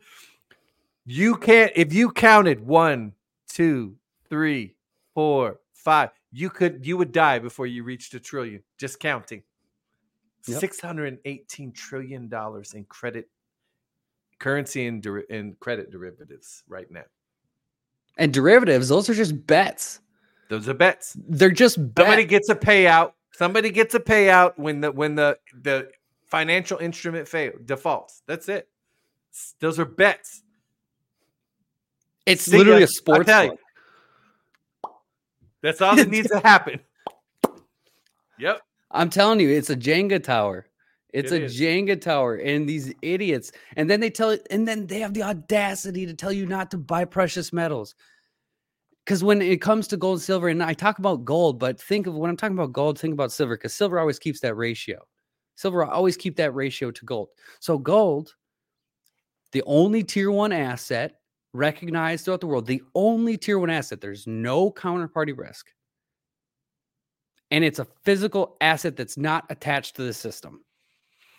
you 1.06 1.36
can't 1.36 1.72
if 1.74 1.94
you 1.94 2.10
counted 2.10 2.60
one, 2.60 3.14
two, 3.48 3.96
three, 4.28 4.76
four, 5.14 5.60
five, 5.72 6.10
you 6.30 6.50
could 6.50 6.84
you 6.84 6.98
would 6.98 7.10
die 7.10 7.38
before 7.38 7.66
you 7.66 7.84
reached 7.84 8.12
a 8.12 8.20
trillion. 8.20 8.62
Just 8.76 9.00
counting. 9.00 9.42
Yep. 10.46 10.60
618 10.60 11.72
trillion 11.72 12.28
dollars 12.28 12.74
in 12.74 12.84
credit 12.84 13.30
currency 14.38 14.86
and, 14.86 15.06
and 15.30 15.58
credit 15.58 15.90
derivatives 15.90 16.64
right 16.68 16.90
now. 16.90 17.04
And 18.20 18.32
derivatives 18.32 18.88
those 18.88 19.10
are 19.10 19.14
just 19.14 19.46
bets 19.48 20.00
Those 20.48 20.68
are 20.68 20.74
bets. 20.74 21.16
they're 21.28 21.50
just 21.50 21.74
Somebody 21.76 22.24
bets. 22.24 22.30
gets 22.30 22.48
a 22.50 22.54
payout. 22.54 23.12
Somebody 23.32 23.70
gets 23.70 23.94
a 23.94 24.00
payout 24.00 24.52
when 24.58 24.80
the 24.80 24.92
when 24.92 25.14
the 25.16 25.38
the 25.62 25.90
financial 26.26 26.78
instrument 26.78 27.26
fail 27.26 27.52
defaults. 27.64 28.22
That's 28.26 28.48
it. 28.48 28.68
Those 29.60 29.78
are 29.78 29.84
bets. 29.84 30.42
it's 32.26 32.42
See 32.42 32.58
literally 32.58 32.80
ya. 32.80 32.84
a 32.84 32.88
sports 32.88 33.28
you. 33.28 33.56
That's 35.62 35.80
all 35.80 35.96
that 35.96 36.08
needs 36.16 36.28
to 36.30 36.40
happen. 36.40 36.80
Yep. 38.38 38.60
I'm 38.90 39.10
telling 39.10 39.40
you, 39.40 39.48
it's 39.50 39.70
a 39.70 39.76
Jenga 39.76 40.22
tower. 40.22 40.66
It's 41.12 41.32
It 41.32 41.42
a 41.42 41.44
is. 41.46 41.60
Jenga 41.60 42.00
tower, 42.00 42.36
and 42.36 42.68
these 42.68 42.92
idiots, 43.02 43.52
and 43.76 43.90
then 43.90 44.00
they 44.00 44.10
tell 44.10 44.30
it, 44.30 44.46
and 44.50 44.66
then 44.66 44.86
they 44.86 45.00
have 45.00 45.12
the 45.14 45.22
audacity 45.24 46.06
to 46.06 46.14
tell 46.14 46.32
you 46.32 46.46
not 46.46 46.70
to 46.70 46.78
buy 46.78 47.04
precious 47.04 47.52
metals. 47.52 47.94
Because 49.04 49.24
when 49.24 49.42
it 49.42 49.60
comes 49.60 49.88
to 49.88 49.96
gold, 49.96 50.18
and 50.18 50.22
silver, 50.22 50.48
and 50.48 50.62
I 50.62 50.74
talk 50.74 50.98
about 50.98 51.24
gold, 51.24 51.58
but 51.58 51.80
think 51.80 52.06
of 52.06 52.14
when 52.14 52.30
I'm 52.30 52.36
talking 52.36 52.56
about 52.56 52.72
gold, 52.72 52.98
think 52.98 53.14
about 53.14 53.32
silver, 53.32 53.56
because 53.56 53.74
silver 53.74 53.98
always 53.98 54.18
keeps 54.18 54.40
that 54.40 54.54
ratio. 54.54 55.00
Silver 55.56 55.84
will 55.84 55.90
always 55.90 56.16
keep 56.16 56.36
that 56.36 56.54
ratio 56.54 56.90
to 56.90 57.04
gold. 57.04 57.28
So 57.60 57.78
gold, 57.78 58.34
the 59.52 59.62
only 59.66 60.04
tier 60.04 60.30
one 60.30 60.52
asset 60.52 61.20
recognized 61.52 62.24
throughout 62.24 62.40
the 62.40 62.46
world, 62.46 62.66
the 62.66 62.82
only 62.94 63.36
tier 63.36 63.58
one 63.58 63.70
asset, 63.70 64.00
there's 64.00 64.26
no 64.26 64.70
counterparty 64.70 65.36
risk. 65.36 65.70
and 67.50 67.64
it's 67.64 67.78
a 67.78 67.86
physical 68.04 68.56
asset 68.60 68.96
that's 68.96 69.16
not 69.16 69.44
attached 69.50 69.96
to 69.96 70.02
the 70.02 70.14
system. 70.14 70.64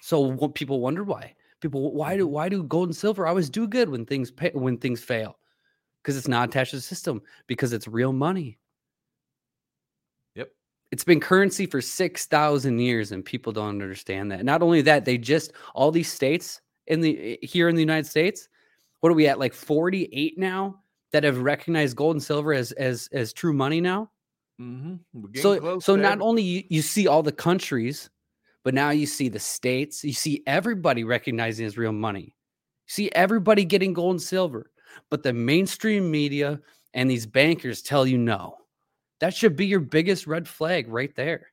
So 0.01 0.20
what 0.20 0.55
people 0.55 0.82
wonder 0.82 1.03
why. 1.03 1.36
People, 1.62 1.93
why 1.93 2.18
do 2.18 2.26
mm-hmm. 2.26 2.34
why 2.34 2.49
do 2.49 2.64
gold 2.64 2.89
and 2.89 2.95
silver 2.95 3.28
always 3.28 3.49
do 3.49 3.68
good 3.68 3.89
when 3.89 4.05
things 4.05 4.32
pay, 4.32 4.51
when 4.53 4.78
things 4.78 5.03
fail? 5.03 5.38
Because 6.02 6.18
it's 6.18 6.28
not 6.28 6.49
attached 6.49 6.72
to 6.72 6.78
the 6.78 6.82
system. 6.82 7.22
Because 7.47 7.74
it's 7.74 7.88
real 7.88 8.14
money. 8.14 8.58
Yep. 10.36 10.49
It's 10.91 11.04
been 11.04 11.20
currency 11.20 11.66
for 11.66 11.82
six 11.82 12.26
thousand 12.26 12.80
years, 12.80 13.12
and 13.12 13.24
people 13.24 13.54
don't 13.54 13.70
understand 13.70 14.32
that. 14.32 14.43
Not 14.43 14.62
only 14.62 14.82
that, 14.82 15.06
they 15.06 15.18
just 15.18 15.54
all 15.76 15.91
these 15.91 16.12
states 16.12 16.62
in 16.88 17.02
the 17.02 17.38
here 17.41 17.70
in 17.70 17.76
the 17.76 17.82
United 17.82 18.10
States. 18.10 18.49
What 18.99 19.12
are 19.12 19.16
we 19.16 19.28
at? 19.28 19.39
Like 19.39 19.54
forty 19.54 20.10
eight 20.12 20.38
now 20.38 20.80
that 21.12 21.24
have 21.24 21.39
recognized 21.39 21.95
gold 21.97 22.16
and 22.16 22.24
silver 22.24 22.54
as 22.54 22.72
as 22.74 23.10
as 23.12 23.34
true 23.34 23.54
money 23.54 23.82
now. 23.82 24.10
Mm-hmm. 24.60 25.26
So 25.36 25.80
so 25.80 25.95
not 25.95 26.22
only 26.22 26.43
you, 26.43 26.64
you 26.70 26.82
see 26.82 27.08
all 27.08 27.24
the 27.24 27.32
countries, 27.32 28.10
but 28.64 28.74
now 28.74 28.91
you 28.91 29.08
see 29.08 29.28
the 29.28 29.39
states, 29.39 30.04
you 30.04 30.14
see 30.14 30.43
everybody 30.45 31.04
recognizing 31.04 31.66
as 31.66 31.78
real 31.78 31.91
money. 31.91 32.36
You 32.86 32.91
see 32.93 33.12
everybody 33.14 33.66
getting 33.66 33.93
gold 33.93 34.12
and 34.12 34.22
silver, 34.22 34.70
but 35.09 35.23
the 35.23 35.33
mainstream 35.33 36.09
media 36.09 36.59
and 36.93 37.09
these 37.09 37.25
bankers 37.25 37.81
tell 37.81 38.05
you 38.05 38.17
no. 38.17 38.57
That 39.19 39.35
should 39.35 39.55
be 39.55 39.67
your 39.67 39.79
biggest 39.79 40.27
red 40.27 40.47
flag 40.47 40.87
right 40.87 41.15
there. 41.15 41.47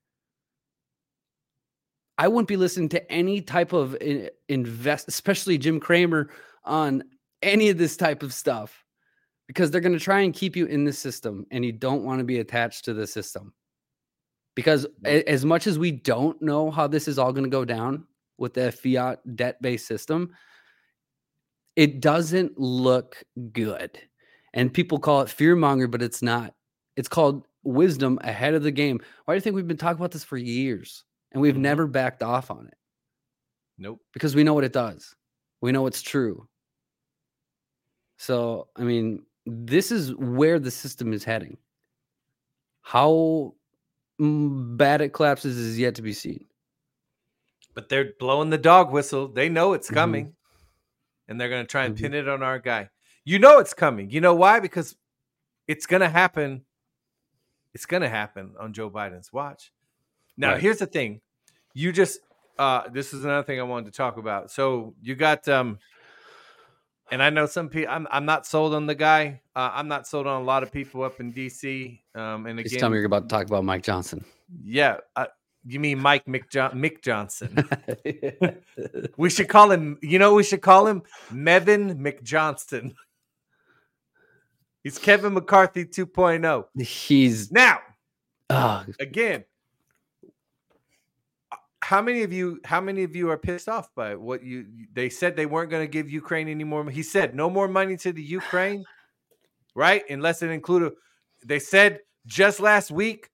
I 2.17 2.27
wouldn't 2.27 2.49
be 2.49 2.57
listening 2.57 2.89
to 2.91 3.13
any 3.13 3.41
type 3.41 3.73
of 3.73 3.97
eh, 4.01 4.29
invest, 4.49 5.07
especially 5.07 5.59
Jim 5.59 5.79
Cramer, 5.79 6.31
on 6.65 7.05
any 7.43 7.69
of 7.69 7.79
this 7.79 7.97
type 7.97 8.23
of 8.23 8.35
stuff 8.35 8.85
because 9.47 9.71
they're 9.71 9.81
going 9.81 9.93
to 9.93 10.01
try 10.01 10.21
and 10.21 10.35
keep 10.35 10.57
you 10.57 10.67
in 10.67 10.85
the 10.85 10.93
system 10.93 11.47
and 11.51 11.65
you 11.65 11.73
don't 11.73 12.05
want 12.05 12.19
to 12.19 12.25
be 12.25 12.41
attached 12.41 12.85
to 12.85 12.95
the 12.95 13.07
system. 13.07 13.53
Because 14.55 14.87
as 15.05 15.45
much 15.45 15.67
as 15.67 15.79
we 15.79 15.93
don't 15.93 16.41
know 16.43 16.71
how 16.71 16.89
this 16.89 17.07
is 17.07 17.19
all 17.19 17.33
going 17.33 17.45
to 17.45 17.51
go 17.51 17.65
down 17.65 18.05
with 18.39 18.55
the 18.55 18.73
fiat 18.73 19.21
debt 19.37 19.61
based 19.63 19.87
system, 19.87 20.35
it 21.79 22.01
doesn't 22.01 22.59
look 22.59 23.23
good. 23.53 24.01
And 24.53 24.75
people 24.75 24.99
call 24.99 25.21
it 25.21 25.31
fear 25.31 25.55
monger, 25.55 25.87
but 25.87 26.03
it's 26.03 26.23
not. 26.23 26.53
It's 26.97 27.09
called 27.09 27.47
wisdom 27.63 28.19
ahead 28.23 28.55
of 28.55 28.65
the 28.65 28.73
game. 28.73 29.01
Why 29.25 29.35
do 29.35 29.37
you 29.37 29.41
think 29.43 29.55
we've 29.55 29.69
been 29.69 29.77
talking 29.77 30.01
about 30.01 30.11
this 30.11 30.25
for 30.25 30.37
years 30.37 31.05
and 31.31 31.41
we've 31.41 31.55
Mhm. 31.55 31.61
never 31.61 31.87
backed 31.87 32.25
off 32.25 32.51
on 32.51 32.67
it? 32.67 32.75
Nope. 33.81 34.01
because 34.13 34.35
we 34.35 34.43
know 34.43 34.55
what 34.55 34.65
it 34.65 34.73
does. 34.73 35.15
We 35.61 35.71
know 35.71 35.87
it's 35.87 36.03
true. 36.03 36.49
So, 38.17 38.67
I 38.75 38.83
mean, 38.83 39.25
this 39.47 39.93
is 39.93 40.13
where 40.17 40.59
the 40.59 40.73
system 40.73 41.13
is 41.13 41.23
heading. 41.23 41.59
How 42.83 43.55
bad 44.19 45.01
it 45.01 45.13
collapses 45.13 45.57
is 45.57 45.79
yet 45.79 45.95
to 45.95 46.03
be 46.03 46.13
seen. 46.13 46.45
But 47.75 47.89
they're 47.89 48.15
blowing 48.19 48.51
the 48.51 48.59
dog 48.59 48.91
whistle. 48.91 49.29
They 49.29 49.49
know 49.49 49.75
it's 49.75 49.91
Mhm. 49.91 49.95
coming. 49.95 50.37
And 51.29 51.41
they're 51.41 51.49
going 51.51 51.63
to 51.65 51.71
try 51.71 51.85
and 51.85 51.95
Mhm. 51.95 52.01
pin 52.01 52.15
it 52.15 52.29
on 52.29 52.43
our 52.43 52.59
guy. 52.59 52.91
You 53.25 53.39
know 53.39 53.59
it's 53.59 53.75
coming. 53.75 54.11
You 54.11 54.21
know 54.21 54.35
why? 54.35 54.61
Because 54.61 54.97
it's 55.67 55.85
going 55.87 56.01
to 56.01 56.09
happen. 56.09 56.65
It's 57.75 57.85
going 57.87 58.03
to 58.03 58.09
happen 58.09 58.55
on 58.59 58.73
Joe 58.73 58.91
Biden's 58.91 59.33
watch. 59.33 59.73
Now, 60.37 60.53
Right. 60.53 60.61
here's 60.63 60.79
the 60.79 60.87
thing. 60.87 61.21
You 61.75 61.93
just 61.93 62.21
uh 62.59 62.89
this 62.89 63.13
is 63.15 63.25
another 63.25 63.45
thing 63.45 63.61
I 63.61 63.63
wanted 63.63 63.93
to 63.93 63.97
talk 63.97 64.17
about. 64.17 64.51
So, 64.51 64.95
you 65.01 65.15
got 65.15 65.47
um 65.49 65.79
and 67.11 67.23
I 67.23 67.31
know 67.31 67.47
some 67.47 67.69
people 67.69 67.93
I'm 67.93 68.09
I'm 68.11 68.25
not 68.25 68.47
sold 68.47 68.75
on 68.75 68.87
the 68.87 68.95
guy. 68.95 69.43
Uh, 69.55 69.71
I'm 69.75 69.87
not 69.89 70.07
sold 70.07 70.27
on 70.27 70.41
a 70.43 70.45
lot 70.45 70.63
of 70.63 70.73
people 70.73 71.03
up 71.05 71.21
in 71.21 71.33
DC. 71.33 72.01
Um 72.15 72.47
and 72.47 72.59
Just 72.59 72.73
again 72.73 72.81
tell 72.81 72.91
me 72.91 72.97
you're 72.97 73.07
about 73.07 73.29
to 73.29 73.29
talk 73.29 73.47
about 73.47 73.65
Mike 73.65 73.83
Johnson. 73.83 74.25
yeah, 74.65 74.97
uh, 75.15 75.27
you 75.69 75.79
mean 75.81 76.01
Mike 76.01 76.25
McJo- 76.27 76.73
Mick 76.75 77.03
Johnson. 77.03 77.69
We 79.17 79.31
should 79.31 79.49
call 79.49 79.71
him, 79.71 79.99
you 80.01 80.19
know, 80.19 80.35
we 80.35 80.45
should 80.45 80.63
call 80.63 80.87
him 80.87 81.03
Mevin 81.33 81.99
McJohnston. 81.99 82.95
He's 84.85 84.99
Kevin 84.99 85.35
McCarthy 85.35 85.85
2.0. 85.85 86.65
He's 86.81 87.51
Now, 87.51 87.81
ah, 88.49 88.87
again, 89.01 89.45
how 91.83 92.01
many 92.01 92.23
of 92.23 92.33
you 92.33 92.61
how 92.65 92.81
many 92.81 93.03
of 93.03 93.17
you 93.17 93.31
are 93.31 93.37
pissed 93.37 93.69
off 93.69 93.93
by 93.95 94.15
what 94.15 94.43
you 94.43 94.67
they 94.93 95.09
said 95.09 95.37
they 95.37 95.47
weren't 95.47 95.71
going 95.71 95.83
to 95.83 95.91
give 95.91 96.11
Ukraine 96.11 96.49
any 96.49 96.65
more 96.65 96.89
he 96.91 97.03
said 97.03 97.35
no 97.35 97.49
more 97.51 97.67
money 97.67 97.97
to 97.99 98.13
the 98.13 98.23
Ukraine, 98.23 98.85
right? 99.75 100.03
Unless 100.09 100.43
it 100.43 100.51
included 100.51 100.93
they 101.45 101.59
said 101.59 102.01
just 102.27 102.61
last 102.61 102.91
week 102.91 103.31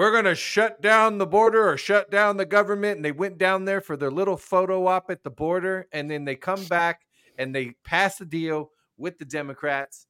we're 0.00 0.12
going 0.12 0.24
to 0.24 0.34
shut 0.34 0.80
down 0.80 1.18
the 1.18 1.26
border 1.26 1.68
or 1.68 1.76
shut 1.76 2.10
down 2.10 2.38
the 2.38 2.46
government. 2.46 2.96
And 2.96 3.04
they 3.04 3.12
went 3.12 3.36
down 3.36 3.66
there 3.66 3.82
for 3.82 3.98
their 3.98 4.10
little 4.10 4.38
photo 4.38 4.86
op 4.86 5.10
at 5.10 5.22
the 5.22 5.30
border. 5.30 5.88
And 5.92 6.10
then 6.10 6.24
they 6.24 6.36
come 6.36 6.64
back 6.64 7.02
and 7.36 7.54
they 7.54 7.74
pass 7.84 8.18
a 8.22 8.24
deal 8.24 8.70
with 8.96 9.18
the 9.18 9.26
Democrats 9.26 10.06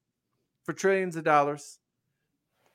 for 0.62 0.74
trillions 0.74 1.16
of 1.16 1.24
dollars. 1.24 1.80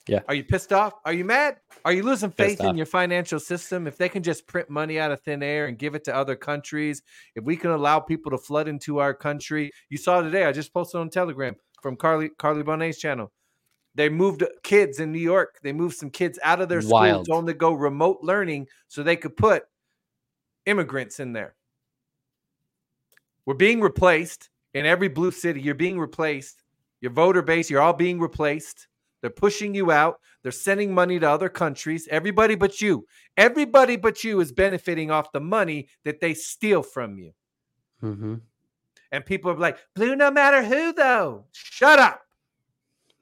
Yeah. 0.09 0.23
Are 0.27 0.35
you 0.35 0.43
pissed 0.43 0.73
off? 0.73 0.91
Are 1.05 1.13
you 1.13 1.23
mad? 1.23 1.55
Are 1.85 1.93
you 1.93 2.03
losing 2.03 2.31
faith 2.31 2.61
in 2.61 2.75
your 2.75 2.85
financial 2.85 3.39
system? 3.39 3.87
If 3.87 3.97
they 3.97 4.09
can 4.09 4.21
just 4.21 4.45
print 4.45 4.69
money 4.69 4.99
out 4.99 5.13
of 5.13 5.21
thin 5.21 5.41
air 5.41 5.67
and 5.67 5.79
give 5.79 5.95
it 5.95 6.03
to 6.03 6.15
other 6.15 6.35
countries, 6.35 7.01
if 7.33 7.45
we 7.45 7.55
can 7.55 7.71
allow 7.71 8.01
people 8.01 8.31
to 8.31 8.37
flood 8.37 8.67
into 8.67 8.97
our 8.97 9.13
country, 9.13 9.71
you 9.87 9.97
saw 9.97 10.21
today. 10.21 10.43
I 10.43 10.51
just 10.51 10.73
posted 10.73 10.99
on 10.99 11.09
Telegram 11.09 11.55
from 11.81 11.95
Carly 11.95 12.27
Carly 12.37 12.63
Bonet's 12.63 12.99
channel. 12.99 13.31
They 13.95 14.09
moved 14.09 14.43
kids 14.63 14.99
in 14.99 15.11
New 15.11 15.19
York. 15.19 15.59
They 15.63 15.71
moved 15.71 15.95
some 15.95 16.09
kids 16.09 16.37
out 16.43 16.61
of 16.61 16.67
their 16.69 16.81
schools 16.81 16.91
Wild. 16.91 17.25
to 17.25 17.33
only 17.33 17.53
go 17.53 17.73
remote 17.73 18.19
learning 18.21 18.67
so 18.87 19.01
they 19.01 19.15
could 19.15 19.37
put 19.37 19.63
immigrants 20.65 21.19
in 21.19 21.31
there. 21.31 21.55
We're 23.45 23.53
being 23.53 23.79
replaced 23.79 24.49
in 24.73 24.85
every 24.85 25.07
blue 25.07 25.31
city. 25.31 25.61
You're 25.61 25.75
being 25.75 25.99
replaced. 25.99 26.63
Your 27.01 27.11
voter 27.11 27.41
base, 27.41 27.69
you're 27.69 27.81
all 27.81 27.93
being 27.93 28.19
replaced. 28.19 28.87
They're 29.21 29.29
pushing 29.29 29.73
you 29.73 29.91
out. 29.91 30.19
They're 30.43 30.51
sending 30.51 30.93
money 30.93 31.19
to 31.19 31.29
other 31.29 31.49
countries. 31.49 32.07
Everybody 32.11 32.55
but 32.55 32.81
you. 32.81 33.05
Everybody 33.37 33.95
but 33.95 34.23
you 34.23 34.39
is 34.39 34.51
benefiting 34.51 35.09
off 35.09 35.31
the 35.31 35.39
money 35.39 35.87
that 36.03 36.19
they 36.19 36.33
steal 36.33 36.83
from 36.83 37.17
you. 37.17 37.31
mhm. 38.03 38.41
And 39.11 39.25
people 39.25 39.51
are 39.51 39.57
like, 39.57 39.77
blue 39.95 40.15
no 40.15 40.29
matter 40.31 40.63
who, 40.63 40.91
though. 40.91 41.45
Shut 41.53 41.99
up. 41.99 42.24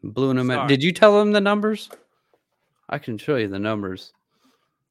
Blue 0.03 0.33
them. 0.33 0.67
Did 0.67 0.83
you 0.83 0.91
tell 0.91 1.17
them 1.17 1.31
the 1.31 1.41
numbers? 1.41 1.89
I 2.89 2.97
can 2.97 3.17
show 3.17 3.37
you 3.37 3.47
the 3.47 3.59
numbers. 3.59 4.13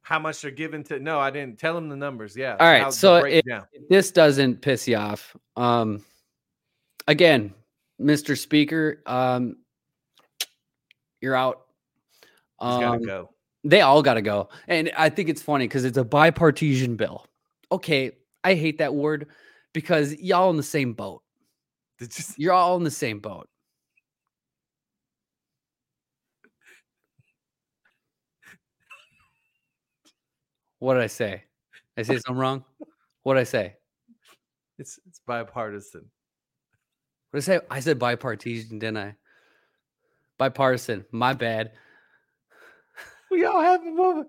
How 0.03 0.19
much 0.19 0.43
they're 0.43 0.51
given 0.51 0.83
to 0.85 0.99
no, 0.99 1.21
I 1.21 1.31
didn't 1.31 1.59
tell 1.59 1.75
them 1.75 1.89
the 1.89 1.97
numbers. 1.97 2.37
Yeah. 2.37 2.57
All 2.59 2.67
right, 2.67 2.93
so 2.93 3.21
breakdown. 3.21 3.67
if 3.73 3.89
this 3.89 4.11
doesn't 4.11 4.61
piss 4.61 4.89
you 4.89 4.97
off 4.97 5.37
um 5.57 6.03
again 7.09 7.53
mr 8.01 8.39
speaker 8.39 9.03
um 9.07 9.57
you're 11.21 11.37
out 11.37 11.67
He's 12.61 12.71
gotta 12.71 12.97
um, 12.97 13.03
go. 13.03 13.31
they 13.65 13.81
all 13.81 14.03
got 14.03 14.15
to 14.15 14.23
go 14.23 14.49
and 14.69 14.91
i 14.97 15.09
think 15.09 15.29
it's 15.29 15.43
funny 15.43 15.67
because 15.67 15.85
it's 15.85 15.99
a 15.99 16.05
bipartisan 16.05 16.97
bill 16.97 17.27
okay 17.71 18.13
i 18.45 18.55
hate 18.55 18.79
that 18.79 18.95
word 18.95 19.29
because 19.73 20.15
y'all 20.15 20.51
in 20.51 20.57
the 20.57 20.63
same 20.63 20.93
boat 20.93 21.23
you, 22.01 22.09
you're 22.37 22.53
all 22.53 22.77
in 22.77 22.85
the 22.85 22.91
same 22.91 23.19
boat 23.19 23.49
what 30.83 30.95
did 30.95 31.03
i 31.03 31.07
say 31.07 31.43
i 31.97 32.03
say 32.03 32.19
something 32.19 32.37
wrong 32.37 32.65
what 33.23 33.35
did 33.35 33.41
i 33.41 33.45
say 33.45 33.77
it's 34.79 34.99
it's 35.07 35.21
bipartisan. 35.21 36.11
What 37.31 37.45
did 37.45 37.53
I 37.53 37.59
say? 37.59 37.65
I 37.71 37.81
said 37.81 37.99
bipartisan, 37.99 38.81
didn't 38.81 38.97
I? 38.97 39.17
Bipartisan. 40.39 41.05
My 41.13 41.33
bad. 41.33 41.73
We 43.31 43.47
all 43.47 43.63
have 43.63 43.81
a 43.81 43.91
moment. 43.91 44.29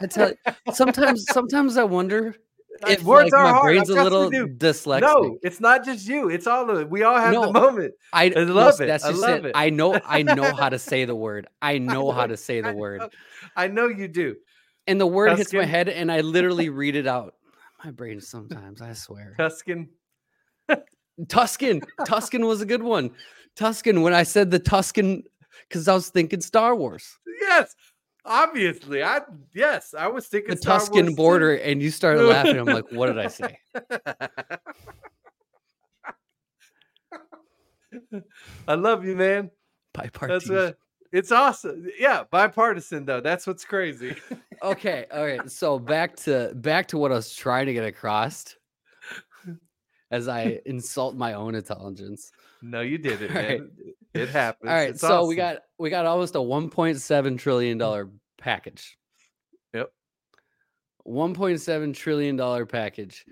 I 0.00 0.06
tell 0.08 0.30
you, 0.30 0.36
sometimes, 0.72 1.26
sometimes 1.30 1.76
I 1.76 1.84
wonder 1.84 2.34
if 2.88 3.02
words 3.02 3.30
like, 3.32 3.40
are 3.40 3.44
my 3.44 3.50
hard. 3.50 3.64
brain's 3.64 3.90
I 3.90 4.00
a 4.00 4.02
little 4.04 4.30
dyslexic. 4.30 5.00
No, 5.02 5.38
it's 5.42 5.60
not 5.60 5.84
just 5.84 6.06
you. 6.08 6.28
It's 6.30 6.46
all 6.46 6.68
of 6.70 6.80
it. 6.80 6.90
We 6.90 7.02
all 7.02 7.16
have 7.18 7.32
No, 7.32 7.46
the 7.46 7.52
moment. 7.52 7.94
I, 8.12 8.24
I 8.34 8.40
love 8.44 8.80
it. 8.80 8.86
That's 8.86 9.04
I 9.04 9.10
just 9.10 9.20
love 9.22 9.44
it. 9.44 9.50
it. 9.50 9.52
I 9.54 9.70
know. 9.70 9.98
I 10.04 10.22
know 10.22 10.54
how 10.54 10.68
to 10.68 10.78
say 10.78 11.04
the 11.04 11.14
word. 11.14 11.46
I 11.60 11.78
know 11.78 12.10
how 12.10 12.26
to 12.26 12.36
say 12.36 12.60
the 12.60 12.70
I 12.70 12.74
word, 12.74 13.00
know- 13.00 13.10
I 13.56 13.68
know 13.68 13.88
you 13.88 14.08
do. 14.08 14.36
and 14.86 15.00
the 15.00 15.06
word 15.06 15.36
hits 15.38 15.52
my 15.52 15.64
head, 15.64 15.88
and 15.88 16.10
I 16.10 16.20
literally 16.22 16.68
read 16.82 16.96
it 16.96 17.06
out. 17.06 17.34
My 17.84 17.90
brain 17.90 18.20
sometimes. 18.20 18.80
I 18.80 18.92
swear. 18.94 19.34
Tuscan. 19.38 19.88
Tuscan. 21.28 21.82
Tuscan 22.06 22.46
was 22.46 22.60
a 22.60 22.66
good 22.66 22.82
one. 22.82 23.10
Tuscan. 23.56 24.02
When 24.02 24.14
I 24.14 24.22
said 24.22 24.50
the 24.50 24.58
Tuscan, 24.58 25.22
because 25.68 25.88
I 25.88 25.94
was 25.94 26.08
thinking 26.08 26.40
Star 26.40 26.74
Wars, 26.74 27.18
Yes, 27.40 27.74
obviously. 28.24 29.02
I 29.02 29.20
yes, 29.54 29.94
I 29.96 30.08
was 30.08 30.26
thinking 30.26 30.50
the 30.50 30.56
Star 30.56 30.78
Tuscan 30.78 30.96
Wars 30.96 31.08
too. 31.08 31.16
border, 31.16 31.54
and 31.54 31.82
you 31.82 31.90
started 31.90 32.24
laughing. 32.24 32.58
I'm 32.58 32.66
like, 32.66 32.90
what 32.92 33.06
did 33.06 33.18
I 33.18 33.28
say? 33.28 33.58
I 38.68 38.74
love 38.74 39.04
you, 39.04 39.16
man. 39.16 39.50
Bipartisan. 39.92 40.54
That's 40.54 40.70
Bipartisan. 40.72 40.76
It's 41.12 41.30
awesome. 41.30 41.86
Yeah, 41.98 42.24
bipartisan 42.30 43.04
though. 43.04 43.20
That's 43.20 43.46
what's 43.46 43.66
crazy. 43.66 44.16
okay, 44.62 45.04
all 45.12 45.24
right. 45.24 45.50
So 45.50 45.78
back 45.78 46.16
to 46.16 46.52
back 46.54 46.88
to 46.88 46.98
what 46.98 47.12
I 47.12 47.16
was 47.16 47.34
trying 47.34 47.66
to 47.66 47.74
get 47.74 47.84
across 47.84 48.56
as 50.10 50.26
I 50.26 50.60
insult 50.64 51.14
my 51.14 51.34
own 51.34 51.54
intelligence. 51.54 52.32
No, 52.62 52.80
you 52.80 52.98
did 52.98 53.22
it, 53.22 53.30
right. 53.34 53.60
man. 53.60 53.70
It 54.14 54.28
happened. 54.28 54.70
All 54.70 54.76
right, 54.76 54.90
It's 54.90 55.00
so 55.00 55.26
we 55.26 55.34
got 55.34 55.58
we 55.78 55.90
got 55.90 56.06
almost 56.06 56.36
a 56.36 56.38
1.7 56.38 57.38
trillion 57.38 57.78
dollar 57.78 58.10
package. 58.38 58.96
Yep. 59.74 59.90
1.7 61.06 61.94
trillion 61.94 62.36
dollar 62.36 62.66
package. 62.66 63.24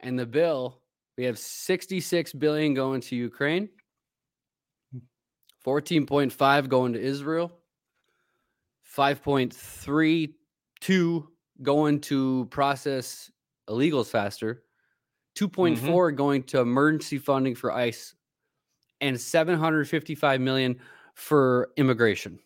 And 0.00 0.18
the 0.18 0.26
bill, 0.26 0.82
we 1.16 1.22
have 1.24 1.38
66 1.38 2.32
billion 2.34 2.74
going 2.74 3.00
to 3.02 3.14
Ukraine. 3.16 3.70
Hmm. 4.92 4.98
14.5 5.64 6.68
going 6.68 6.92
to 6.92 7.00
Israel. 7.00 7.52
5.32 8.96 11.26
going 11.62 12.00
to 12.00 12.46
process 12.50 13.30
illegals 13.68 14.08
faster. 14.08 14.64
2.4 15.38 15.78
mm-hmm. 15.78 16.14
going 16.14 16.42
to 16.44 16.60
emergency 16.60 17.18
funding 17.18 17.54
for 17.54 17.72
ICE 17.72 18.14
and 19.04 19.20
755 19.20 20.40
million 20.40 20.76
for 21.14 21.70
immigration. 21.76 22.38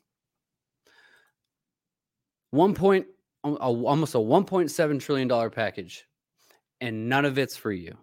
1 2.51 2.75
point 2.75 3.07
al- 3.45 3.59
al- 3.63 3.87
almost 3.87 4.15
a 4.15 4.19
1.7 4.19 5.01
trillion 5.01 5.29
dollar 5.29 5.51
package 5.51 6.05
and 6.81 7.09
none 7.09 7.25
of 7.25 7.39
it's 7.39 7.57
for 7.57 7.71
you. 7.73 7.97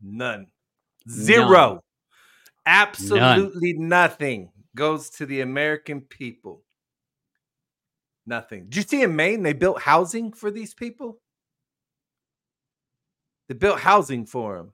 None. 0.00 0.46
Zero. 1.08 1.80
Absolutely 2.66 3.72
nothing 3.72 4.50
goes 4.76 5.10
to 5.10 5.26
the 5.26 5.40
American 5.40 6.02
people. 6.02 6.62
Nothing. 8.26 8.64
Did 8.64 8.76
you 8.76 8.82
see 8.82 9.02
in 9.02 9.16
Maine 9.16 9.42
they 9.42 9.52
built 9.54 9.80
housing 9.80 10.32
for 10.32 10.50
these 10.50 10.74
people? 10.74 11.20
They 13.48 13.54
built 13.54 13.80
housing 13.80 14.26
for 14.26 14.58
them. 14.58 14.72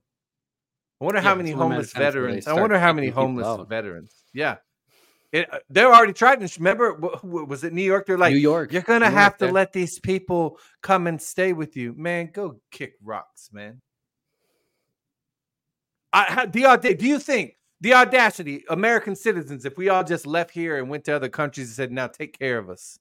I 1.00 1.04
wonder 1.04 1.20
how 1.20 1.30
Yeah, 1.30 1.34
many 1.36 1.50
it's 1.50 1.60
only 1.60 1.66
a 1.66 1.68
matter 1.68 1.74
homeless 1.74 1.86
of 1.88 1.92
time 1.92 2.00
before 2.02 2.12
they 2.22 2.26
veterans. 2.28 2.46
I 2.46 2.52
wonder 2.60 2.78
how 2.78 2.92
many 2.92 3.08
homeless 3.08 3.46
out. 3.46 3.68
veterans. 3.68 4.14
Yeah. 4.32 4.56
It, 5.32 5.52
uh, 5.52 5.58
they're 5.68 5.92
already 5.92 6.12
tried. 6.12 6.40
this. 6.40 6.56
Remember, 6.58 6.94
was 7.22 7.64
it 7.64 7.72
New 7.72 7.82
York? 7.82 8.06
They're 8.06 8.16
like, 8.16 8.32
New 8.32 8.38
York. 8.38 8.72
you're 8.72 8.82
gonna 8.82 9.00
New 9.00 9.04
York, 9.06 9.14
have 9.14 9.36
to 9.38 9.52
let 9.52 9.72
these 9.72 9.98
people 9.98 10.58
come 10.82 11.06
and 11.06 11.20
stay 11.20 11.52
with 11.52 11.76
you, 11.76 11.94
man. 11.96 12.30
Go 12.32 12.60
kick 12.70 12.94
rocks, 13.02 13.50
man. 13.52 13.82
I, 16.12 16.46
the 16.46 16.94
do 16.98 17.06
you 17.06 17.18
think 17.18 17.56
the 17.80 17.92
audacity, 17.92 18.64
American 18.70 19.14
citizens, 19.16 19.66
if 19.66 19.76
we 19.76 19.90
all 19.90 20.04
just 20.04 20.26
left 20.26 20.52
here 20.52 20.78
and 20.78 20.88
went 20.88 21.04
to 21.04 21.14
other 21.16 21.28
countries 21.28 21.66
and 21.68 21.74
said, 21.76 21.92
"Now 21.92 22.06
take 22.06 22.38
care 22.38 22.56
of 22.56 22.70
us," 22.70 22.98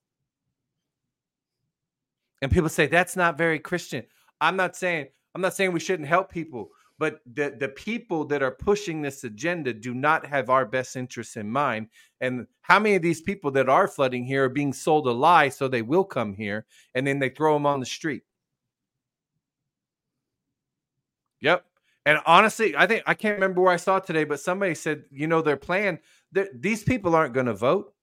and 2.41 2.51
people 2.51 2.67
say 2.69 2.87
that's 2.87 3.15
not 3.15 3.37
very 3.37 3.59
Christian. 3.59 4.03
I'm 4.41 4.57
not 4.57 4.75
saying 4.75 5.07
I'm 5.33 5.41
not 5.41 5.53
saying 5.55 5.71
we 5.71 5.79
shouldn't 5.79 6.09
help 6.09 6.29
people, 6.31 6.71
but 6.97 7.19
the 7.25 7.55
the 7.59 7.69
people 7.69 8.25
that 8.25 8.41
are 8.41 8.51
pushing 8.51 9.01
this 9.01 9.23
agenda 9.23 9.73
do 9.73 9.93
not 9.93 10.25
have 10.25 10.49
our 10.49 10.65
best 10.65 10.95
interests 10.95 11.35
in 11.37 11.49
mind. 11.49 11.87
And 12.21 12.47
how 12.61 12.79
many 12.79 12.95
of 12.95 13.01
these 13.01 13.21
people 13.21 13.51
that 13.51 13.69
are 13.69 13.87
flooding 13.87 14.25
here 14.25 14.45
are 14.45 14.49
being 14.49 14.73
sold 14.73 15.07
a 15.07 15.11
lie 15.11 15.49
so 15.49 15.67
they 15.67 15.81
will 15.81 16.05
come 16.05 16.33
here, 16.33 16.65
and 16.93 17.05
then 17.05 17.19
they 17.19 17.29
throw 17.29 17.53
them 17.53 17.65
on 17.65 17.79
the 17.79 17.85
street? 17.85 18.23
Yep. 21.41 21.65
And 22.05 22.19
honestly, 22.25 22.75
I 22.77 22.87
think 22.87 23.03
I 23.07 23.13
can't 23.13 23.35
remember 23.35 23.61
where 23.61 23.73
I 23.73 23.77
saw 23.77 23.99
today, 23.99 24.23
but 24.23 24.39
somebody 24.39 24.75
said, 24.75 25.03
you 25.11 25.27
know, 25.27 25.41
their 25.41 25.57
plan, 25.57 25.99
these 26.53 26.83
people 26.83 27.15
aren't 27.15 27.33
going 27.33 27.47
to 27.47 27.53
vote. 27.53 27.93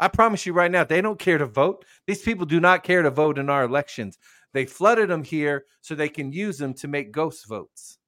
I 0.00 0.08
promise 0.08 0.44
you 0.46 0.52
right 0.52 0.70
now, 0.70 0.82
they 0.82 1.00
don't 1.00 1.18
care 1.18 1.38
to 1.38 1.46
vote. 1.46 1.84
These 2.06 2.22
people 2.22 2.44
do 2.44 2.58
not 2.58 2.82
care 2.82 3.02
to 3.02 3.10
vote 3.10 3.38
in 3.38 3.48
our 3.48 3.62
elections. 3.62 4.18
They 4.52 4.66
flooded 4.66 5.08
them 5.10 5.22
here 5.22 5.66
so 5.80 5.94
they 5.94 6.08
can 6.08 6.32
use 6.32 6.58
them 6.58 6.74
to 6.74 6.88
make 6.88 7.12
ghost 7.12 7.46
votes. 7.48 7.98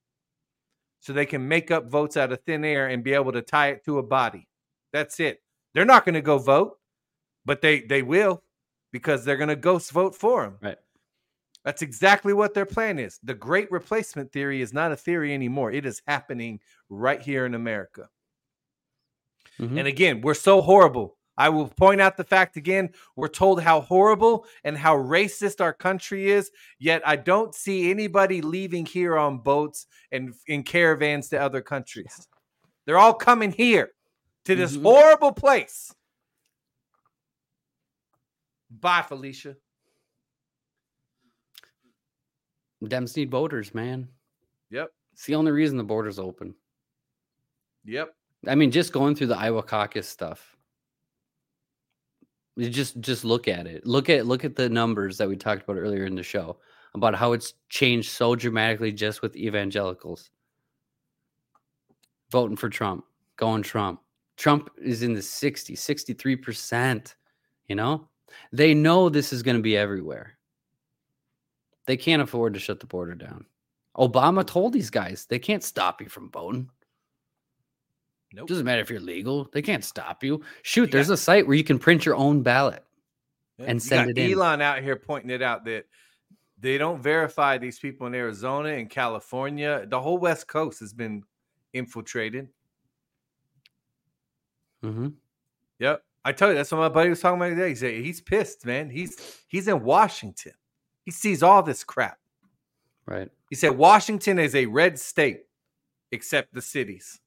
So 1.05 1.13
they 1.13 1.27
can 1.27 1.47
make 1.47 1.71
up 1.71 1.91
votes 1.91 2.17
out 2.17 2.33
of 2.33 2.41
thin 2.45 2.65
air 2.65 2.89
and 2.89 3.05
be 3.05 3.13
able 3.13 3.33
to 3.33 3.43
tie 3.43 3.69
it 3.69 3.85
to 3.85 3.99
a 3.99 4.03
body. 4.03 4.49
That's 4.91 5.21
it. 5.21 5.43
They're 5.75 5.85
not 5.85 6.07
going 6.07 6.15
to 6.15 6.23
go 6.23 6.39
vote, 6.39 6.79
but 7.45 7.61
they 7.61 7.83
they 7.83 8.01
will 8.01 8.43
because 8.91 9.23
they're 9.23 9.37
going 9.37 9.51
to 9.51 9.57
ghost 9.57 9.91
vote 9.91 10.15
for 10.15 10.45
them. 10.45 10.57
Right. 10.63 10.79
That's 11.63 11.83
exactly 11.83 12.33
what 12.33 12.55
their 12.55 12.65
plan 12.65 12.99
is. 12.99 13.19
The 13.23 13.35
great 13.35 13.71
replacement 13.71 14.33
theory 14.33 14.63
is 14.63 14.73
not 14.73 14.93
a 14.93 14.97
theory 14.97 15.35
anymore. 15.35 15.73
It 15.73 15.85
is 15.85 16.01
happening 16.07 16.59
right 16.89 17.21
here 17.21 17.45
in 17.45 17.55
America. 17.55 18.09
Mhm. 19.59 19.79
And 19.81 19.87
again, 19.87 20.23
we're 20.23 20.33
so 20.33 20.63
horrible. 20.63 21.19
I 21.37 21.49
will 21.49 21.69
point 21.69 22.01
out 22.01 22.17
the 22.17 22.25
fact 22.25 22.57
again, 22.57 22.91
we're 23.17 23.29
told 23.29 23.61
how 23.61 23.81
horrible 23.81 24.47
and 24.63 24.77
how 24.79 24.97
racist 24.97 25.61
our 25.61 25.73
country 25.73 26.31
is, 26.31 26.51
yet 26.79 27.03
I 27.07 27.17
don't 27.17 27.55
see 27.55 27.91
anybody 27.91 28.41
leaving 28.41 28.87
here 28.87 29.17
on 29.19 29.39
boats 29.39 29.87
and 30.13 30.35
in 30.47 30.63
caravans 30.63 31.29
to 31.31 31.41
other 31.41 31.61
countries. 31.61 32.29
They're 32.87 32.99
all 32.99 33.15
coming 33.15 33.51
here 33.51 33.93
to 34.45 34.55
this 34.55 34.77
Mhm. 34.77 34.83
horrible 34.83 35.33
place. 35.33 35.93
Bye, 38.71 39.03
Felicia. 39.03 39.57
Dems 42.83 43.17
need 43.17 43.31
voters, 43.31 43.75
man. 43.75 44.09
Yep. 44.71 44.93
It's 45.15 45.25
the 45.25 45.37
only 45.37 45.53
reason 45.53 45.79
the 45.79 45.85
border's 45.85 46.19
open. 46.19 46.55
Yep. 47.85 48.15
I 48.47 48.55
mean, 48.55 48.71
just 48.71 48.93
going 48.93 49.15
through 49.15 49.29
the 49.29 49.39
Iowa 49.39 49.63
caucus 49.63 50.09
stuff. 50.09 50.54
Just 52.59 53.01
just 53.01 53.25
look 53.25 53.49
at 53.49 53.67
it. 53.67 53.85
Look 53.87 54.09
at 54.09 54.27
look 54.27 54.45
at 54.45 54.55
the 54.55 54.69
numbers 54.69 55.19
that 55.19 55.29
we 55.29 55.37
talked 55.37 55.63
about 55.63 55.77
earlier 55.77 56.07
in 56.07 56.15
the 56.15 56.23
show 56.23 56.59
about 56.95 57.17
how 57.17 57.33
it's 57.33 57.55
changed 57.69 58.11
so 58.11 58.37
dramatically 58.37 58.93
just 58.93 59.23
with 59.23 59.37
evangelicals 59.37 60.31
voting 62.35 62.57
for 62.57 62.69
Trump, 62.69 63.05
going 63.37 63.63
Trump. 63.63 64.01
Trump 64.37 64.69
is 64.77 65.05
in 65.05 65.15
the 65.15 65.23
60, 65.23 65.77
63%, 65.77 67.15
you 67.69 67.77
know? 67.77 68.09
They 68.53 68.75
know 68.75 69.09
this 69.09 69.33
is 69.33 69.45
going 69.45 69.57
to 69.57 69.63
be 69.63 69.77
everywhere. 69.77 70.37
They 71.87 71.97
can't 71.97 72.23
afford 72.23 72.55
to 72.55 72.61
shut 72.61 72.81
the 72.81 72.87
border 72.87 73.15
down. 73.15 73.45
Obama 73.97 74.45
told 74.45 74.73
these 74.73 74.91
guys 74.91 75.27
they 75.27 75.39
can't 75.39 75.63
stop 75.63 76.01
you 76.01 76.09
from 76.09 76.31
voting. 76.33 76.69
Nope. 78.35 78.49
Doesn't 78.49 78.65
matter 78.65 78.81
if 78.81 78.91
you're 78.91 79.01
legal. 79.01 79.49
They 79.53 79.63
can't 79.63 79.85
stop 79.85 80.25
you. 80.25 80.43
Shoot, 80.63 80.87
You 80.87 80.93
there's 80.93 81.11
a 81.11 81.17
site 81.17 81.47
where 81.47 81.57
you 81.57 81.65
can 81.65 81.79
print 81.79 82.05
your 82.05 82.17
own 82.17 82.43
ballot. 82.43 82.85
And 83.59 83.81
send 83.81 84.09
got 84.09 84.19
it 84.19 84.19
in. 84.19 84.33
Elon 84.33 84.61
out 84.61 84.83
here 84.83 84.97
pointing 84.97 85.31
it 85.31 85.41
out 85.41 85.65
that 85.67 85.87
they 86.59 86.77
don't 86.79 87.01
verify 87.01 87.59
these 87.59 87.79
people 87.79 88.07
in 88.09 88.15
Arizona 88.15 88.71
and 88.71 88.91
California. 88.91 89.87
The 89.87 90.01
whole 90.01 90.19
West 90.19 90.49
Coast 90.49 90.81
has 90.81 90.93
been 90.93 91.23
infiltrated. 91.73 92.49
hmm 94.83 95.09
Yep. 95.79 96.03
I 96.25 96.33
tell 96.33 96.49
you, 96.49 96.55
that's 96.55 96.73
what 96.73 96.79
my 96.79 96.89
buddy 96.89 97.11
was 97.11 97.21
talking 97.21 97.39
about 97.39 97.51
today. 97.51 97.69
He 97.69 97.75
said 97.75 97.95
he's 97.95 98.21
pissed, 98.21 98.65
man. 98.65 98.89
He's 98.89 99.43
he's 99.47 99.69
in 99.69 99.83
Washington. 99.85 100.53
He 101.05 101.11
sees 101.11 101.43
all 101.43 101.63
this 101.63 101.85
crap. 101.85 102.19
Right. 103.07 103.29
He 103.51 103.57
said 103.57 103.77
Washington 103.77 104.39
is 104.39 104.55
a 104.55 104.65
red 104.67 104.99
state, 104.99 105.43
except 106.13 106.55
the 106.55 106.63
cities, 106.63 107.21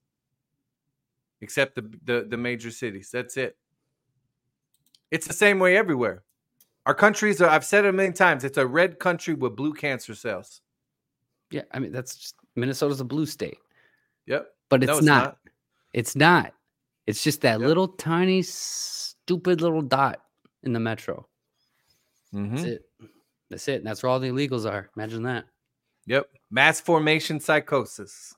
except 1.41 1.75
the, 1.75 1.81
the 2.05 2.27
the 2.29 2.37
major 2.37 2.71
cities. 2.71 3.09
That's 3.11 3.37
it. 3.37 3.57
It's 5.11 5.27
the 5.27 5.33
same 5.33 5.59
way 5.59 5.77
everywhere. 5.77 6.23
Our 6.85 6.93
countries 6.93 7.41
are. 7.41 7.49
I've 7.49 7.65
said 7.65 7.85
it 7.85 7.89
a 7.89 7.93
million 7.93 8.13
times. 8.13 8.43
It's 8.43 8.57
a 8.57 8.65
red 8.65 8.99
country 8.99 9.33
with 9.33 9.55
blue 9.55 9.73
cancer 9.73 10.15
cells. 10.15 10.61
Yeah. 11.51 11.63
I 11.71 11.79
mean, 11.79 11.91
that's 11.91 12.15
just, 12.15 12.35
Minnesota's 12.55 12.99
a 12.99 13.05
blue 13.05 13.25
state, 13.25 13.57
Yep. 14.25 14.53
but 14.69 14.83
it's 14.83 15.01
No, 15.01 15.13
not. 15.13 15.37
It's 15.93 16.15
not. 16.15 16.53
It's 17.05 17.23
just 17.23 17.41
that 17.41 17.59
Yep. 17.59 17.67
little 17.67 17.87
tiny, 17.87 18.41
stupid 18.41 19.61
little 19.61 19.81
dot 19.81 20.21
in 20.63 20.73
the 20.73 20.79
metro. 20.79 21.27
Mhm. 22.33 22.51
That's 22.51 22.63
it. 22.63 22.85
That's 23.49 23.67
it. 23.69 23.75
And 23.75 23.85
that's 23.87 24.03
where 24.03 24.09
all 24.09 24.19
the 24.19 24.27
illegals 24.27 24.69
are. 24.69 24.89
Imagine 24.97 25.23
that. 25.23 25.45
Yep. 26.07 26.29
Mass 26.51 26.81
formation 26.81 27.39
psychosis. 27.39 28.33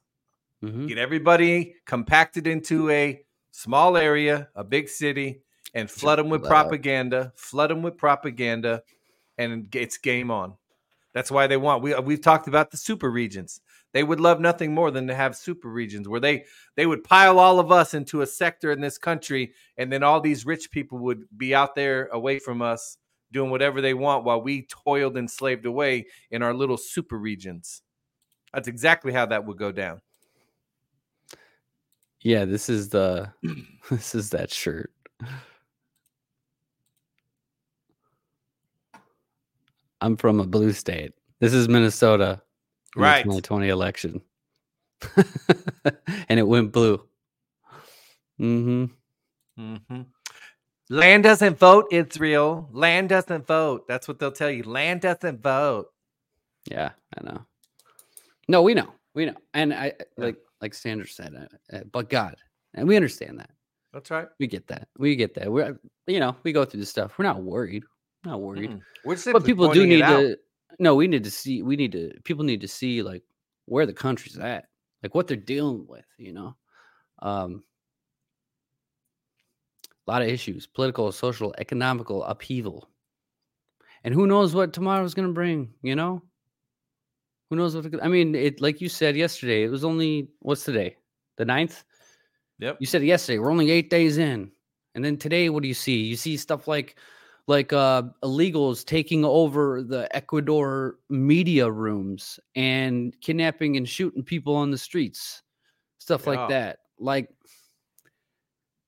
Hmm 0.61 0.87
Get 0.87 0.97
everybody 0.97 1.75
compacted 1.85 2.47
into 2.47 2.89
a 2.89 3.21
small 3.51 3.97
area, 3.97 4.49
a 4.55 4.63
big 4.63 4.89
city, 4.89 5.41
and 5.73 5.89
flood 5.89 6.19
them 6.19 6.29
with 6.29 6.41
fill 6.41 6.49
that 6.49 6.55
up. 6.55 6.63
propaganda. 6.63 7.33
Flood 7.35 7.69
them 7.69 7.81
with 7.81 7.97
propaganda, 7.97 8.83
and 9.37 9.73
it's 9.75 9.97
game 9.97 10.31
on. 10.31 10.55
That's 11.13 11.31
why 11.31 11.47
they 11.47 11.57
want. 11.57 11.83
We 11.83 11.95
we've 11.99 12.21
talked 12.21 12.47
about 12.47 12.71
the 12.71 12.77
super 12.77 13.09
regions. 13.09 13.61
They 13.91 14.03
would 14.03 14.19
love 14.19 14.39
nothing 14.39 14.73
more 14.73 14.91
than 14.91 15.07
to 15.07 15.15
have 15.15 15.35
super 15.35 15.69
regions 15.69 16.07
where 16.07 16.19
they 16.19 16.45
they 16.75 16.85
would 16.85 17.03
pile 17.03 17.39
all 17.39 17.59
of 17.59 17.71
us 17.71 17.93
into 17.93 18.21
a 18.21 18.27
sector 18.27 18.71
in 18.71 18.81
this 18.81 18.97
country, 18.97 19.53
and 19.77 19.91
then 19.91 20.03
all 20.03 20.21
these 20.21 20.45
rich 20.45 20.69
people 20.71 20.99
would 20.99 21.25
be 21.35 21.55
out 21.55 21.75
there 21.75 22.07
away 22.07 22.39
from 22.39 22.61
us 22.61 22.97
doing 23.31 23.51
whatever 23.51 23.81
they 23.81 23.93
want 23.93 24.23
while 24.23 24.41
we 24.41 24.65
toiled 24.67 25.17
and 25.17 25.29
slaved 25.29 25.65
away 25.65 26.05
in 26.31 26.41
our 26.41 26.53
little 26.53 26.77
super 26.77 27.17
regions. 27.17 27.81
That's 28.53 28.67
exactly 28.67 29.13
how 29.13 29.27
that 29.27 29.45
would 29.45 29.57
go 29.57 29.71
down. 29.71 30.01
Yeah, 32.21 32.45
this 32.45 32.69
is 32.69 32.89
the 32.89 33.31
mm. 33.45 33.65
this 33.89 34.15
is 34.15 34.29
that 34.31 34.51
shirt. 34.51 34.91
I'm 40.01 40.15
from 40.15 40.39
a 40.39 40.47
blue 40.47 40.71
state. 40.71 41.13
This 41.39 41.53
is 41.53 41.67
Minnesota. 41.67 42.41
Right. 42.95 43.25
My 43.25 43.39
20 43.39 43.69
election. 43.69 44.21
and 46.29 46.39
it 46.39 46.47
went 46.47 46.71
blue. 46.71 47.01
Mm-hmm. 48.39 48.85
Mm-hmm. 49.59 50.01
Land 50.89 51.23
doesn't 51.23 51.59
vote, 51.59 51.87
Israel. 51.91 52.69
Land 52.71 53.09
doesn't 53.09 53.45
vote. 53.45 53.87
That's 53.87 54.07
what 54.07 54.19
they'll 54.19 54.31
tell 54.31 54.49
you. 54.49 54.63
Land 54.63 55.01
doesn't 55.01 55.41
vote. 55.43 55.87
Yeah, 56.69 56.91
I 57.17 57.23
know. 57.23 57.45
No, 58.47 58.61
we 58.63 58.73
know. 58.73 58.91
We 59.13 59.25
know. 59.25 59.35
And 59.53 59.73
I 59.73 59.93
like 60.17 60.37
like 60.61 60.73
Sanders 60.73 61.15
said, 61.15 61.33
uh, 61.35 61.75
uh, 61.75 61.81
but 61.91 62.09
God. 62.09 62.35
And 62.73 62.87
we 62.87 62.95
understand 62.95 63.39
that. 63.39 63.49
That's 63.93 64.11
right. 64.11 64.27
We 64.39 64.47
get 64.47 64.67
that. 64.67 64.87
We 64.97 65.15
get 65.15 65.33
that. 65.35 65.51
We're 65.51 65.79
you 66.05 66.19
know, 66.19 66.35
we 66.43 66.51
go 66.51 66.65
through 66.65 66.81
this 66.81 66.89
stuff. 66.89 67.17
We're 67.17 67.25
not 67.25 67.41
worried. 67.41 67.83
We're 68.23 68.31
not 68.31 68.41
worried. 68.41 68.71
Mm. 68.71 68.81
We're 69.05 69.17
but 69.33 69.45
people 69.45 69.71
do 69.71 69.87
need 69.87 70.01
to 70.01 70.37
no 70.79 70.95
we 70.95 71.07
need 71.07 71.23
to 71.23 71.31
see 71.31 71.61
we 71.61 71.75
need 71.75 71.91
to 71.91 72.13
people 72.23 72.43
need 72.43 72.61
to 72.61 72.67
see 72.67 73.01
like 73.01 73.23
where 73.65 73.85
the 73.85 73.93
country's 73.93 74.37
at 74.37 74.65
like 75.03 75.15
what 75.15 75.27
they're 75.27 75.37
dealing 75.37 75.85
with 75.87 76.05
you 76.17 76.33
know 76.33 76.55
um 77.21 77.63
a 80.07 80.11
lot 80.11 80.21
of 80.21 80.27
issues 80.27 80.67
political 80.67 81.11
social 81.11 81.53
economical 81.57 82.23
upheaval 82.23 82.89
and 84.03 84.13
who 84.13 84.27
knows 84.27 84.55
what 84.55 84.73
tomorrow's 84.73 85.13
going 85.13 85.27
to 85.27 85.33
bring 85.33 85.73
you 85.81 85.95
know 85.95 86.21
who 87.49 87.55
knows 87.55 87.75
what 87.75 87.85
it- 87.85 87.99
i 88.03 88.07
mean 88.07 88.35
it 88.35 88.61
like 88.61 88.79
you 88.81 88.89
said 88.89 89.15
yesterday 89.15 89.63
it 89.63 89.69
was 89.69 89.83
only 89.83 90.27
what's 90.39 90.63
today 90.63 90.95
the 91.37 91.45
ninth 91.45 91.83
Yep. 92.59 92.77
you 92.79 92.87
said 92.87 93.03
yesterday 93.03 93.39
we're 93.39 93.51
only 93.51 93.71
eight 93.71 93.89
days 93.89 94.17
in 94.17 94.51
and 94.95 95.03
then 95.03 95.17
today 95.17 95.49
what 95.49 95.61
do 95.63 95.67
you 95.69 95.73
see 95.73 95.97
you 95.97 96.15
see 96.17 96.35
stuff 96.37 96.67
like 96.67 96.97
like 97.47 97.71
uh 97.73 98.03
illegals 98.23 98.85
taking 98.85 99.23
over 99.25 99.81
the 99.81 100.13
ecuador 100.15 100.97
media 101.09 101.69
rooms 101.71 102.39
and 102.55 103.15
kidnapping 103.21 103.77
and 103.77 103.87
shooting 103.87 104.23
people 104.23 104.55
on 104.55 104.71
the 104.71 104.77
streets 104.77 105.41
stuff 105.99 106.23
Yeah. 106.25 106.29
like 106.31 106.49
that 106.49 106.79
like 106.99 107.29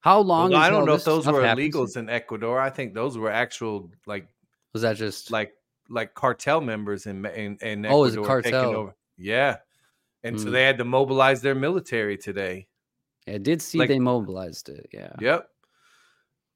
how 0.01 0.19
long 0.19 0.51
Well, 0.51 0.59
I 0.61 0.69
don't 0.69 0.85
know 0.85 0.93
if 0.95 1.03
those 1.03 1.27
were 1.27 1.43
happens? 1.45 1.73
illegals 1.75 1.95
in 1.95 2.09
Ecuador. 2.09 2.59
I 2.59 2.71
think 2.71 2.95
those 2.95 3.19
were 3.19 3.29
actual 3.29 3.91
like 4.07 4.27
was 4.73 4.81
that 4.81 4.97
just 4.97 5.29
like 5.31 5.53
like 5.91 6.13
cartel 6.13 6.61
members 6.61 7.05
in 7.05 7.25
in, 7.25 7.57
in 7.61 7.85
Oh, 7.85 7.99
it 8.03 8.07
was 8.07 8.15
a 8.15 8.19
Ecuador 8.19 8.41
taking 8.41 8.59
cartel. 8.59 8.75
over. 8.75 8.95
Yeah. 9.17 9.57
And 10.23 10.39
so 10.39 10.47
Mm. 10.47 10.51
they 10.51 10.63
had 10.63 10.77
to 10.77 10.85
mobilize 10.85 11.41
their 11.41 11.55
military 11.55 12.17
today. 12.17 12.67
i 13.27 13.37
did 13.37 13.61
see 13.61 13.77
like- 13.79 13.87
they 13.89 13.99
mobilized 13.99 14.69
it 14.69 14.87
yeah 14.91 15.13
Yep. 15.19 15.47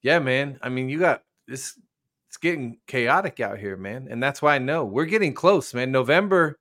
Yeah, 0.02 0.20
man. 0.20 0.60
I 0.62 0.70
mean, 0.70 0.88
you 0.90 1.00
got 1.00 1.24
this. 1.48 1.80
It's 2.28 2.38
getting 2.38 2.78
chaotic 2.86 3.40
out 3.40 3.58
here, 3.58 3.76
man, 3.78 4.08
and 4.10 4.22
that's 4.22 4.40
why 4.42 4.56
I 4.56 4.60
know 4.60 4.86
we're 4.86 5.06
getting 5.06 5.34
close, 5.34 5.74
man. 5.74 5.92
November, 5.92 6.60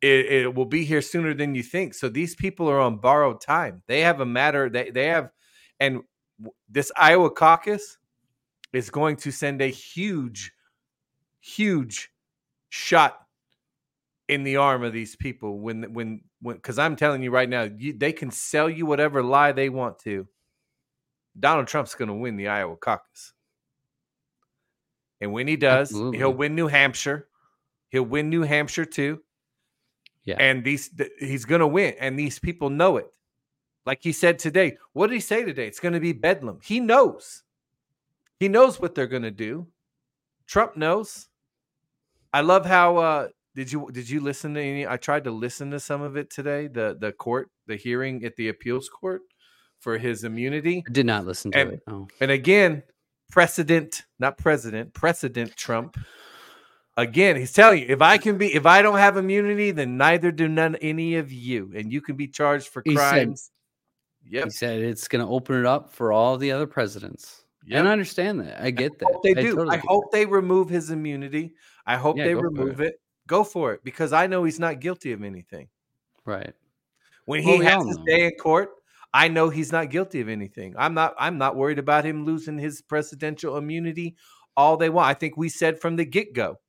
it, 0.00 0.26
it 0.32 0.54
will 0.54 0.64
be 0.66 0.84
here 0.84 1.02
sooner 1.02 1.34
than 1.34 1.54
you 1.54 1.62
think. 1.62 1.92
So 1.94 2.08
these 2.08 2.34
people 2.34 2.68
are 2.70 2.80
on 2.80 2.98
borrowed 2.98 3.40
time. 3.42 3.82
They 3.86 4.00
have 4.00 4.20
a 4.20 4.26
matter. 4.26 4.70
They 4.70 4.90
they 4.90 5.06
have, 5.08 5.30
and 5.80 6.00
this 6.68 6.90
Iowa 6.96 7.30
caucus 7.30 7.98
is 8.72 8.88
going 8.88 9.16
to 9.16 9.30
send 9.30 9.60
a 9.60 9.66
huge, 9.68 10.52
huge 11.44 12.10
shot 12.70 13.20
in 14.28 14.42
the 14.42 14.56
arm 14.56 14.82
of 14.82 14.92
these 14.92 15.14
people 15.14 15.58
when 15.58 15.92
when 15.92 16.22
when 16.40 16.56
because 16.56 16.78
I'm 16.78 16.96
telling 16.96 17.22
you 17.22 17.30
right 17.30 17.48
now, 17.48 17.62
you, 17.62 17.92
they 17.92 18.12
can 18.12 18.30
sell 18.30 18.70
you 18.70 18.86
whatever 18.86 19.22
lie 19.22 19.52
they 19.52 19.68
want 19.68 19.98
to. 20.00 20.26
Donald 21.38 21.66
Trump's 21.66 21.94
going 21.94 22.08
to 22.08 22.14
win 22.14 22.36
the 22.36 22.48
Iowa 22.48 22.76
caucus. 22.76 23.32
And 25.20 25.32
when 25.32 25.46
he 25.46 25.56
does, 25.56 25.90
Absolutely. 25.90 26.18
he'll 26.18 26.32
win 26.32 26.54
New 26.54 26.68
Hampshire. 26.68 27.28
He'll 27.88 28.04
win 28.04 28.30
New 28.30 28.42
Hampshire 28.42 28.84
too. 28.84 29.20
Yeah. 30.24 30.36
And 30.38 30.64
these 30.64 30.88
th- 30.88 31.10
he's 31.18 31.44
going 31.44 31.60
to 31.60 31.66
win 31.66 31.94
and 32.00 32.18
these 32.18 32.38
people 32.38 32.70
know 32.70 32.96
it. 32.96 33.10
Like 33.84 33.98
he 34.02 34.12
said 34.12 34.38
today. 34.38 34.78
What 34.94 35.08
did 35.08 35.14
he 35.14 35.20
say 35.20 35.44
today? 35.44 35.66
It's 35.66 35.80
going 35.80 35.92
to 35.92 36.00
be 36.00 36.12
bedlam. 36.12 36.60
He 36.62 36.80
knows. 36.80 37.42
He 38.38 38.48
knows 38.48 38.80
what 38.80 38.94
they're 38.94 39.06
going 39.06 39.22
to 39.22 39.30
do. 39.30 39.66
Trump 40.46 40.76
knows. 40.76 41.28
I 42.34 42.40
love 42.40 42.66
how 42.66 42.96
uh 42.96 43.28
did 43.54 43.70
you 43.70 43.88
did 43.92 44.10
you 44.10 44.18
listen 44.20 44.54
to 44.54 44.60
any 44.60 44.86
I 44.86 44.96
tried 44.96 45.24
to 45.24 45.30
listen 45.30 45.70
to 45.70 45.78
some 45.80 46.02
of 46.02 46.16
it 46.16 46.28
today, 46.30 46.66
the 46.66 46.96
the 47.00 47.12
court, 47.12 47.48
the 47.68 47.76
hearing 47.76 48.24
at 48.24 48.34
the 48.36 48.48
appeals 48.48 48.88
court 48.88 49.22
for 49.80 49.98
his 49.98 50.24
immunity. 50.24 50.82
i 50.88 50.92
did 50.92 51.06
not 51.06 51.24
listen 51.26 51.52
to 51.52 51.58
And- 51.58 51.72
it 51.74 51.82
oh 51.88 52.08
And 52.20 52.30
again, 52.32 52.82
precedent, 53.30 54.02
not 54.18 54.36
president, 54.38 54.92
precedent 54.94 55.54
Trump. 55.56 55.96
Again, 56.96 57.36
he's 57.36 57.52
telling 57.52 57.80
you, 57.82 57.86
if 57.88 58.00
I 58.02 58.18
can 58.18 58.38
be, 58.38 58.54
if 58.54 58.66
I 58.66 58.80
don't 58.82 58.98
have 58.98 59.16
immunity, 59.16 59.72
then 59.72 59.96
neither 59.96 60.30
do 60.30 60.46
none 60.48 60.76
any 60.76 61.16
of 61.16 61.32
you, 61.32 61.72
and 61.74 61.92
you 61.92 62.00
can 62.00 62.14
be 62.16 62.28
charged 62.28 62.68
for 62.68 62.82
He 62.84 62.94
said- 62.96 62.98
crimes. 63.10 63.50
he 64.24 64.50
said 64.50 64.80
it's 64.80 65.06
going 65.08 65.24
to 65.24 65.30
open 65.30 65.56
it 65.58 65.66
up 65.66 65.92
for 65.92 66.12
all 66.12 66.36
the 66.38 66.50
other 66.52 66.66
presidents 66.66 67.44
yep. 67.66 67.80
and 67.80 67.88
i 67.88 67.92
understand 67.92 68.40
that 68.40 68.58
i 68.62 68.70
get 68.70 68.98
that 68.98 69.08
hope 69.12 69.22
they 69.22 69.34
do. 69.34 69.54
totally 69.54 69.76
I 69.76 69.80
hope 69.84 70.10
they 70.12 70.24
remove 70.26 70.68
his 70.70 70.90
immunity. 70.90 71.52
I 71.86 71.96
hope 71.96 72.16
Yeah, 72.16 72.24
they 72.24 72.34
remove 72.34 72.80
it. 72.80 73.00
Go 73.26 73.44
for 73.44 73.72
it 73.74 73.84
because 73.84 74.12
I 74.12 74.26
know 74.26 74.44
he's 74.44 74.60
not 74.60 74.80
guilty 74.80 75.12
of 75.12 75.22
anything. 75.22 75.68
right 76.24 76.54
When 77.26 77.42
Well, 77.42 77.56
he 77.56 77.58
we 77.58 77.64
has 77.64 77.76
his 77.86 77.98
know. 77.98 78.04
day 78.06 78.26
in 78.26 78.32
court, 78.40 78.70
I 79.12 79.28
know 79.28 79.48
he's 79.48 79.72
not 79.72 79.90
guilty 79.90 80.20
of 80.20 80.28
anything. 80.28 80.74
I'm 80.76 80.94
not. 80.94 81.14
I'm 81.18 81.38
not 81.38 81.56
worried 81.56 81.78
about 81.78 82.04
him 82.04 82.24
losing 82.24 82.58
his 82.58 82.82
presidential 82.82 83.56
immunity. 83.56 84.16
All 84.56 84.76
they 84.76 84.90
want, 84.90 85.08
I 85.08 85.14
think 85.14 85.36
we 85.36 85.48
said 85.48 85.80
from 85.80 85.96
the 85.96 86.04
get 86.04 86.32
go, 86.34 86.60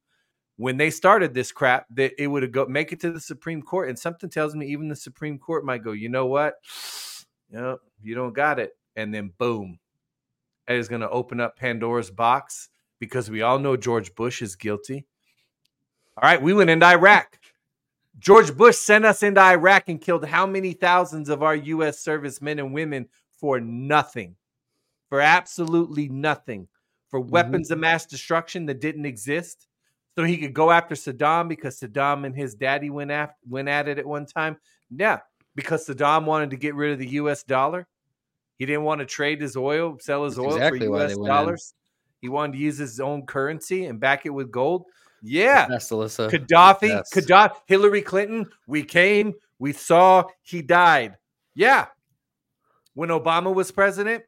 when 0.58 0.78
they 0.78 0.90
started 0.92 1.34
this 1.34 1.52
crap, 1.52 1.88
that 1.92 2.14
it 2.22 2.28
would 2.28 2.52
go 2.54 2.66
make 2.68 2.94
it 2.94 3.00
to 3.02 3.12
the 3.12 3.20
Supreme 3.20 3.62
Court, 3.62 3.90
and 3.90 4.00
something 4.00 4.30
tells 4.30 4.56
me 4.56 4.68
even 4.68 4.88
the 4.90 4.96
Supreme 4.96 5.40
Court 5.40 5.66
might 5.66 5.84
go, 5.84 5.92
you 5.94 6.10
know 6.10 6.28
what, 6.28 6.56
yep, 7.52 7.80
you 8.02 8.16
don't 8.16 8.34
got 8.34 8.60
it, 8.60 8.78
and 8.96 9.14
then 9.14 9.34
boom, 9.38 9.80
it 10.68 10.76
is 10.78 10.88
going 10.88 11.02
to 11.02 11.10
open 11.10 11.40
up 11.40 11.58
Pandora's 11.58 12.12
box 12.12 12.70
because 13.00 13.30
we 13.30 13.42
all 13.42 13.60
know 13.60 13.78
George 13.78 14.14
Bush 14.16 14.42
is 14.42 14.56
guilty. 14.56 15.06
All 16.18 16.30
right, 16.30 16.42
we 16.42 16.54
went 16.54 16.70
into 16.70 16.86
Iraq. 16.86 17.40
George 18.18 18.56
Bush 18.56 18.78
sent 18.78 19.06
us 19.06 19.24
into 19.24 19.42
Iraq 19.42 19.90
and 19.90 20.00
killed 20.00 20.26
how 20.26 20.46
many 20.46 20.74
thousands 20.74 21.30
of 21.30 21.44
our 21.44 21.56
U.S. 21.56 22.00
servicemen 22.00 22.60
and 22.60 22.74
women 22.74 23.08
for 23.38 23.60
nothing, 23.60 24.36
for 25.10 25.20
absolutely 25.20 26.08
nothing, 26.08 26.68
for 27.10 27.20
weapons 27.20 27.72
of 27.72 27.80
mass 27.80 28.06
destruction 28.06 28.66
that 28.68 28.80
didn't 28.80 29.06
exist, 29.06 29.68
so 30.16 30.24
he 30.24 30.38
could 30.38 30.54
go 30.54 30.72
after 30.72 30.96
Saddam 30.96 31.50
because 31.50 31.80
Saddam 31.80 32.26
and 32.26 32.34
his 32.34 32.56
daddy 32.56 32.90
went 32.90 33.12
after, 33.12 33.36
went 33.50 33.68
at 33.68 33.90
it 33.90 34.00
at 34.00 34.06
one 34.06 34.26
time. 34.26 34.58
Yeah, 34.90 35.20
because 35.56 35.86
Saddam 35.86 36.24
wanted 36.24 36.52
to 36.52 36.56
get 36.56 36.76
rid 36.76 36.94
of 36.94 37.00
the 37.00 37.10
U.S. 37.10 37.44
dollar. 37.44 37.88
He 38.58 38.66
didn't 38.66 38.84
want 38.84 39.00
to 39.00 39.06
trade 39.06 39.42
his 39.42 39.58
oil, 39.58 39.98
sell 40.00 40.24
his 40.24 40.36
That's 40.36 40.46
oil 40.46 40.56
exactly 40.56 40.80
for 40.80 40.86
U.S. 40.86 41.18
dollars. 41.18 41.74
in. 41.74 41.85
He 42.26 42.30
wanted 42.30 42.54
to 42.54 42.58
use 42.58 42.80
his 42.80 43.00
own 43.00 43.28
currency 43.28 43.86
and 43.86 44.00
back 44.00 44.26
it 44.26 44.32
with 44.32 44.50
gold. 44.50 44.86
Yeah, 45.22 45.68
Yes, 45.70 45.92
Alyssa. 45.92 46.28
Gaddafi, 46.28 46.88
Yes. 46.88 47.14
Gaddafi, 47.14 47.56
Hillary 47.68 48.02
Clinton, 48.02 48.48
we 48.66 48.82
came, 48.82 49.36
we 49.60 49.74
saw, 49.74 50.24
he 50.42 50.64
died. 50.64 51.18
Yeah. 51.54 51.86
When 52.96 53.10
Obama 53.10 53.54
was 53.54 53.70
president, 53.70 54.24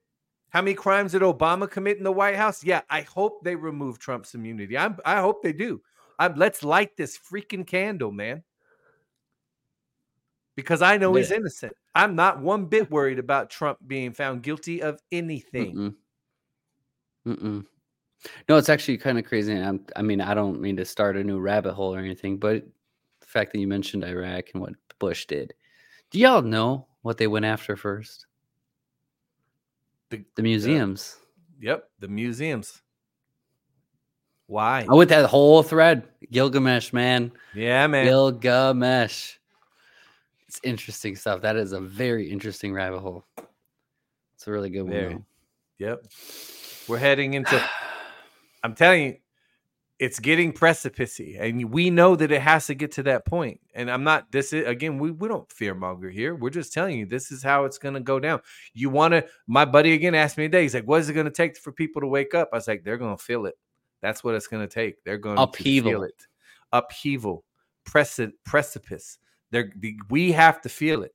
how 0.49 0.61
many 0.61 0.75
crimes 0.75 1.13
did 1.13 1.23
Obama 1.23 1.67
commit 1.67 1.97
in 1.97 2.03
the 2.03 2.11
White 2.11 2.35
House? 2.35 2.63
Yeah, 2.63 2.81
I 2.87 3.01
hope 3.01 3.43
they 3.43 3.55
remove 3.55 3.97
Trump's 3.97 4.35
immunity. 4.35 4.77
I'm, 4.77 4.97
I 5.03 5.19
hope 5.21 5.41
they 5.41 5.53
do. 5.53 5.81
I'm, 6.19 6.35
let's 6.35 6.61
light 6.61 6.95
this 6.97 7.17
freaking 7.17 7.65
candle, 7.65 8.11
man. 8.11 8.43
Because 10.55 10.83
I 10.83 10.97
know 10.97 11.15
he's 11.15 11.31
innocent. 11.31 11.73
I'm 11.95 12.15
not 12.15 12.41
one 12.41 12.65
bit 12.65 12.91
worried 12.91 13.17
about 13.17 13.49
Trump 13.49 13.79
being 13.87 14.13
found 14.13 14.43
guilty 14.43 14.83
of 14.83 15.01
anything. 15.11 15.75
Mm-mm. 15.75 15.95
Mm-mm. 17.27 17.65
No, 18.49 18.57
it's 18.57 18.69
actually 18.69 18.97
kind 18.97 19.17
of 19.19 19.25
crazy. 19.25 19.53
I'm, 19.53 19.81
I 19.95 20.01
mean, 20.01 20.21
I 20.21 20.33
don't 20.33 20.59
mean 20.59 20.75
to 20.77 20.85
start 20.85 21.17
a 21.17 21.23
new 21.23 21.39
rabbit 21.39 21.73
hole 21.73 21.93
or 21.93 21.99
anything, 21.99 22.37
but 22.37 22.65
the 23.19 23.25
fact 23.27 23.53
that 23.53 23.59
you 23.59 23.67
mentioned 23.67 24.03
Iraq 24.03 24.45
and 24.53 24.61
what 24.61 24.73
Bush 24.99 25.25
did, 25.27 25.53
do 26.11 26.19
y'all 26.19 26.41
know 26.41 26.87
what 27.03 27.17
they 27.17 27.27
went 27.27 27.45
after 27.45 27.75
first? 27.75 28.25
The- 30.09 30.25
The 30.35 30.41
museums. 30.43 31.17
Yep, 31.59 31.89
the 31.99 32.07
museums. 32.07 32.81
Why? 34.47 34.85
I 34.89 34.93
went 34.93 35.09
that 35.09 35.25
whole 35.25 35.61
thread. 35.61 36.07
Gilgamesh, 36.31 36.93
man. 36.93 37.31
Yeah, 37.53 37.85
man. 37.87 38.05
Gilgamesh. 38.05 39.33
It's 40.47 40.61
interesting 40.63 41.15
stuff. 41.17 41.41
That 41.41 41.57
is 41.57 41.73
a 41.73 41.81
very 41.81 42.29
interesting 42.31 42.73
rabbit 42.73 42.99
hole. 42.99 43.25
It's 44.35 44.47
a 44.47 44.51
really 44.51 44.69
good 44.69 44.83
one. 44.83 44.91
Though. 44.91 45.25
Yep. 45.79 46.05
We're 46.87 46.97
heading 46.97 47.33
into 47.33 47.61
I'm 48.67 48.75
telling 48.75 49.03
you, 49.03 49.15
it's 49.99 50.19
getting 50.19 50.53
precipicey. 50.53 51.41
And 51.41 51.73
we 51.73 51.89
know 51.89 52.15
that 52.15 52.31
it 52.31 52.41
has 52.41 52.67
to 52.67 52.75
get 52.75 52.91
to 52.93 53.03
that 53.03 53.25
point. 53.25 53.59
And 53.73 53.89
I'm 53.89 54.03
not 54.03 54.31
this 54.31 54.53
is 54.53 54.67
again, 54.67 54.99
we, 54.99 55.09
we 55.09 55.27
don't 55.27 55.51
fear 55.51 55.73
monger 55.73 56.11
here. 56.11 56.35
We're 56.35 56.51
just 56.51 56.71
telling 56.71 56.99
you 56.99 57.07
this 57.07 57.31
is 57.31 57.41
how 57.41 57.65
it's 57.65 57.79
gonna 57.79 57.99
go 57.99 58.19
down. 58.19 58.41
You 58.73 58.91
wanna 58.91 59.23
my 59.47 59.65
buddy 59.65 59.93
again 59.93 60.13
asked 60.13 60.37
me 60.37 60.45
today, 60.45 60.61
he's 60.61 60.75
like, 60.75 60.87
What 60.87 60.99
is 61.01 61.09
it 61.09 61.13
gonna 61.13 61.31
take 61.31 61.57
for 61.57 61.71
people 61.71 62.01
to 62.01 62.07
wake 62.07 62.35
up? 62.35 62.49
I 62.53 62.57
was 62.57 62.67
like, 62.67 62.83
they're 62.83 62.97
gonna 62.97 63.17
feel 63.17 63.47
it. 63.47 63.55
That's 64.01 64.23
what 64.23 64.35
it's 64.35 64.47
going 64.47 64.67
to 64.67 64.73
take. 64.73 65.03
They're 65.03 65.17
going 65.17 65.37
to 65.37 65.43
Upheaval. 65.43 65.91
feel 65.91 66.03
it. 66.03 66.27
Upheaval, 66.71 67.43
preci- 67.85 68.33
precipice. 68.45 69.17
They're, 69.51 69.71
the, 69.77 69.97
we 70.09 70.31
have 70.33 70.61
to 70.61 70.69
feel 70.69 71.03
it. 71.03 71.13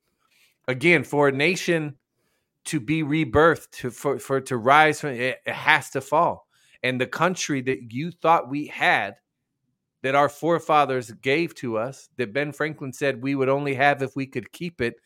Again, 0.68 1.04
for 1.04 1.28
a 1.28 1.32
nation 1.32 1.96
to 2.66 2.80
be 2.80 3.02
rebirthed, 3.02 3.70
to 3.72 3.90
for, 3.90 4.18
for 4.18 4.40
to 4.42 4.56
rise 4.56 5.00
from 5.00 5.10
it, 5.10 5.40
it 5.44 5.52
has 5.52 5.90
to 5.90 6.00
fall. 6.00 6.46
And 6.82 7.00
the 7.00 7.06
country 7.06 7.60
that 7.62 7.92
you 7.92 8.10
thought 8.10 8.50
we 8.50 8.66
had, 8.66 9.16
that 10.02 10.14
our 10.16 10.28
forefathers 10.28 11.10
gave 11.12 11.54
to 11.56 11.78
us, 11.78 12.09
that 12.16 12.32
Ben 12.32 12.52
Franklin 12.52 12.92
said 12.92 13.22
we 13.22 13.34
would 13.34 13.48
only 13.48 13.74
have 13.74 14.02
if 14.02 14.16
we 14.16 14.26
could 14.26 14.50
keep 14.52 14.80
it, 14.80 14.96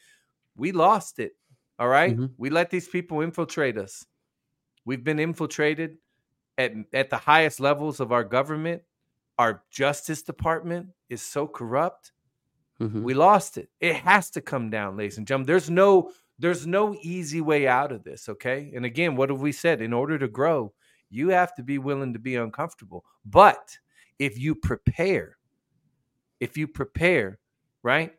we 0.57 0.73
lost 0.73 1.19
it. 1.19 1.33
All 1.79 1.89
right? 1.89 2.17
Mhm. 2.17 2.33
We 2.39 2.49
let 2.49 2.71
these 2.71 2.89
people 2.89 3.21
infiltrate 3.21 3.77
us. 3.77 4.07
We've 4.87 5.05
been 5.05 5.19
infiltrated 5.19 5.99
at, 6.57 6.73
at 6.95 7.11
the 7.11 7.19
highest 7.19 7.61
levels 7.61 8.01
of 8.01 8.13
our 8.13 8.25
government. 8.25 8.83
Our 9.39 9.65
justice 9.71 10.23
department 10.23 10.89
is 11.11 11.21
so 11.21 11.47
corrupt. 11.47 12.13
Mhm. 12.81 13.03
We 13.03 13.13
lost 13.13 13.59
it. 13.59 13.71
It 13.81 13.97
has 13.97 14.31
to 14.31 14.41
come 14.41 14.71
down, 14.71 14.97
ladies 14.97 15.19
and 15.19 15.27
gentlemen. 15.27 15.47
There's 15.47 15.69
no 15.71 16.13
there's 16.39 16.67
no 16.67 16.95
easy 17.01 17.41
way 17.41 17.67
out 17.67 17.93
of 17.93 18.05
this, 18.05 18.29
okay? 18.29 18.71
And 18.75 18.85
again, 18.85 19.17
what 19.17 19.31
have 19.31 19.41
we 19.41 19.53
said? 19.53 19.81
In 19.81 19.95
order 19.95 20.19
to 20.19 20.29
grow, 20.29 20.75
you 21.11 21.29
have 21.29 21.55
to 21.55 21.63
be 21.63 21.79
willing 21.79 22.13
to 22.13 22.19
be 22.19 22.37
uncomfortable. 22.37 23.05
But 23.25 23.77
if 24.19 24.39
you 24.39 24.55
prepare, 24.55 25.37
if 26.41 26.57
you 26.57 26.67
prepare, 26.67 27.39
right? 27.83 28.15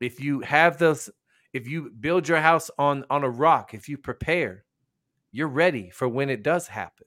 If 0.00 0.20
you 0.20 0.40
have 0.40 0.78
those 0.78 1.10
if 1.52 1.68
you 1.68 1.90
build 2.00 2.26
your 2.26 2.40
house 2.40 2.70
on 2.78 3.04
on 3.10 3.24
a 3.24 3.30
rock, 3.30 3.74
if 3.74 3.88
you 3.88 3.98
prepare, 3.98 4.64
you're 5.32 5.48
ready 5.48 5.90
for 5.90 6.08
when 6.08 6.30
it 6.30 6.42
does 6.42 6.66
happen. 6.66 7.06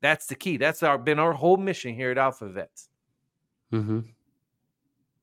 That's 0.00 0.26
the 0.26 0.34
key. 0.34 0.56
That's 0.56 0.82
our 0.82 0.98
been 0.98 1.18
our 1.18 1.32
whole 1.32 1.56
mission 1.56 1.94
here 1.94 2.10
at 2.10 2.18
Alpha 2.18 2.48
Vets. 2.48 2.88
Mhm. 3.72 4.12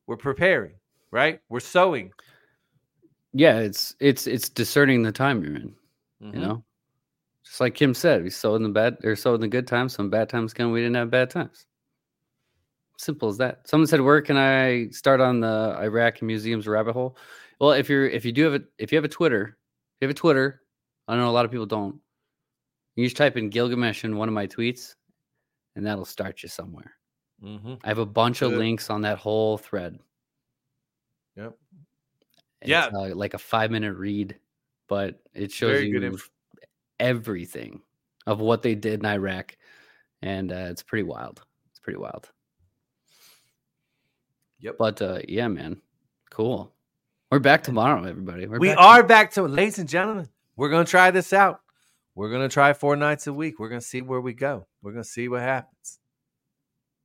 We're 0.08 0.18
preparing, 0.18 0.76
right? 1.12 1.42
We're 1.50 1.60
sowing. 1.60 2.12
Yeah, 3.34 3.60
it's 3.60 3.96
it's 4.00 4.26
it's 4.26 4.50
discerning 4.50 5.04
the 5.04 5.12
time 5.12 5.44
you're 5.44 5.56
in. 5.56 5.76
Mhm. 6.22 6.34
You 6.34 6.40
know, 6.40 6.64
just 7.50 7.60
like 7.62 7.74
Kim 7.74 7.96
said, 7.96 8.22
we 8.22 8.30
sow 8.30 8.54
in 8.54 8.62
the 8.62 8.70
bad 8.70 8.98
or 9.04 9.16
sow 9.16 9.34
in 9.34 9.42
the 9.42 9.48
good 9.48 9.66
times. 9.66 9.94
Some 9.94 10.12
bad 10.12 10.30
times 10.30 10.54
come. 10.54 10.72
We 10.72 10.82
didn't 10.82 10.96
have 10.98 11.10
bad 11.10 11.32
times. 11.32 11.66
Simple 12.98 13.28
as 13.28 13.38
that. 13.38 13.68
Someone 13.68 13.88
said, 13.88 14.02
"Where 14.02 14.22
can 14.22 14.38
I 14.38 14.90
start 14.90 15.20
on 15.20 15.40
the 15.40 15.76
Iraq 15.82 16.22
museums 16.22 16.68
rabbit 16.68 16.94
hole?" 16.94 17.18
Well, 17.60 17.72
if 17.72 17.90
you're 17.90 18.08
if 18.08 18.24
you 18.24 18.32
do 18.32 18.44
have 18.44 18.62
a 18.62 18.64
if 18.78 18.92
you 18.92 18.98
have 18.98 19.06
a 19.06 19.08
Twitter, 19.10 19.58
if 19.96 20.02
you 20.02 20.08
have 20.08 20.16
a 20.16 20.20
Twitter, 20.20 20.62
I 21.08 21.16
know 21.16 21.28
a 21.28 21.32
lot 21.32 21.44
of 21.46 21.50
people 21.50 21.66
don't. 21.66 22.00
You 22.96 23.06
just 23.06 23.18
type 23.18 23.36
in 23.36 23.50
Gilgamesh 23.50 24.04
in 24.04 24.16
one 24.16 24.28
of 24.28 24.34
my 24.36 24.46
tweets, 24.46 24.96
and 25.76 25.84
that'll 25.84 26.06
start 26.06 26.44
you 26.44 26.50
somewhere. 26.50 26.94
Mhm. 27.44 27.80
I 27.84 27.88
have 27.88 27.98
a 27.98 28.06
bunch 28.06 28.44
of 28.44 28.52
links 28.52 28.92
on 28.92 29.02
that 29.02 29.18
whole 29.18 29.58
thread. 29.58 29.98
Yep. 31.36 31.58
It's, 32.62 32.70
Yeah. 32.70 32.88
uh, 32.94 33.16
like 33.16 33.34
a 33.34 33.38
five 33.40 33.72
minute 33.72 33.94
read, 33.94 34.38
but 34.88 35.24
it 35.34 35.52
shows 35.52 35.72
Very 35.72 35.88
you 35.88 35.94
good 35.94 36.04
inf- 36.04 36.30
everything 37.00 37.82
of 38.28 38.40
what 38.40 38.62
they 38.62 38.76
did 38.76 39.00
in 39.00 39.06
Iraq, 39.06 39.58
and 40.22 40.52
uh, 40.52 40.68
it's 40.70 40.84
pretty 40.84 41.04
wild. 41.04 41.42
It's 41.72 41.80
pretty 41.80 42.00
wild. 42.00 42.30
Yep. 44.60 44.76
But 44.78 45.02
uh, 45.02 45.20
yeah, 45.28 45.48
man, 45.48 45.82
cool. 46.30 46.74
We're 47.32 47.40
back 47.40 47.64
tomorrow, 47.64 48.04
everybody. 48.04 48.48
We're 48.48 48.60
we 48.60 48.70
back 48.70 48.78
are 48.80 49.04
back 49.04 49.32
to 49.34 49.44
ladies 49.44 49.80
and 49.80 49.88
gentlemen. 49.88 50.28
We're 50.56 50.70
gonna 50.70 50.86
try 50.86 51.12
this 51.12 51.32
out. 51.32 51.62
We're 52.16 52.32
gonna 52.32 52.50
try 52.50 52.74
four 52.74 52.96
nights 52.96 53.28
a 53.28 53.34
week. 53.34 53.60
We're 53.60 53.70
gonna 53.70 53.82
see 53.82 54.02
where 54.02 54.20
we 54.20 54.34
go. 54.34 54.68
We're 54.82 54.92
gonna 54.92 55.04
see 55.04 55.28
what 55.30 55.42
happens. 55.42 56.00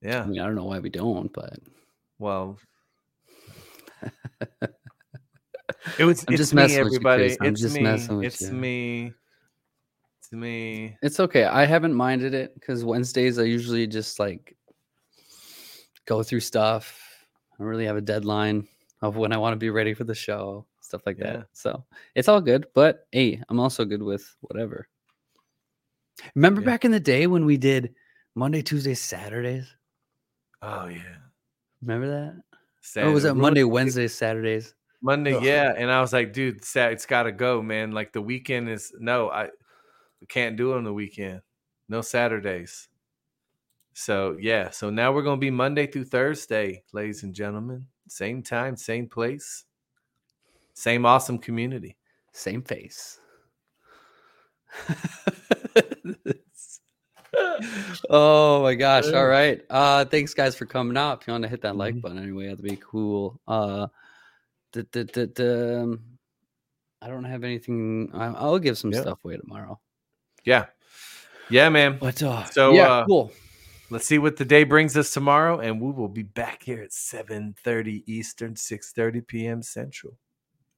Yeah. 0.03 0.23
I 0.23 0.27
mean, 0.27 0.41
I 0.41 0.47
don't 0.47 0.55
know 0.55 0.65
why 0.65 0.81
we 0.81 0.91
don't, 0.91 1.33
but 1.33 1.59
Well, 2.19 2.59
it 5.99 6.05
was. 6.05 6.25
I'm 6.27 6.35
it's 6.35 6.41
just 6.41 6.55
me, 6.55 6.63
messing 6.63 6.85
with 6.85 6.93
you, 6.93 6.97
everybody. 6.97 7.27
Chris. 7.29 7.39
I'm 7.41 7.47
it's 7.53 7.61
just 7.61 7.75
me. 7.75 7.83
messing 7.83 8.17
with 8.17 8.27
it's 8.27 8.43
you. 8.43 8.53
me. 8.53 9.13
It's 10.35 10.41
me. 10.41 10.97
it's 11.01 11.21
okay. 11.21 11.45
I 11.45 11.65
haven't 11.65 11.95
minded 11.95 12.35
it 12.35 12.55
because 12.55 12.85
Wednesdays 12.85 13.39
I 13.39 13.45
usually 13.45 13.87
just 13.87 14.19
like 14.19 14.57
go 16.07 16.25
through 16.25 16.41
stuff. 16.41 17.01
I 17.53 17.59
don't 17.59 17.69
really 17.69 17.87
have 17.87 17.97
a 17.97 18.01
deadline 18.01 18.67
of 19.01 19.17
when 19.17 19.33
I 19.33 19.37
want 19.37 19.53
to 19.53 19.57
be 19.59 19.71
ready 19.71 19.95
for 19.95 20.03
the 20.03 20.15
show, 20.15 20.67
stuff 20.81 21.03
like 21.07 21.19
Yeah. 21.19 21.33
that. 21.33 21.47
So 21.53 21.85
it's 22.17 22.27
all 22.29 22.41
good. 22.41 22.67
But 22.75 23.07
hey, 23.13 23.41
I'm 23.49 23.61
also 23.61 23.85
good 23.85 24.03
with 24.03 24.35
whatever. 24.41 24.89
Remember 26.35 26.61
Yeah. 26.63 26.67
back 26.67 26.85
in 26.85 26.91
the 26.91 26.99
day 27.01 27.29
when 27.29 27.45
we 27.45 27.57
did 27.57 27.95
Monday, 28.35 28.63
Tuesday, 28.63 28.95
Saturdays? 28.95 29.73
Oh 30.63 30.87
yeah. 30.87 31.17
Remember 31.81 32.09
that? 32.09 32.43
Sad. 32.81 33.07
Or 33.07 33.13
was 33.13 33.25
It 33.25 33.31
it 33.31 33.35
Monday, 33.35 33.63
Wednesday, 33.63 34.09
Saturdays? 34.09 34.75
Monday, 35.01 35.39
yeah. 35.45 35.75
And 35.77 35.93
I 35.93 36.01
was 36.01 36.13
like, 36.13 36.33
dude, 36.33 36.61
it's 36.75 37.07
got 37.07 37.23
to 37.25 37.33
go, 37.33 37.63
man. 37.63 37.93
Like 37.93 38.13
the 38.13 38.23
weekend 38.23 38.69
is 38.69 38.93
no, 38.99 39.31
I 39.31 39.51
we 40.25 40.29
can't 40.29 40.57
do 40.57 40.73
it 40.73 40.77
on 40.79 40.85
the 40.85 40.93
weekend. 40.93 41.43
No 41.91 42.01
Saturdays. 42.01 42.89
So 43.93 44.39
yeah, 44.41 44.71
so 44.71 44.89
now 44.89 45.13
we're 45.13 45.23
gonna 45.23 45.37
be 45.37 45.51
Monday 45.51 45.87
through 45.87 46.07
Thursday, 46.07 46.83
ladies 46.95 47.25
and 47.25 47.35
gentlemen. 47.35 47.87
Same 48.09 48.43
time, 48.43 48.75
same 48.75 49.07
place, 49.07 49.65
same 50.73 51.05
awesome 51.05 51.39
community. 51.39 51.99
Same 52.33 52.63
face. 52.63 53.21
oh 58.09 58.63
my 58.63 58.75
gosh. 58.75 59.13
All 59.13 59.27
right. 59.27 59.61
Uh 59.69 60.07
thanks 60.07 60.33
guys 60.33 60.57
for 60.57 60.65
coming 60.65 60.97
out. 60.97 61.21
If 61.21 61.27
you 61.29 61.33
want 61.33 61.43
to 61.43 61.49
hit 61.51 61.61
that 61.63 61.77
like 61.77 61.97
Mhm. 61.97 62.01
button 62.01 62.19
anyway, 62.19 62.47
that'd 62.47 62.63
be 62.63 62.77
cool. 62.77 63.39
Uh 63.47 63.89
d- 64.73 64.87
d- 64.91 65.05
d- 65.05 65.27
d- 65.27 65.75
um, 65.77 66.03
I 67.03 67.09
don't 67.09 67.25
have 67.25 67.45
anything. 67.45 68.11
I'll 68.15 68.59
give 68.59 68.79
some 68.79 68.91
Yeah. 68.91 69.03
stuff 69.03 69.23
away 69.25 69.37
tomorrow. 69.37 69.79
Yeah, 70.45 70.67
yeah, 71.51 71.69
man. 71.69 71.99
But 72.01 72.23
uh, 72.23 72.45
So, 72.53 72.75
yeah, 72.75 72.89
uh, 72.89 73.05
cool. 73.07 73.33
Let's 73.91 74.07
see 74.07 74.19
what 74.19 74.37
the 74.37 74.45
day 74.45 74.65
brings 74.65 74.97
us 74.97 75.13
tomorrow, 75.13 75.61
and 75.61 75.81
we 75.81 75.93
will 75.93 76.09
be 76.09 76.23
back 76.23 76.63
here 76.63 76.83
at 76.83 76.93
seven 76.93 77.55
thirty 77.65 78.03
Eastern, 78.07 78.57
six 78.57 78.93
thirty 78.93 79.21
p.m. 79.21 79.63
Central. 79.63 80.17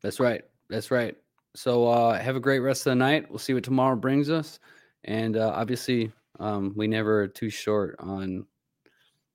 That's 0.03 0.21
right. 0.21 0.43
That's 0.69 0.91
right. 0.91 1.17
So 1.55 1.87
uh, 1.87 2.21
have 2.21 2.37
a 2.37 2.41
great 2.41 2.59
rest 2.59 2.87
of 2.87 2.91
the 2.91 2.97
night. 2.97 3.31
We'll 3.31 3.39
see 3.39 3.55
what 3.55 3.65
tomorrow 3.65 3.97
brings 3.97 4.29
us. 4.29 4.59
And 5.05 5.37
uh, 5.37 5.53
obviously, 5.55 6.13
um, 6.39 6.75
we 6.77 6.87
never 6.87 7.23
are 7.23 7.29
too 7.29 7.49
short 7.49 7.97
on 7.99 8.45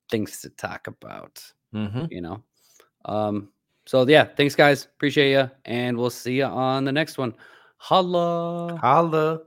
things 0.10 0.42
to 0.42 0.50
talk 0.50 0.88
about, 0.88 1.44
Mm-hmm. 1.74 2.06
you 2.10 2.22
know. 2.22 2.44
Um, 3.06 3.50
so 3.88 4.06
yeah, 4.08 4.26
thanks 4.26 4.56
guys. 4.56 4.86
Appreciate 4.86 5.32
you. 5.32 5.50
And 5.66 5.98
we'll 5.98 6.10
see 6.12 6.34
you 6.34 6.46
on 6.46 6.86
the 6.86 6.92
next 6.92 7.18
one. 7.18 7.34
Holla. 7.78 8.78
Holla. 8.78 9.40